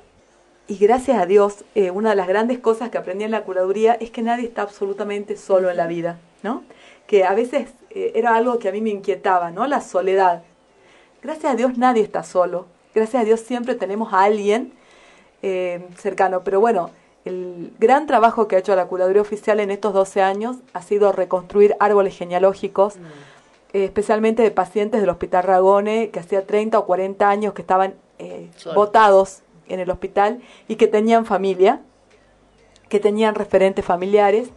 y 0.67 0.77
gracias 0.77 1.19
a 1.19 1.27
Dios, 1.27 1.65
eh, 1.75 1.91
una 1.91 2.11
de 2.11 2.17
las 2.17 2.29
grandes 2.29 2.59
cosas 2.59 2.91
que 2.91 2.99
aprendí 2.99 3.25
en 3.25 3.31
la 3.31 3.45
curaduría 3.45 3.95
es 3.95 4.11
que 4.11 4.23
nadie 4.23 4.47
está 4.47 4.63
absolutamente 4.63 5.37
solo 5.37 5.71
en 5.71 5.77
la 5.77 5.87
vida, 5.87 6.19
¿no? 6.43 6.65
Que 7.07 7.25
a 7.25 7.35
veces 7.35 7.71
eh, 7.91 8.13
era 8.15 8.35
algo 8.35 8.59
que 8.59 8.69
a 8.69 8.73
mí 8.73 8.81
me 8.81 8.91
inquietaba, 8.91 9.51
¿no? 9.51 9.67
La 9.67 9.81
soledad. 9.81 10.43
Gracias 11.23 11.53
a 11.53 11.57
Dios 11.57 11.79
nadie 11.79 12.03
está 12.03 12.23
solo. 12.23 12.67
Gracias 12.95 13.23
a 13.23 13.25
Dios 13.25 13.41
siempre 13.41 13.75
tenemos 13.75 14.13
a 14.13 14.23
alguien 14.23 14.73
eh, 15.43 15.87
cercano. 15.97 16.43
Pero 16.45 16.61
bueno, 16.61 16.91
el 17.25 17.73
gran 17.79 18.07
trabajo 18.07 18.49
que 18.49 18.57
ha 18.57 18.59
hecho 18.59 18.75
la 18.75 18.87
curaduría 18.87 19.23
oficial 19.23 19.61
en 19.61 19.71
estos 19.71 19.93
12 19.93 20.23
años 20.23 20.57
ha 20.73 20.83
sido 20.83 21.13
reconstruir 21.13 21.77
árboles 21.81 22.17
genealógicos, 22.17 22.97
eh, 22.97 23.01
especialmente 23.73 24.43
de 24.43 24.51
pacientes 24.51 25.01
del 25.01 25.11
Hospital 25.11 25.45
Ragone, 25.45 26.11
que 26.11 26.21
hacía 26.21 26.47
30 26.47 26.79
o 26.79 26.87
40 26.87 27.29
años 27.29 27.55
que 27.55 27.63
estaban 27.63 27.95
eh, 28.19 28.51
Solos. 28.57 28.77
votados 28.77 29.43
en 29.69 29.81
el 29.81 29.91
hospital 29.91 30.41
y 30.67 30.77
que 30.77 30.87
tenían 30.87 31.27
familia, 31.27 31.83
que 32.89 33.01
tenían 33.01 33.35
referentes 33.35 33.85
familiares. 33.85 34.49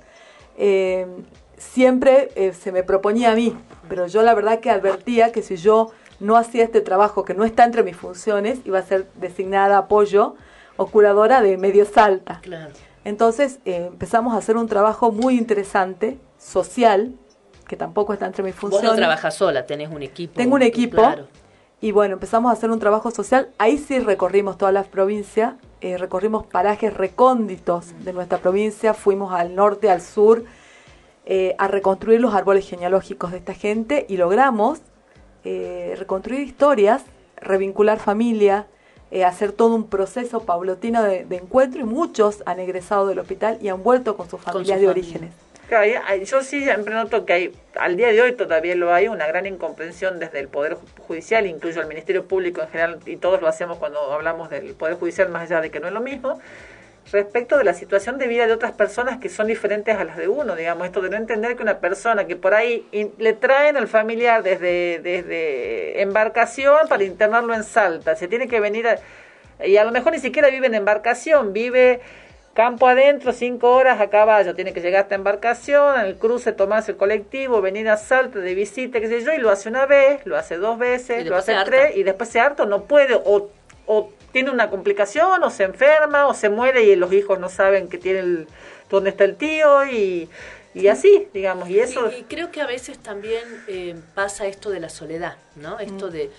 Eh, 0.57 1.05
siempre 1.57 2.29
eh, 2.35 2.53
se 2.53 2.71
me 2.71 2.83
proponía 2.83 3.31
a 3.31 3.35
mí, 3.35 3.55
pero 3.89 4.07
yo 4.07 4.23
la 4.23 4.33
verdad 4.33 4.59
que 4.59 4.69
advertía 4.69 5.31
que 5.31 5.41
si 5.41 5.57
yo 5.57 5.91
no 6.19 6.38
hacía 6.38 6.63
este 6.63 6.81
trabajo 6.81 7.25
que 7.25 7.33
no 7.33 7.43
está 7.43 7.65
entre 7.65 7.83
mis 7.83 7.97
funciones, 7.97 8.59
iba 8.65 8.79
a 8.79 8.83
ser 8.83 9.07
designada 9.15 9.77
apoyo 9.77 10.35
o 10.77 10.88
curadora 10.88 11.41
de 11.41 11.57
medio 11.57 11.85
salta. 11.85 12.39
Claro. 12.41 12.73
Entonces 13.03 13.59
eh, 13.65 13.88
empezamos 13.88 14.33
a 14.33 14.38
hacer 14.38 14.57
un 14.57 14.67
trabajo 14.67 15.11
muy 15.11 15.38
interesante, 15.38 16.19
social, 16.38 17.13
que 17.72 17.77
tampoco 17.77 18.11
está 18.11 18.26
entre 18.26 18.43
mis 18.43 18.53
Vos 18.53 18.60
funciones. 18.60 18.91
no 18.91 18.98
trabajas 18.98 19.34
sola, 19.34 19.65
tenés 19.65 19.89
un 19.89 20.03
equipo. 20.03 20.34
Tengo 20.35 20.56
un 20.56 20.61
equipo. 20.61 20.98
Claro. 20.98 21.27
Y 21.80 21.93
bueno, 21.93 22.15
empezamos 22.15 22.49
a 22.49 22.53
hacer 22.53 22.69
un 22.69 22.80
trabajo 22.80 23.11
social. 23.11 23.48
Ahí 23.60 23.77
sí 23.77 23.98
recorrimos 23.99 24.57
toda 24.57 24.73
la 24.73 24.84
provincia, 24.84 25.56
eh, 25.80 25.98
recorrimos 25.98 26.45
parajes 26.45 26.93
recónditos 26.93 27.93
de 28.03 28.11
nuestra 28.11 28.39
provincia, 28.39 28.93
fuimos 28.93 29.34
al 29.34 29.56
norte, 29.56 29.89
al 29.89 30.02
sur, 30.02 30.43
eh, 31.26 31.56
a 31.60 31.69
reconstruir 31.69 32.19
los 32.19 32.34
árboles 32.34 32.68
genealógicos 32.68 33.31
de 33.31 33.38
esta 33.38 33.53
gente 33.53 34.06
y 34.10 34.18
logramos 34.18 34.81
eh, 35.45 35.95
reconstruir 35.98 36.41
historias, 36.41 37.03
revincular 37.38 37.99
familia, 37.99 38.68
eh, 39.11 39.23
hacer 39.23 39.53
todo 39.53 39.73
un 39.76 39.85
proceso 39.88 40.41
paulatino 40.41 41.03
de, 41.03 41.23
de 41.23 41.38
encuentro 41.38 41.80
y 41.80 41.85
muchos 41.85 42.43
han 42.45 42.60
egresado 42.60 43.07
del 43.07 43.19
hospital 43.19 43.60
y 43.61 43.69
han 43.69 43.81
vuelto 43.81 44.18
con 44.18 44.30
sus 44.30 44.41
familias 44.41 44.81
de 44.81 44.88
familia. 44.88 44.91
orígenes. 44.91 45.51
Yo 46.26 46.43
sí 46.43 46.64
siempre 46.65 46.93
noto 46.93 47.26
que 47.26 47.31
hay, 47.31 47.52
al 47.80 47.95
día 47.95 48.10
de 48.10 48.22
hoy 48.22 48.34
todavía 48.34 48.76
lo 48.76 48.93
hay, 48.93 49.07
una 49.07 49.26
gran 49.26 49.45
incomprensión 49.45 50.19
desde 50.19 50.39
el 50.41 50.49
Poder 50.49 50.73
Ju- 50.76 51.02
Judicial, 51.07 51.48
incluso 51.48 51.80
el 51.80 51.88
Ministerio 51.88 52.26
Público 52.26 52.61
en 52.61 52.68
general, 52.68 52.99
y 53.06 53.15
todos 53.15 53.41
lo 53.41 53.48
hacemos 53.48 53.77
cuando 53.77 54.11
hablamos 54.11 54.49
del 54.49 54.73
Poder 54.73 54.95
Judicial, 54.95 55.30
más 55.30 55.43
allá 55.43 55.61
de 55.61 55.72
que 55.72 55.80
no 55.80 55.88
es 55.88 55.93
lo 55.93 56.02
mismo, 56.02 56.41
respecto 57.14 57.57
de 57.57 57.64
la 57.64 57.73
situación 57.73 58.18
de 58.18 58.27
vida 58.27 58.48
de 58.48 58.53
otras 58.53 58.73
personas 58.73 59.19
que 59.22 59.30
son 59.30 59.48
diferentes 59.48 59.95
a 59.98 60.03
las 60.03 60.18
de 60.18 60.27
uno, 60.27 60.57
digamos, 60.57 60.85
esto 60.88 60.99
de 61.02 61.10
no 61.10 61.15
entender 61.15 61.56
que 61.56 61.64
una 61.64 61.80
persona 61.80 62.27
que 62.27 62.35
por 62.35 62.53
ahí 62.53 62.85
in- 62.91 63.14
le 63.18 63.31
traen 63.31 63.77
al 63.77 63.88
familiar 63.88 64.43
desde, 64.43 64.99
desde 65.02 66.02
embarcación 66.02 66.89
para 66.89 67.06
internarlo 67.06 67.53
en 67.53 67.64
Salta, 67.64 68.18
se 68.18 68.27
tiene 68.27 68.49
que 68.49 68.60
venir 68.60 68.89
a, 68.89 68.98
y 69.65 69.77
a 69.77 69.85
lo 69.85 69.91
mejor 69.91 70.11
ni 70.11 70.19
siquiera 70.19 70.49
vive 70.49 70.68
en 70.68 70.76
embarcación, 70.76 71.53
vive 71.53 72.02
campo 72.53 72.88
adentro, 72.88 73.32
cinco 73.34 73.72
horas 73.72 74.02
a 74.02 74.10
caballo, 74.10 74.53
tiene 74.56 74.73
que 74.73 74.82
llegar 74.82 75.03
hasta 75.03 75.15
embarcación, 75.15 75.99
en 75.99 76.06
el 76.06 76.18
cruce 76.18 76.52
tomarse 76.52 76.91
el 76.91 76.98
colectivo, 76.98 77.61
venir 77.61 77.88
a 77.90 77.98
Salta 77.98 78.40
de 78.40 78.53
visita, 78.56 78.99
qué 78.99 79.07
sé 79.07 79.23
yo, 79.23 79.34
y 79.34 79.38
lo 79.38 79.49
hace 79.49 79.69
una 79.69 79.86
vez, 79.86 80.26
lo 80.26 80.38
hace 80.38 80.57
dos 80.57 80.78
veces, 80.78 81.26
lo 81.26 81.38
hace 81.38 81.53
harta. 81.53 81.72
tres, 81.72 81.95
y 81.95 82.03
después 82.03 82.30
se 82.30 82.40
harto, 82.40 82.65
no 82.65 82.84
puede, 82.84 83.15
o, 83.15 83.49
o 83.86 84.10
tiene 84.34 84.49
una 84.52 84.69
complicación, 84.69 85.44
o 85.44 85.49
se 85.49 85.64
enferma, 85.64 86.28
o 86.28 86.34
se 86.34 86.49
muere 86.49 86.84
y 86.84 86.95
los 86.95 87.14
hijos 87.14 87.40
no 87.40 87.48
saben 87.49 87.88
que 87.88 87.98
tiene 87.98 88.19
el, 88.19 88.48
dónde 88.90 89.11
está 89.11 89.23
el 89.23 89.38
tío, 89.38 89.86
y, 89.86 90.30
y 90.73 90.88
así, 90.88 91.30
digamos, 91.34 91.69
y 91.69 91.80
eso... 91.80 92.10
Y, 92.11 92.15
y 92.15 92.23
creo 92.23 92.52
que 92.52 92.61
a 92.61 92.68
veces 92.68 92.98
también 92.99 93.44
eh, 93.68 93.95
pasa 94.14 94.48
esto 94.48 94.69
de 94.69 94.80
la 94.82 94.90
soledad, 94.90 95.38
¿no? 95.56 95.80
Esto 95.80 96.07
Mm. 96.07 96.11
de, 96.11 96.32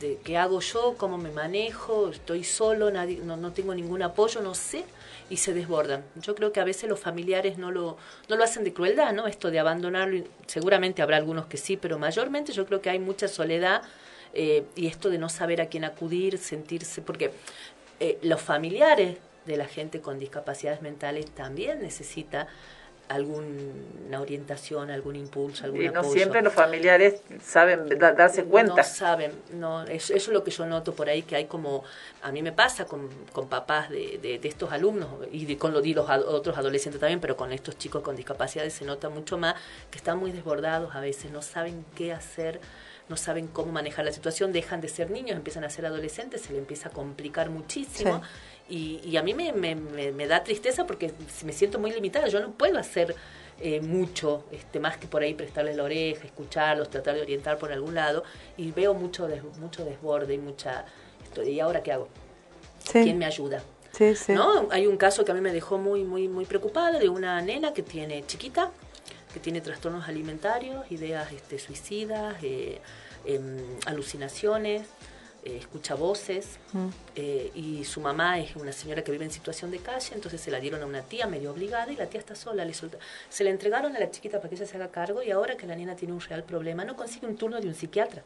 de 0.00 0.18
qué 0.24 0.36
hago 0.36 0.60
yo, 0.60 0.94
cómo 0.96 1.18
me 1.18 1.30
manejo, 1.30 2.08
estoy 2.10 2.42
solo, 2.42 2.90
nadie, 2.90 3.20
no, 3.22 3.36
no 3.36 3.52
tengo 3.52 3.74
ningún 3.74 4.02
apoyo, 4.02 4.40
no 4.40 4.54
sé, 4.54 4.84
y 5.30 5.36
se 5.38 5.54
desbordan. 5.54 6.04
Yo 6.16 6.34
creo 6.34 6.52
que 6.52 6.60
a 6.60 6.64
veces 6.64 6.90
los 6.90 7.00
familiares 7.00 7.56
no 7.56 7.70
lo, 7.70 7.96
no 8.28 8.36
lo 8.36 8.44
hacen 8.44 8.64
de 8.64 8.74
crueldad, 8.74 9.14
¿no? 9.14 9.26
Esto 9.26 9.50
de 9.50 9.60
abandonarlo, 9.60 10.24
seguramente 10.46 11.00
habrá 11.00 11.16
algunos 11.16 11.46
que 11.46 11.56
sí, 11.56 11.76
pero 11.76 11.98
mayormente 11.98 12.52
yo 12.52 12.66
creo 12.66 12.82
que 12.82 12.90
hay 12.90 12.98
mucha 12.98 13.28
soledad 13.28 13.82
eh, 14.34 14.64
y 14.74 14.88
esto 14.88 15.08
de 15.08 15.18
no 15.18 15.28
saber 15.28 15.60
a 15.60 15.66
quién 15.66 15.84
acudir, 15.84 16.36
sentirse, 16.36 17.00
porque 17.00 17.30
eh, 18.00 18.18
los 18.22 18.42
familiares 18.42 19.18
de 19.46 19.56
la 19.56 19.66
gente 19.66 20.00
con 20.00 20.18
discapacidades 20.18 20.82
mentales 20.82 21.30
también 21.30 21.80
necesita 21.80 22.48
alguna 23.10 24.20
orientación, 24.20 24.90
algún 24.90 25.16
impulso, 25.16 25.64
algún 25.64 25.82
Y 25.82 25.88
no 25.88 26.00
apoyo. 26.00 26.12
siempre 26.14 26.42
los 26.42 26.52
familiares 26.52 27.20
saben 27.42 27.88
da- 27.98 28.12
darse 28.12 28.44
cuenta. 28.44 28.76
No 28.76 28.84
saben, 28.84 29.32
no, 29.54 29.82
eso, 29.82 30.14
eso 30.14 30.30
es 30.30 30.34
lo 30.34 30.44
que 30.44 30.52
yo 30.52 30.64
noto 30.64 30.94
por 30.94 31.08
ahí, 31.08 31.22
que 31.22 31.34
hay 31.36 31.46
como, 31.46 31.82
a 32.22 32.30
mí 32.30 32.40
me 32.40 32.52
pasa 32.52 32.84
con, 32.84 33.08
con 33.32 33.48
papás 33.48 33.90
de, 33.90 34.18
de, 34.22 34.38
de 34.38 34.48
estos 34.48 34.70
alumnos 34.72 35.08
y 35.32 35.44
de- 35.44 35.58
con 35.58 35.72
los, 35.72 35.84
y 35.84 35.92
los 35.92 36.08
ad- 36.08 36.22
otros 36.24 36.56
adolescentes 36.56 37.00
también, 37.00 37.20
pero 37.20 37.36
con 37.36 37.52
estos 37.52 37.76
chicos 37.78 38.00
con 38.02 38.14
discapacidades 38.14 38.72
se 38.74 38.84
nota 38.84 39.08
mucho 39.08 39.36
más 39.38 39.54
que 39.90 39.98
están 39.98 40.18
muy 40.18 40.30
desbordados 40.30 40.94
a 40.94 41.00
veces, 41.00 41.32
no 41.32 41.42
saben 41.42 41.84
qué 41.96 42.12
hacer, 42.12 42.60
no 43.08 43.16
saben 43.16 43.48
cómo 43.48 43.72
manejar 43.72 44.04
la 44.04 44.12
situación, 44.12 44.52
dejan 44.52 44.80
de 44.80 44.88
ser 44.88 45.10
niños, 45.10 45.36
empiezan 45.36 45.64
a 45.64 45.70
ser 45.70 45.84
adolescentes, 45.84 46.42
se 46.42 46.52
le 46.52 46.60
empieza 46.60 46.90
a 46.90 46.92
complicar 46.92 47.50
muchísimo. 47.50 48.22
Y, 48.70 49.00
y 49.04 49.16
a 49.16 49.22
mí 49.22 49.34
me, 49.34 49.52
me, 49.52 49.74
me- 49.74 50.12
me 50.12 50.26
da 50.26 50.42
tristeza 50.44 50.86
porque 50.86 51.12
me 51.44 51.52
siento 51.52 51.78
muy 51.78 51.90
limitada, 51.90 52.28
yo 52.28 52.40
no 52.40 52.52
puedo 52.52 52.78
hacer 52.78 53.14
eh, 53.60 53.80
mucho, 53.80 54.44
este, 54.52 54.78
más 54.80 54.96
que 54.96 55.06
por 55.08 55.22
ahí 55.22 55.34
prestarles 55.34 55.76
la 55.76 55.82
oreja, 55.82 56.24
escucharlos, 56.24 56.88
tratar 56.88 57.16
de 57.16 57.22
orientar 57.22 57.58
por 57.58 57.72
algún 57.72 57.94
lado, 57.94 58.22
y 58.56 58.70
veo 58.70 58.94
mucho, 58.94 59.26
des- 59.26 59.42
mucho 59.58 59.84
desborde 59.84 60.34
y 60.34 60.38
mucha... 60.38 60.84
esto, 61.24 61.42
¿Y 61.42 61.58
ahora 61.60 61.82
qué 61.82 61.92
hago? 61.92 62.08
Sí. 62.84 63.02
¿Quién 63.02 63.18
me 63.18 63.26
ayuda? 63.26 63.62
Sí, 63.92 64.14
sí. 64.14 64.32
¿No? 64.32 64.68
Hay 64.70 64.86
un 64.86 64.96
caso 64.96 65.24
que 65.24 65.32
a 65.32 65.34
mí 65.34 65.40
me 65.40 65.52
dejó 65.52 65.76
muy, 65.76 66.04
muy, 66.04 66.28
muy 66.28 66.44
preocupada 66.46 66.98
de 66.98 67.08
una 67.08 67.42
nena 67.42 67.74
que 67.74 67.82
tiene 67.82 68.24
chiquita, 68.26 68.70
que 69.34 69.40
tiene 69.40 69.60
trastornos 69.60 70.08
alimentarios, 70.08 70.90
ideas 70.90 71.30
este, 71.32 71.58
suicidas, 71.58 72.36
eh, 72.42 72.80
em, 73.26 73.58
alucinaciones, 73.86 74.86
eh, 75.44 75.56
escucha 75.58 75.94
voces, 75.94 76.58
Mm. 76.72 76.88
eh, 77.16 77.50
y 77.54 77.84
su 77.84 78.00
mamá 78.00 78.38
es 78.38 78.54
una 78.56 78.72
señora 78.72 79.02
que 79.02 79.10
vive 79.12 79.24
en 79.24 79.30
situación 79.30 79.70
de 79.70 79.78
calle, 79.78 80.14
entonces 80.14 80.40
se 80.40 80.50
la 80.50 80.60
dieron 80.60 80.82
a 80.82 80.86
una 80.86 81.02
tía 81.02 81.26
medio 81.26 81.50
obligada 81.52 81.90
y 81.92 81.96
la 81.96 82.06
tía 82.06 82.20
está 82.20 82.34
sola, 82.34 82.64
le 82.64 82.74
solta- 82.74 82.98
se 83.28 83.42
la 83.44 83.50
entregaron 83.50 83.96
a 83.96 83.98
la 83.98 84.10
chiquita 84.10 84.38
para 84.38 84.50
que 84.50 84.56
ella 84.56 84.66
se 84.66 84.76
haga 84.76 84.88
cargo 84.88 85.22
y 85.22 85.30
ahora 85.30 85.56
que 85.56 85.66
la 85.66 85.74
nena 85.76 85.96
tiene 85.96 86.12
un 86.14 86.20
real 86.20 86.44
problema 86.44 86.84
no 86.84 86.94
consigue 86.96 87.26
un 87.26 87.36
turno 87.36 87.60
de 87.60 87.68
un 87.68 87.74
psiquiatra, 87.74 88.22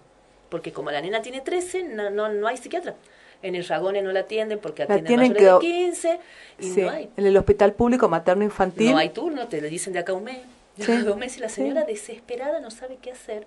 porque 0.48 0.72
como 0.72 0.90
la 0.90 1.00
nena 1.00 1.22
tiene 1.22 1.40
13 1.40 1.84
no, 1.84 2.10
no, 2.10 2.28
no 2.28 2.46
hay 2.48 2.56
psiquiatra. 2.56 2.94
En 3.42 3.54
el 3.54 3.64
Ragone 3.66 4.00
no 4.00 4.10
la 4.10 4.20
atienden 4.20 4.58
porque 4.58 4.84
La 4.86 4.94
atienden 4.94 5.06
tienen 5.06 5.32
mayores 5.34 5.58
que- 5.60 5.66
de 5.68 5.74
15 5.84 6.20
y 6.58 6.70
Sí, 6.72 6.80
no 6.82 6.90
hay. 6.90 7.10
en 7.16 7.26
el 7.26 7.36
hospital 7.36 7.74
público 7.74 8.08
materno 8.08 8.42
infantil. 8.42 8.90
No 8.92 8.96
hay 8.98 9.10
turno, 9.10 9.48
te 9.48 9.60
lo 9.60 9.68
dicen 9.68 9.92
de 9.92 9.98
acá 9.98 10.14
un 10.14 10.24
mes, 10.24 10.38
de 10.76 10.84
acá 10.84 11.02
dos 11.02 11.16
meses 11.18 11.38
y 11.38 11.40
la 11.42 11.48
sí. 11.50 11.56
señora 11.56 11.84
desesperada 11.84 12.58
no 12.60 12.70
sabe 12.70 12.96
qué 13.02 13.10
hacer. 13.12 13.46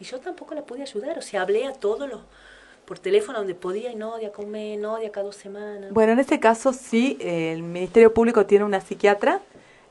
Y 0.00 0.04
yo 0.04 0.18
tampoco 0.20 0.54
la 0.54 0.62
pude 0.62 0.82
ayudar, 0.82 1.16
o 1.16 1.22
sea, 1.22 1.42
hablé 1.42 1.64
a 1.64 1.72
todos 1.72 2.08
los 2.08 2.20
por 2.86 2.98
teléfono 2.98 3.38
donde 3.38 3.54
podía 3.54 3.90
y 3.92 3.96
no, 3.96 4.16
de 4.16 4.26
acá 4.26 4.40
un 4.42 4.50
mes, 4.50 4.78
no, 4.78 4.96
de 4.96 5.08
acá 5.08 5.22
dos 5.22 5.36
semanas. 5.36 5.92
Bueno, 5.92 6.12
en 6.12 6.18
este 6.20 6.40
caso 6.40 6.72
sí, 6.72 7.18
eh, 7.20 7.52
el 7.52 7.62
Ministerio 7.62 8.14
Público 8.14 8.46
tiene 8.46 8.64
una 8.64 8.80
psiquiatra. 8.80 9.40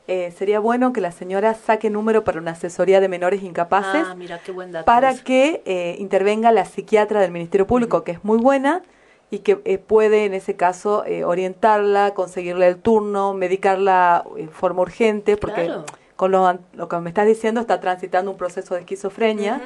Eh, 0.08 0.32
sería 0.36 0.60
bueno 0.60 0.92
que 0.92 1.00
la 1.00 1.10
señora 1.12 1.54
saque 1.54 1.90
número 1.90 2.22
para 2.24 2.38
una 2.40 2.52
asesoría 2.52 3.00
de 3.00 3.08
menores 3.08 3.42
incapaces 3.42 4.04
Ah, 4.06 4.14
mira, 4.14 4.38
qué 4.38 4.52
buen 4.52 4.70
dato. 4.72 4.84
para 4.86 5.14
que 5.16 5.62
eh, 5.66 5.96
intervenga 5.98 6.52
la 6.52 6.64
psiquiatra 6.64 7.20
del 7.20 7.32
Ministerio 7.32 7.66
Público, 7.66 8.04
que 8.04 8.12
es 8.12 8.24
muy 8.24 8.38
buena 8.38 8.82
y 9.32 9.40
que 9.40 9.60
eh, 9.64 9.78
puede 9.78 10.24
en 10.24 10.32
ese 10.34 10.54
caso 10.54 11.04
eh, 11.04 11.24
orientarla, 11.24 12.14
conseguirle 12.14 12.68
el 12.68 12.76
turno, 12.76 13.34
medicarla 13.34 14.24
en 14.36 14.48
forma 14.50 14.82
urgente, 14.82 15.36
porque 15.36 15.64
Claro. 15.64 15.84
con 16.14 16.30
lo, 16.30 16.56
lo 16.74 16.88
que 16.88 16.96
me 16.98 17.10
estás 17.10 17.26
diciendo 17.26 17.60
está 17.60 17.80
transitando 17.80 18.30
un 18.30 18.36
proceso 18.36 18.74
de 18.74 18.80
esquizofrenia. 18.82 19.60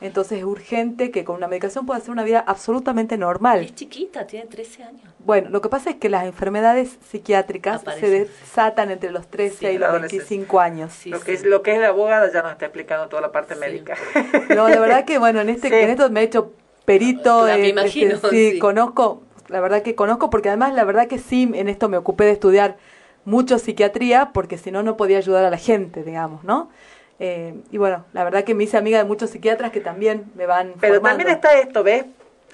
Entonces 0.00 0.38
es 0.38 0.44
urgente 0.44 1.10
que 1.10 1.24
con 1.24 1.34
una 1.36 1.48
medicación 1.48 1.84
pueda 1.84 1.98
hacer 1.98 2.10
una 2.12 2.22
vida 2.22 2.44
absolutamente 2.46 3.18
normal. 3.18 3.64
Es 3.64 3.74
chiquita, 3.74 4.26
tiene 4.28 4.46
13 4.46 4.84
años. 4.84 5.02
Bueno, 5.18 5.50
lo 5.50 5.60
que 5.60 5.68
pasa 5.68 5.90
es 5.90 5.96
que 5.96 6.08
las 6.08 6.24
enfermedades 6.24 6.98
psiquiátricas 7.10 7.82
se 7.98 8.08
desatan 8.08 8.92
entre 8.92 9.10
los 9.10 9.26
13 9.26 9.56
Sí, 9.56 9.66
y 9.66 9.72
la 9.78 9.86
los 9.86 9.88
adolescencia. 9.96 10.28
25 10.28 10.60
años. 10.60 11.06
lo, 11.06 11.20
que 11.20 11.32
es, 11.32 11.44
lo 11.44 11.62
que 11.62 11.74
es 11.74 11.80
la 11.80 11.88
abogada 11.88 12.32
ya 12.32 12.42
nos 12.42 12.52
está 12.52 12.66
explicando 12.66 13.08
toda 13.08 13.22
la 13.22 13.32
parte 13.32 13.56
médica. 13.56 13.96
No, 14.54 14.68
la 14.68 14.78
verdad 14.78 15.04
que 15.04 15.18
bueno, 15.18 15.40
en 15.40 15.48
este 15.48 15.68
Sí. 15.68 15.74
en 15.74 15.90
esto 15.90 16.08
me 16.10 16.20
he 16.20 16.24
hecho 16.24 16.52
perito, 16.84 17.42
Ah, 17.44 17.56
me 17.56 17.64
eh, 17.66 17.68
imagino, 17.70 18.14
este, 18.14 18.30
sí, 18.30 18.50
sí. 18.52 18.58
conozco, 18.60 19.22
la 19.48 19.60
verdad 19.60 19.82
que 19.82 19.94
conozco 19.96 20.30
porque 20.30 20.48
además 20.48 20.74
la 20.74 20.84
verdad 20.84 21.08
que 21.08 21.18
sí 21.18 21.50
en 21.54 21.68
esto 21.68 21.88
me 21.88 21.96
ocupé 21.96 22.24
de 22.24 22.30
estudiar 22.32 22.76
mucho 23.24 23.58
psiquiatría 23.58 24.30
porque 24.32 24.58
si 24.58 24.70
no 24.70 24.82
no 24.84 24.96
podía 24.96 25.18
ayudar 25.18 25.44
a 25.44 25.50
la 25.50 25.58
gente, 25.58 26.02
digamos, 26.04 26.44
¿no? 26.44 26.70
Eh, 27.20 27.54
y 27.72 27.78
bueno, 27.78 28.04
la 28.12 28.22
verdad 28.24 28.44
que 28.44 28.54
me 28.54 28.64
hice 28.64 28.76
amiga 28.76 28.98
de 28.98 29.04
muchos 29.04 29.30
psiquiatras 29.30 29.72
que 29.72 29.80
también 29.80 30.24
me 30.36 30.46
van 30.46 30.74
Pero 30.80 30.94
formando. 30.94 31.08
también 31.18 31.28
está 31.30 31.58
esto, 31.58 31.82
¿ves? 31.82 32.04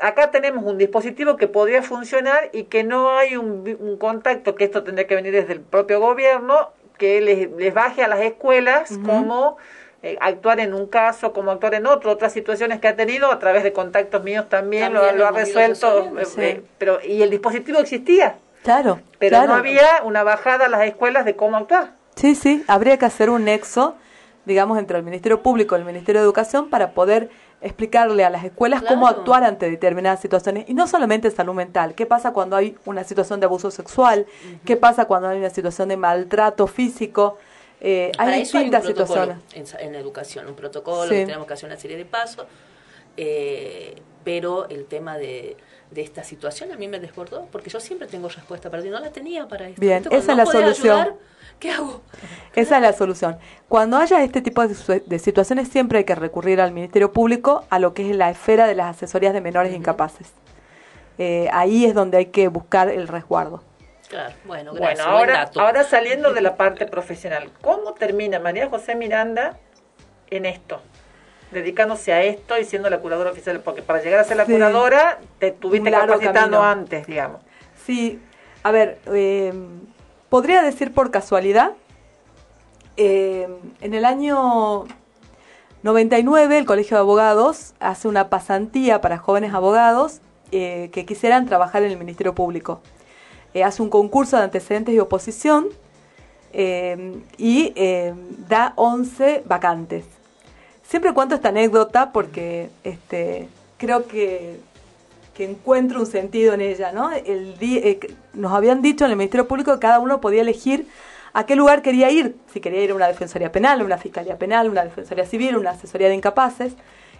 Acá 0.01 0.31
tenemos 0.31 0.65
un 0.65 0.79
dispositivo 0.79 1.37
que 1.37 1.47
podría 1.49 1.83
funcionar 1.83 2.49
y 2.53 2.65
que 2.65 2.83
no 2.83 3.17
hay 3.17 3.37
un, 3.37 3.63
vi- 3.63 3.77
un 3.79 3.97
contacto, 3.99 4.55
que 4.55 4.65
esto 4.65 4.83
tendría 4.83 5.07
que 5.07 5.15
venir 5.15 5.33
desde 5.33 5.53
el 5.53 5.61
propio 5.61 6.01
gobierno, 6.01 6.71
que 6.99 7.21
les, 7.21 7.51
les 7.53 7.75
baje 7.75 8.03
a 8.03 8.09
las 8.09 8.21
escuelas 8.21 8.91
Ujú. 8.91 9.03
cómo 9.03 9.57
eh, 10.03 10.17
actuar 10.21 10.61
en 10.61 10.75
un 10.75 10.87
caso, 10.89 11.33
cómo 11.33 11.51
actuar 11.51 11.75
en 11.75 11.87
otro, 11.87 12.11
otras 12.11 12.33
situaciones 12.33 12.81
que 12.81 12.89
ha 12.89 12.97
tenido 12.97 13.31
a 13.31 13.39
través 13.39 13.63
de 13.63 13.73
contactos 13.73 14.25
míos 14.25 14.47
también, 14.49 14.93
lo, 14.95 15.01
También 15.01 15.19
lo 15.19 15.27
ha 15.27 15.29
hemos 15.29 15.49
ido 15.49 15.61
resuelto. 15.61 16.19
eh, 16.21 16.25
sí. 16.25 16.41
eh, 16.41 16.63
pero 16.79 16.99
Y 17.05 17.23
el 17.23 17.31
dispositivo 17.31 17.79
existía, 17.81 18.35
Claro, 18.65 18.99
pero 19.19 19.37
claro. 19.37 19.53
no 19.53 19.55
había 19.59 19.87
una 20.05 20.23
bajada 20.25 20.67
a 20.67 20.69
las 20.69 20.83
escuelas 20.87 21.25
de 21.27 21.37
cómo 21.37 21.57
actuar. 21.59 21.91
Sí, 22.17 22.35
sí, 22.35 22.65
habría 22.67 22.97
que 22.99 23.05
hacer 23.07 23.29
un 23.31 23.45
nexo, 23.45 23.95
digamos, 24.47 24.79
entre 24.79 24.99
el 24.99 25.05
Ministerio 25.05 25.43
Público 25.43 25.75
y 25.77 25.79
el 25.81 25.85
Ministerio 25.85 26.21
de 26.21 26.25
Educación 26.27 26.69
para 26.71 26.93
poder 26.93 27.31
explicarle 27.61 28.25
a 28.25 28.31
las 28.31 28.45
escuelas 28.45 28.83
cómo 28.83 29.07
actuar 29.07 29.43
ante 29.43 29.71
determinadas 29.71 30.21
situaciones. 30.21 30.69
Y 30.69 30.75
no 30.75 30.87
solamente 30.87 31.31
salud 31.31 31.55
mental, 31.55 31.95
qué 31.95 32.05
pasa 32.05 32.33
cuando 32.33 32.57
hay 32.57 32.77
una 32.85 33.05
situación 33.05 33.41
de 33.41 33.47
abuso 33.47 33.71
sexual, 33.71 34.27
qué 34.67 34.77
pasa 34.77 35.07
cuando 35.07 35.29
hay 35.29 35.39
una 35.39 35.49
situación 35.51 35.89
de 35.89 35.97
maltrato 35.97 36.67
físico. 36.67 37.39
Eh, 37.81 38.13
Para 38.17 38.33
hay 38.33 38.43
eso 38.43 38.59
hay 38.59 38.65
un 38.67 38.71
distintas 38.71 38.87
situaciones. 38.87 39.37
en, 39.55 39.65
en 39.89 39.95
educación, 39.95 40.47
un 40.47 40.55
protocolo 40.55 41.05
Sí. 41.09 41.17
que 41.17 41.27
tenemos 41.27 41.47
que 41.47 41.55
hacer 41.55 41.69
una 41.71 41.79
serie 41.79 41.97
de 41.97 42.05
pasos, 42.05 42.47
eh, 43.17 43.95
pero 44.25 44.69
el 44.69 44.87
tema 44.87 45.17
de, 45.19 45.57
de 45.91 46.03
esta 46.03 46.25
situación 46.25 46.73
a 46.73 46.77
mí 46.77 46.89
me 46.89 46.99
desbordó, 46.99 47.47
porque 47.53 47.71
yo 47.71 47.81
siempre 47.81 48.07
tengo 48.09 48.29
respuesta 48.29 48.71
para 48.71 48.83
ti, 48.83 48.89
no 48.91 49.01
la 49.01 49.11
tenía 49.11 49.47
para 49.49 49.69
esto. 49.69 49.81
Bien, 49.81 50.03
esa 50.11 50.33
es 50.33 50.37
la 50.39 50.47
solución. 50.47 50.99
ayudar, 51.01 51.15
¿Qué 51.59 51.71
hago? 51.71 52.03
Esa 52.55 52.77
es 52.77 52.83
la 52.83 52.93
solución. 52.93 53.39
Cuando 53.69 53.97
haya 53.97 54.23
este 54.23 54.43
tipo 54.43 54.67
de, 54.67 55.19
situaciones, 55.19 55.69
siempre 55.69 55.99
hay 55.99 56.05
que 56.05 56.15
recurrir 56.15 56.61
al 56.61 56.73
Ministerio 56.73 57.13
Público 57.13 57.65
a 57.71 57.79
lo 57.79 57.95
que 57.95 58.11
es 58.11 58.17
la 58.17 58.31
esfera 58.31 58.67
de 58.67 58.75
las 58.75 58.97
asesorías 58.97 59.33
de 59.33 59.41
menores 59.41 59.73
incapaces. 59.75 60.33
Eh, 61.19 61.49
ahí 61.53 61.85
es 61.85 61.95
donde 61.95 62.19
hay 62.19 62.27
que 62.27 62.49
buscar 62.49 62.89
el 62.89 63.09
resguardo. 63.09 63.63
Claro, 64.09 64.35
bueno, 64.45 64.73
Bueno, 64.73 64.87
gracias. 64.87 65.07
buen 65.07 65.17
ahora, 65.31 65.51
ahora 65.57 65.85
saliendo 65.85 66.33
de 66.35 66.41
la 66.43 66.57
parte 66.57 66.87
profesional, 66.87 67.51
¿cómo 67.63 67.95
termina 67.95 68.39
María 68.39 68.69
José 68.69 68.95
Miranda 68.95 69.57
en 70.31 70.45
esto? 70.45 70.83
Dedicándose 71.51 72.13
a 72.13 72.23
esto 72.23 72.59
y 72.59 72.65
siendo 72.65 72.91
la 72.91 72.99
curadora 72.99 73.31
oficial, 73.31 73.61
porque 73.61 73.81
para 73.83 74.03
llegar 74.03 74.21
a 74.21 74.25
ser 74.25 74.37
la 74.37 74.45
Sí. 74.47 74.53
curadora 74.53 75.19
te 75.39 75.53
tuviste 75.53 75.91
capacitando 75.91 76.59
camino. 76.59 76.63
antes, 76.63 77.07
digamos. 77.07 77.41
Sí, 77.87 78.21
a 78.63 78.71
ver, 78.73 78.99
eh, 79.13 79.53
podría 80.35 80.63
decir 80.63 80.93
por 80.93 81.13
casualidad, 81.13 81.75
eh, 82.97 83.47
en 83.81 83.95
el 83.95 84.05
año 84.05 84.85
99 85.85 86.59
el 86.59 86.65
Colegio 86.65 86.97
de 86.97 87.03
Abogados 87.03 87.73
hace 87.79 88.09
una 88.09 88.31
pasantía 88.31 89.01
para 89.01 89.17
jóvenes 89.17 89.55
abogados 89.55 90.23
eh, 90.51 90.91
que 90.93 91.07
quisieran 91.07 91.47
trabajar 91.47 91.85
en 91.85 91.93
el 91.93 91.99
Ministerio 91.99 92.35
Público. 92.35 92.81
Eh, 93.55 93.63
hace 93.63 93.81
un 93.81 93.91
concurso 93.91 94.37
de 94.37 94.43
antecedentes 94.43 94.93
y 94.93 94.99
oposición 94.99 95.69
y 97.39 97.73
da 98.49 98.73
11 98.75 99.45
vacantes. 99.47 100.05
Siempre 100.83 101.15
cuento 101.15 101.37
esta 101.37 101.51
anécdota 101.51 102.11
porque 102.11 102.71
este, 102.83 103.49
creo 103.79 104.09
que, 104.09 104.59
que 105.35 105.45
encuentro 105.45 106.01
un 106.01 106.07
sentido 106.07 106.55
en 106.55 106.61
ella. 106.61 106.93
¿no? 106.93 107.11
El 107.13 107.57
eh, 107.61 107.99
nos 108.35 108.53
habían 108.53 108.83
dicho 108.83 109.05
en 109.05 109.11
el 109.11 109.17
Ministerio 109.17 109.49
Público 109.49 109.73
que 109.75 109.81
cada 109.81 109.99
uno 109.99 110.21
podía 110.21 110.43
elegir 110.43 110.87
a 111.33 111.45
qué 111.47 111.57
lugar 111.57 111.83
quería 111.83 112.11
ir. 112.11 112.37
Si 112.53 112.61
quería 112.61 112.83
ir 112.83 112.93
a 112.93 112.95
una 112.95 113.09
defensoría 113.09 113.51
penal, 113.51 113.83
una 113.83 113.99
fiscalía 113.99 114.39
penal, 114.39 114.69
una 114.71 114.85
defensoría 114.85 115.27
civil, 115.27 115.57
una 115.57 115.71
asesoría 115.71 116.09
de 116.09 116.15
incapaces. 116.15 116.75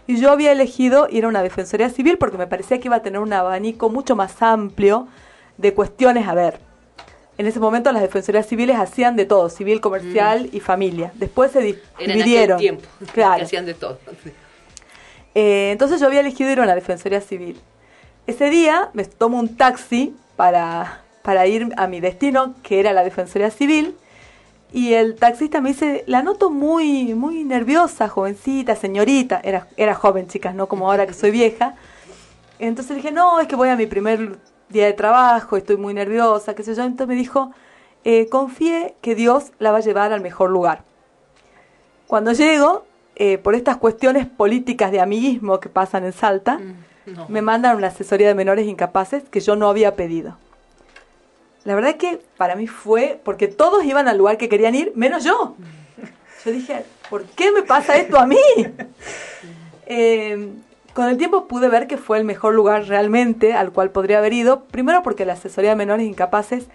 Y 0.07 0.21
yo 0.21 0.31
había 0.31 0.53
elegido 0.53 1.09
ir 1.11 1.25
a 1.25 1.29
una 1.29 1.43
defensoría 1.43 1.89
civil 1.91 2.19
porque 2.19 2.37
me 2.39 2.47
parecía 2.47 2.79
que 2.79 2.89
iba 2.89 2.97
a 2.97 3.03
tener 3.03 3.21
un 3.21 3.33
abanico 3.33 3.89
mucho 3.89 4.15
más 4.15 4.41
amplio 4.43 5.09
de 5.57 5.73
cuestiones 5.75 6.29
a 6.29 6.35
ver. 6.35 6.61
En 7.39 7.47
ese 7.47 7.59
momento 7.59 7.91
las 7.91 8.03
defensorías 8.03 8.47
civiles 8.47 8.77
hacían 8.77 9.17
de 9.17 9.25
todo, 9.25 9.49
civil, 9.49 9.81
comercial 9.81 10.49
y 10.53 10.61
familia. 10.61 11.11
Después 11.15 11.51
se 11.51 11.61
di- 11.63 11.71
Era 11.71 11.81
en 11.99 12.11
aquel 12.11 12.15
dividieron. 12.17 12.59
tiempo, 12.59 12.85
Claro. 13.13 13.39
que 13.39 13.43
hacían 13.45 13.67
de 13.67 13.75
todo. 13.75 13.99
Eh, 15.35 15.71
entonces 15.73 16.01
yo 16.01 16.07
había 16.07 16.21
elegido 16.21 16.51
ir 16.51 16.61
a 16.61 16.63
una 16.63 16.75
defensoría 16.75 17.21
civil. 17.21 17.61
Ese 18.27 18.49
día 18.49 18.91
me 18.95 19.05
tomo 19.05 19.39
un 19.39 19.57
taxi 19.57 20.17
para, 20.37 21.03
para 21.23 21.47
ir 21.47 21.69
a 21.77 21.87
mi 21.87 22.01
destino, 22.01 22.55
que 22.63 22.81
era 22.81 22.95
la 22.95 23.05
defensoría 23.05 23.51
civil, 23.51 23.97
y 24.73 24.95
el 24.95 25.15
taxista 25.15 25.61
me 25.61 25.69
dice, 25.69 26.05
la 26.07 26.23
noto 26.23 26.51
muy, 26.51 27.15
muy 27.15 27.45
nerviosa, 27.45 28.09
jovencita, 28.09 28.75
señorita, 28.77 29.41
era, 29.45 29.69
era 29.77 29.95
joven, 29.95 30.27
chicas, 30.27 30.55
no 30.55 30.69
como 30.69 30.91
ahora 30.91 31.07
que 31.07 31.13
soy 31.13 31.31
vieja. 31.31 31.77
Entonces 32.59 32.91
le 32.91 32.97
dije, 32.97 33.13
no, 33.13 33.39
es 33.41 33.47
que 33.47 33.57
voy 33.57 33.69
a 33.69 33.77
mi 33.77 33.87
primer 33.87 34.39
día 34.71 34.87
de 34.87 34.95
trabajo, 34.95 35.57
estoy 35.57 35.77
muy 35.77 35.95
nerviosa, 35.95 36.55
qué 36.55 36.65
sé 36.65 36.75
yo. 36.75 36.83
Entonces 36.83 37.07
me 37.07 37.15
dijo, 37.15 37.53
eh, 38.05 38.29
confíe 38.29 38.97
que 39.01 39.15
Dios 39.15 39.53
la 39.59 39.71
va 39.71 39.79
a 39.79 39.81
llevar 39.81 40.13
al 40.13 40.23
mejor 40.23 40.51
lugar. 40.51 40.83
Cuando 42.07 42.33
llego, 42.33 42.85
eh, 43.17 43.39
por 43.39 43.55
estas 43.55 43.77
cuestiones 43.77 44.27
políticas 44.27 44.91
de 44.91 45.01
amiguismo 45.01 45.61
que 45.61 45.69
pasan 45.69 46.05
en 46.05 46.13
Salta, 46.13 46.59
No. 47.07 47.27
me 47.29 47.43
mandan 47.43 47.77
una 47.77 47.89
asesoría 47.89 48.29
de 48.29 48.35
menores 48.35 48.67
incapaces 48.67 49.23
que 49.31 49.41
yo 49.41 49.57
no 49.57 49.69
había 49.69 49.95
pedido. 49.95 50.39
La 51.65 51.75
verdad 51.75 51.97
que 51.97 52.21
para 52.37 52.57
mí 52.57 52.67
fue 52.67 53.21
porque 53.25 53.49
todos 53.49 53.85
iban 53.85 54.09
al 54.09 54.19
lugar 54.19 54.37
que 54.37 54.49
querían 54.49 54.75
ir, 54.75 54.93
menos 54.95 55.25
yo. 55.25 55.57
Yo 56.45 56.51
dije, 56.53 56.85
¿por 57.09 57.25
qué 57.25 57.53
me 57.53 57.63
pasa 57.63 57.97
esto 57.97 58.19
a 58.19 58.27
mí? 58.27 58.39
Eh, 59.87 60.49
con 60.95 61.11
el 61.11 61.19
tiempo 61.19 61.47
pude 61.47 61.69
ver 61.69 61.87
que 61.87 61.99
fue 61.99 62.17
el 62.17 62.25
mejor 62.25 62.55
lugar 62.55 62.85
realmente 62.87 63.53
al 63.53 63.71
cual 63.71 63.91
podría 63.91 64.17
haber 64.17 64.33
ido. 64.33 64.65
Primero 64.65 65.03
porque 65.03 65.27
la 65.27 65.35
asesoría 65.35 65.69
de 65.71 65.77
menores 65.77 66.07
incapaces, 66.07 66.69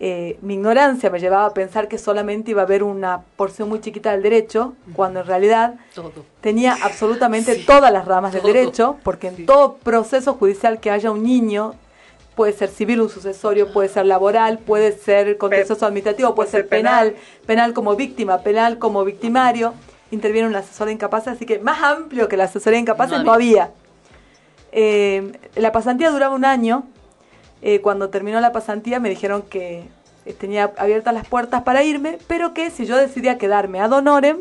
eh, 0.00 0.38
mi 0.42 0.54
ignorancia 0.54 1.10
me 1.10 1.18
llevaba 1.18 1.46
a 1.46 1.54
pensar 1.54 1.88
que 1.88 1.98
solamente 1.98 2.52
iba 2.52 2.62
a 2.62 2.64
haber 2.64 2.84
una 2.84 3.22
porción 3.36 3.68
muy 3.68 3.80
chiquita 3.80 4.12
del 4.12 4.22
derecho, 4.22 4.74
cuando 4.94 5.20
en 5.20 5.26
realidad 5.26 5.74
Todo. 5.94 6.12
tenía 6.40 6.76
absolutamente 6.82 7.56
todas 7.56 7.92
las 7.92 8.04
ramas 8.04 8.32
del 8.32 8.44
derecho, 8.44 8.96
porque 9.02 9.28
en 9.28 9.46
todo 9.46 9.74
proceso 9.76 10.34
judicial 10.34 10.78
que 10.78 10.90
haya 10.92 11.10
un 11.10 11.24
niño, 11.24 11.74
puede 12.36 12.52
ser 12.52 12.68
civil, 12.68 13.00
un 13.00 13.08
sucesorio, 13.08 13.72
puede 13.72 13.88
ser 13.88 14.06
laboral, 14.06 14.58
puede 14.60 14.92
ser 14.92 15.36
contencioso 15.36 15.84
administrativo, 15.84 16.36
puede 16.36 16.48
ser 16.48 16.68
penal, 16.68 17.16
penal 17.46 17.72
como 17.72 17.96
víctima, 17.96 18.38
penal 18.38 18.78
como 18.78 19.04
victimario, 19.04 19.74
interviene 20.12 20.46
un 20.46 20.54
asesor 20.54 20.86
de 20.86 20.92
incapaces, 20.92 21.32
así 21.32 21.44
que 21.44 21.58
más 21.58 21.82
amplio 21.82 22.28
que 22.28 22.36
la 22.36 22.44
asesoría 22.44 22.76
de 22.76 22.82
incapaces 22.82 23.18
No 23.18 23.24
no 23.24 23.32
había. 23.32 23.70
Eh, 24.70 25.32
la 25.56 25.72
pasantía 25.72 26.10
duraba 26.10 26.34
un 26.34 26.44
año. 26.44 26.84
Eh, 27.62 27.80
cuando 27.80 28.08
terminó 28.10 28.40
la 28.40 28.52
pasantía 28.52 29.00
me 29.00 29.08
dijeron 29.08 29.42
que 29.42 29.84
eh, 30.26 30.32
tenía 30.34 30.72
abiertas 30.76 31.12
las 31.14 31.26
puertas 31.26 31.62
para 31.62 31.82
irme, 31.82 32.18
pero 32.28 32.54
que 32.54 32.70
si 32.70 32.86
yo 32.86 32.96
decidía 32.96 33.38
quedarme 33.38 33.80
a 33.80 33.88
Donorem, 33.88 34.38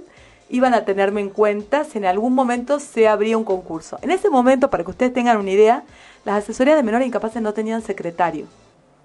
iban 0.49 0.73
a 0.73 0.85
tenerme 0.85 1.21
en 1.21 1.29
cuenta 1.29 1.83
si 1.83 1.97
en 1.97 2.05
algún 2.05 2.33
momento 2.33 2.79
se 2.79 3.07
abría 3.07 3.37
un 3.37 3.43
concurso. 3.43 3.97
En 4.01 4.11
ese 4.11 4.29
momento, 4.29 4.69
para 4.69 4.83
que 4.83 4.91
ustedes 4.91 5.13
tengan 5.13 5.37
una 5.37 5.51
idea, 5.51 5.83
las 6.25 6.43
asesorías 6.43 6.77
de 6.77 6.83
menores 6.83 7.07
incapaces 7.07 7.41
no 7.41 7.53
tenían 7.53 7.81
secretario. 7.81 8.45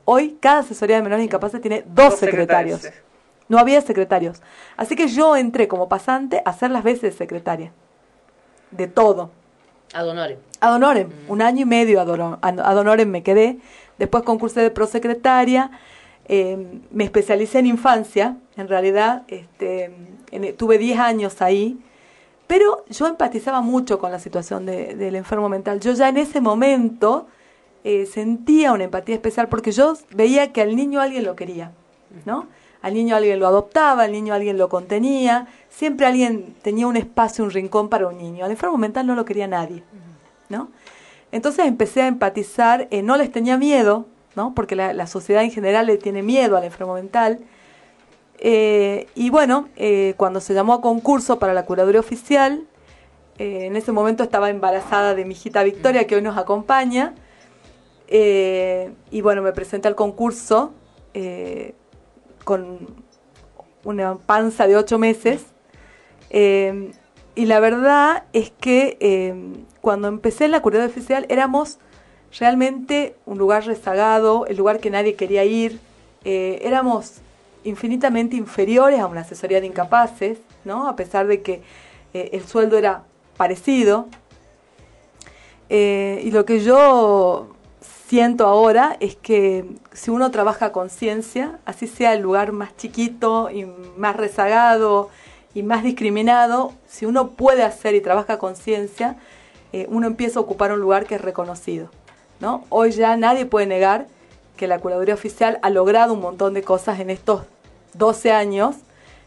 Hoy 0.05 0.37
cada 0.41 0.61
asesoría 0.61 0.97
de 0.97 1.03
menores 1.03 1.25
incapaces 1.25 1.61
tiene 1.61 1.83
dos, 1.87 2.11
Dos 2.11 2.19
secretarios. 2.19 2.81
secretarios, 2.81 3.09
No 3.49 3.59
había 3.59 3.81
secretarios. 3.81 4.43
Así 4.77 4.95
que 4.97 5.09
yo 5.09 5.37
entré 5.37 5.69
como 5.69 5.89
pasante 5.89 6.43
a 6.45 6.51
hacer 6.51 6.71
las 6.71 6.83
veces 6.85 7.03
de 7.03 7.13
secretaria. 7.13 7.73
De 8.71 8.87
todo. 8.87 9.31
Ad 9.93 10.09
honorem. 10.09 10.39
Ad 10.61 10.75
honorem, 10.75 11.11
un 11.29 11.43
año 11.43 11.63
y 11.63 11.65
medio 11.67 12.01
ad 12.01 12.09
ad 12.43 12.79
honorem 12.79 13.09
me 13.11 13.23
quedé. 13.23 13.59
Después 13.99 14.25
concursé 14.25 14.61
de 14.61 14.71
prosecretaria. 14.71 15.71
eh, 16.29 16.81
me 16.93 17.03
especialicé 17.03 17.59
en 17.59 17.67
infancia. 17.67 18.37
En 18.57 18.69
realidad, 18.69 19.25
este, 19.27 19.91
tuve 20.57 20.79
10 20.79 20.99
años 21.01 21.43
ahí. 21.43 21.79
Pero 22.47 22.85
yo 22.89 23.07
empatizaba 23.09 23.61
mucho 23.61 23.99
con 23.99 24.13
la 24.13 24.21
situación 24.21 24.65
de- 24.65 24.95
del 24.95 25.17
enfermo 25.17 25.49
mental. 25.49 25.81
Yo 25.81 25.93
ya 25.95 26.09
en 26.09 26.19
ese 26.19 26.41
momento 26.41 27.27
eh, 27.85 28.07
sentía 28.07 28.73
una 28.73 28.85
empatía 28.85 29.17
especial 29.17 29.49
porque 29.49 29.73
yo 29.73 29.95
veía 30.15 30.53
que 30.53 30.61
al 30.63 30.77
niño 30.77 31.01
alguien 31.01 31.25
lo 31.25 31.35
quería, 31.35 31.73
¿no? 32.25 32.47
Al 32.83 32.95
niño 32.95 33.17
alguien 33.17 33.41
lo 33.41 33.49
adoptaba, 33.49 34.05
al 34.05 34.13
niño 34.13 34.33
alguien 34.33 34.57
lo 34.59 34.69
contenía, 34.69 35.49
siempre 35.71 36.07
alguien 36.07 36.55
tenía 36.63 36.87
un 36.87 36.97
espacio, 36.97 37.43
un 37.45 37.51
rincón 37.51 37.89
para 37.89 38.07
un 38.07 38.17
niño. 38.19 38.45
Al 38.45 38.53
enfermo 38.53 38.79
mental 38.79 39.07
no 39.09 39.17
lo 39.17 39.25
quería 39.25 39.49
nadie, 39.49 39.83
¿no? 40.49 40.69
Entonces 41.33 41.67
empecé 41.67 42.03
a 42.03 42.07
empatizar, 42.07 42.89
eh, 42.91 43.03
no 43.03 43.17
les 43.17 43.33
tenía 43.33 43.57
miedo, 43.57 44.07
¿no? 44.37 44.55
Porque 44.55 44.77
la, 44.77 45.07
sociedad 45.07 45.43
en 45.43 45.51
general 45.51 45.87
le 45.87 45.97
tiene 45.97 46.23
miedo 46.23 46.59
al 46.59 46.65
enfermo 46.65 46.95
mental. 46.95 47.41
Eh, 48.39 49.07
y 49.15 49.31
bueno, 49.31 49.69
eh, 49.77 50.15
cuando 50.19 50.41
se 50.41 50.53
llamó 50.53 50.75
a 50.75 50.83
concurso 50.83 51.39
para 51.39 51.55
la 51.55 51.65
curaduría 51.65 52.01
oficial, 52.01 52.65
en 53.39 53.75
ese 53.77 53.91
momento 53.93 54.23
estaba 54.23 54.51
embarazada 54.51 55.15
de 55.15 55.25
mi 55.25 55.33
hijita 55.33 55.65
Victoria, 55.65 56.07
que 56.07 56.15
hoy 56.15 56.23
nos 56.23 56.37
acompaña. 56.37 57.15
y 58.09 59.21
bueno, 59.23 59.43
me 59.43 59.53
presenté 59.53 59.89
al 59.89 59.97
concurso 59.97 60.75
con 62.45 62.79
una 63.85 64.17
panza 64.17 64.67
de 64.67 64.77
ocho 64.77 64.99
meses. 64.99 65.47
Y 67.35 67.47
la 67.47 67.61
verdad 67.61 68.25
es 68.33 68.51
que 68.51 68.99
eh, 69.01 69.35
cuando 69.81 70.09
empecé 70.09 70.45
en 70.45 70.51
la 70.51 70.61
curaduría 70.61 70.91
oficial 70.91 71.27
éramos 71.29 71.79
realmente 72.39 73.15
un 73.27 73.39
lugar 73.39 73.65
rezagado, 73.65 74.47
el 74.47 74.57
lugar 74.57 74.81
que 74.81 74.91
nadie 74.91 75.15
quería 75.15 75.45
ir. 75.45 75.81
eh, 76.25 76.61
éramos 76.63 77.15
infinitamente 77.65 78.37
inferiores 78.37 79.01
a 79.01 79.07
una 79.07 79.23
asesoría 79.23 79.61
de 79.61 79.67
incapaces, 79.67 80.39
¿no? 80.65 80.89
A 80.89 80.97
pesar 80.97 81.27
de 81.27 81.43
que 81.43 81.63
eh, 82.15 82.31
el 82.33 82.47
sueldo 82.47 82.77
era 82.79 83.05
parecido. 83.37 84.09
Y 85.69 86.31
lo 86.33 86.45
que 86.45 86.61
yo 86.61 87.49
siento 87.81 88.47
ahora 88.47 88.99
es 89.01 89.17
que 89.17 89.65
si 89.93 90.11
uno 90.11 90.31
trabaja 90.31 90.71
con 90.71 90.91
ciencia, 90.91 91.61
así 91.65 91.87
sea 91.87 92.13
el 92.13 92.21
lugar 92.21 92.53
más 92.53 92.77
chiquito 92.77 93.49
y 93.51 93.65
más 93.97 94.15
rezagado 94.17 95.09
y 95.55 95.63
más 95.63 95.83
discriminado, 95.83 96.73
si 96.89 97.07
uno 97.07 97.31
puede 97.31 97.63
hacer 97.63 97.95
y 97.95 98.01
trabaja 98.01 98.39
con 98.39 98.57
ciencia, 98.57 99.17
eh, 99.73 99.87
uno 99.89 100.07
empieza 100.07 100.39
a 100.39 100.43
ocupar 100.43 100.73
un 100.73 100.81
lugar 100.81 101.07
que 101.07 101.17
es 101.17 101.21
reconocido. 101.21 101.91
¿no? 102.41 102.65
Hoy 102.69 102.91
ya 102.93 103.17
nadie 103.17 103.47
puede 103.47 103.67
negar 103.67 104.07
que 104.57 104.67
la 104.67 104.79
curaduría 104.79 105.15
oficial 105.15 105.59
ha 105.63 105.71
logrado 105.71 106.15
un 106.15 106.21
montón 106.21 106.55
de 106.55 106.63
cosas 106.63 107.01
en 107.01 107.11
estos 107.11 107.43
12 107.95 108.33
años 108.33 108.77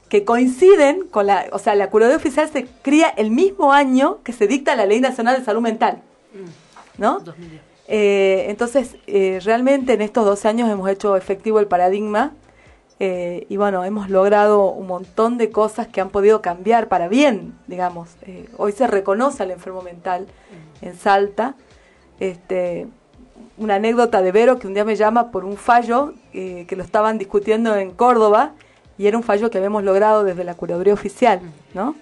que 0.10 0.24
coinciden 0.24 1.08
con 1.08 1.26
la, 1.28 1.48
o 1.52 1.60
sea, 1.60 1.76
la 1.76 1.90
curaduría 1.90 2.18
oficial 2.18 2.50
se 2.50 2.66
cría 2.82 3.10
el 3.10 3.32
mismo 3.32 3.74
año 3.74 4.20
que 4.24 4.34
se 4.34 4.48
dicta 4.48 4.76
la 4.76 4.86
Ley 4.86 5.02
Nacional 5.02 5.38
de 5.38 5.46
Salud 5.46 5.62
Mental, 5.62 6.02
¿no? 6.98 7.22
Eh, 7.88 8.46
entonces, 8.50 8.98
eh, 9.08 9.40
realmente 9.44 9.94
en 9.94 10.02
estos 10.02 10.26
12 10.26 10.48
años 10.48 10.70
hemos 10.70 10.90
hecho 10.90 11.16
efectivo 11.16 11.60
el 11.60 11.68
paradigma 11.68 12.34
eh, 13.00 13.46
y 13.50 13.58
bueno, 13.58 13.84
hemos 13.84 14.10
logrado 14.10 14.70
un 14.72 14.88
montón 14.88 15.38
de 15.38 15.52
cosas 15.52 15.88
que 15.88 16.00
han 16.00 16.10
podido 16.10 16.42
cambiar 16.42 16.88
para 16.88 17.08
bien, 17.08 17.54
digamos. 17.68 18.10
Eh, 18.22 18.48
hoy 18.58 18.72
se 18.72 18.88
reconoce 18.88 19.44
al 19.44 19.52
enfermo 19.52 19.82
mental 19.82 20.28
en 20.82 20.96
Salta. 20.96 21.56
Este, 22.20 22.88
una 23.58 23.76
anécdota 23.76 24.22
de 24.22 24.32
Vero 24.32 24.60
que 24.60 24.68
un 24.68 24.74
día 24.74 24.86
me 24.86 24.96
llama 24.96 25.32
por 25.32 25.44
un 25.44 25.58
fallo 25.58 26.14
eh, 26.34 26.66
que 26.68 26.76
lo 26.76 26.84
estaban 26.84 27.18
discutiendo 27.18 27.76
en 27.76 27.92
Córdoba 27.92 28.54
y 28.98 29.08
era 29.08 29.18
un 29.18 29.24
fallo 29.24 29.50
que 29.50 29.58
habíamos 29.58 29.84
logrado 29.84 30.24
desde 30.24 30.46
la 30.46 30.56
curaduría 30.56 30.94
oficial, 30.94 31.42
¿no? 31.74 31.96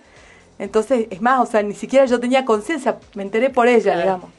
Entonces, 0.59 1.07
es 1.09 1.21
más, 1.21 1.41
o 1.41 1.51
sea, 1.51 1.63
ni 1.63 1.73
siquiera 1.73 2.05
yo 2.05 2.19
tenía 2.19 2.45
conciencia, 2.45 2.97
me 3.15 3.23
enteré 3.23 3.49
por 3.49 3.67
ella, 3.67 3.97
digamos. 3.97 4.29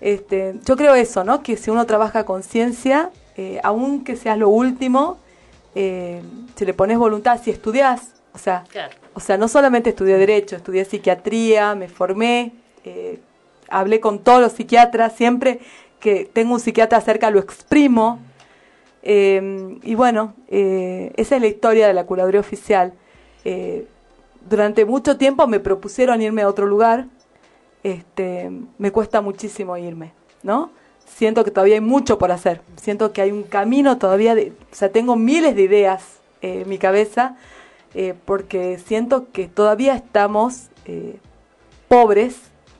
Este, 0.00 0.54
yo 0.64 0.76
creo 0.76 0.94
eso, 0.94 1.24
¿no? 1.24 1.42
Que 1.42 1.56
si 1.56 1.70
uno 1.70 1.84
trabaja 1.86 2.24
conciencia, 2.24 3.10
eh, 3.36 3.60
aun 3.64 4.04
que 4.04 4.16
seas 4.16 4.38
lo 4.38 4.48
último, 4.48 5.18
eh, 5.74 6.22
si 6.54 6.64
le 6.64 6.74
pones 6.74 6.98
voluntad, 6.98 7.40
si 7.42 7.50
estudias, 7.50 8.12
o 8.34 8.38
sea, 8.38 8.64
o 9.14 9.20
sea, 9.20 9.36
no 9.36 9.48
solamente 9.48 9.90
estudié 9.90 10.16
derecho, 10.16 10.56
estudié 10.56 10.84
psiquiatría, 10.84 11.74
me 11.74 11.88
formé, 11.88 12.52
eh, 12.84 13.20
hablé 13.68 14.00
con 14.00 14.18
todos 14.20 14.40
los 14.40 14.52
psiquiatras, 14.52 15.14
siempre 15.14 15.60
que 16.00 16.28
tengo 16.32 16.54
un 16.54 16.60
psiquiatra 16.60 17.00
cerca 17.00 17.30
lo 17.30 17.40
exprimo. 17.40 18.18
eh, 19.02 19.78
y 19.82 19.94
bueno, 19.94 20.34
eh, 20.48 21.12
esa 21.16 21.36
es 21.36 21.42
la 21.42 21.48
historia 21.48 21.86
de 21.88 21.94
la 21.94 22.04
curaduría 22.04 22.40
oficial. 22.40 22.92
Durante 24.48 24.84
mucho 24.84 25.16
tiempo 25.16 25.46
me 25.46 25.60
propusieron 25.60 26.20
irme 26.20 26.42
a 26.42 26.48
otro 26.48 26.66
lugar. 26.66 27.06
Este, 27.82 28.50
me 28.78 28.92
cuesta 28.92 29.20
muchísimo 29.20 29.76
irme, 29.76 30.12
¿no? 30.42 30.70
Siento 31.22 31.44
que 31.44 31.52
todavía 31.52 31.76
hay 31.76 31.80
mucho 31.80 32.18
por 32.18 32.32
hacer. 32.32 32.62
Siento 32.74 33.12
que 33.12 33.22
hay 33.22 33.30
un 33.30 33.44
camino 33.44 33.96
todavía 33.96 34.34
de, 34.34 34.54
o 34.72 34.74
sea, 34.74 34.90
tengo 34.90 35.14
miles 35.14 35.54
de 35.54 35.62
ideas 35.62 36.16
eh, 36.40 36.62
en 36.62 36.68
mi 36.68 36.78
cabeza 36.78 37.36
eh, 37.94 38.14
porque 38.24 38.80
siento 38.84 39.30
que 39.30 39.46
todavía 39.46 39.94
estamos 39.94 40.66
eh, 40.84 41.18
pobres 41.86 42.38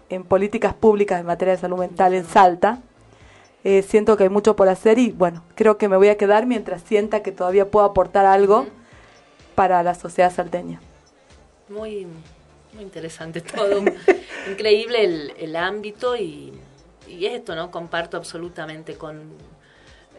en 0.08 0.24
políticas 0.24 0.74
públicas 0.74 1.20
en 1.20 1.26
materia 1.26 1.54
de 1.54 1.60
salud 1.60 1.78
mental 1.78 2.14
en 2.14 2.24
Salta. 2.24 2.80
Eh, 3.62 3.82
siento 3.82 4.16
que 4.16 4.24
hay 4.24 4.28
mucho 4.28 4.56
por 4.56 4.68
hacer 4.68 4.98
y 4.98 5.12
bueno, 5.12 5.44
creo 5.54 5.78
que 5.78 5.88
me 5.88 5.96
voy 5.96 6.08
a 6.08 6.16
quedar 6.16 6.44
mientras 6.44 6.82
sienta 6.82 7.22
que 7.22 7.30
todavía 7.30 7.70
puedo 7.70 7.86
aportar 7.86 8.26
algo 8.26 8.66
para 9.54 9.84
la 9.84 9.94
sociedad 9.94 10.32
salteña. 10.32 10.80
Muy, 11.68 12.08
muy 12.74 12.82
interesante 12.82 13.40
todo. 13.40 13.84
Increíble 14.50 15.04
el, 15.04 15.32
el 15.38 15.54
ámbito 15.54 16.16
y, 16.16 16.52
y 17.12 17.26
esto, 17.26 17.54
¿no? 17.54 17.70
Comparto 17.70 18.16
absolutamente 18.16 18.94
con 18.94 19.22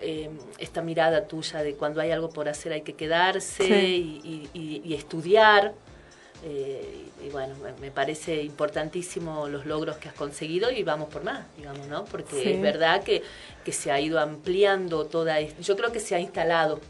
eh, 0.02 0.30
esta 0.57 0.82
mirada 0.82 1.28
tuya 1.28 1.64
de 1.64 1.76
cuando 1.76 2.02
hay 2.02 2.11
algo 2.11 2.30
por 2.30 2.49
hacer 2.49 2.74
hay 2.74 2.82
que 2.82 2.94
quedarse 2.94 3.64
Sí. 3.65 4.22
y, 4.24 4.49
y- 4.53 4.82
y 4.84 4.94
estudiar. 4.95 5.74
Eh, 6.45 7.06
y 7.26 7.30
bueno, 7.30 7.56
me- 7.80 7.90
parece 7.90 8.44
importantísimo 8.44 9.48
los 9.48 9.65
logros 9.65 9.95
que 9.95 10.10
has 10.10 10.14
conseguido 10.14 10.72
y 10.72 10.84
vamos 10.84 11.07
por 11.07 11.24
más, 11.24 11.45
digamos, 11.56 11.88
¿no? 11.88 12.03
Porque 12.03 12.44
Sí. 12.44 12.52
es 12.52 12.61
verdad 12.61 13.02
que, 13.03 13.24
que 13.64 13.72
se 13.72 13.91
ha 13.91 13.99
ido 14.02 14.20
ampliando 14.20 15.06
toda 15.06 15.40
esto. 15.40 15.61
Yo 15.61 15.78
creo 15.78 15.94
que 15.94 16.02
se 16.02 16.15
ha 16.15 16.20
instalado 16.20 16.82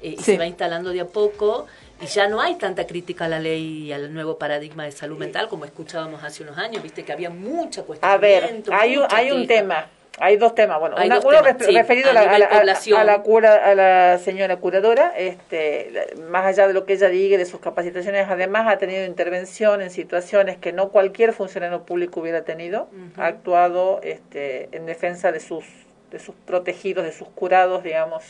eh, 0.00 0.14
y 0.14 0.16
Sí. 0.16 0.22
se 0.32 0.38
va 0.38 0.46
instalando 0.46 0.88
de 0.90 1.00
a 1.00 1.06
poco 1.06 1.66
y 2.04 2.06
ya 2.06 2.28
no 2.28 2.40
hay 2.40 2.54
tanta 2.56 2.86
crítica 2.86 3.24
a 3.24 3.28
la 3.28 3.40
ley 3.40 3.84
y 3.84 3.92
al 3.92 4.12
nuevo 4.12 4.38
paradigma 4.38 4.84
de 4.84 4.92
salud 4.92 5.18
mental 5.18 5.48
como 5.48 5.64
escuchábamos 5.64 6.22
hace 6.22 6.42
unos 6.42 6.58
años, 6.58 6.82
viste 6.82 7.04
que 7.04 7.12
había 7.12 7.30
mucha 7.30 7.82
cuestión. 7.82 8.10
A 8.10 8.16
ver, 8.18 8.62
hay 8.72 8.96
un, 8.96 9.06
hay 9.10 9.30
un 9.32 9.46
tema, 9.46 9.86
hay 10.18 10.36
dos 10.36 10.54
temas. 10.54 10.78
Bueno, 10.80 10.96
Hay 10.98 11.06
una- 11.06 11.16
dos 11.16 11.24
uno 11.24 11.38
temas, 11.42 11.56
ref- 11.58 11.66
sí, 11.66 11.72
referido 11.74 12.10
a 12.10 12.12
la, 12.12 12.20
a, 12.20 12.24
nivel 12.24 12.40
la- 12.40 12.46
a- 12.46 12.58
población. 12.60 13.00
a 13.00 13.04
la 13.04 13.22
cura, 13.22 13.54
a 13.70 13.74
la 13.74 14.18
señora 14.18 14.56
curadora, 14.58 15.12
este, 15.16 16.14
más 16.28 16.44
allá 16.46 16.66
de 16.68 16.74
lo 16.74 16.84
que 16.84 16.92
ella 16.92 17.08
diga 17.08 17.34
y 17.34 17.38
de 17.38 17.46
sus 17.46 17.60
capacitaciones, 17.60 18.26
además 18.28 18.66
ha 18.68 18.78
tenido 18.78 19.04
intervención 19.06 19.80
en 19.82 19.90
situaciones 19.90 20.56
que 20.58 20.72
no 20.72 20.90
cualquier 20.90 21.32
funcionario 21.32 21.84
público 21.84 22.20
hubiera 22.20 22.42
tenido, 22.42 22.88
ha 23.16 23.26
actuado 23.26 24.00
este, 24.02 24.68
en 24.72 24.86
defensa 24.86 25.32
de 25.32 25.40
sus, 25.40 25.64
de 26.10 26.18
sus 26.18 26.34
protegidos, 26.46 27.04
de 27.04 27.12
sus 27.12 27.28
curados, 27.28 27.82
digamos, 27.82 28.22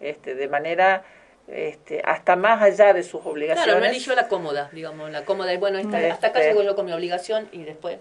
este, 0.00 0.34
de 0.34 0.48
manera 0.48 1.04
este, 1.48 2.02
hasta 2.04 2.36
más 2.36 2.60
allá 2.60 2.92
de 2.92 3.02
sus 3.02 3.24
obligaciones. 3.24 3.64
Claro, 3.64 3.80
no 3.80 3.86
eligió 3.86 4.14
la 4.14 4.28
cómoda, 4.28 4.68
digamos, 4.72 5.10
la 5.10 5.24
cómoda 5.24 5.52
y 5.52 5.58
bueno, 5.58 5.78
esta- 5.78 5.98
hasta 6.12 6.28
acá 6.28 6.40
Este, 6.40 6.50
llego 6.52 6.62
yo 6.62 6.74
con 6.74 6.86
mi 6.86 6.92
obligación 6.92 7.48
y 7.52 7.62
después 7.64 7.98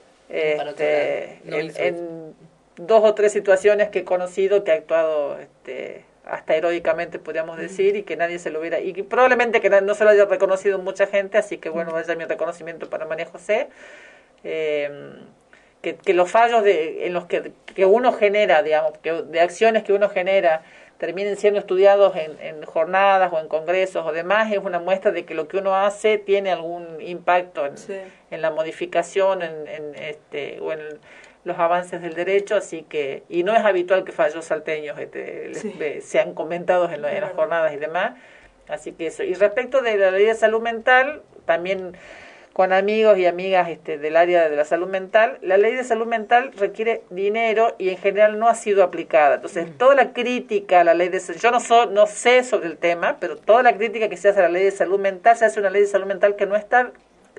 para 0.57 0.71
otro 0.71 0.85
este, 0.85 1.39
lado. 1.45 1.63
No 1.63 1.73
en, 1.77 2.35
dos 2.77 3.03
o 3.03 3.13
tres 3.13 3.31
situaciones 3.31 3.89
que 3.89 3.99
he 3.99 4.03
conocido 4.03 4.63
que 4.63 4.71
ha 4.71 4.75
actuado 4.75 5.39
este, 5.39 6.03
hasta 6.25 6.55
heroicamente 6.55 7.19
podríamos 7.19 7.57
decir 7.57 7.95
y 7.95 8.03
que 8.03 8.17
nadie 8.17 8.39
se 8.39 8.49
lo 8.49 8.59
hubiera 8.59 8.79
y 8.79 8.91
probablemente 9.03 9.61
que 9.61 9.69
no 9.69 9.93
se 9.93 10.03
lo 10.03 10.09
haya 10.09 10.25
reconocido 10.25 10.79
mucha 10.79 11.07
gente 11.07 11.37
así 11.37 11.57
que 11.57 11.69
bueno 11.69 11.91
vaya 11.91 12.15
mi 12.15 12.25
reconocimiento 12.25 12.89
para 12.89 13.05
María 13.05 13.27
José. 13.27 13.67
Eh, 14.43 15.13
que, 15.81 15.95
que 15.95 16.13
los 16.15 16.31
fallos 16.31 16.63
de, 16.63 17.05
en 17.05 17.13
los 17.13 17.25
que, 17.25 17.51
que 17.75 17.85
uno 17.85 18.11
genera 18.11 18.63
digamos 18.63 18.97
que 19.03 19.13
de 19.13 19.39
acciones 19.39 19.83
que 19.83 19.93
uno 19.93 20.09
genera 20.09 20.63
terminen 20.97 21.35
siendo 21.37 21.59
estudiados 21.59 22.15
en, 22.15 22.39
en 22.39 22.63
jornadas 22.63 23.31
o 23.33 23.39
en 23.39 23.47
congresos 23.47 24.05
o 24.05 24.11
demás 24.11 24.51
es 24.51 24.59
una 24.59 24.79
muestra 24.79 25.11
de 25.11 25.25
que 25.25 25.33
lo 25.35 25.47
que 25.47 25.57
uno 25.57 25.75
hace 25.75 26.17
tiene 26.17 26.51
algún 26.51 27.01
impacto 27.01 27.65
en, 27.65 27.75
en 28.31 28.41
la 28.41 28.49
modificación 28.51 29.41
en, 29.41 29.67
en 29.67 29.95
este 29.95 30.59
o 30.61 30.71
en 30.71 30.79
los 31.43 31.59
avances 31.59 32.01
del 32.01 32.13
derecho 32.15 32.55
así 32.55 32.83
que 32.83 33.23
y 33.29 33.43
no 33.43 33.53
es 33.53 33.59
habitual 33.63 34.03
que 34.05 34.11
fallos 34.11 34.45
salteños 34.45 34.97
este, 34.97 35.53
Sí. 35.53 35.73
sean 36.01 36.33
comentados 36.33 36.91
en, 36.91 37.01
lo- 37.01 37.07
en 37.09 37.21
las 37.21 37.33
jornadas 37.33 37.73
y 37.73 37.77
demás. 37.77 38.13
Así 38.67 38.93
que 38.93 39.05
eso. 39.07 39.21
Y 39.21 39.35
respecto 39.35 39.81
de 39.83 39.95
la 39.97 40.09
ley 40.09 40.25
de 40.25 40.33
salud 40.33 40.59
mental 40.59 41.21
también 41.45 41.95
con 42.55 42.71
amigos 42.71 43.17
y 43.17 43.25
amigas 43.25 43.67
este, 43.67 43.97
del 43.97 44.15
área 44.15 44.47
de 44.47 44.55
la 44.55 44.63
salud 44.63 44.87
mental, 44.87 45.37
la 45.41 45.57
ley 45.57 45.75
de 45.75 45.83
salud 45.83 46.07
mental 46.07 46.53
requiere 46.57 47.01
dinero 47.09 47.75
y 47.77 47.89
en 47.89 47.97
general 47.97 48.39
no 48.39 48.47
ha 48.47 48.55
sido 48.55 48.81
aplicada. 48.81 49.35
Entonces, 49.35 49.77
toda 49.77 49.93
la 49.93 50.13
crítica 50.13 50.79
a 50.79 50.83
la 50.85 50.93
ley 50.93 51.09
de 51.09 51.19
salud, 51.19 51.41
yo 51.41 51.51
no, 51.51 51.59
so- 51.59 51.87
no 51.87 52.07
sé 52.07 52.45
sobre 52.45 52.67
el 52.67 52.77
tema, 52.77 53.17
pero 53.19 53.35
toda 53.35 53.61
la 53.61 53.75
crítica 53.75 54.07
que 54.07 54.15
se 54.15 54.29
hace 54.29 54.39
a 54.39 54.43
la 54.43 54.47
ley 54.49 54.63
de 54.63 54.71
salud 54.71 54.97
mental, 54.97 55.35
se 55.35 55.43
hace 55.43 55.59
una 55.59 55.69
ley 55.69 55.81
de 55.81 55.87
salud 55.89 56.05
mental 56.07 56.37
que 56.37 56.45
no 56.45 56.55
está, 56.55 56.91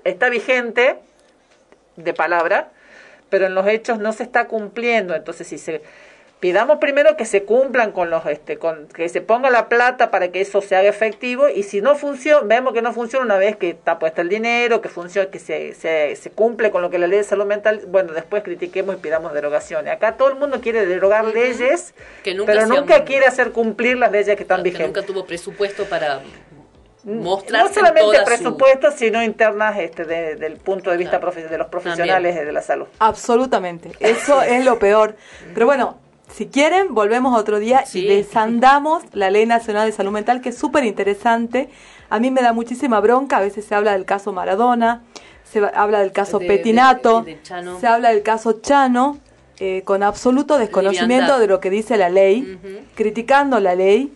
está 0.04 0.28
vigente 0.28 0.96
de 1.96 2.12
palabra, 2.12 2.68
pero 3.30 3.46
en 3.46 3.54
los 3.54 3.66
hechos 3.68 3.98
no 3.98 4.12
se 4.12 4.22
está 4.22 4.48
cumpliendo. 4.48 5.14
Entonces, 5.14 5.46
si 5.46 5.56
se 5.56 5.80
pidamos 6.38 6.76
primero 6.78 7.16
que 7.16 7.24
se 7.24 7.44
cumplan 7.44 7.92
con 7.92 8.10
los 8.10 8.26
este 8.26 8.58
con 8.58 8.88
que 8.88 9.08
se 9.08 9.22
ponga 9.22 9.48
la 9.48 9.68
plata 9.70 10.10
para 10.10 10.28
que 10.28 10.42
eso 10.42 10.60
se 10.60 10.76
haga 10.76 10.88
efectivo 10.88 11.48
y 11.48 11.62
si 11.62 11.80
no 11.80 11.94
funciona 11.96 12.42
vemos 12.44 12.74
que 12.74 12.82
no 12.82 12.92
funciona 12.92 13.24
una 13.24 13.38
vez 13.38 13.56
que 13.56 13.70
está 13.70 13.98
puesto 13.98 14.20
el 14.20 14.28
dinero 14.28 14.82
que 14.82 14.90
funciona 14.90 15.30
que 15.30 15.38
se, 15.38 15.72
se, 15.72 16.14
se 16.14 16.30
cumple 16.30 16.70
con 16.70 16.82
lo 16.82 16.90
que 16.90 16.98
la 16.98 17.06
ley 17.06 17.18
de 17.18 17.24
salud 17.24 17.46
mental 17.46 17.80
bueno 17.88 18.12
después 18.12 18.42
critiquemos 18.42 18.96
y 18.96 18.98
pidamos 18.98 19.32
derogaciones. 19.32 19.92
Acá 19.92 20.16
todo 20.18 20.28
el 20.28 20.34
mundo 20.36 20.60
quiere 20.60 20.84
derogar 20.84 21.24
leyes 21.24 21.94
Que 22.22 22.34
nunca 22.34 22.52
pero 22.52 22.66
nunca 22.66 23.04
quiere 23.04 23.24
hacer 23.26 23.52
cumplir 23.52 23.96
las 23.96 24.12
leyes 24.12 24.36
que 24.36 24.42
están 24.42 24.58
que 24.62 24.70
vigentes. 24.70 24.88
nunca 24.88 25.02
tuvo 25.02 25.24
presupuesto 25.24 25.84
para 25.86 26.20
mostrarse 27.04 27.52
no 27.52 27.68
en 27.68 27.74
solamente 27.74 28.00
toda 28.02 28.18
su- 28.18 28.24
presupuestos 28.24 28.94
sino 28.96 29.22
internas 29.22 29.78
este 29.78 30.04
de- 30.04 30.36
del 30.36 30.56
punto 30.58 30.90
de 30.90 30.96
vista 30.96 31.20
profe- 31.20 31.48
de 31.48 31.56
los 31.56 31.68
profesionales 31.68 32.34
de 32.34 32.52
la 32.52 32.60
salud. 32.62 32.86
Absolutamente, 32.98 33.92
eso 34.00 34.42
es 34.42 34.64
lo 34.64 34.78
peor. 34.78 35.14
Pero 35.54 35.66
bueno, 35.66 35.98
si 36.36 36.46
quieren, 36.46 36.94
volvemos 36.94 37.38
otro 37.38 37.58
día 37.58 37.84
y 37.94 38.06
desandamos 38.06 39.02
la 39.14 39.30
Ley 39.30 39.46
Nacional 39.46 39.86
de 39.86 39.92
Salud 39.92 40.12
Mental, 40.12 40.40
que 40.42 40.50
es 40.50 40.58
súper 40.58 40.84
interesante. 40.84 41.70
A 42.10 42.18
mí 42.20 42.30
me 42.30 42.42
da 42.42 42.52
muchísima 42.52 43.00
bronca, 43.00 43.38
a 43.38 43.40
veces 43.40 43.64
se 43.64 43.74
habla 43.74 43.92
del 43.92 44.04
caso 44.04 44.32
Maradona, 44.32 45.02
se 45.44 45.60
habla 45.74 46.00
del 46.00 46.12
caso 46.12 46.38
De- 46.38 46.46
Petinato, 46.46 47.22
de- 47.22 47.36
de 47.36 47.42
Chano. 47.42 47.80
se 47.80 47.86
habla 47.86 48.10
del 48.10 48.22
caso 48.22 48.60
Chano, 48.60 49.18
eh, 49.58 49.80
con 49.86 50.02
absoluto 50.02 50.58
desconocimiento 50.58 51.14
Liviandad. 51.14 51.40
de 51.40 51.46
lo 51.46 51.60
que 51.60 51.70
dice 51.70 51.96
la 51.96 52.10
ley, 52.10 52.58
criticando 52.94 53.58
la 53.60 53.74
ley. 53.74 54.12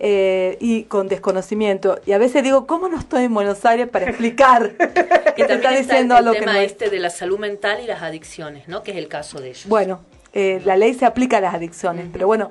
eh, 0.00 0.58
y 0.60 0.82
con 0.82 1.08
desconocimiento. 1.08 1.98
Y 2.04 2.12
a 2.12 2.18
veces 2.18 2.42
digo, 2.42 2.66
¿cómo 2.66 2.86
no 2.90 2.98
estoy 2.98 3.24
en 3.24 3.32
Buenos 3.32 3.64
Aires 3.64 3.88
para 3.88 4.04
explicar 4.10 4.72
que 5.36 5.44
te 5.44 5.54
está 5.54 5.54
está 5.54 5.70
diciendo 5.70 6.18
el 6.18 6.28
algo 6.28 6.38
que 6.38 6.44
no 6.44 6.52
es? 6.52 6.72
este 6.72 6.90
de 6.90 6.98
la 6.98 7.08
salud 7.08 7.38
mental 7.38 7.80
y 7.82 7.86
las 7.86 8.02
adicciones, 8.02 8.68
¿no? 8.68 8.82
Que 8.82 8.90
es 8.90 8.98
el 8.98 9.08
caso 9.08 9.40
de 9.40 9.48
ellos. 9.50 9.64
Bueno, 9.66 10.00
eh, 10.34 10.60
la 10.64 10.76
ley 10.76 10.94
se 10.94 11.06
aplica 11.06 11.38
a 11.38 11.40
las 11.40 11.54
adicciones, 11.54 12.08
pero 12.12 12.26
bueno, 12.26 12.50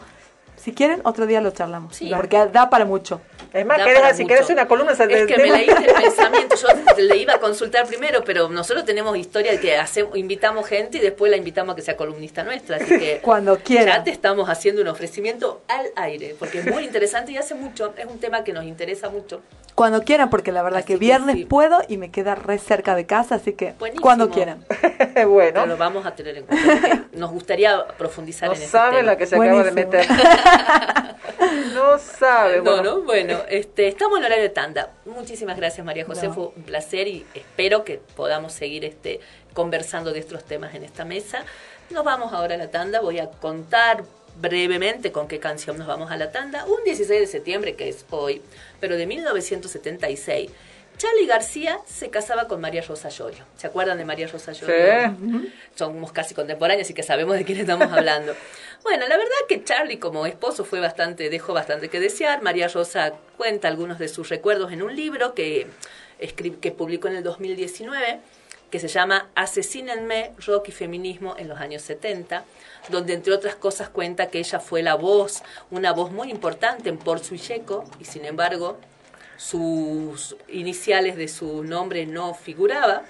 si 0.63 0.71
quieren, 0.71 1.01
otro 1.03 1.25
día 1.25 1.41
lo 1.41 1.51
charlamos, 1.51 1.99
porque 2.15 2.47
da 2.53 2.69
para 2.69 2.85
mucho. 2.85 3.19
es 3.51 3.65
más 3.65 3.79
querés, 3.79 3.99
para 3.99 4.13
si 4.13 4.25
querés 4.25 4.49
una 4.49 4.65
columna 4.65 4.93
Es 4.93 4.97
que 4.97 5.37
me 5.37 5.49
leíste 5.51 5.85
el 5.89 5.93
pensamiento. 5.93 6.55
Yo 6.55 6.67
le 7.03 7.17
iba 7.17 7.33
a 7.33 7.39
consultar 7.39 7.85
primero, 7.85 8.23
pero 8.23 8.47
nosotros 8.47 8.85
tenemos 8.85 9.17
historia 9.17 9.51
de 9.51 9.59
que 9.59 9.75
hacemos, 9.75 10.15
invitamos 10.17 10.65
gente 10.65 10.99
y 10.99 11.01
después 11.01 11.29
la 11.29 11.35
invitamos 11.35 11.73
a 11.73 11.75
que 11.75 11.81
sea 11.81 11.97
columnista 11.97 12.43
nuestra. 12.43 12.77
Así 12.77 12.97
que 12.97 13.19
Cuando 13.23 13.57
quieran. 13.57 13.97
ya 13.97 14.03
te 14.05 14.11
estamos 14.11 14.49
haciendo 14.49 14.81
un 14.81 14.87
ofrecimiento 14.87 15.61
al 15.67 15.87
aire, 15.97 16.33
porque 16.39 16.59
es 16.59 16.65
muy 16.65 16.85
interesante 16.85 17.33
y 17.33 17.37
hace 17.37 17.55
mucho, 17.55 17.93
es 17.97 18.05
un 18.05 18.19
tema 18.19 18.45
que 18.45 18.53
nos 18.53 18.63
interesa 18.63 19.09
mucho. 19.09 19.41
Cuando 19.75 20.03
quieran, 20.03 20.29
porque 20.29 20.51
la 20.51 20.61
verdad 20.61 20.85
que 20.85 20.97
viernes 20.97 21.47
puedo 21.47 21.79
y 21.87 21.97
me 21.97 22.11
queda 22.11 22.35
re 22.35 22.59
cerca 22.59 22.93
de 22.95 23.07
casa, 23.07 23.35
así 23.35 23.53
que 23.53 23.73
Buenísimo. 23.79 24.03
cuando 24.03 24.29
quieran. 24.29 24.63
bueno. 25.27 25.51
Pero 25.53 25.65
lo 25.65 25.77
vamos 25.77 26.05
a 26.05 26.13
tener 26.15 26.37
en 26.37 26.45
cuenta. 26.45 27.05
Nos 27.13 27.31
gustaría 27.31 27.85
profundizar 27.97 28.49
No 28.49 28.55
en 28.55 28.61
este 28.61 28.77
tema. 28.77 29.01
la 29.01 29.17
que 29.17 29.25
se 29.25 29.35
acaba 29.35 29.63
de 29.63 29.71
meter. 29.71 30.05
no 31.73 31.97
sabe. 31.99 32.57
No, 32.57 32.63
bueno. 32.63 32.83
no, 32.83 33.01
bueno, 33.01 33.39
este, 33.49 33.87
estamos 33.87 34.19
en 34.19 34.25
horario 34.25 34.43
de 34.43 34.49
tanda. 34.49 34.91
Muchísimas 35.05 35.57
gracias, 35.57 35.85
María 35.85 36.05
José, 36.05 36.27
No. 36.27 36.33
fue 36.33 36.47
un 36.55 36.63
placer 36.63 37.07
y 37.07 37.25
espero 37.33 37.83
que 37.83 37.99
podamos 38.15 38.53
seguir 38.53 38.85
este, 38.85 39.19
conversando 39.53 40.11
de 40.11 40.19
estos 40.19 40.43
temas 40.43 40.75
en 40.75 40.83
esta 40.83 41.05
mesa. 41.05 41.43
Nos 41.89 42.03
vamos 42.03 42.33
ahora 42.33 42.55
a 42.55 42.57
la 42.57 42.71
tanda, 42.71 43.01
voy 43.01 43.19
a 43.19 43.29
contar 43.29 44.03
brevemente 44.39 45.11
con 45.11 45.27
qué 45.27 45.39
canción 45.39 45.77
nos 45.77 45.87
vamos 45.87 46.11
a 46.11 46.17
la 46.17 46.31
tanda. 46.31 46.65
Un 46.65 46.83
16 46.83 47.19
de 47.19 47.27
septiembre, 47.27 47.75
que 47.75 47.89
es 47.89 48.05
hoy, 48.09 48.41
pero 48.79 48.95
de 48.97 49.05
1976. 49.05 50.51
Charlie 51.03 51.25
García 51.25 51.81
se 51.85 52.09
casaba 52.09 52.47
con 52.47 52.61
María 52.61 52.81
Rosa 52.81 53.09
Llorio. 53.09 53.43
¿Se 53.57 53.67
acuerdan 53.67 53.97
de 53.97 54.05
María 54.05 54.25
Rosa 54.25 54.53
Llorio? 54.53 55.13
Somos 55.75 56.13
casi 56.13 56.33
contemporáneos, 56.33 56.85
así 56.85 56.93
que 56.93 57.03
sabemos 57.03 57.35
de 57.35 57.43
quién 57.43 57.59
estamos 57.59 57.91
hablando. 57.91 58.33
Bueno, 58.83 59.05
la 59.09 59.17
verdad 59.17 59.35
que 59.49 59.65
Charlie 59.65 59.99
como 59.99 60.25
esposo 60.25 60.63
fue 60.63 60.79
bastante, 60.79 61.29
dejó 61.29 61.51
bastante 61.51 61.89
que 61.89 61.99
desear. 61.99 62.41
María 62.41 62.69
Rosa 62.69 63.15
cuenta 63.35 63.67
algunos 63.67 63.99
de 63.99 64.07
sus 64.07 64.29
recuerdos 64.29 64.71
en 64.71 64.81
un 64.81 64.95
libro 64.95 65.33
que, 65.33 65.67
que 66.61 66.71
publicó 66.71 67.09
en 67.09 67.17
el 67.17 67.23
2019, 67.23 68.21
que 68.71 68.79
se 68.79 68.87
llama 68.87 69.29
Asesínenme, 69.35 70.31
Rock 70.47 70.69
y 70.69 70.71
Feminismo 70.71 71.35
en 71.37 71.49
los 71.49 71.59
años 71.59 71.81
70, 71.81 72.45
donde 72.87 73.11
entre 73.11 73.33
otras 73.33 73.55
cosas 73.55 73.89
cuenta 73.89 74.27
que 74.27 74.39
ella 74.39 74.61
fue 74.61 74.81
la 74.81 74.95
voz, 74.95 75.43
una 75.69 75.91
voz 75.91 76.13
muy 76.13 76.31
importante 76.31 76.87
en 76.87 76.97
Por 76.97 77.19
Suilleco, 77.19 77.83
y 77.99 78.05
sin 78.05 78.23
embargo 78.23 78.79
sus 79.47 80.35
iniciales 80.47 81.17
de 81.17 81.27
su 81.27 81.63
nombre 81.63 82.05
no 82.05 82.33
figuraba, 82.33 83.03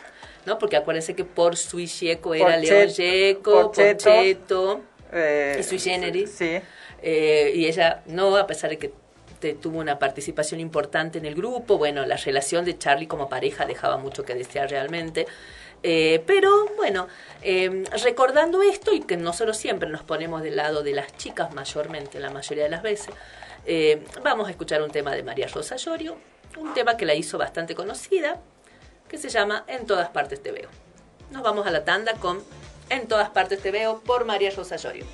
¿no? 0.45 0.57
Porque 0.57 0.76
acuérdense 0.77 1.14
que 1.15 1.26
por 1.26 1.55
sui 1.55 1.85
Yeco 1.85 2.34
era 2.34 2.57
León 2.57 2.88
Yeco, 2.89 3.72
Porcheto, 3.72 4.81
eh, 5.11 5.57
y 5.60 5.64
sui 5.64 5.80
generis. 5.80 6.31
Sí. 6.31 6.60
Eh, 7.03 7.51
y 7.53 7.65
ella 7.68 8.01
no, 8.07 8.35
a 8.35 8.47
pesar 8.47 8.72
de 8.72 8.77
que 8.77 8.91
te- 9.39 9.53
tuvo 9.53 9.77
una 9.80 9.99
participación 9.99 10.60
importante 10.60 11.19
en 11.19 11.26
el 11.26 11.35
grupo, 11.35 11.77
bueno, 11.77 12.05
la 12.05 12.18
relación 12.18 12.65
de 12.65 12.77
Charlie 12.77 13.07
como 13.07 13.30
pareja 13.30 13.65
dejaba 13.65 13.97
mucho 13.97 14.23
que 14.23 14.34
desear 14.34 14.69
realmente. 14.69 15.27
Eh, 15.85 16.23
pero 16.26 16.68
bueno, 16.77 17.07
eh, 17.41 17.84
recordando 18.03 18.64
esto 18.64 18.93
y 18.93 19.01
que 19.01 19.18
nosotros 19.18 19.57
siempre 19.57 19.89
nos 19.89 20.01
ponemos 20.01 20.41
del 20.41 20.55
lado 20.55 20.81
de 20.81 20.93
las 20.93 21.15
chicas 21.18 21.53
mayormente, 21.53 22.19
la 22.22 22.30
mayoría 22.30 22.64
de 22.64 22.69
las 22.69 22.81
veces, 22.81 23.14
eh, 23.65 24.03
vamos 24.23 24.48
a 24.48 24.52
escuchar 24.52 24.81
un 24.81 24.91
tema 24.91 25.11
de 25.11 25.23
María 25.23 25.48
Rosa 25.48 25.76
Llorio, 25.76 26.18
un 26.57 26.73
tema 26.73 26.98
que 26.98 27.06
la 27.06 27.14
hizo 27.14 27.38
bastante 27.38 27.76
conocida, 27.76 28.41
que 29.07 29.18
se 29.18 29.30
llama 29.30 29.64
En 29.68 29.85
todas 29.85 30.10
partes 30.10 30.41
te 30.41 30.52
veo. 30.52 30.69
Nos 31.31 31.44
vamos 31.44 31.65
a 31.65 31.72
la 31.72 31.84
tanda 31.84 32.14
con 32.14 32.44
En 32.90 33.07
todas 33.07 33.30
partes 33.30 33.61
te 33.61 33.72
veo 33.72 34.02
por 34.02 34.26
María 34.26 34.52
Rosa 34.52 34.76
Llorio. 34.76 35.06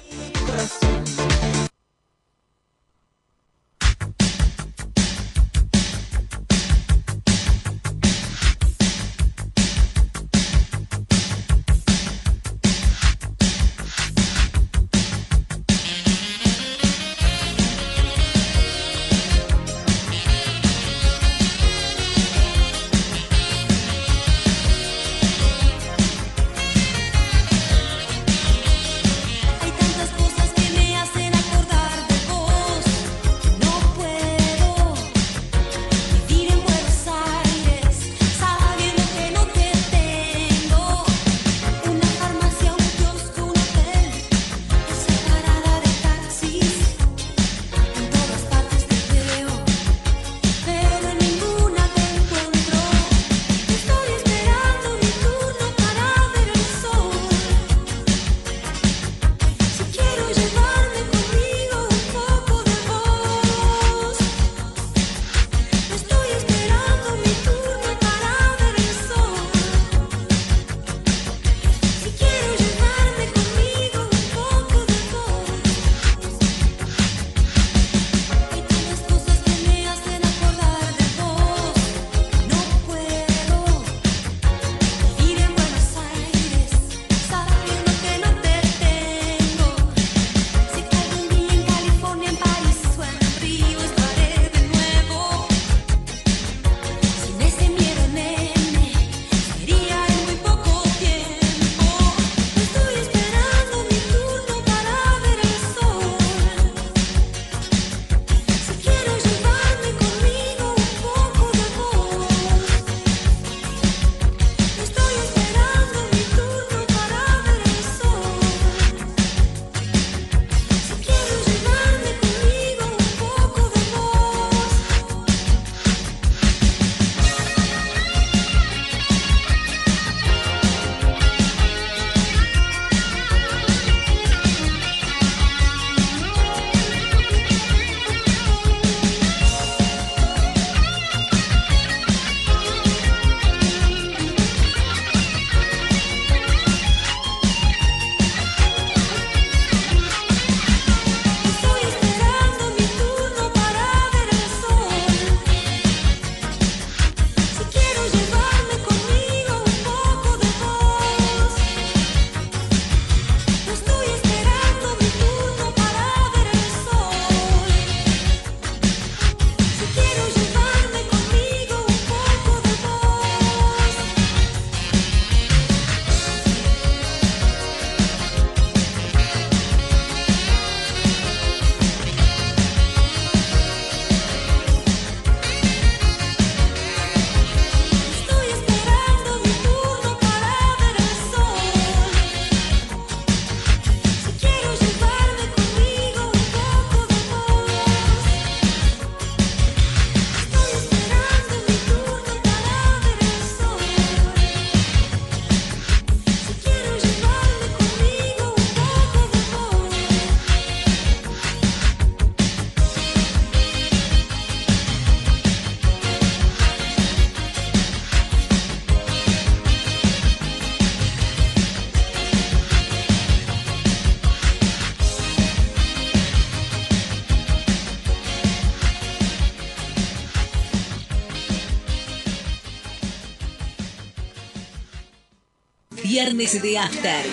Viernes 236.21 236.61
de 236.61 236.77
After. 236.77 237.25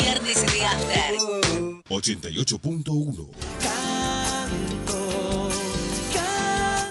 Viernes 0.00 0.40
de 0.52 0.64
After. 0.64 1.14
88.1 1.90 3.28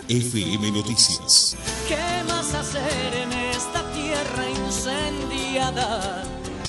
FM 0.07 0.71
Noticias. 0.71 1.57
¿Qué 1.87 2.23
más 2.27 2.53
hacer 2.53 3.15
en 3.23 3.33
esta 3.33 3.91
tierra 3.91 4.47
incendiada? 4.63 6.23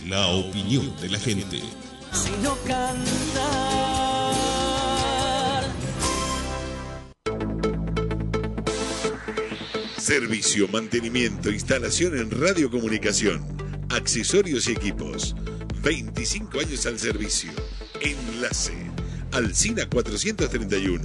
La 0.07 0.27
opinión 0.29 0.97
de 1.03 1.11
la 1.11 1.19
gente. 1.19 1.61
Sino 2.15 2.57
cantar. 2.67 4.37
Servicio, 9.99 10.69
mantenimiento, 10.69 11.51
instalación 11.51 12.17
en 12.17 12.31
radiocomunicación, 12.31 13.56
accesorios 13.91 14.69
y 14.69 14.73
equipos. 14.73 15.37
25 15.83 16.61
años 16.61 16.87
al 16.87 16.99
servicio. 16.99 17.53
Enlace. 18.01 18.75
Alcina 19.33 19.87
431. 19.89 21.03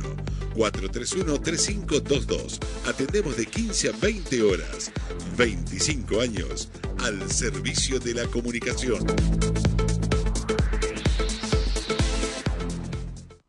431-3522. 0.56 2.60
Atendemos 2.88 3.36
de 3.38 3.46
15 3.46 3.90
a 3.90 3.92
20 3.94 4.44
horas. 4.44 4.92
25 5.38 6.22
años 6.22 6.70
al 7.00 7.32
servicio 7.32 8.00
de 8.00 8.14
la 8.14 8.28
comunicación. 8.28 9.06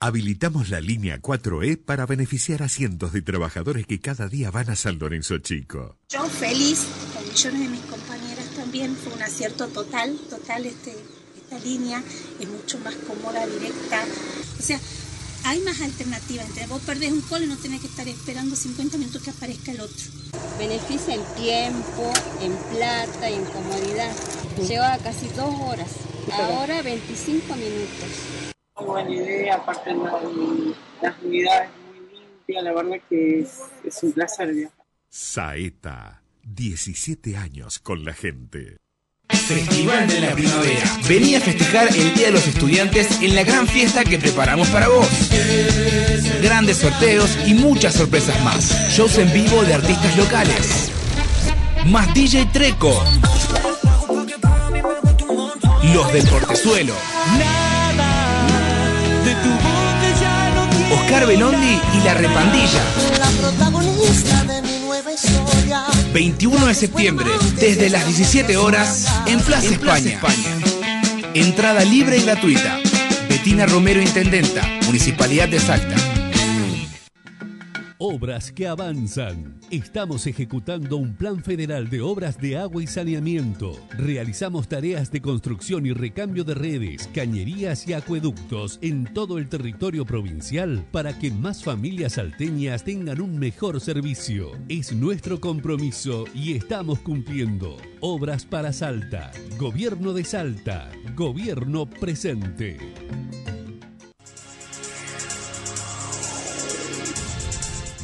Habilitamos 0.05 0.69
la 0.69 0.81
línea 0.81 1.21
4E 1.21 1.85
para 1.85 2.07
beneficiar 2.07 2.65
a 2.65 2.69
cientos 2.69 3.13
de 3.13 3.23
trabajadores 3.23 3.87
que 3.87 4.01
cada 4.01 4.27
día 4.27 4.51
van 4.51 4.69
a 4.69 4.75
San 4.75 4.99
Lorenzo 4.99 5.39
Chico. 5.39 5.97
Yo 6.09 6.27
feliz, 6.27 6.89
con 7.15 7.23
millones 7.23 7.61
de 7.61 7.69
mis 7.69 7.81
compañeras 7.83 8.12
también, 8.73 8.97
fue 8.97 9.13
un 9.13 9.23
acierto 9.23 9.69
total, 9.69 10.17
total 10.31 10.65
este, 10.65 10.93
esta 11.37 11.59
línea, 11.59 12.03
es 12.41 12.49
mucho 12.49 12.79
más 12.79 12.95
cómoda, 12.95 13.47
directa. 13.47 14.03
O 14.59 14.63
sea, 14.63 14.81
hay 15.45 15.61
más 15.61 15.79
alternativas. 15.83 16.47
Entonces 16.47 16.69
vos 16.71 16.81
perdés 16.87 17.13
un 17.13 17.21
call 17.21 17.43
y 17.45 17.49
no 17.49 17.59
tenés 17.59 17.83
que 17.83 17.89
estar 17.89 18.09
esperando 18.09 18.57
50 18.57 18.97
minutos 18.97 19.23
que 19.23 19.29
aparezca 19.29 19.73
el 19.73 19.81
otro. 19.83 20.05
Beneficia 20.59 21.15
en 21.15 21.23
tiempo, 21.35 22.11
en 22.41 22.53
plata 22.75 23.29
y 23.31 23.35
en 23.35 23.45
comodidad. 23.45 24.11
Lleva 24.67 24.97
casi 25.05 25.29
dos 25.37 25.55
horas. 25.61 25.91
Ahora 26.33 26.81
25 26.81 27.55
minutos. 27.55 28.09
Muy 28.79 28.87
buena 28.87 29.11
idea, 29.15 29.57
aparte 29.57 29.93
la- 29.93 30.19
las 31.03 31.15
unidades 31.23 31.69
muy 31.91 32.09
limpias, 32.19 32.65
la 32.65 32.73
verdad 32.73 32.97
que 33.11 33.41
es, 33.41 33.51
es 33.85 34.03
un 34.03 34.13
placer 34.13 34.51
viajar. 34.55 34.87
Saeta, 35.11 36.22
17 36.45 37.37
años 37.37 37.79
con 37.79 38.05
la 38.05 38.13
gente. 38.15 38.77
Festival 39.29 40.07
de 40.09 40.21
la 40.21 40.35
Primavera. 40.35 40.99
Vení 41.09 41.35
a 41.35 41.41
festejar 41.41 41.89
el 41.89 42.15
Día 42.15 42.27
de 42.27 42.33
los 42.33 42.47
Estudiantes 42.47 43.21
en 43.23 43.35
la 43.35 43.45
gran 43.45 43.67
fiesta 43.67 44.05
que 44.05 44.19
preparamos 44.19 44.69
para 44.69 44.89
vos. 44.89 45.07
Grandes 46.43 46.79
sorteos 46.79 47.31
y 47.47 47.55
muchas 47.55 47.95
sorpresas 47.95 48.43
más. 48.45 48.71
Shows 48.91 49.19
en 49.19 49.33
vivo 49.33 49.63
de 49.63 49.75
artistas 49.75 50.17
locales. 50.17 50.91
Más 51.87 52.13
DJ 52.15 52.47
Treco. 52.53 53.03
Los 55.95 56.13
del 56.13 56.27
Portezuelo. 56.29 56.95
Oscar 60.93 61.27
Belondi 61.27 61.81
y 61.95 62.05
la 62.05 62.15
Repandilla. 62.15 62.83
La 63.19 63.31
protagonista 63.41 64.45
de 64.45 64.63
mi 64.63 64.79
nueva 64.81 65.13
historia. 65.13 65.92
21 66.13 66.67
de 66.67 66.75
septiembre, 66.75 67.27
desde 67.57 67.89
las 67.89 68.05
17 68.07 68.57
horas, 68.57 69.07
en 69.27 69.41
Plaza, 69.41 69.69
España. 69.69 70.21
Entrada 71.35 71.85
libre 71.85 72.19
y 72.19 72.23
gratuita. 72.23 72.79
Betina 73.29 73.65
Romero 73.67 74.03
Intendenta, 74.03 74.63
Municipalidad 74.85 75.49
de 75.49 75.59
Salta. 75.59 76.12
Obras 78.05 78.51
que 78.51 78.67
avanzan. 78.67 79.61
Estamos 79.71 80.27
ejecutando 80.27 80.97
un 80.97 81.15
plan 81.15 81.41
federal 81.45 81.89
de 81.89 82.01
obras 82.01 82.37
de 82.37 82.57
agua 82.57 82.83
y 82.83 82.89
saneamiento. 82.89 83.79
Realizamos 83.97 84.67
tareas 84.67 85.13
de 85.13 85.21
construcción 85.21 85.87
y 85.87 85.93
recambio 85.93 86.43
de 86.43 86.55
redes, 86.55 87.09
cañerías 87.15 87.87
y 87.87 87.93
acueductos 87.93 88.81
en 88.83 89.05
todo 89.05 89.39
el 89.39 89.49
territorio 89.49 90.05
provincial 90.05 90.85
para 90.91 91.17
que 91.17 91.31
más 91.31 91.63
familias 91.63 92.15
salteñas 92.15 92.83
tengan 92.83 93.21
un 93.21 93.39
mejor 93.39 93.81
servicio. 93.81 94.51
Es 94.69 94.93
nuestro 94.93 95.41
compromiso 95.41 96.25
y 96.35 96.55
estamos 96.55 96.99
cumpliendo. 96.99 97.77
Obras 98.01 98.45
para 98.45 98.73
Salta. 98.73 99.31
Gobierno 99.61 100.13
de 100.13 100.25
Salta. 100.25 100.91
Gobierno 101.15 101.89
presente. 101.89 102.79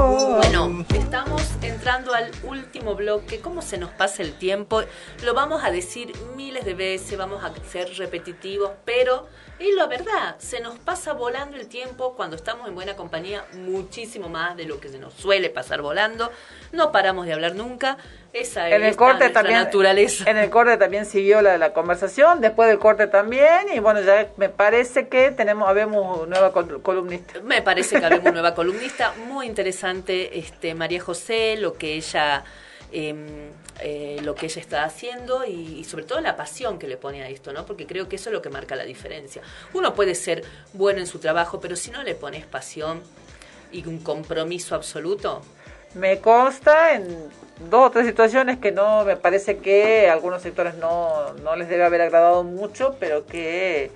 Bueno, 0.00 0.86
estamos 0.94 1.42
entrando 1.60 2.14
al 2.14 2.30
último 2.44 2.94
bloque. 2.94 3.40
¿Cómo 3.40 3.60
se 3.60 3.76
nos 3.76 3.90
pasa 3.90 4.22
el 4.22 4.32
tiempo? 4.32 4.80
Lo 5.22 5.34
vamos 5.34 5.62
a 5.62 5.70
decir 5.70 6.12
miles 6.36 6.64
de 6.64 6.72
veces, 6.72 7.18
vamos 7.18 7.44
a 7.44 7.52
ser 7.66 7.92
repetitivos, 7.98 8.70
pero 8.86 9.28
es 9.58 9.74
la 9.74 9.86
verdad, 9.86 10.36
se 10.38 10.60
nos 10.60 10.78
pasa 10.78 11.12
volando 11.12 11.58
el 11.58 11.68
tiempo 11.68 12.14
cuando 12.16 12.36
estamos 12.36 12.66
en 12.66 12.74
buena 12.74 12.96
compañía, 12.96 13.44
muchísimo 13.52 14.30
más 14.30 14.56
de 14.56 14.64
lo 14.64 14.80
que 14.80 14.88
se 14.88 14.98
nos 14.98 15.12
suele 15.12 15.50
pasar 15.50 15.82
volando. 15.82 16.30
No 16.72 16.92
paramos 16.92 17.26
de 17.26 17.34
hablar 17.34 17.54
nunca. 17.54 17.98
Esa 18.32 18.68
es 18.68 18.74
En 18.76 18.84
el 18.84 18.94
corte 18.96 19.28
también, 19.30 19.58
naturaleza. 19.58 20.30
en 20.30 20.36
el 20.36 20.50
corte 20.50 20.76
también 20.76 21.04
siguió 21.04 21.42
la, 21.42 21.58
la 21.58 21.72
conversación, 21.72 22.40
después 22.40 22.68
del 22.68 22.78
corte 22.78 23.08
también, 23.08 23.66
y 23.74 23.80
bueno, 23.80 24.00
ya 24.02 24.28
me 24.36 24.48
parece 24.48 25.08
que 25.08 25.32
tenemos, 25.32 25.68
habemos 25.68 26.28
nueva 26.28 26.52
col- 26.52 26.80
columnista. 26.82 27.40
Me 27.42 27.60
parece 27.62 27.98
que 27.98 28.06
habemos 28.06 28.32
nueva 28.32 28.54
columnista, 28.54 29.12
muy 29.26 29.46
interesante, 29.46 30.38
este 30.38 30.74
María 30.74 31.00
José, 31.00 31.56
lo 31.58 31.74
que 31.74 31.94
ella 31.94 32.44
eh, 32.92 33.50
eh, 33.80 34.20
lo 34.24 34.34
que 34.34 34.46
ella 34.46 34.60
está 34.60 34.84
haciendo 34.84 35.44
y, 35.44 35.78
y 35.78 35.84
sobre 35.84 36.04
todo 36.04 36.20
la 36.20 36.36
pasión 36.36 36.78
que 36.78 36.86
le 36.86 36.96
pone 36.96 37.22
a 37.22 37.28
esto, 37.28 37.52
¿no? 37.52 37.64
Porque 37.64 37.86
creo 37.86 38.08
que 38.08 38.16
eso 38.16 38.28
es 38.30 38.34
lo 38.34 38.42
que 38.42 38.50
marca 38.50 38.76
la 38.76 38.84
diferencia. 38.84 39.42
Uno 39.72 39.94
puede 39.94 40.14
ser 40.14 40.42
bueno 40.72 41.00
en 41.00 41.06
su 41.06 41.18
trabajo, 41.18 41.60
pero 41.60 41.76
si 41.76 41.90
no 41.90 42.02
le 42.02 42.14
pones 42.14 42.44
pasión 42.46 43.00
y 43.72 43.86
un 43.86 44.00
compromiso 44.00 44.74
absoluto, 44.74 45.42
Me 45.94 46.20
consta 46.20 46.94
en 46.94 47.28
dos 47.68 47.88
o 47.88 47.90
tres 47.90 48.06
situaciones 48.06 48.58
que 48.58 48.72
no, 48.72 49.04
me 49.04 49.16
parece 49.16 49.58
que 49.58 50.08
a 50.08 50.12
algunos 50.12 50.40
sectores 50.42 50.74
no, 50.76 51.32
no 51.42 51.56
les 51.56 51.68
debe 51.68 51.84
haber 51.84 52.00
agradado 52.00 52.42
mucho, 52.44 52.96
pero 53.00 53.26
que, 53.26 53.90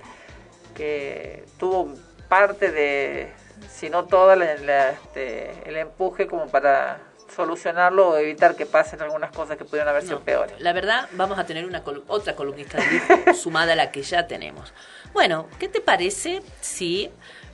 que 0.75 1.43
tuvo 1.57 1.93
parte 2.27 2.71
de, 2.71 3.31
si 3.71 3.89
no 3.89 4.05
toda, 4.05 4.35
la- 4.35 4.55
la, 4.57 4.89
este, 4.91 5.51
el 5.69 5.77
empuje 5.77 6.27
como 6.27 6.47
para 6.47 6.99
solucionarlo 7.33 8.09
o 8.09 8.17
evitar 8.17 8.55
que 8.55 8.65
pasen 8.65 9.01
algunas 9.01 9.31
cosas 9.31 9.57
que 9.57 9.65
pudieran 9.65 9.89
haber 9.89 10.03
sido 10.03 10.19
peores. 10.21 10.53
La 10.59 10.73
verdad, 10.73 11.09
vamos 11.13 11.37
a 11.39 11.45
tener 11.45 11.65
una 11.65 11.83
colu- 11.83 12.03
otra 12.07 12.35
columnista 12.35 12.77
de 12.77 13.33
sumada 13.33 13.73
a 13.73 13.75
la 13.75 13.91
que 13.91 14.03
ya 14.03 14.27
tenemos. 14.27 14.73
Bueno, 15.13 15.47
¿qué 15.59 15.67
te 15.67 15.81
parece 15.81 16.41
si 16.61 17.09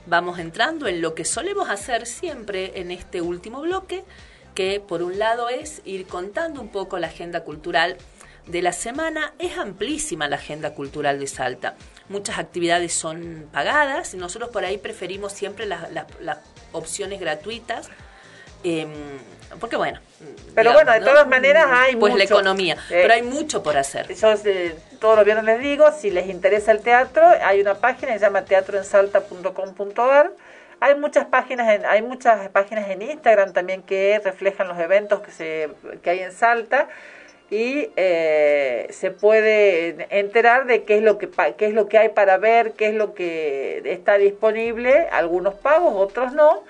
vamos 0.06 0.38
entrando 0.38 0.86
en 0.88 1.00
lo 1.00 1.14
que 1.14 1.24
solemos 1.24 1.68
hacer 1.70 2.06
siempre 2.06 2.72
en 2.80 2.90
este 2.90 3.20
último 3.22 3.60
bloque? 3.62 4.04
Que 4.54 4.80
por 4.80 5.02
un 5.02 5.18
lado 5.18 5.48
es 5.48 5.80
ir 5.84 6.06
contando 6.06 6.60
un 6.60 6.68
poco 6.68 6.98
la 6.98 7.06
agenda 7.08 7.42
cultural 7.44 7.96
de 8.46 8.60
la 8.60 8.72
semana, 8.72 9.32
es 9.38 9.56
amplísima 9.56 10.28
la 10.28 10.36
agenda 10.36 10.74
cultural 10.74 11.18
de 11.20 11.26
Salta. 11.26 11.74
Muchas 12.08 12.38
actividades 12.38 12.92
son 12.92 13.48
pagadas 13.52 14.12
y 14.14 14.16
nosotros 14.16 14.50
por 14.50 14.64
ahí 14.64 14.78
preferimos 14.78 15.32
siempre 15.32 15.64
las, 15.64 15.90
las- 15.92 16.06
las 16.20 16.38
opciones 16.72 17.20
gratuitas. 17.20 17.88
em, 18.64 18.90
porque 19.58 19.76
bueno. 19.76 19.98
Pero 20.54 20.70
digamos, 20.70 20.74
bueno, 20.74 20.92
de 20.92 21.00
¿no? 21.00 21.06
todas 21.06 21.26
maneras 21.28 21.66
hay 21.70 21.96
Pues 21.96 22.12
la 22.14 22.22
mucho. 22.24 22.34
economía. 22.34 22.74
Eh, 22.74 22.78
pero 23.02 23.14
hay 23.14 23.22
mucho 23.22 23.60
por 23.62 23.76
hacer. 23.76 24.12
Yo 24.14 24.32
eh, 24.44 24.76
todos 25.00 25.16
los 25.16 25.24
viernes 25.24 25.44
les 25.44 25.60
digo, 25.60 25.90
si 25.92 26.10
les 26.10 26.28
interesa 26.28 26.70
el 26.72 26.80
teatro, 26.80 27.24
hay 27.42 27.60
una 27.60 27.74
página 27.74 28.12
que 28.12 28.18
se 28.20 28.24
llama 28.24 28.44
teatroensalta.com.ar. 28.44 30.32
Hay 30.82 30.96
muchas 30.96 31.26
páginas 31.26 31.68
en, 31.72 31.86
hay 31.86 32.02
muchas 32.02 32.48
páginas 32.48 32.90
en 32.90 33.02
Instagram 33.02 33.52
también 33.52 33.82
que 33.82 34.20
reflejan 34.24 34.66
los 34.66 34.80
eventos 34.80 35.20
que 35.20 35.30
se 35.30 35.68
que 36.02 36.10
hay 36.10 36.18
en 36.18 36.32
Salta 36.32 36.88
y 37.50 37.90
eh, 37.94 38.88
se 38.90 39.12
puede 39.12 40.08
enterar 40.10 40.66
de 40.66 40.82
qué 40.82 40.96
es 40.96 41.02
lo 41.04 41.18
que 41.18 41.30
qué 41.56 41.66
es 41.66 41.72
lo 41.72 41.86
que 41.86 41.98
hay 41.98 42.08
para 42.08 42.36
ver, 42.36 42.72
qué 42.72 42.88
es 42.88 42.94
lo 42.94 43.14
que 43.14 43.80
está 43.84 44.18
disponible, 44.18 45.06
algunos 45.12 45.54
pagos, 45.54 45.94
otros 45.94 46.32
no, 46.32 46.64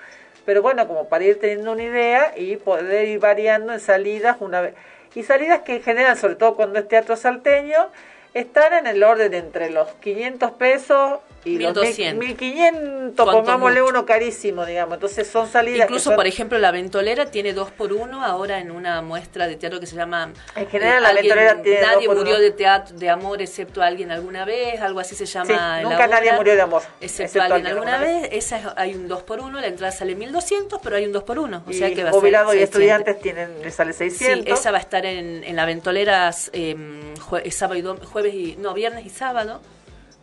pero 0.45 0.61
bueno, 0.61 0.87
como 0.87 1.09
para 1.09 1.23
ir 1.23 1.39
teniendo 1.39 1.71
una 1.71 1.81
idea 1.81 2.33
y 2.37 2.57
poder 2.57 3.07
ir 3.07 3.17
variando 3.17 3.73
en 3.73 3.79
salidas 3.79 4.37
una 4.41 4.61
vez 4.61 4.75
y 5.15 5.23
salidas 5.23 5.61
que 5.61 5.77
en 5.77 5.81
general, 5.81 6.17
sobre 6.17 6.35
todo 6.35 6.55
cuando 6.55 6.77
es 6.77 6.87
teatro 6.87 7.15
salteño, 7.15 7.89
están 8.33 8.73
en 8.73 8.87
el 8.87 9.03
orden 9.03 9.33
entre 9.33 9.69
los 9.69 9.87
500 10.01 10.51
pesos 10.51 11.19
y 11.45 11.59
los 11.59 11.73
1200. 11.75 12.25
1500, 12.25 13.15
Cuanto 13.25 13.31
pongámosle 13.41 13.81
mucho. 13.81 13.89
uno 13.91 14.05
carísimo, 14.05 14.65
digamos. 14.65 14.93
Entonces 14.93 15.27
son 15.27 15.49
salidas 15.51 15.81
Incluso, 15.87 16.05
son- 16.11 16.15
por 16.15 16.25
ejemplo, 16.25 16.57
la 16.57 16.71
Ventolera 16.71 17.25
tiene 17.31 17.51
dos 17.51 17.69
por 17.69 17.91
uno 17.91 18.23
ahora 18.23 18.59
en 18.59 18.71
una 18.71 19.01
muestra 19.01 19.45
de 19.47 19.57
teatro 19.57 19.81
que 19.81 19.85
se 19.85 19.97
llama... 19.97 20.31
En 20.55 20.67
general, 20.69 20.99
eh, 20.99 21.01
la 21.01 21.09
alguien- 21.09 21.23
Ventolera 21.35 21.61
tiene 21.61 21.81
Nadie 21.81 21.95
dos 21.95 22.05
por 22.05 22.15
murió 22.15 22.35
uno. 22.35 22.41
de 22.43 22.51
teatro 22.51 22.95
de 22.97 23.09
amor 23.09 23.41
excepto 23.41 23.81
alguien 23.81 24.09
alguna 24.11 24.45
vez, 24.45 24.79
algo 24.79 25.01
así 25.01 25.15
se 25.15 25.25
llama. 25.25 25.45
Sí, 25.79 25.83
nunca 25.83 26.07
nadie 26.07 26.29
obra, 26.29 26.37
murió 26.37 26.55
de 26.55 26.61
amor, 26.61 26.81
Excepto, 27.01 27.23
excepto 27.23 27.41
alguien 27.41 27.67
alguien 27.67 27.77
alguna 27.77 27.95
alguna 27.97 28.21
vez. 28.21 28.29
Esa 28.31 28.57
es- 28.59 28.65
hay 28.77 28.95
un 28.95 29.07
2 29.09 29.23
por 29.23 29.41
1 29.41 29.59
la 29.59 29.67
entrada 29.67 29.91
sale 29.91 30.15
1200, 30.15 30.79
pero 30.81 30.95
hay 30.95 31.05
un 31.05 31.11
2 31.11 31.23
por 31.23 31.39
1 31.39 31.63
O 31.67 31.69
y 31.71 31.73
sea 31.73 31.93
que 31.93 32.03
va 32.05 32.11
a 32.11 32.13
ser 32.13 32.23
y 32.23 32.31
600. 32.31 32.61
estudiantes 32.63 33.19
tienen, 33.19 33.61
les 33.61 33.75
sale 33.75 33.91
600. 33.91 34.45
Sí, 34.45 34.51
esa 34.61 34.71
va 34.71 34.77
a 34.77 34.81
estar 34.81 35.05
en, 35.05 35.43
en 35.43 35.55
la 35.57 35.65
Ventoleras 35.65 36.49
eh, 36.53 36.73
sábado 37.51 37.77
y 37.77 37.83
dom- 37.83 37.99
jueves 38.23 38.33
y 38.33 38.55
no 38.57 38.73
viernes 38.73 39.05
y 39.05 39.09
sábado 39.09 39.61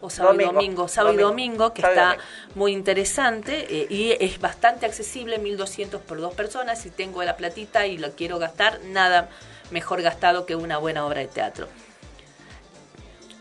o 0.00 0.08
sábado 0.08 0.32
Domingo. 0.34 0.52
y 0.52 0.54
domingo, 0.54 0.88
sábado 0.88 1.12
Domingo. 1.12 1.28
y 1.28 1.32
domingo 1.32 1.74
que 1.74 1.82
Sábado 1.82 2.00
está 2.00 2.08
domingo. 2.16 2.24
muy 2.54 2.72
interesante 2.72 3.66
eh, 3.82 3.86
y 3.90 4.12
es 4.18 4.40
bastante 4.40 4.86
accesible, 4.86 5.38
1200 5.38 6.00
por 6.00 6.20
dos 6.20 6.32
personas. 6.34 6.80
Si 6.80 6.90
tengo 6.90 7.22
la 7.22 7.36
platita 7.36 7.86
y 7.86 7.98
lo 7.98 8.12
quiero 8.12 8.38
gastar, 8.38 8.80
nada 8.86 9.28
mejor 9.70 10.00
gastado 10.02 10.46
que 10.46 10.56
una 10.56 10.78
buena 10.78 11.06
obra 11.06 11.20
de 11.20 11.28
teatro. 11.28 11.68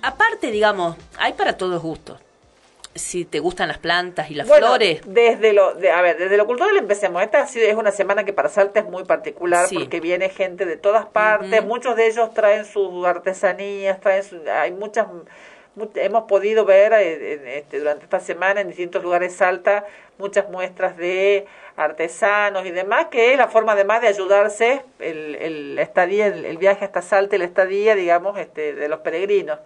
Aparte, 0.02 0.52
digamos, 0.52 0.96
hay 1.18 1.34
para 1.34 1.58
todos 1.58 1.82
gustos. 1.82 2.20
Si 2.96 3.24
te 3.24 3.40
gustan 3.40 3.68
las 3.68 3.78
plantas 3.78 4.30
y 4.32 4.36
las 4.36 4.48
Bueno, 4.48 4.68
flores, 4.68 5.02
Desde 5.06 5.54
lo, 5.54 5.74
de, 5.76 5.92
a 5.92 6.02
ver, 6.02 6.18
desde 6.18 6.36
lo 6.38 6.46
cultural 6.48 6.76
empecemos. 6.76 7.22
Esta 7.22 7.42
ha 7.42 7.48
sido- 7.48 7.68
es 7.68 7.76
una 7.76 7.92
semana 7.92 8.26
que 8.26 8.34
para 8.34 8.50
Salta 8.50 8.80
es 8.80 8.86
muy 8.88 9.04
particular 9.04 9.68
Sí. 9.68 9.78
porque 9.78 10.00
viene 10.00 10.30
gente 10.30 10.66
de 10.66 10.76
todas 10.76 11.06
partes. 11.06 11.64
Muchos 11.64 11.96
de 11.96 12.08
ellos 12.08 12.34
traen 12.34 12.66
sus 12.66 13.06
artesanías, 13.06 14.00
traen 14.02 14.24
su- 14.24 14.42
hay 14.52 14.72
muchas, 14.72 15.08
mu- 15.76 15.88
hemos 15.96 16.24
podido 16.24 16.66
ver 16.66 16.92
eh, 16.94 17.34
en 17.34 17.48
este, 17.48 17.80
durante 17.80 18.04
esta 18.06 18.20
semana 18.20 18.62
en 18.62 18.68
distintos 18.68 19.02
lugares 19.04 19.32
de 19.34 19.38
Salta 19.38 19.86
muchas 20.18 20.50
muestras 20.50 20.98
de 20.98 21.46
artesanos 21.78 22.66
y 22.66 22.72
demás, 22.72 23.06
que 23.10 23.32
es 23.32 23.38
la 23.38 23.48
forma 23.48 23.72
además 23.74 24.02
de 24.02 24.08
ayudarse 24.08 24.82
el, 25.00 25.36
el 25.36 25.80
estadía, 25.80 26.28
el, 26.28 26.44
el 26.44 26.58
viaje 26.58 26.84
hasta 26.86 27.02
Salta 27.02 27.38
la 27.38 27.46
estadía, 27.46 27.96
digamos, 27.96 28.38
este, 28.38 28.74
de 28.74 28.90
los 28.90 29.00
peregrinos. 29.00 29.60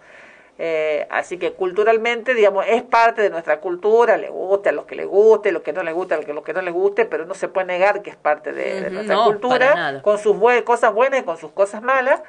Eh, 0.56 1.06
así 1.10 1.36
que 1.36 1.52
culturalmente, 1.52 2.32
digamos, 2.32 2.64
es 2.68 2.82
parte 2.82 3.22
de 3.22 3.30
nuestra 3.30 3.58
cultura, 3.58 4.16
le 4.16 4.28
guste 4.28 4.68
a 4.68 4.72
los 4.72 4.84
que 4.84 4.94
les 4.94 5.06
guste, 5.06 5.50
los 5.50 5.62
que 5.62 5.72
no 5.72 5.82
les 5.82 5.94
guste 5.94 6.14
a 6.14 6.16
los 6.18 6.26
que, 6.26 6.32
los 6.32 6.44
que 6.44 6.52
no 6.52 6.62
les 6.62 6.72
guste, 6.72 7.06
pero 7.06 7.26
no 7.26 7.34
se 7.34 7.48
puede 7.48 7.66
negar 7.66 8.02
que 8.02 8.10
es 8.10 8.16
parte 8.16 8.52
de, 8.52 8.88
nuestra 8.90 9.16
no, 9.16 9.24
cultura, 9.24 10.00
con 10.02 10.18
sus 10.18 10.36
cosas 10.62 10.94
buenas 10.94 11.20
y 11.20 11.22
con 11.24 11.38
sus 11.38 11.50
cosas 11.50 11.82
malas. 11.82 12.22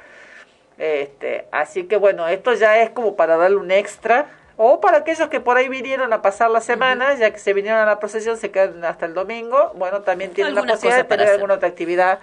Este, 0.76 1.46
así 1.52 1.84
que 1.84 1.96
bueno, 1.96 2.26
esto 2.26 2.52
ya 2.52 2.82
es 2.82 2.90
como 2.90 3.14
para 3.14 3.36
darle 3.36 3.58
un 3.58 3.70
extra, 3.70 4.26
o 4.56 4.80
para 4.80 4.98
aquellos 4.98 5.28
que 5.28 5.38
por 5.38 5.56
ahí 5.56 5.68
vinieron 5.68 6.12
a 6.12 6.20
pasar 6.20 6.50
la 6.50 6.60
semana, 6.60 7.14
ya 7.14 7.30
que 7.30 7.38
se 7.38 7.52
vinieron 7.52 7.80
a 7.80 7.86
la 7.86 8.00
procesión, 8.00 8.38
se 8.38 8.50
quedan 8.50 8.84
hasta 8.84 9.06
el 9.06 9.14
domingo, 9.14 9.72
bueno, 9.76 10.00
también 10.00 10.32
tienen 10.32 10.54
la 10.54 10.62
posibilidad 10.62 10.96
de 10.96 11.04
tener 11.04 11.26
hacer. 11.26 11.34
alguna 11.34 11.54
otra 11.54 11.68
actividad 11.68 12.18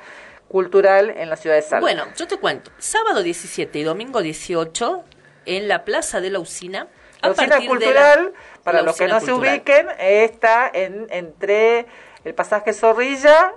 cultural 0.49 1.11
en 1.11 1.29
la 1.29 1.35
ciudad 1.37 1.55
de 1.55 1.61
Salta. 1.61 1.79
Bueno, 1.79 2.05
yo 2.15 2.27
te 2.27 2.37
cuento. 2.37 2.71
Sábado 2.77 3.23
17 3.23 3.79
y 3.79 3.83
domingo 3.83 4.21
18 4.21 5.03
en 5.45 5.67
la 5.67 5.83
Plaza 5.85 6.21
de 6.21 6.29
la 6.29 6.39
Usina. 6.39 6.87
a 7.21 7.27
La 7.27 7.33
usina 7.33 7.59
de 7.59 7.67
cultural, 7.67 8.25
la- 8.33 8.63
para 8.63 8.77
la 8.79 8.83
los 8.83 8.97
que 8.97 9.07
no 9.07 9.19
se 9.19 9.31
ubiquen, 9.31 9.87
está 9.99 10.69
en, 10.73 11.07
entre 11.09 11.85
el 12.25 12.33
pasaje 12.33 12.73
Zorrilla 12.73 13.53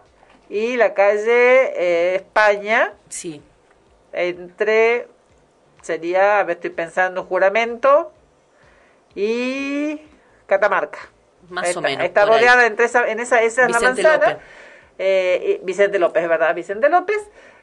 y 0.49 0.77
la 0.77 0.95
calle 0.95 1.73
eh, 1.77 2.15
España. 2.17 2.93
Sí. 3.09 3.43
Entre, 4.13 5.09
sería, 5.83 6.39
a 6.41 6.45
ver, 6.45 6.57
estoy 6.57 6.71
pensando, 6.71 7.25
Juramento 7.25 8.13
y 9.15 10.01
Catamarca. 10.47 10.99
Más 11.49 11.69
está, 11.69 11.79
o 11.79 11.83
menos. 11.83 12.05
Está 12.05 12.23
ahí. 12.23 12.29
rodeada 12.29 12.67
entre 12.67 12.87
esa, 12.87 13.09
en 13.09 13.21
esa, 13.21 13.41
esa 13.43 13.67
es 13.67 13.71
la 13.73 13.81
manzana. 13.81 14.17
López. 14.17 14.37
Eh, 14.99 15.59
y 15.61 15.65
Vicente 15.65 15.99
López, 15.99 16.29
verdad, 16.29 16.55
Vicente 16.55 16.89
López. 16.89 17.19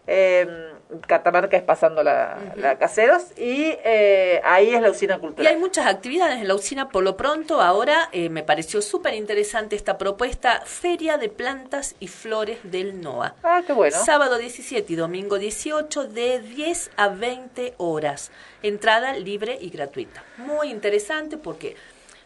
Eh, 0.06 0.70
Catamarca 1.08 1.56
es 1.58 1.64
pasando 1.64 2.04
la, 2.04 2.38
la 2.56 2.78
Caseros 2.78 3.32
y 3.38 3.74
eh, 3.84 4.42
ahí 4.44 4.76
es 4.76 4.82
la 4.82 4.92
usina 4.92 5.16
Y 5.16 5.20
cultural. 5.20 5.48
hay 5.48 5.58
muchas 5.60 5.88
actividades 5.88 6.40
en 6.42 6.48
la 6.48 6.56
usina. 6.56 6.90
Por 6.90 7.04
lo 7.04 7.16
pronto, 7.18 7.62
ahora 7.62 8.10
eh, 8.12 8.30
me 8.30 8.44
pareció 8.44 8.82
súper 8.82 9.14
interesante 9.16 9.76
esta 9.76 9.98
propuesta: 9.98 10.62
Feria 10.66 11.18
de 11.18 11.30
Plantas 11.30 11.96
y 12.00 12.10
Flores 12.10 12.60
del 12.64 13.02
NOA. 13.02 13.36
Ah, 13.44 13.62
qué 13.66 13.74
bueno. 13.74 13.98
Sábado 13.98 14.38
17 14.38 14.92
y 14.92 14.96
domingo 14.96 15.40
18 15.40 16.04
de 16.10 16.40
10 16.42 16.92
a 16.98 17.08
20 17.08 17.74
horas. 17.78 18.32
Entrada 18.62 19.14
libre 19.14 19.58
y 19.60 19.70
gratuita. 19.70 20.24
Muy 20.38 20.70
interesante 20.70 21.38
porque 21.38 21.76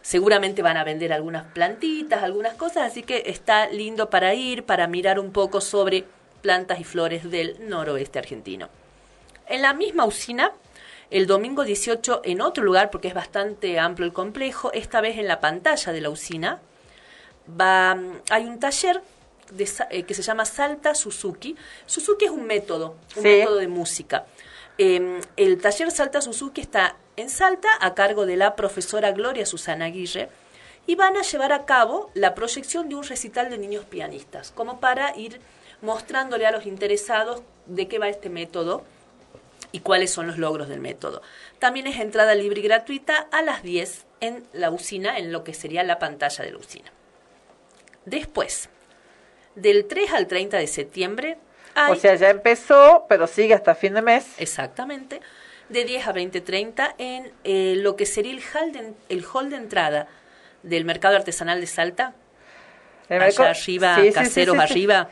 seguramente 0.08 0.62
van 0.62 0.78
a 0.78 0.86
vender 0.86 1.12
algunas 1.12 1.44
plantitas, 1.52 2.24
algunas 2.24 2.54
cosas, 2.54 2.90
así 2.90 3.04
que 3.04 3.24
está 3.26 3.68
lindo 3.68 4.10
para 4.10 4.34
ir, 4.34 4.64
para 4.64 4.88
mirar 4.88 5.20
un 5.20 5.34
poco 5.34 5.60
sobre 5.60 6.06
plantas 6.42 6.80
y 6.80 6.86
flores 6.86 7.30
del 7.30 7.58
noroeste 7.68 8.18
argentino. 8.18 8.70
En 9.48 9.62
la 9.62 9.74
misma 9.74 10.06
usina, 10.06 10.54
el 11.12 11.28
domingo 11.28 11.66
18 11.66 12.22
en 12.24 12.40
otro 12.40 12.64
lugar, 12.64 12.90
porque 12.90 13.10
es 13.10 13.14
bastante 13.14 13.80
amplio 13.80 14.06
el 14.06 14.14
complejo, 14.14 14.72
esta 14.72 15.02
vez 15.02 15.18
en 15.18 15.28
la 15.28 15.42
pantalla 15.42 15.92
de 15.92 16.00
la 16.00 16.10
usina, 16.10 16.62
va, 17.60 17.98
hay 18.30 18.46
un 18.46 18.62
taller 18.62 19.02
de 19.52 19.70
eh, 19.90 20.04
que 20.04 20.14
se 20.14 20.22
llama 20.22 20.46
Salta 20.46 20.96
Suzuki. 20.96 21.54
Suzuki 21.86 22.24
es 22.24 22.32
un 22.32 22.46
método, 22.46 22.96
un 23.18 23.24
Sí. 23.24 23.28
método 23.28 23.58
de 23.58 23.68
música. 23.68 24.26
Eh, 24.78 25.20
el 25.36 25.58
taller 25.60 25.92
Salta 25.92 26.22
Suzuki 26.22 26.62
está 26.62 26.96
en 27.18 27.30
Salta 27.30 27.70
a 27.82 27.96
cargo 27.96 28.26
de 28.26 28.38
la 28.38 28.56
profesora 28.56 29.12
Gloria 29.12 29.46
Susana 29.46 29.86
Aguirre 29.86 30.30
y 30.86 30.96
van 30.96 31.18
a 31.18 31.24
llevar 31.24 31.52
a 31.52 31.66
cabo 31.66 32.10
la 32.14 32.34
proyección 32.36 32.88
de 32.88 32.96
un 32.96 33.04
recital 33.04 33.50
de 33.50 33.58
niños 33.58 33.84
pianistas, 33.86 34.52
como 34.52 34.80
para 34.80 35.18
ir 35.18 35.42
mostrándole 35.82 36.46
a 36.46 36.52
los 36.52 36.66
interesados 36.66 37.42
de 37.66 37.88
qué 37.88 38.00
va 38.00 38.08
este 38.08 38.30
método 38.30 38.84
y 39.72 39.82
cuáles 39.82 40.12
son 40.12 40.28
los 40.28 40.38
logros 40.38 40.70
del 40.70 40.80
método. 40.80 41.22
También 41.60 41.88
es 41.88 42.00
entrada 42.00 42.36
libre 42.36 42.62
y 42.62 42.64
gratuita 42.64 43.28
a 43.32 43.42
las 43.42 43.64
10 43.64 44.06
en 44.22 44.48
la 44.54 44.70
usina, 44.70 45.18
en 45.18 45.32
lo 45.32 45.44
que 45.44 45.54
sería 45.54 45.84
la 45.84 46.00
pantalla 46.00 46.46
de 46.46 46.52
la 46.52 46.58
usina. 46.58 46.92
Después, 48.06 48.70
del 49.56 49.88
3 49.88 50.14
al 50.14 50.28
30 50.28 50.58
de 50.58 50.68
septiembre, 50.68 51.38
hay... 51.76 51.94
O 51.94 51.96
sea, 51.96 52.16
ya 52.16 52.30
empezó, 52.30 53.06
pero 53.10 53.28
sigue 53.28 53.54
hasta 53.54 53.76
fin 53.76 53.96
de 53.96 54.02
mes. 54.02 54.26
Exactamente. 54.38 55.20
De 55.70 55.84
10 55.84 56.08
a 56.08 56.14
20.30 56.14 56.96
en 56.98 57.32
eh, 57.44 57.76
lo 57.78 57.96
que 57.96 58.06
sería 58.06 58.32
el 58.32 58.42
hall, 58.54 58.72
de, 58.72 58.94
el 59.10 59.26
hall 59.26 59.50
de 59.50 59.58
entrada 59.58 60.08
del 60.64 60.86
mercado 60.86 61.16
artesanal 61.16 61.60
de 61.60 61.68
Salta. 61.68 62.14
El 63.10 63.18
allá 63.22 63.26
mercado- 63.28 63.50
arriba, 63.50 63.96
sí, 64.02 64.12
caseros 64.12 64.56
sí, 64.56 64.62
sí. 64.68 64.72
arriba. 64.74 65.10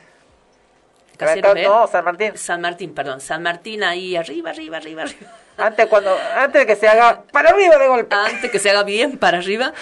No, 1.64 1.88
San 1.88 2.04
Martín. 2.04 2.38
San 2.38 2.62
Martín, 2.62 2.94
perdón. 2.94 3.22
San 3.22 3.42
Martín 3.42 3.84
ahí 3.84 4.16
arriba, 4.18 4.50
arriba, 4.50 4.78
arriba, 4.78 5.04
arriba. 5.04 5.32
Antes, 5.58 5.88
cuando, 5.88 6.14
antes 6.36 6.62
de 6.62 6.66
que 6.68 6.76
se 6.76 6.88
haga 6.90 7.24
para 7.32 7.52
arriba 7.52 7.78
de 7.78 7.88
golpe. 7.88 8.14
Antes 8.14 8.52
que 8.52 8.60
se 8.60 8.70
haga 8.70 8.84
bien 8.84 9.18
para 9.18 9.38
arriba, 9.38 9.74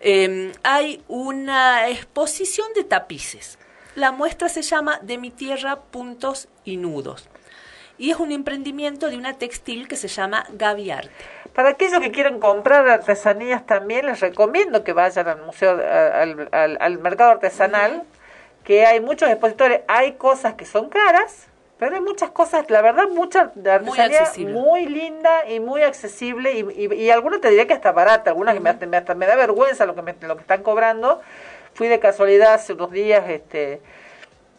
eh, 0.00 0.50
hay 0.64 1.02
una 1.06 1.88
exposición 1.88 2.66
de 2.74 2.82
tapices. 2.82 3.56
La 3.94 4.10
muestra 4.10 4.48
se 4.48 4.62
llama 4.62 4.98
De 5.02 5.18
mi 5.18 5.30
tierra, 5.30 5.76
puntos 5.80 6.48
y 6.64 6.76
nudos. 6.76 7.28
Y 8.00 8.10
es 8.12 8.16
un 8.18 8.32
emprendimiento 8.32 9.10
de 9.10 9.18
una 9.18 9.34
textil 9.34 9.86
que 9.86 9.94
se 9.94 10.08
llama 10.08 10.46
Gaby 10.54 10.90
Arte. 10.90 11.10
Para 11.54 11.68
aquellos 11.68 12.00
que 12.00 12.10
quieran 12.10 12.40
comprar 12.40 12.88
artesanías 12.88 13.66
también, 13.66 14.06
les 14.06 14.20
recomiendo 14.20 14.82
que 14.84 14.94
vayan 14.94 15.28
al 15.28 15.42
museo, 15.42 15.72
a- 15.72 16.22
al, 16.22 16.48
al- 16.50 16.78
al 16.80 16.98
mercado 16.98 17.32
artesanal, 17.32 18.04
que 18.64 18.86
hay 18.86 19.00
muchos 19.00 19.28
expositores. 19.28 19.82
Hay 19.86 20.12
cosas 20.12 20.54
que 20.54 20.64
son 20.64 20.88
caras, 20.88 21.46
Pero 21.78 21.94
hay 21.94 22.00
muchas 22.02 22.30
cosas, 22.30 22.68
la 22.70 22.80
verdad, 22.82 23.08
mucha 23.08 23.52
de 23.54 23.70
artesanía 23.70 24.20
accesible. 24.20 24.52
muy 24.54 24.86
linda 24.86 25.46
y 25.48 25.60
muy 25.60 25.82
accesible 25.82 26.52
y, 26.52 26.60
y, 26.60 26.84
y 27.08 27.40
te 27.40 27.48
diría 27.48 27.66
que 27.66 27.72
hasta 27.74 27.90
barata, 27.92 28.30
algunas 28.30 28.54
que 28.54 28.60
me, 28.60 28.72
me- 28.86 28.96
hasta 28.98 29.14
me 29.14 29.26
da 29.26 29.34
vergüenza 29.36 29.84
lo 29.86 29.94
que, 29.94 30.02
me- 30.02 30.14
lo 30.22 30.36
que 30.36 30.42
están 30.42 30.62
cobrando. 30.62 31.20
Fui 31.74 31.88
de 31.88 31.98
casualidad 31.98 32.54
hace 32.54 32.72
unos 32.74 32.90
días, 32.92 33.28
este, 33.28 33.80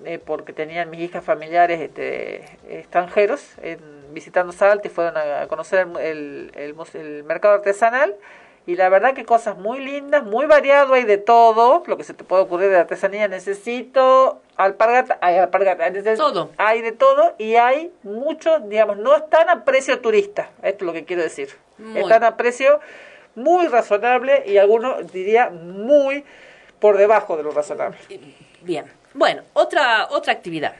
eh, 0.06 0.20
porque 0.24 0.54
tenían 0.54 0.90
mis 0.90 1.02
hijas 1.02 1.24
familiares 1.24 1.80
este, 1.82 2.46
extranjeros 2.70 3.44
en- 3.62 4.02
visitando 4.14 4.52
Salta 4.52 4.88
y 4.88 4.92
fueron 4.92 5.16
a, 5.18 5.42
a 5.44 5.48
conocer 5.48 5.88
el, 6.02 6.52
el, 6.56 6.76
el 6.76 6.76
el 7.02 7.24
mercado 7.24 7.54
artesanal. 7.56 8.16
Y 8.68 8.76
la 8.76 8.90
verdad 8.90 9.16
que 9.16 9.26
cosas 9.26 9.58
muy 9.58 9.80
lindas, 9.80 10.24
muy 10.24 10.46
variado, 10.46 10.94
hay 10.94 11.04
de 11.04 11.18
todo, 11.18 11.82
lo 11.88 11.98
que 11.98 12.04
se 12.04 12.14
te 12.14 12.24
puede 12.24 12.44
ocurrir 12.44 12.70
de 12.70 12.78
artesanía. 12.78 13.28
Necesito 13.28 14.42
alpargata, 14.56 15.18
hay 15.22 15.38
alpargata, 15.38 15.90
necesito- 15.90 16.18
hay 16.58 16.82
de 16.82 16.92
todo 16.92 17.34
y 17.40 17.56
hay 17.56 17.92
mucho, 18.04 18.60
digamos, 18.60 18.98
no 18.98 19.16
están 19.16 19.50
a 19.50 19.64
precio 19.66 20.00
turista, 20.00 20.50
esto 20.62 20.84
es 20.84 20.88
lo 20.88 20.94
que 20.94 21.06
quiero 21.06 21.24
decir. 21.24 21.50
Muy. 21.80 22.02
Están 22.02 22.24
a 22.24 22.38
precio 22.38 22.80
muy 23.34 23.66
razonable 23.68 24.44
y 24.46 24.58
algunos 24.58 25.12
diría 25.12 25.50
muy 25.50 26.24
por 26.80 26.98
debajo 26.98 27.38
de 27.38 27.44
lo 27.44 27.52
razonable. 27.52 27.98
Bien. 28.62 28.86
Bueno, 29.14 29.44
otra, 29.54 30.08
otra 30.10 30.34
actividad. 30.34 30.76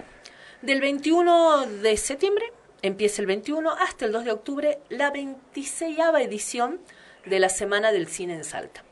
Del 0.62 0.80
21 0.80 1.66
de 1.66 1.98
septiembre, 1.98 2.46
empieza 2.82 3.22
el 3.22 3.28
21, 3.28 3.72
hasta 3.72 4.06
el 4.06 4.12
2 4.12 4.26
de 4.26 4.32
octubre, 4.32 4.80
la 4.90 5.12
26 5.12 5.98
edición 6.20 6.80
de 7.26 7.40
la 7.40 7.50
Semana 7.50 7.92
del 7.92 8.08
Cine 8.08 8.36
en 8.36 8.44
Salta. 8.44 8.84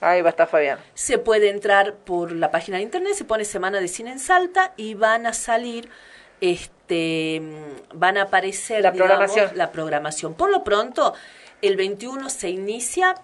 Ahí 0.00 0.20
va 0.20 0.28
a 0.28 0.30
estar 0.30 0.48
Fabián. 0.48 0.78
Se 0.92 1.18
puede 1.18 1.48
entrar 1.48 1.94
por 1.94 2.32
la 2.32 2.50
página 2.50 2.76
de 2.76 2.82
internet, 2.82 3.14
se 3.14 3.24
pone 3.24 3.44
Semana 3.44 3.80
de 3.80 3.88
Cine 3.88 4.12
en 4.12 4.18
Salta 4.18 4.74
y 4.76 4.94
van 4.94 5.26
a 5.26 5.32
salir, 5.32 5.88
este, 6.40 7.40
van 7.94 8.18
a 8.18 8.22
aparecer 8.22 8.82
La 8.82 8.90
digamos, 8.90 9.16
programación. 9.16 9.58
la 9.58 9.72
programación. 9.72 10.34
Por 10.34 10.50
lo 10.50 10.62
pronto, 10.62 11.14
el 11.62 11.76
21 11.76 12.28
se 12.28 12.50
inicia 12.50 13.14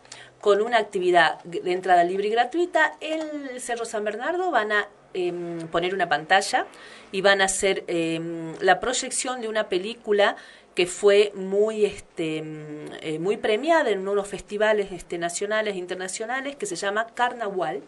con 0.41 0.63
una 0.63 0.79
actividad 0.79 1.43
de 1.45 1.73
entrada 1.73 2.03
libre 2.03 2.29
y 2.29 2.31
gratuita. 2.31 2.95
En 3.01 3.49
el 3.51 3.61
Cerro 3.61 3.85
San 3.85 4.05
Bernardo 4.05 4.51
van 4.51 4.73
a 4.73 4.89
em, 5.15 5.67
poner 5.69 5.95
una 5.95 6.09
pantalla 6.09 6.67
y 7.13 7.21
van 7.21 7.41
a 7.41 7.45
hacer 7.45 7.85
em, 7.87 8.55
la 8.61 8.81
proyección 8.81 9.41
de 9.41 9.49
una 9.49 9.69
película 9.69 10.37
que 10.75 10.87
fue 10.87 11.33
muy 11.35 11.85
este 11.85 12.43
mm, 12.43 12.87
eh, 13.01 13.19
muy 13.19 13.37
premiada 13.37 13.91
en 13.91 14.07
unos 14.07 14.29
festivales 14.29 14.93
este, 14.93 15.19
nacionales 15.19 15.75
e 15.75 15.79
internacionales 15.79 16.57
que 16.57 16.67
se 16.67 16.77
llama 16.77 17.09
Carnaval 17.15 17.83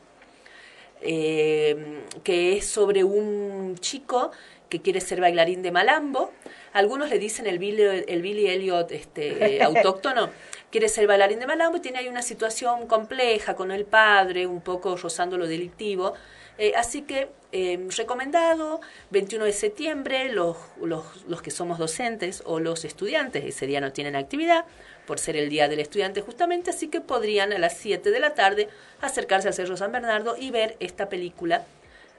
eh, 1.04 2.02
que 2.22 2.56
es 2.56 2.66
sobre 2.66 3.02
un 3.02 3.76
chico 3.80 4.30
que 4.68 4.80
quiere 4.80 5.00
ser 5.00 5.20
bailarín 5.20 5.60
de 5.60 5.70
malambo. 5.72 6.32
Algunos 6.72 7.10
le 7.10 7.18
dicen 7.18 7.46
el 7.46 7.58
Billy, 7.58 8.04
el 8.06 8.22
Billy 8.22 8.46
Elliot 8.46 8.90
este, 8.92 9.62
autóctono. 9.64 10.30
Quiere 10.70 10.88
ser 10.88 11.06
bailarín 11.06 11.40
de 11.40 11.46
malambo 11.46 11.76
y 11.76 11.80
tiene 11.80 11.98
ahí 11.98 12.08
una 12.08 12.22
situación 12.22 12.86
compleja 12.86 13.54
con 13.54 13.70
el 13.70 13.84
padre, 13.84 14.46
un 14.46 14.62
poco 14.62 14.96
rozando 14.96 15.36
lo 15.36 15.46
delictivo. 15.46 16.14
Eh, 16.58 16.72
así 16.76 17.02
que 17.02 17.28
eh, 17.52 17.86
recomendado, 17.96 18.80
21 19.10 19.44
de 19.44 19.52
septiembre, 19.52 20.32
los, 20.32 20.56
los, 20.80 21.24
los 21.26 21.42
que 21.42 21.50
somos 21.50 21.78
docentes 21.78 22.42
o 22.46 22.60
los 22.60 22.84
estudiantes, 22.84 23.44
ese 23.44 23.66
día 23.66 23.80
no 23.80 23.92
tienen 23.92 24.16
actividad, 24.16 24.64
por 25.06 25.18
ser 25.18 25.36
el 25.36 25.48
Día 25.48 25.68
del 25.68 25.80
Estudiante 25.80 26.20
justamente, 26.20 26.70
así 26.70 26.88
que 26.88 27.00
podrían 27.00 27.52
a 27.52 27.58
las 27.58 27.76
7 27.76 28.10
de 28.10 28.20
la 28.20 28.34
tarde 28.34 28.68
acercarse 29.00 29.48
al 29.48 29.54
Cerro 29.54 29.76
San 29.76 29.92
Bernardo 29.92 30.36
y 30.38 30.50
ver 30.50 30.76
esta 30.80 31.08
película 31.08 31.64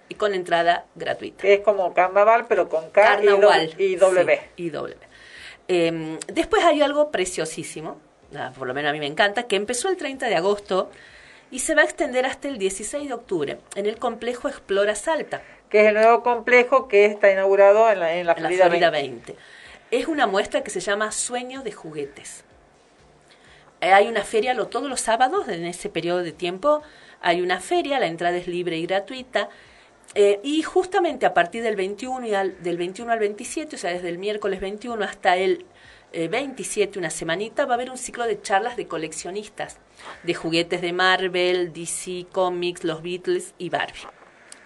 y 0.10 0.16
con 0.16 0.34
entrada 0.34 0.86
gratuita. 0.96 1.48
Es 1.48 1.62
como 1.62 1.94
carnaval, 1.94 2.46
pero 2.48 2.70
con 2.70 2.90
K 2.90 3.02
Carnaval. 3.02 3.74
y 3.78 3.96
W. 3.96 4.42
Sí, 4.56 4.64
y 4.64 4.70
W. 4.70 4.98
Eh, 5.70 6.20
después 6.28 6.64
hay 6.64 6.82
algo 6.82 7.10
preciosísimo, 7.10 8.00
ah, 8.36 8.52
por 8.58 8.68
lo 8.68 8.74
menos 8.74 8.90
a 8.90 8.94
mí 8.94 9.00
me 9.00 9.08
encanta, 9.08 9.44
que 9.44 9.56
empezó 9.56 9.90
el 9.90 9.98
30 9.98 10.28
de 10.28 10.36
agosto 10.36 10.90
y 11.54 11.60
se 11.60 11.76
va 11.76 11.82
a 11.82 11.86
extender 11.86 12.26
hasta 12.26 12.48
el 12.48 12.58
16 12.58 13.08
de 13.08 13.14
octubre 13.14 13.60
en 13.76 13.86
el 13.86 13.98
complejo 13.98 14.48
Explora 14.50 14.96
Salta. 14.96 15.42
Que 15.70 15.82
es 15.82 15.88
el 15.88 15.96
nuevo 15.96 16.24
complejo 16.24 16.88
que 16.88 17.06
está 17.06 17.32
inaugurado 17.32 17.90
en 17.92 18.00
la, 18.00 18.16
en 18.16 18.26
la 18.28 18.34
en 18.36 18.44
la 18.44 18.50
Florida, 18.50 18.66
Florida 18.66 18.90
20. 18.90 19.34
20. 19.34 19.38
Es 19.92 20.08
una 20.08 20.28
muestra 20.28 20.64
que 20.64 20.72
se 20.72 20.80
llama 20.80 21.12
Sueños 21.12 21.64
de 21.64 21.72
Juguetes. 21.72 22.44
Eh, 23.82 23.92
Hay 23.94 24.08
una 24.08 24.24
feria 24.24 24.54
lo, 24.54 24.68
todos 24.68 24.90
los 24.90 25.02
sábados 25.02 25.48
en 25.48 25.66
ese 25.66 25.90
periodo 25.90 26.24
de 26.24 26.32
tiempo. 26.32 26.82
Hay 27.22 27.42
una 27.42 27.60
feria, 27.60 28.00
la 28.00 28.08
entrada 28.08 28.38
es 28.38 28.48
libre 28.48 28.78
y 28.78 28.86
gratuita. 28.86 29.50
eh, 30.16 30.40
y 30.44 30.62
justamente 30.64 31.26
a 31.26 31.34
partir 31.34 31.64
del 31.64 31.76
21, 31.76 32.28
y 32.28 32.34
al, 32.36 32.62
del 32.64 32.78
21 32.78 33.12
al 33.12 33.20
27, 33.20 33.76
o 33.76 33.80
sea, 33.80 33.92
desde 33.92 34.10
el 34.10 34.18
miércoles 34.20 34.60
21 34.60 35.04
hasta 35.04 35.38
el 35.38 35.66
eh, 36.14 36.28
27, 36.28 37.00
una 37.00 37.10
semanita, 37.10 37.66
va 37.66 37.74
a 37.74 37.76
haber 37.76 37.90
un 37.92 37.98
ciclo 37.98 38.26
de 38.26 38.42
charlas 38.42 38.76
de 38.78 38.88
coleccionistas 38.88 39.80
de 40.24 40.34
juguetes 40.34 40.82
de 40.82 40.94
Marvel, 40.94 41.74
DC 41.74 42.26
Comics, 42.32 42.84
los 42.84 43.02
Beatles 43.02 43.54
y 43.58 43.70
Barbie. 43.70 44.08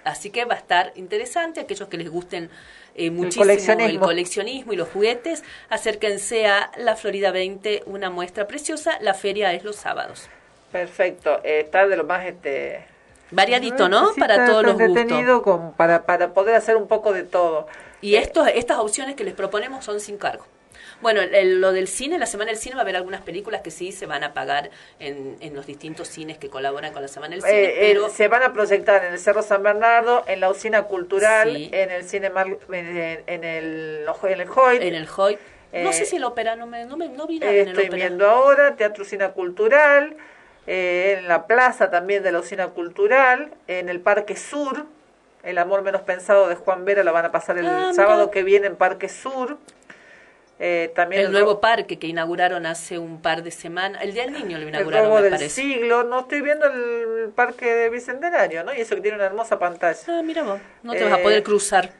Así 0.04 0.30
que 0.30 0.46
va 0.46 0.56
a 0.56 0.58
estar 0.58 0.94
interesante. 0.96 1.60
Aquellos 1.60 1.90
que 1.90 1.98
les 1.98 2.10
gusten 2.10 2.50
eh, 2.96 3.12
muchísimo 3.12 3.44
el 3.44 3.50
coleccionismo. 3.50 4.06
coleccionismo. 4.06 4.74
y 4.74 4.76
los 4.76 4.88
juguetes, 4.90 5.44
acérquense 5.70 6.48
a 6.48 6.72
la 6.78 6.96
Florida 6.96 7.32
20, 7.32 7.84
una 7.86 8.10
muestra 8.10 8.48
preciosa. 8.48 8.98
La 9.02 9.14
feria 9.14 9.54
es 9.54 9.64
los 9.64 9.76
sábados. 9.76 10.30
Perfecto. 10.72 11.42
Eh, 11.44 11.62
está 11.62 11.88
de 11.88 11.98
lo 11.98 12.06
más 12.06 12.26
este 12.26 12.86
Variadito, 13.32 13.90
¿no? 13.90 14.14
Sí, 14.14 14.20
para 14.20 14.46
todos 14.46 14.64
los 14.64 14.78
gustos. 14.78 15.42
como 15.42 15.74
para, 15.74 16.06
para 16.06 16.34
poder 16.34 16.56
hacer 16.56 16.78
un 16.78 16.88
poco 16.88 17.12
de 17.12 17.24
todo. 17.24 17.68
Y 18.00 18.16
estos, 18.16 18.48
estas 18.48 18.78
opciones 18.78 19.16
que 19.16 19.24
les 19.24 19.34
proponemos 19.34 19.84
son 19.84 20.00
sin 20.00 20.18
cargo. 20.18 20.46
Bueno, 21.00 21.22
el- 21.22 21.62
lo 21.62 21.72
del 21.74 21.88
cine, 21.88 22.18
la 22.18 22.26
Semana 22.26 22.50
del 22.52 22.60
Cine 22.60 22.76
va 22.76 22.82
a 22.82 22.84
haber 22.84 22.96
algunas 22.96 23.22
películas 23.22 23.62
que 23.62 23.70
sí 23.70 23.92
se 23.92 24.08
van 24.08 24.24
a 24.24 24.34
pagar 24.34 24.72
en, 25.00 25.38
en 25.42 25.54
los 25.56 25.68
distintos 25.68 26.08
cines 26.08 26.40
que 26.40 26.50
colaboran 26.50 26.92
con 26.92 27.04
la 27.04 27.08
Semana 27.08 27.36
del 27.36 27.44
Cine, 27.44 27.54
Eh, 27.56 27.66
eh, 27.66 27.94
pero 27.94 28.10
se 28.10 28.28
van 28.28 28.42
a 28.42 28.52
proyectar 28.52 29.06
en 29.06 29.14
el 29.14 29.20
Cerro 29.20 29.44
San 29.44 29.62
Bernardo, 29.62 30.24
en 30.28 30.40
la 30.40 30.50
usina 30.50 30.84
cultural, 30.84 31.54
Sí. 31.56 31.70
en 31.72 31.92
el 31.92 32.04
cine 32.04 32.32
Mar- 32.32 32.48
en, 32.48 33.24
en 33.28 33.44
el 33.44 34.06
en 34.24 34.40
el 34.42 34.48
Hoyt. 34.50 34.82
en 34.82 34.96
el 34.96 35.08
Hoy. 35.16 35.38
No 35.74 35.90
Eh, 35.90 35.94
sé 35.94 36.06
si 36.06 36.16
el 36.16 36.24
ópera, 36.24 36.56
no, 36.56 36.66
me, 36.66 36.86
no, 36.86 36.98
me, 36.98 37.10
no 37.10 37.28
vi 37.28 37.40
nada 37.40 37.52
en 37.52 37.68
el 37.68 37.78
Estoy 37.80 37.90
viendo 37.96 38.28
ahora 38.28 38.76
Teatro 38.76 39.04
Usina 39.04 39.34
Cultural, 39.34 40.16
eh, 40.66 41.18
en 41.20 41.28
la 41.28 41.46
plaza 41.46 41.92
también 41.92 42.24
de 42.24 42.32
la 42.32 42.40
Usina 42.40 42.70
Cultural, 42.70 43.52
en 43.68 43.90
el 43.90 44.00
Parque 44.00 44.36
Sur, 44.36 44.86
El 45.44 45.58
Amor 45.60 45.82
Menos 45.84 46.02
Pensado 46.02 46.48
de 46.50 46.56
Juan 46.56 46.84
Vera 46.86 47.04
la 47.04 47.12
van 47.12 47.26
a 47.26 47.32
pasar 47.32 47.58
el 47.58 47.68
Ah, 47.68 47.92
sábado 47.94 48.32
que 48.32 48.44
viene 48.44 48.66
en 48.68 48.76
Parque 48.76 49.08
Sur. 49.10 49.58
Eh, 50.60 50.92
también 50.96 51.22
el 51.22 51.28
el, 51.28 51.32
nuevo 51.34 51.60
parque 51.62 52.00
que 52.00 52.08
inauguraron 52.08 52.66
hace 52.66 52.98
un 52.98 53.22
par 53.22 53.44
de 53.44 53.52
semanas, 53.52 54.02
el 54.04 54.14
Día 54.14 54.24
del 54.24 54.34
Niño 54.34 54.58
lo 54.58 54.64
el 54.64 54.70
inauguraron, 54.70 55.06
robo 55.10 55.18
me 55.18 55.22
del 55.24 55.32
parece. 55.34 55.50
siglo, 55.62 56.04
no 56.04 56.22
estoy 56.22 56.42
viendo 56.42 56.66
el 56.66 57.30
Parque 57.36 57.72
de 57.72 57.90
Bicentenario, 57.92 58.64
¿no? 58.64 58.74
Y 58.74 58.82
eso 58.82 58.96
que 58.96 59.02
tiene 59.02 59.18
una 59.18 59.28
hermosa 59.28 59.60
pantalla. 59.60 60.00
Ah, 60.08 60.22
mira 60.24 60.42
vos, 60.44 60.60
no 60.82 60.94
te 60.94 61.04
vas 61.04 61.14
a 61.14 61.20
Eh, 61.20 61.24
poder 61.24 61.44
cruzar. 61.44 61.92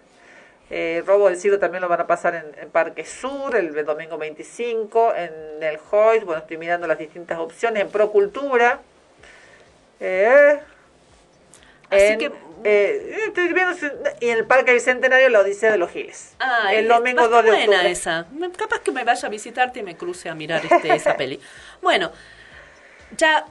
Eh, 0.72 1.04
Robo 1.06 1.28
del 1.30 1.38
Siglo 1.38 1.60
también 1.60 1.82
lo 1.82 1.88
van 1.88 2.02
a 2.02 2.08
pasar 2.08 2.34
en, 2.36 2.46
en 2.62 2.70
Parque 2.72 3.06
Sur 3.06 3.56
el 3.56 3.86
domingo 3.86 4.18
25, 4.18 5.14
en 5.16 5.64
el 5.64 5.78
Hoyt, 5.92 6.24
bueno, 6.24 6.42
estoy 6.42 6.58
mirando 6.58 6.88
las 6.88 6.98
distintas 6.98 7.38
opciones, 7.40 7.84
en 7.84 7.90
Procultura. 7.90 8.80
Eh, 10.00 10.60
Así 11.90 12.04
en, 12.04 12.20
que- 12.20 12.32
eh, 12.64 13.18
estoy 13.28 13.54
viendo 13.54 13.74
si- 13.76 13.88
y 14.20 14.30
en 14.30 14.38
el 14.38 14.46
Parque 14.46 14.74
Bicentenario 14.74 15.30
la 15.30 15.40
Odisea 15.42 15.72
de 15.72 15.78
los 15.78 15.92
Giles. 15.92 16.34
Ah, 16.40 16.74
el 16.74 16.86
es- 16.86 16.90
domingo 16.90 17.28
2 17.28 17.44
de 17.44 17.50
buena 17.52 17.66
octubre. 17.72 17.92
esa. 17.92 18.28
Capaz 18.58 18.80
que 18.80 18.92
me 18.92 19.04
vaya 19.04 19.28
a 19.28 19.30
visitarte 19.32 19.80
y 19.80 19.84
me 19.84 19.96
cruce 19.98 20.30
a 20.30 20.36
mirar 20.36 20.62
este, 20.66 20.94
esa 20.94 21.16
peli. 21.18 21.40
Bueno, 21.82 22.12
ya 23.16 23.46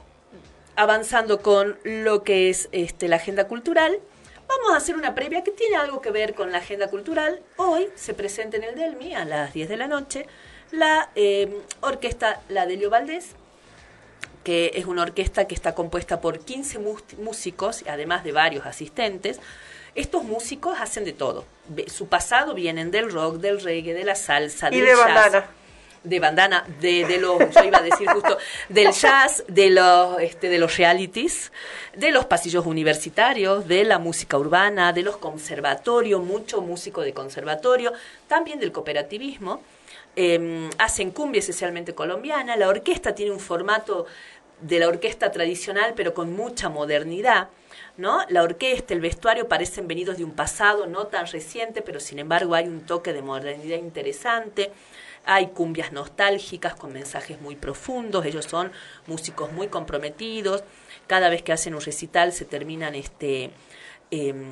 avanzando 0.75 1.41
con 1.41 1.77
lo 1.83 2.23
que 2.23 2.49
es 2.49 2.69
este, 2.71 3.07
la 3.07 3.15
agenda 3.15 3.47
cultural, 3.47 3.99
vamos 4.47 4.73
a 4.73 4.77
hacer 4.77 4.95
una 4.95 5.15
previa 5.15 5.43
que 5.43 5.51
tiene 5.51 5.75
algo 5.75 6.01
que 6.01 6.11
ver 6.11 6.33
con 6.35 6.51
la 6.51 6.59
agenda 6.59 6.89
cultural. 6.89 7.41
Hoy 7.57 7.89
se 7.95 8.13
presenta 8.13 8.57
en 8.57 8.63
el 8.63 8.75
Delmi 8.75 9.15
a 9.15 9.25
las 9.25 9.53
10 9.53 9.69
de 9.69 9.77
la 9.77 9.87
noche 9.87 10.27
la 10.71 11.09
eh, 11.15 11.49
orquesta 11.79 12.41
La 12.49 12.65
Delio 12.65 12.89
Valdés, 12.89 13.35
que 14.47 14.71
es 14.75 14.85
una 14.85 15.01
orquesta 15.01 15.45
que 15.45 15.53
está 15.53 15.75
compuesta 15.75 16.21
por 16.21 16.39
15 16.39 16.79
mus- 16.79 17.03
músicos, 17.21 17.83
además 17.85 18.23
de 18.23 18.31
varios 18.31 18.65
asistentes. 18.65 19.41
Estos 19.93 20.23
músicos 20.23 20.77
hacen 20.79 21.03
de 21.03 21.11
todo. 21.11 21.43
Su 21.87 22.07
pasado 22.07 22.53
vienen 22.53 22.89
del 22.89 23.11
rock, 23.11 23.39
del 23.39 23.59
reggae, 23.59 23.93
de 23.93 24.05
la 24.05 24.15
salsa, 24.15 24.69
Y 24.71 24.77
del 24.77 24.85
de 24.85 24.91
jazz, 24.93 25.03
bandana. 25.03 25.45
de 26.05 26.19
bandana, 26.21 26.65
de, 26.79 27.03
de 27.05 27.17
los, 27.19 27.37
yo 27.53 27.63
iba 27.65 27.79
a 27.79 27.81
decir 27.81 28.07
justo, 28.09 28.37
del 28.69 28.93
jazz, 28.93 29.43
de 29.49 29.69
los, 29.69 30.21
este, 30.21 30.47
de 30.47 30.59
los 30.59 30.77
realities, 30.77 31.51
de 31.93 32.11
los 32.11 32.25
pasillos 32.25 32.65
universitarios, 32.65 33.67
de 33.67 33.83
la 33.83 33.99
música 33.99 34.37
urbana, 34.37 34.93
de 34.93 35.01
los 35.03 35.17
conservatorios, 35.17 36.23
mucho 36.23 36.61
músico 36.61 37.01
de 37.01 37.11
conservatorio, 37.13 37.91
también 38.29 38.59
del 38.61 38.71
cooperativismo. 38.71 39.61
Eh, 40.19 40.67
hacen 40.79 41.11
cumbia 41.11 41.37
esencialmente 41.41 41.93
colombiana, 41.93 42.55
la 42.55 42.69
orquesta 42.69 43.13
tiene 43.13 43.31
un 43.31 43.39
formato 43.39 44.07
de 44.61 44.79
la 44.79 44.87
orquesta 44.87 45.31
tradicional, 45.31 45.93
pero 45.95 46.13
con 46.13 46.33
mucha 46.35 46.69
modernidad. 46.69 47.49
¿No? 47.95 48.19
La 48.29 48.43
orquesta, 48.43 48.93
el 48.93 49.01
vestuario 49.01 49.47
parecen 49.47 49.87
venidos 49.87 50.17
de 50.17 50.23
un 50.23 50.31
pasado 50.31 50.85
no 50.85 51.07
tan 51.07 51.25
reciente, 51.25 51.81
pero 51.81 51.99
sin 51.99 52.19
embargo 52.19 52.53
hay 52.53 52.67
un 52.67 52.81
toque 52.85 53.11
de 53.11 53.23
modernidad 53.23 53.77
interesante. 53.77 54.71
Hay 55.25 55.47
cumbias 55.47 55.91
nostálgicas 55.91 56.75
con 56.75 56.93
mensajes 56.93 57.41
muy 57.41 57.55
profundos, 57.55 58.25
ellos 58.25 58.45
son 58.45 58.71
músicos 59.07 59.51
muy 59.51 59.67
comprometidos. 59.67 60.63
Cada 61.07 61.29
vez 61.29 61.41
que 61.41 61.53
hacen 61.53 61.73
un 61.73 61.81
recital 61.81 62.33
se 62.33 62.45
terminan 62.45 62.93
este 62.95 63.51
em, 64.11 64.45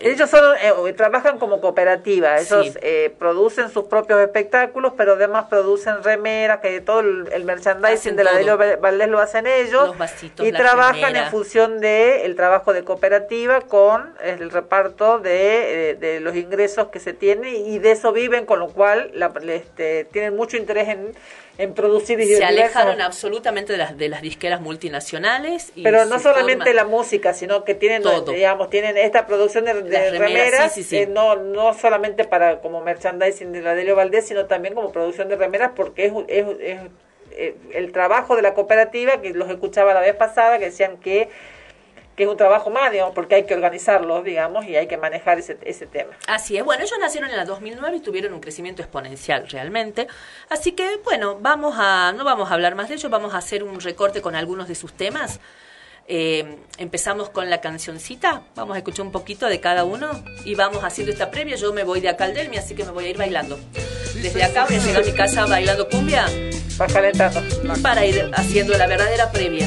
ellos 0.00 0.28
son, 0.28 0.56
eh, 0.60 0.92
trabajan 0.92 1.38
como 1.38 1.60
cooperativa, 1.60 2.38
ellos 2.38 2.76
eh, 2.82 3.14
producen 3.18 3.70
sus 3.70 3.84
propios 3.84 4.20
espectáculos, 4.20 4.92
pero 4.96 5.12
además 5.12 5.46
producen 5.48 6.02
remeras, 6.02 6.60
que 6.60 6.80
todo 6.80 7.00
el, 7.00 7.44
merchandising 7.44 8.16
de 8.16 8.24
la 8.24 8.34
Delio 8.34 8.58
Valdés 8.58 9.08
lo 9.08 9.20
hacen 9.20 9.46
ellos, 9.46 9.94
y 10.40 10.52
trabajan 10.52 11.14
en 11.14 11.30
función 11.30 11.80
de 11.80 12.26
el 12.26 12.34
trabajo 12.34 12.72
de 12.72 12.82
cooperativa 12.82 13.60
con 13.60 14.12
el 14.22 14.50
reparto 14.50 15.20
de, 15.20 15.90
eh, 15.90 15.94
de, 15.94 16.20
los 16.20 16.34
ingresos 16.34 16.88
que 16.88 16.98
se 16.98 17.12
tiene 17.12 17.52
y 17.52 17.78
de 17.78 17.92
eso 17.92 18.12
viven, 18.12 18.46
con 18.46 18.58
lo 18.58 18.68
cual 18.68 19.10
la, 19.14 19.32
este, 19.48 20.04
tienen 20.04 20.34
mucho 20.34 20.56
interés 20.56 20.88
en 20.88 21.14
en 21.56 21.72
producir 21.74 22.18
y 22.20 22.26
se 22.26 22.44
alejaron 22.44 23.00
absolutamente 23.00 23.72
de 23.72 23.78
las 23.78 23.96
de 23.96 24.08
las 24.08 24.22
disqueras 24.22 24.60
multinacionales 24.60 25.70
y 25.76 25.82
pero 25.82 26.04
no 26.04 26.18
solamente 26.18 26.74
la 26.74 26.84
música 26.84 27.32
sino 27.32 27.64
que 27.64 27.74
tienen 27.74 28.02
digamos 28.26 28.70
tienen 28.70 28.96
esta 28.96 29.26
producción 29.26 29.64
de, 29.64 29.72
remeras, 30.18 30.76
eh, 30.92 31.06
no 31.06 31.36
no 31.36 31.72
solamente 31.74 32.24
para 32.24 32.60
como 32.60 32.80
merchandising 32.80 33.52
de 33.52 33.62
la 33.62 33.74
Delio 33.74 33.94
Valdés 33.94 34.26
sino 34.26 34.46
también 34.46 34.74
como 34.74 34.90
producción 34.90 35.28
de 35.28 35.36
remeras 35.36 35.72
porque 35.76 36.06
es, 36.06 36.12
es, 36.28 36.46
es 36.60 36.80
eh, 37.36 37.56
el 37.72 37.92
trabajo 37.92 38.34
de 38.36 38.42
la 38.42 38.54
cooperativa 38.54 39.20
que 39.20 39.32
los 39.32 39.48
escuchaba 39.48 39.94
la 39.94 40.00
vez 40.00 40.14
pasada 40.14 40.58
que 40.58 40.66
decían 40.66 40.96
que 40.98 41.28
que 42.16 42.24
es 42.24 42.28
un 42.28 42.36
trabajo 42.36 42.70
más, 42.70 42.92
digamos, 42.92 43.14
porque 43.14 43.34
hay 43.34 43.44
que 43.44 43.54
organizarlo, 43.54 44.22
digamos, 44.22 44.64
y 44.66 44.76
hay 44.76 44.86
que 44.86 44.96
manejar 44.96 45.38
ese, 45.38 45.58
ese 45.62 45.86
tema. 45.86 46.12
Así 46.26 46.56
es, 46.56 46.64
bueno, 46.64 46.84
ellos 46.84 46.98
nacieron 47.00 47.30
en 47.30 47.36
la 47.36 47.44
2009 47.44 47.96
y 47.96 48.00
tuvieron 48.00 48.32
un 48.32 48.40
crecimiento 48.40 48.82
exponencial 48.82 49.48
realmente, 49.48 50.06
así 50.48 50.72
que, 50.72 50.98
bueno, 51.04 51.38
vamos 51.40 51.74
a, 51.78 52.12
no 52.16 52.24
vamos 52.24 52.50
a 52.50 52.54
hablar 52.54 52.74
más 52.74 52.88
de 52.88 52.94
ello, 52.94 53.10
vamos 53.10 53.34
a 53.34 53.38
hacer 53.38 53.64
un 53.64 53.80
recorte 53.80 54.22
con 54.22 54.34
algunos 54.34 54.68
de 54.68 54.74
sus 54.74 54.92
temas. 54.92 55.40
Eh, 56.06 56.58
empezamos 56.76 57.30
con 57.30 57.48
la 57.48 57.62
cancioncita, 57.62 58.42
vamos 58.54 58.74
a 58.74 58.78
escuchar 58.78 59.06
un 59.06 59.12
poquito 59.12 59.46
de 59.46 59.60
cada 59.60 59.84
uno 59.84 60.10
y 60.44 60.54
vamos 60.54 60.84
haciendo 60.84 61.12
esta 61.12 61.30
previa. 61.30 61.56
Yo 61.56 61.72
me 61.72 61.82
voy 61.82 62.00
de 62.00 62.10
acá 62.10 62.24
al 62.24 62.34
Delmi, 62.34 62.58
así 62.58 62.74
que 62.74 62.84
me 62.84 62.90
voy 62.90 63.06
a 63.06 63.08
ir 63.08 63.16
bailando. 63.16 63.58
Desde 64.14 64.44
acá 64.44 64.66
voy 64.66 64.76
a 64.76 64.78
llegar 64.80 65.02
a 65.02 65.06
mi 65.06 65.12
casa 65.12 65.46
bailando 65.46 65.88
cumbia. 65.88 66.26
Para 67.82 68.04
ir 68.04 68.30
haciendo 68.34 68.76
la 68.76 68.86
verdadera 68.86 69.30
previa. 69.30 69.66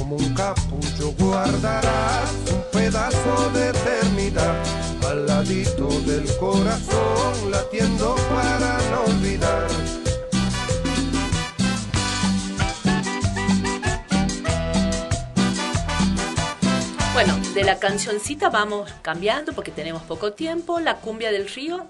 como 0.00 0.16
un 0.16 0.34
capullo 0.34 1.12
guardarás 1.18 2.32
un 2.50 2.62
pedazo 2.72 3.50
de 3.50 3.68
eternidad 3.68 4.64
al 5.06 5.26
ladito 5.26 5.88
del 6.00 6.24
corazón 6.38 7.50
latiendo 7.50 8.16
para 8.30 8.78
no 8.90 9.04
olvidar. 9.04 9.68
Bueno, 17.12 17.36
de 17.52 17.64
la 17.64 17.78
cancioncita 17.78 18.48
vamos 18.48 18.90
cambiando 19.02 19.52
porque 19.52 19.70
tenemos 19.70 20.02
poco 20.04 20.32
tiempo. 20.32 20.80
La 20.80 20.96
cumbia 20.96 21.30
del 21.30 21.46
río 21.46 21.86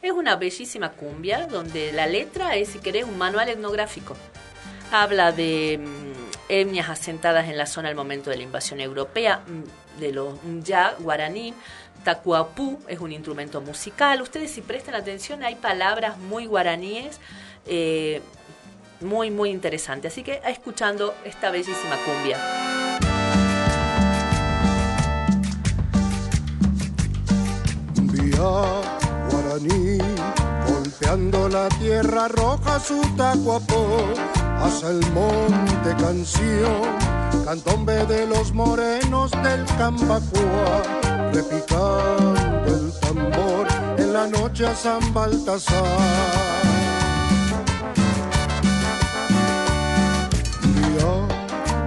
es 0.00 0.12
una 0.12 0.36
bellísima 0.36 0.92
cumbia 0.92 1.46
donde 1.48 1.92
la 1.92 2.06
letra 2.06 2.56
es, 2.56 2.70
si 2.70 2.78
querés, 2.78 3.04
un 3.04 3.18
manual 3.18 3.50
etnográfico. 3.50 4.16
Habla 4.90 5.32
de 5.32 5.78
mm, 5.78 6.31
etnias 6.60 6.88
asentadas 6.90 7.48
en 7.48 7.56
la 7.56 7.66
zona 7.66 7.88
al 7.88 7.94
momento 7.94 8.30
de 8.30 8.36
la 8.36 8.42
invasión 8.42 8.80
europea, 8.80 9.40
mm, 9.46 10.00
de 10.00 10.12
los 10.12 10.38
ya 10.62 10.94
guaraní. 10.98 11.54
Tacuapú 12.04 12.78
es 12.88 12.98
un 12.98 13.12
instrumento 13.12 13.60
musical. 13.60 14.20
Ustedes 14.20 14.50
si 14.50 14.60
prestan 14.60 14.94
atención 14.94 15.42
hay 15.42 15.54
palabras 15.54 16.18
muy 16.18 16.46
guaraníes, 16.46 17.20
eh, 17.66 18.20
muy, 19.00 19.30
muy 19.30 19.50
interesantes. 19.50 20.12
Así 20.12 20.22
que 20.22 20.40
escuchando 20.46 21.14
esta 21.24 21.50
bellísima 21.50 21.96
cumbia. 22.04 22.38
guaraní, 29.30 29.98
golpeando 30.92 31.48
la 31.48 31.68
tierra 31.68 32.28
roja 32.28 32.78
su 32.78 33.00
tacuapó 33.16 33.86
hacia 34.60 34.88
el 34.90 35.00
monte 35.12 35.96
canción, 35.98 36.82
cantombe 37.44 38.04
de 38.06 38.26
los 38.26 38.52
morenos 38.52 39.30
del 39.30 39.64
Cambacuá, 39.78 40.82
repicando 41.32 42.34
el 42.66 42.92
tambor 43.00 43.66
en 43.96 44.12
la 44.12 44.26
noche 44.26 44.66
a 44.66 44.74
San 44.74 45.14
Baltasar. 45.14 45.82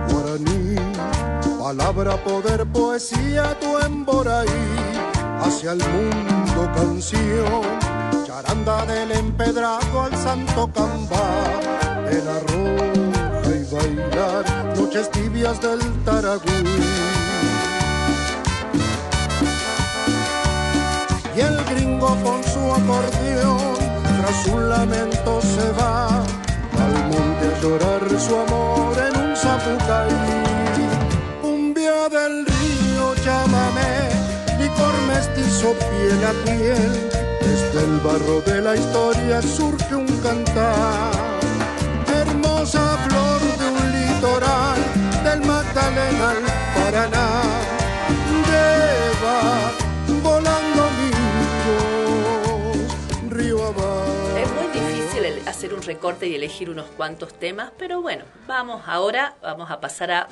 Guaraní, 0.10 0.76
palabra, 1.60 2.18
poder, 2.24 2.66
poesía, 2.68 3.58
tu 3.60 3.78
emboraí, 3.78 4.48
hacia 5.42 5.74
el 5.74 5.80
mundo 5.80 6.72
canción, 6.76 7.62
charanda 8.36 8.86
del 8.86 9.12
empedrado 9.14 10.02
al 10.02 10.16
santo 10.18 10.70
cambá 10.74 11.28
de 12.10 12.22
la 12.22 12.38
roja 12.52 13.50
y 13.56 13.74
bailar 13.74 14.76
noches 14.76 15.10
tibias 15.12 15.62
del 15.62 15.80
Taragüí. 16.04 16.64
Y 21.36 21.40
el 21.40 21.64
gringo 21.66 22.10
con 22.24 22.44
su 22.44 22.60
acordeón 22.60 23.78
tras 24.20 24.48
un 24.48 24.70
lamento 24.70 25.42
se 25.42 25.72
va 25.80 26.08
al 26.18 26.96
monte 27.12 27.46
a 27.56 27.62
llorar 27.62 28.20
su 28.20 28.36
amor 28.36 28.98
en 29.08 29.30
un 29.30 29.36
zapucaí. 29.38 30.12
Cumbia 31.42 32.10
del 32.10 32.46
río, 32.46 33.16
llámame, 33.24 34.10
licor 34.60 34.96
mestizo 35.08 35.74
piel 35.90 36.26
a 36.26 36.34
piel. 36.44 37.15
Desde 37.76 37.88
el 37.90 38.00
barro 38.00 38.40
de 38.40 38.62
la 38.62 38.74
historia 38.74 39.42
surge 39.42 39.96
un 39.96 40.08
cantar 40.22 41.12
flor 43.10 43.42
de 43.58 43.68
un 43.68 43.92
litoral 43.92 44.80
del 45.26 45.42
Magdalena 45.42 46.30
al 46.30 46.38
Paraná. 46.74 47.28
Lleva 48.48 49.74
volando 50.24 50.82
mi 50.98 51.12
río 53.30 53.62
abajo. 53.66 54.38
Es 54.38 54.50
muy 54.54 54.68
difícil 54.72 55.46
hacer 55.46 55.74
un 55.74 55.82
recorte 55.82 56.28
y 56.28 56.36
elegir 56.36 56.70
unos 56.70 56.86
cuantos 56.96 57.34
temas, 57.34 57.74
pero 57.78 58.02
bueno, 58.02 58.24
vamos 58.48 58.84
ahora, 58.88 59.36
vamos 59.42 59.70
a 59.70 59.82
pasar 59.82 60.12
a 60.12 60.30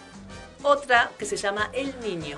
otra 0.61 1.11
que 1.19 1.25
se 1.25 1.35
llama 1.35 1.69
El 1.73 1.93
Niño. 1.99 2.37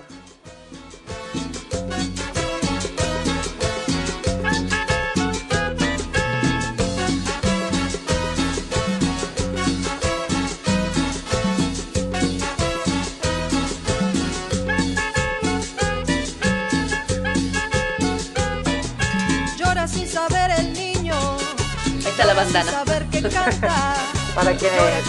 Bandana. 22.46 22.84
Para 24.36 24.56
quienes 24.56 25.06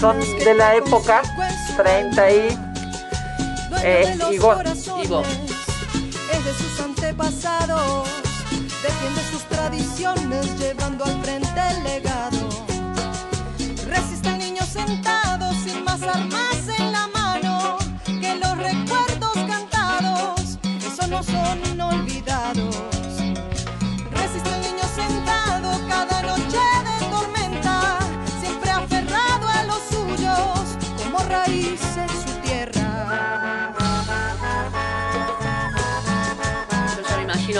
son 0.00 0.20
de 0.20 0.54
la 0.54 0.76
época 0.76 1.22
30 1.76 2.30
y 2.30 2.58
eh, 3.82 4.16
Igor. 4.32 4.64
Igor. 5.02 5.24
Es 6.32 6.44
de 6.44 6.54
sus 6.54 6.80
antepasados, 6.80 8.08
defiende 8.82 9.20
sus 9.30 9.42
tradiciones 9.44 10.58
llevando 10.58 11.04
al 11.04 11.22
frente 11.22 11.60
el 11.70 11.84
legado. 11.84 12.43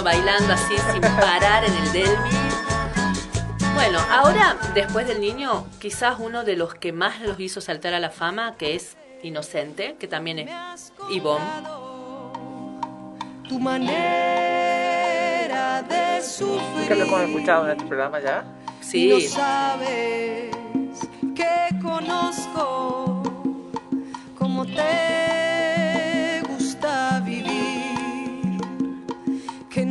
Bailando 0.02 0.52
así 0.52 0.74
sin 0.92 1.00
parar 1.00 1.64
en 1.64 1.72
el 1.74 1.92
Delmi. 1.92 2.30
Bueno, 3.74 3.98
ahora, 4.10 4.56
después 4.74 5.06
del 5.06 5.20
niño, 5.20 5.66
quizás 5.78 6.16
uno 6.18 6.42
de 6.44 6.56
los 6.56 6.74
que 6.74 6.92
más 6.92 7.20
los 7.20 7.38
hizo 7.38 7.60
saltar 7.60 7.94
a 7.94 8.00
la 8.00 8.10
fama, 8.10 8.56
que 8.56 8.74
es 8.74 8.96
Inocente, 9.22 9.96
que 9.98 10.08
también 10.08 10.40
es 10.40 10.92
Ivonne. 11.10 11.44
Tu 13.48 13.58
manera 13.60 14.72
de 15.82 16.22
sufrir. 16.22 16.88
Que 16.88 16.94
lo 16.94 17.04
hemos 17.04 17.20
escuchado 17.22 17.64
en 17.66 17.70
este 17.72 17.84
programa 17.84 18.20
ya. 18.20 18.44
Sí. 18.80 19.08
No 19.08 19.20
sabes 19.20 20.50
que 21.34 21.80
conozco 21.82 23.22
cómo 24.38 24.64
te 24.66 25.53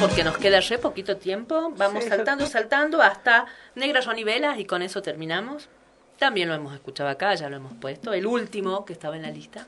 porque 0.00 0.24
nos 0.24 0.36
queda 0.38 0.60
re 0.60 0.78
poquito 0.78 1.16
tiempo. 1.16 1.72
Vamos 1.76 2.04
Sí, 2.04 2.10
saltando, 2.10 2.46
saltando 2.46 3.02
hasta 3.02 3.46
Negras 3.74 4.06
Ronivelas 4.06 4.58
y 4.58 4.64
con 4.64 4.82
eso 4.82 5.02
terminamos. 5.02 5.68
También 6.18 6.48
lo 6.48 6.54
hemos 6.54 6.74
escuchado 6.74 7.08
acá, 7.08 7.34
ya 7.34 7.48
lo 7.48 7.56
hemos 7.56 7.74
puesto. 7.74 8.12
El 8.12 8.26
último 8.26 8.84
que 8.84 8.92
estaba 8.92 9.16
en 9.16 9.22
la 9.22 9.30
lista. 9.30 9.66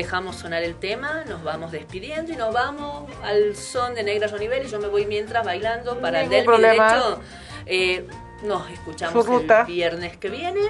Dejamos 0.00 0.36
sonar 0.36 0.62
el 0.62 0.76
tema, 0.76 1.24
nos 1.28 1.44
vamos 1.44 1.72
despidiendo 1.72 2.32
y 2.32 2.36
nos 2.36 2.54
vamos 2.54 3.04
al 3.22 3.54
son 3.54 3.94
de 3.94 4.02
Negras 4.02 4.32
Ronivel 4.32 4.64
y 4.64 4.68
yo 4.70 4.78
me 4.80 4.88
voy 4.88 5.04
mientras 5.04 5.44
bailando 5.44 6.00
para 6.00 6.22
el 6.22 6.30
Delmi? 6.30 6.40
De 6.40 6.44
problema. 6.44 6.96
hecho, 6.96 7.20
eh, 7.66 8.06
nos 8.42 8.70
escuchamos 8.70 9.26
el 9.28 9.66
viernes 9.66 10.16
que 10.16 10.30
viene. 10.30 10.60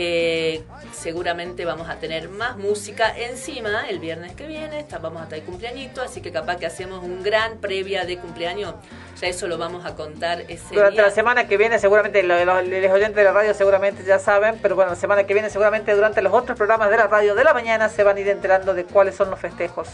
Eh, 0.00 0.62
seguramente 0.92 1.64
vamos 1.64 1.88
a 1.88 1.96
tener 1.96 2.28
más 2.28 2.56
música 2.56 3.12
encima 3.18 3.88
el 3.88 3.98
viernes 3.98 4.32
que 4.34 4.46
viene. 4.46 4.78
Está- 4.78 4.98
vamos 4.98 5.20
a 5.22 5.24
estar 5.24 5.40
cumpleañito, 5.42 6.00
así 6.02 6.20
que 6.20 6.30
capaz 6.30 6.56
que 6.56 6.66
hacemos 6.66 7.02
un 7.02 7.20
gran 7.24 7.58
previa 7.58 8.04
de 8.04 8.16
cumpleaños. 8.16 8.74
Ya 9.20 9.26
eso 9.26 9.48
lo 9.48 9.58
vamos 9.58 9.84
a 9.84 9.96
contar 9.96 10.42
ese 10.42 10.72
Durante 10.72 10.92
día. 10.92 11.02
la 11.02 11.10
semana 11.10 11.48
que 11.48 11.56
viene, 11.56 11.80
seguramente, 11.80 12.22
lo- 12.22 12.44
lo- 12.44 12.62
los 12.62 12.92
oyentes 12.92 13.16
de 13.16 13.24
la 13.24 13.32
radio 13.32 13.52
seguramente 13.54 14.04
ya 14.04 14.20
saben, 14.20 14.56
pero 14.62 14.76
bueno, 14.76 14.90
la 14.92 14.96
semana 14.96 15.24
que 15.24 15.34
viene, 15.34 15.50
seguramente 15.50 15.92
durante 15.96 16.22
los 16.22 16.32
otros 16.32 16.56
programas 16.56 16.90
de 16.90 16.96
la 16.96 17.08
radio 17.08 17.34
de 17.34 17.42
la 17.42 17.52
mañana 17.52 17.88
se 17.88 18.04
van 18.04 18.18
a 18.18 18.20
ir 18.20 18.28
enterando 18.28 18.74
de 18.74 18.84
cuáles 18.84 19.16
son 19.16 19.30
los 19.30 19.40
festejos. 19.40 19.88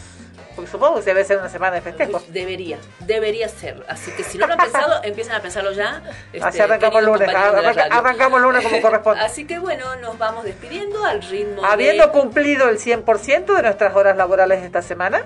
Porque 0.54 0.70
supongo 0.70 1.00
que 1.00 1.06
debe 1.06 1.24
ser 1.24 1.38
una 1.38 1.48
semana 1.48 1.74
de 1.74 1.80
festejos. 1.82 2.32
Debería, 2.32 2.78
debería 3.00 3.48
ser. 3.48 3.84
Así 3.88 4.12
que 4.12 4.22
si 4.22 4.38
no 4.38 4.46
lo 4.46 4.52
han 4.52 4.60
pensado, 4.60 5.00
empiecen 5.02 5.32
a 5.34 5.40
pensarlo 5.42 5.72
ya. 5.72 6.00
este, 6.32 6.46
Así 6.46 6.60
arrancamos 6.60 7.02
lunes, 7.02 7.28
arranca- 7.28 7.88
arrancamos 7.90 8.40
lunes 8.40 8.62
como 8.62 8.80
corresponde. 8.82 9.20
Así 9.24 9.48
que 9.48 9.58
bueno, 9.58 9.93
nos 10.00 10.18
vamos 10.18 10.44
despidiendo 10.44 11.04
al 11.04 11.22
ritmo 11.22 11.64
Habiendo 11.64 12.06
de... 12.06 12.12
cumplido 12.12 12.68
el 12.68 12.78
100% 12.78 13.54
de 13.56 13.62
nuestras 13.62 13.94
horas 13.96 14.16
laborales 14.16 14.62
esta 14.62 14.82
semana, 14.82 15.22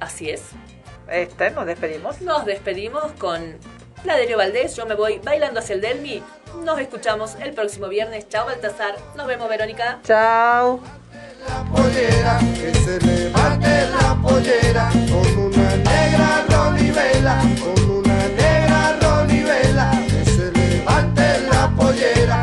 Así 0.00 0.30
es. 0.30 0.42
este, 1.08 1.50
nos 1.50 1.66
despedimos. 1.66 2.20
Nos 2.22 2.44
despedimos 2.46 3.04
con 3.18 3.56
la 4.04 4.16
Delio 4.16 4.38
Valdés. 4.38 4.74
Yo 4.76 4.86
me 4.86 4.94
voy 4.94 5.18
bailando 5.22 5.60
hacia 5.60 5.74
el 5.74 5.80
Delmi. 5.80 6.22
Nos 6.64 6.78
escuchamos 6.78 7.36
el 7.40 7.52
próximo 7.52 7.88
viernes. 7.88 8.28
Chao, 8.28 8.46
Baltasar. 8.46 8.96
Nos 9.16 9.26
vemos, 9.26 9.48
Verónica. 9.48 9.98
Chao. 10.04 10.80
pollera, 11.74 12.38
que 12.54 12.74
se 12.74 12.98
levante 13.00 13.68
la 13.90 14.14
pollera 14.22 14.88
con 15.10 15.38
una 15.38 15.76
negra 15.76 16.44
ronivela, 16.48 17.38
con 17.62 17.90
una 17.90 18.28
negra 18.28 18.98
ronivela, 19.00 19.90
que 20.08 20.24
se 20.30 20.52
levante 20.52 21.22
la 21.52 21.70
pollera, 21.76 22.42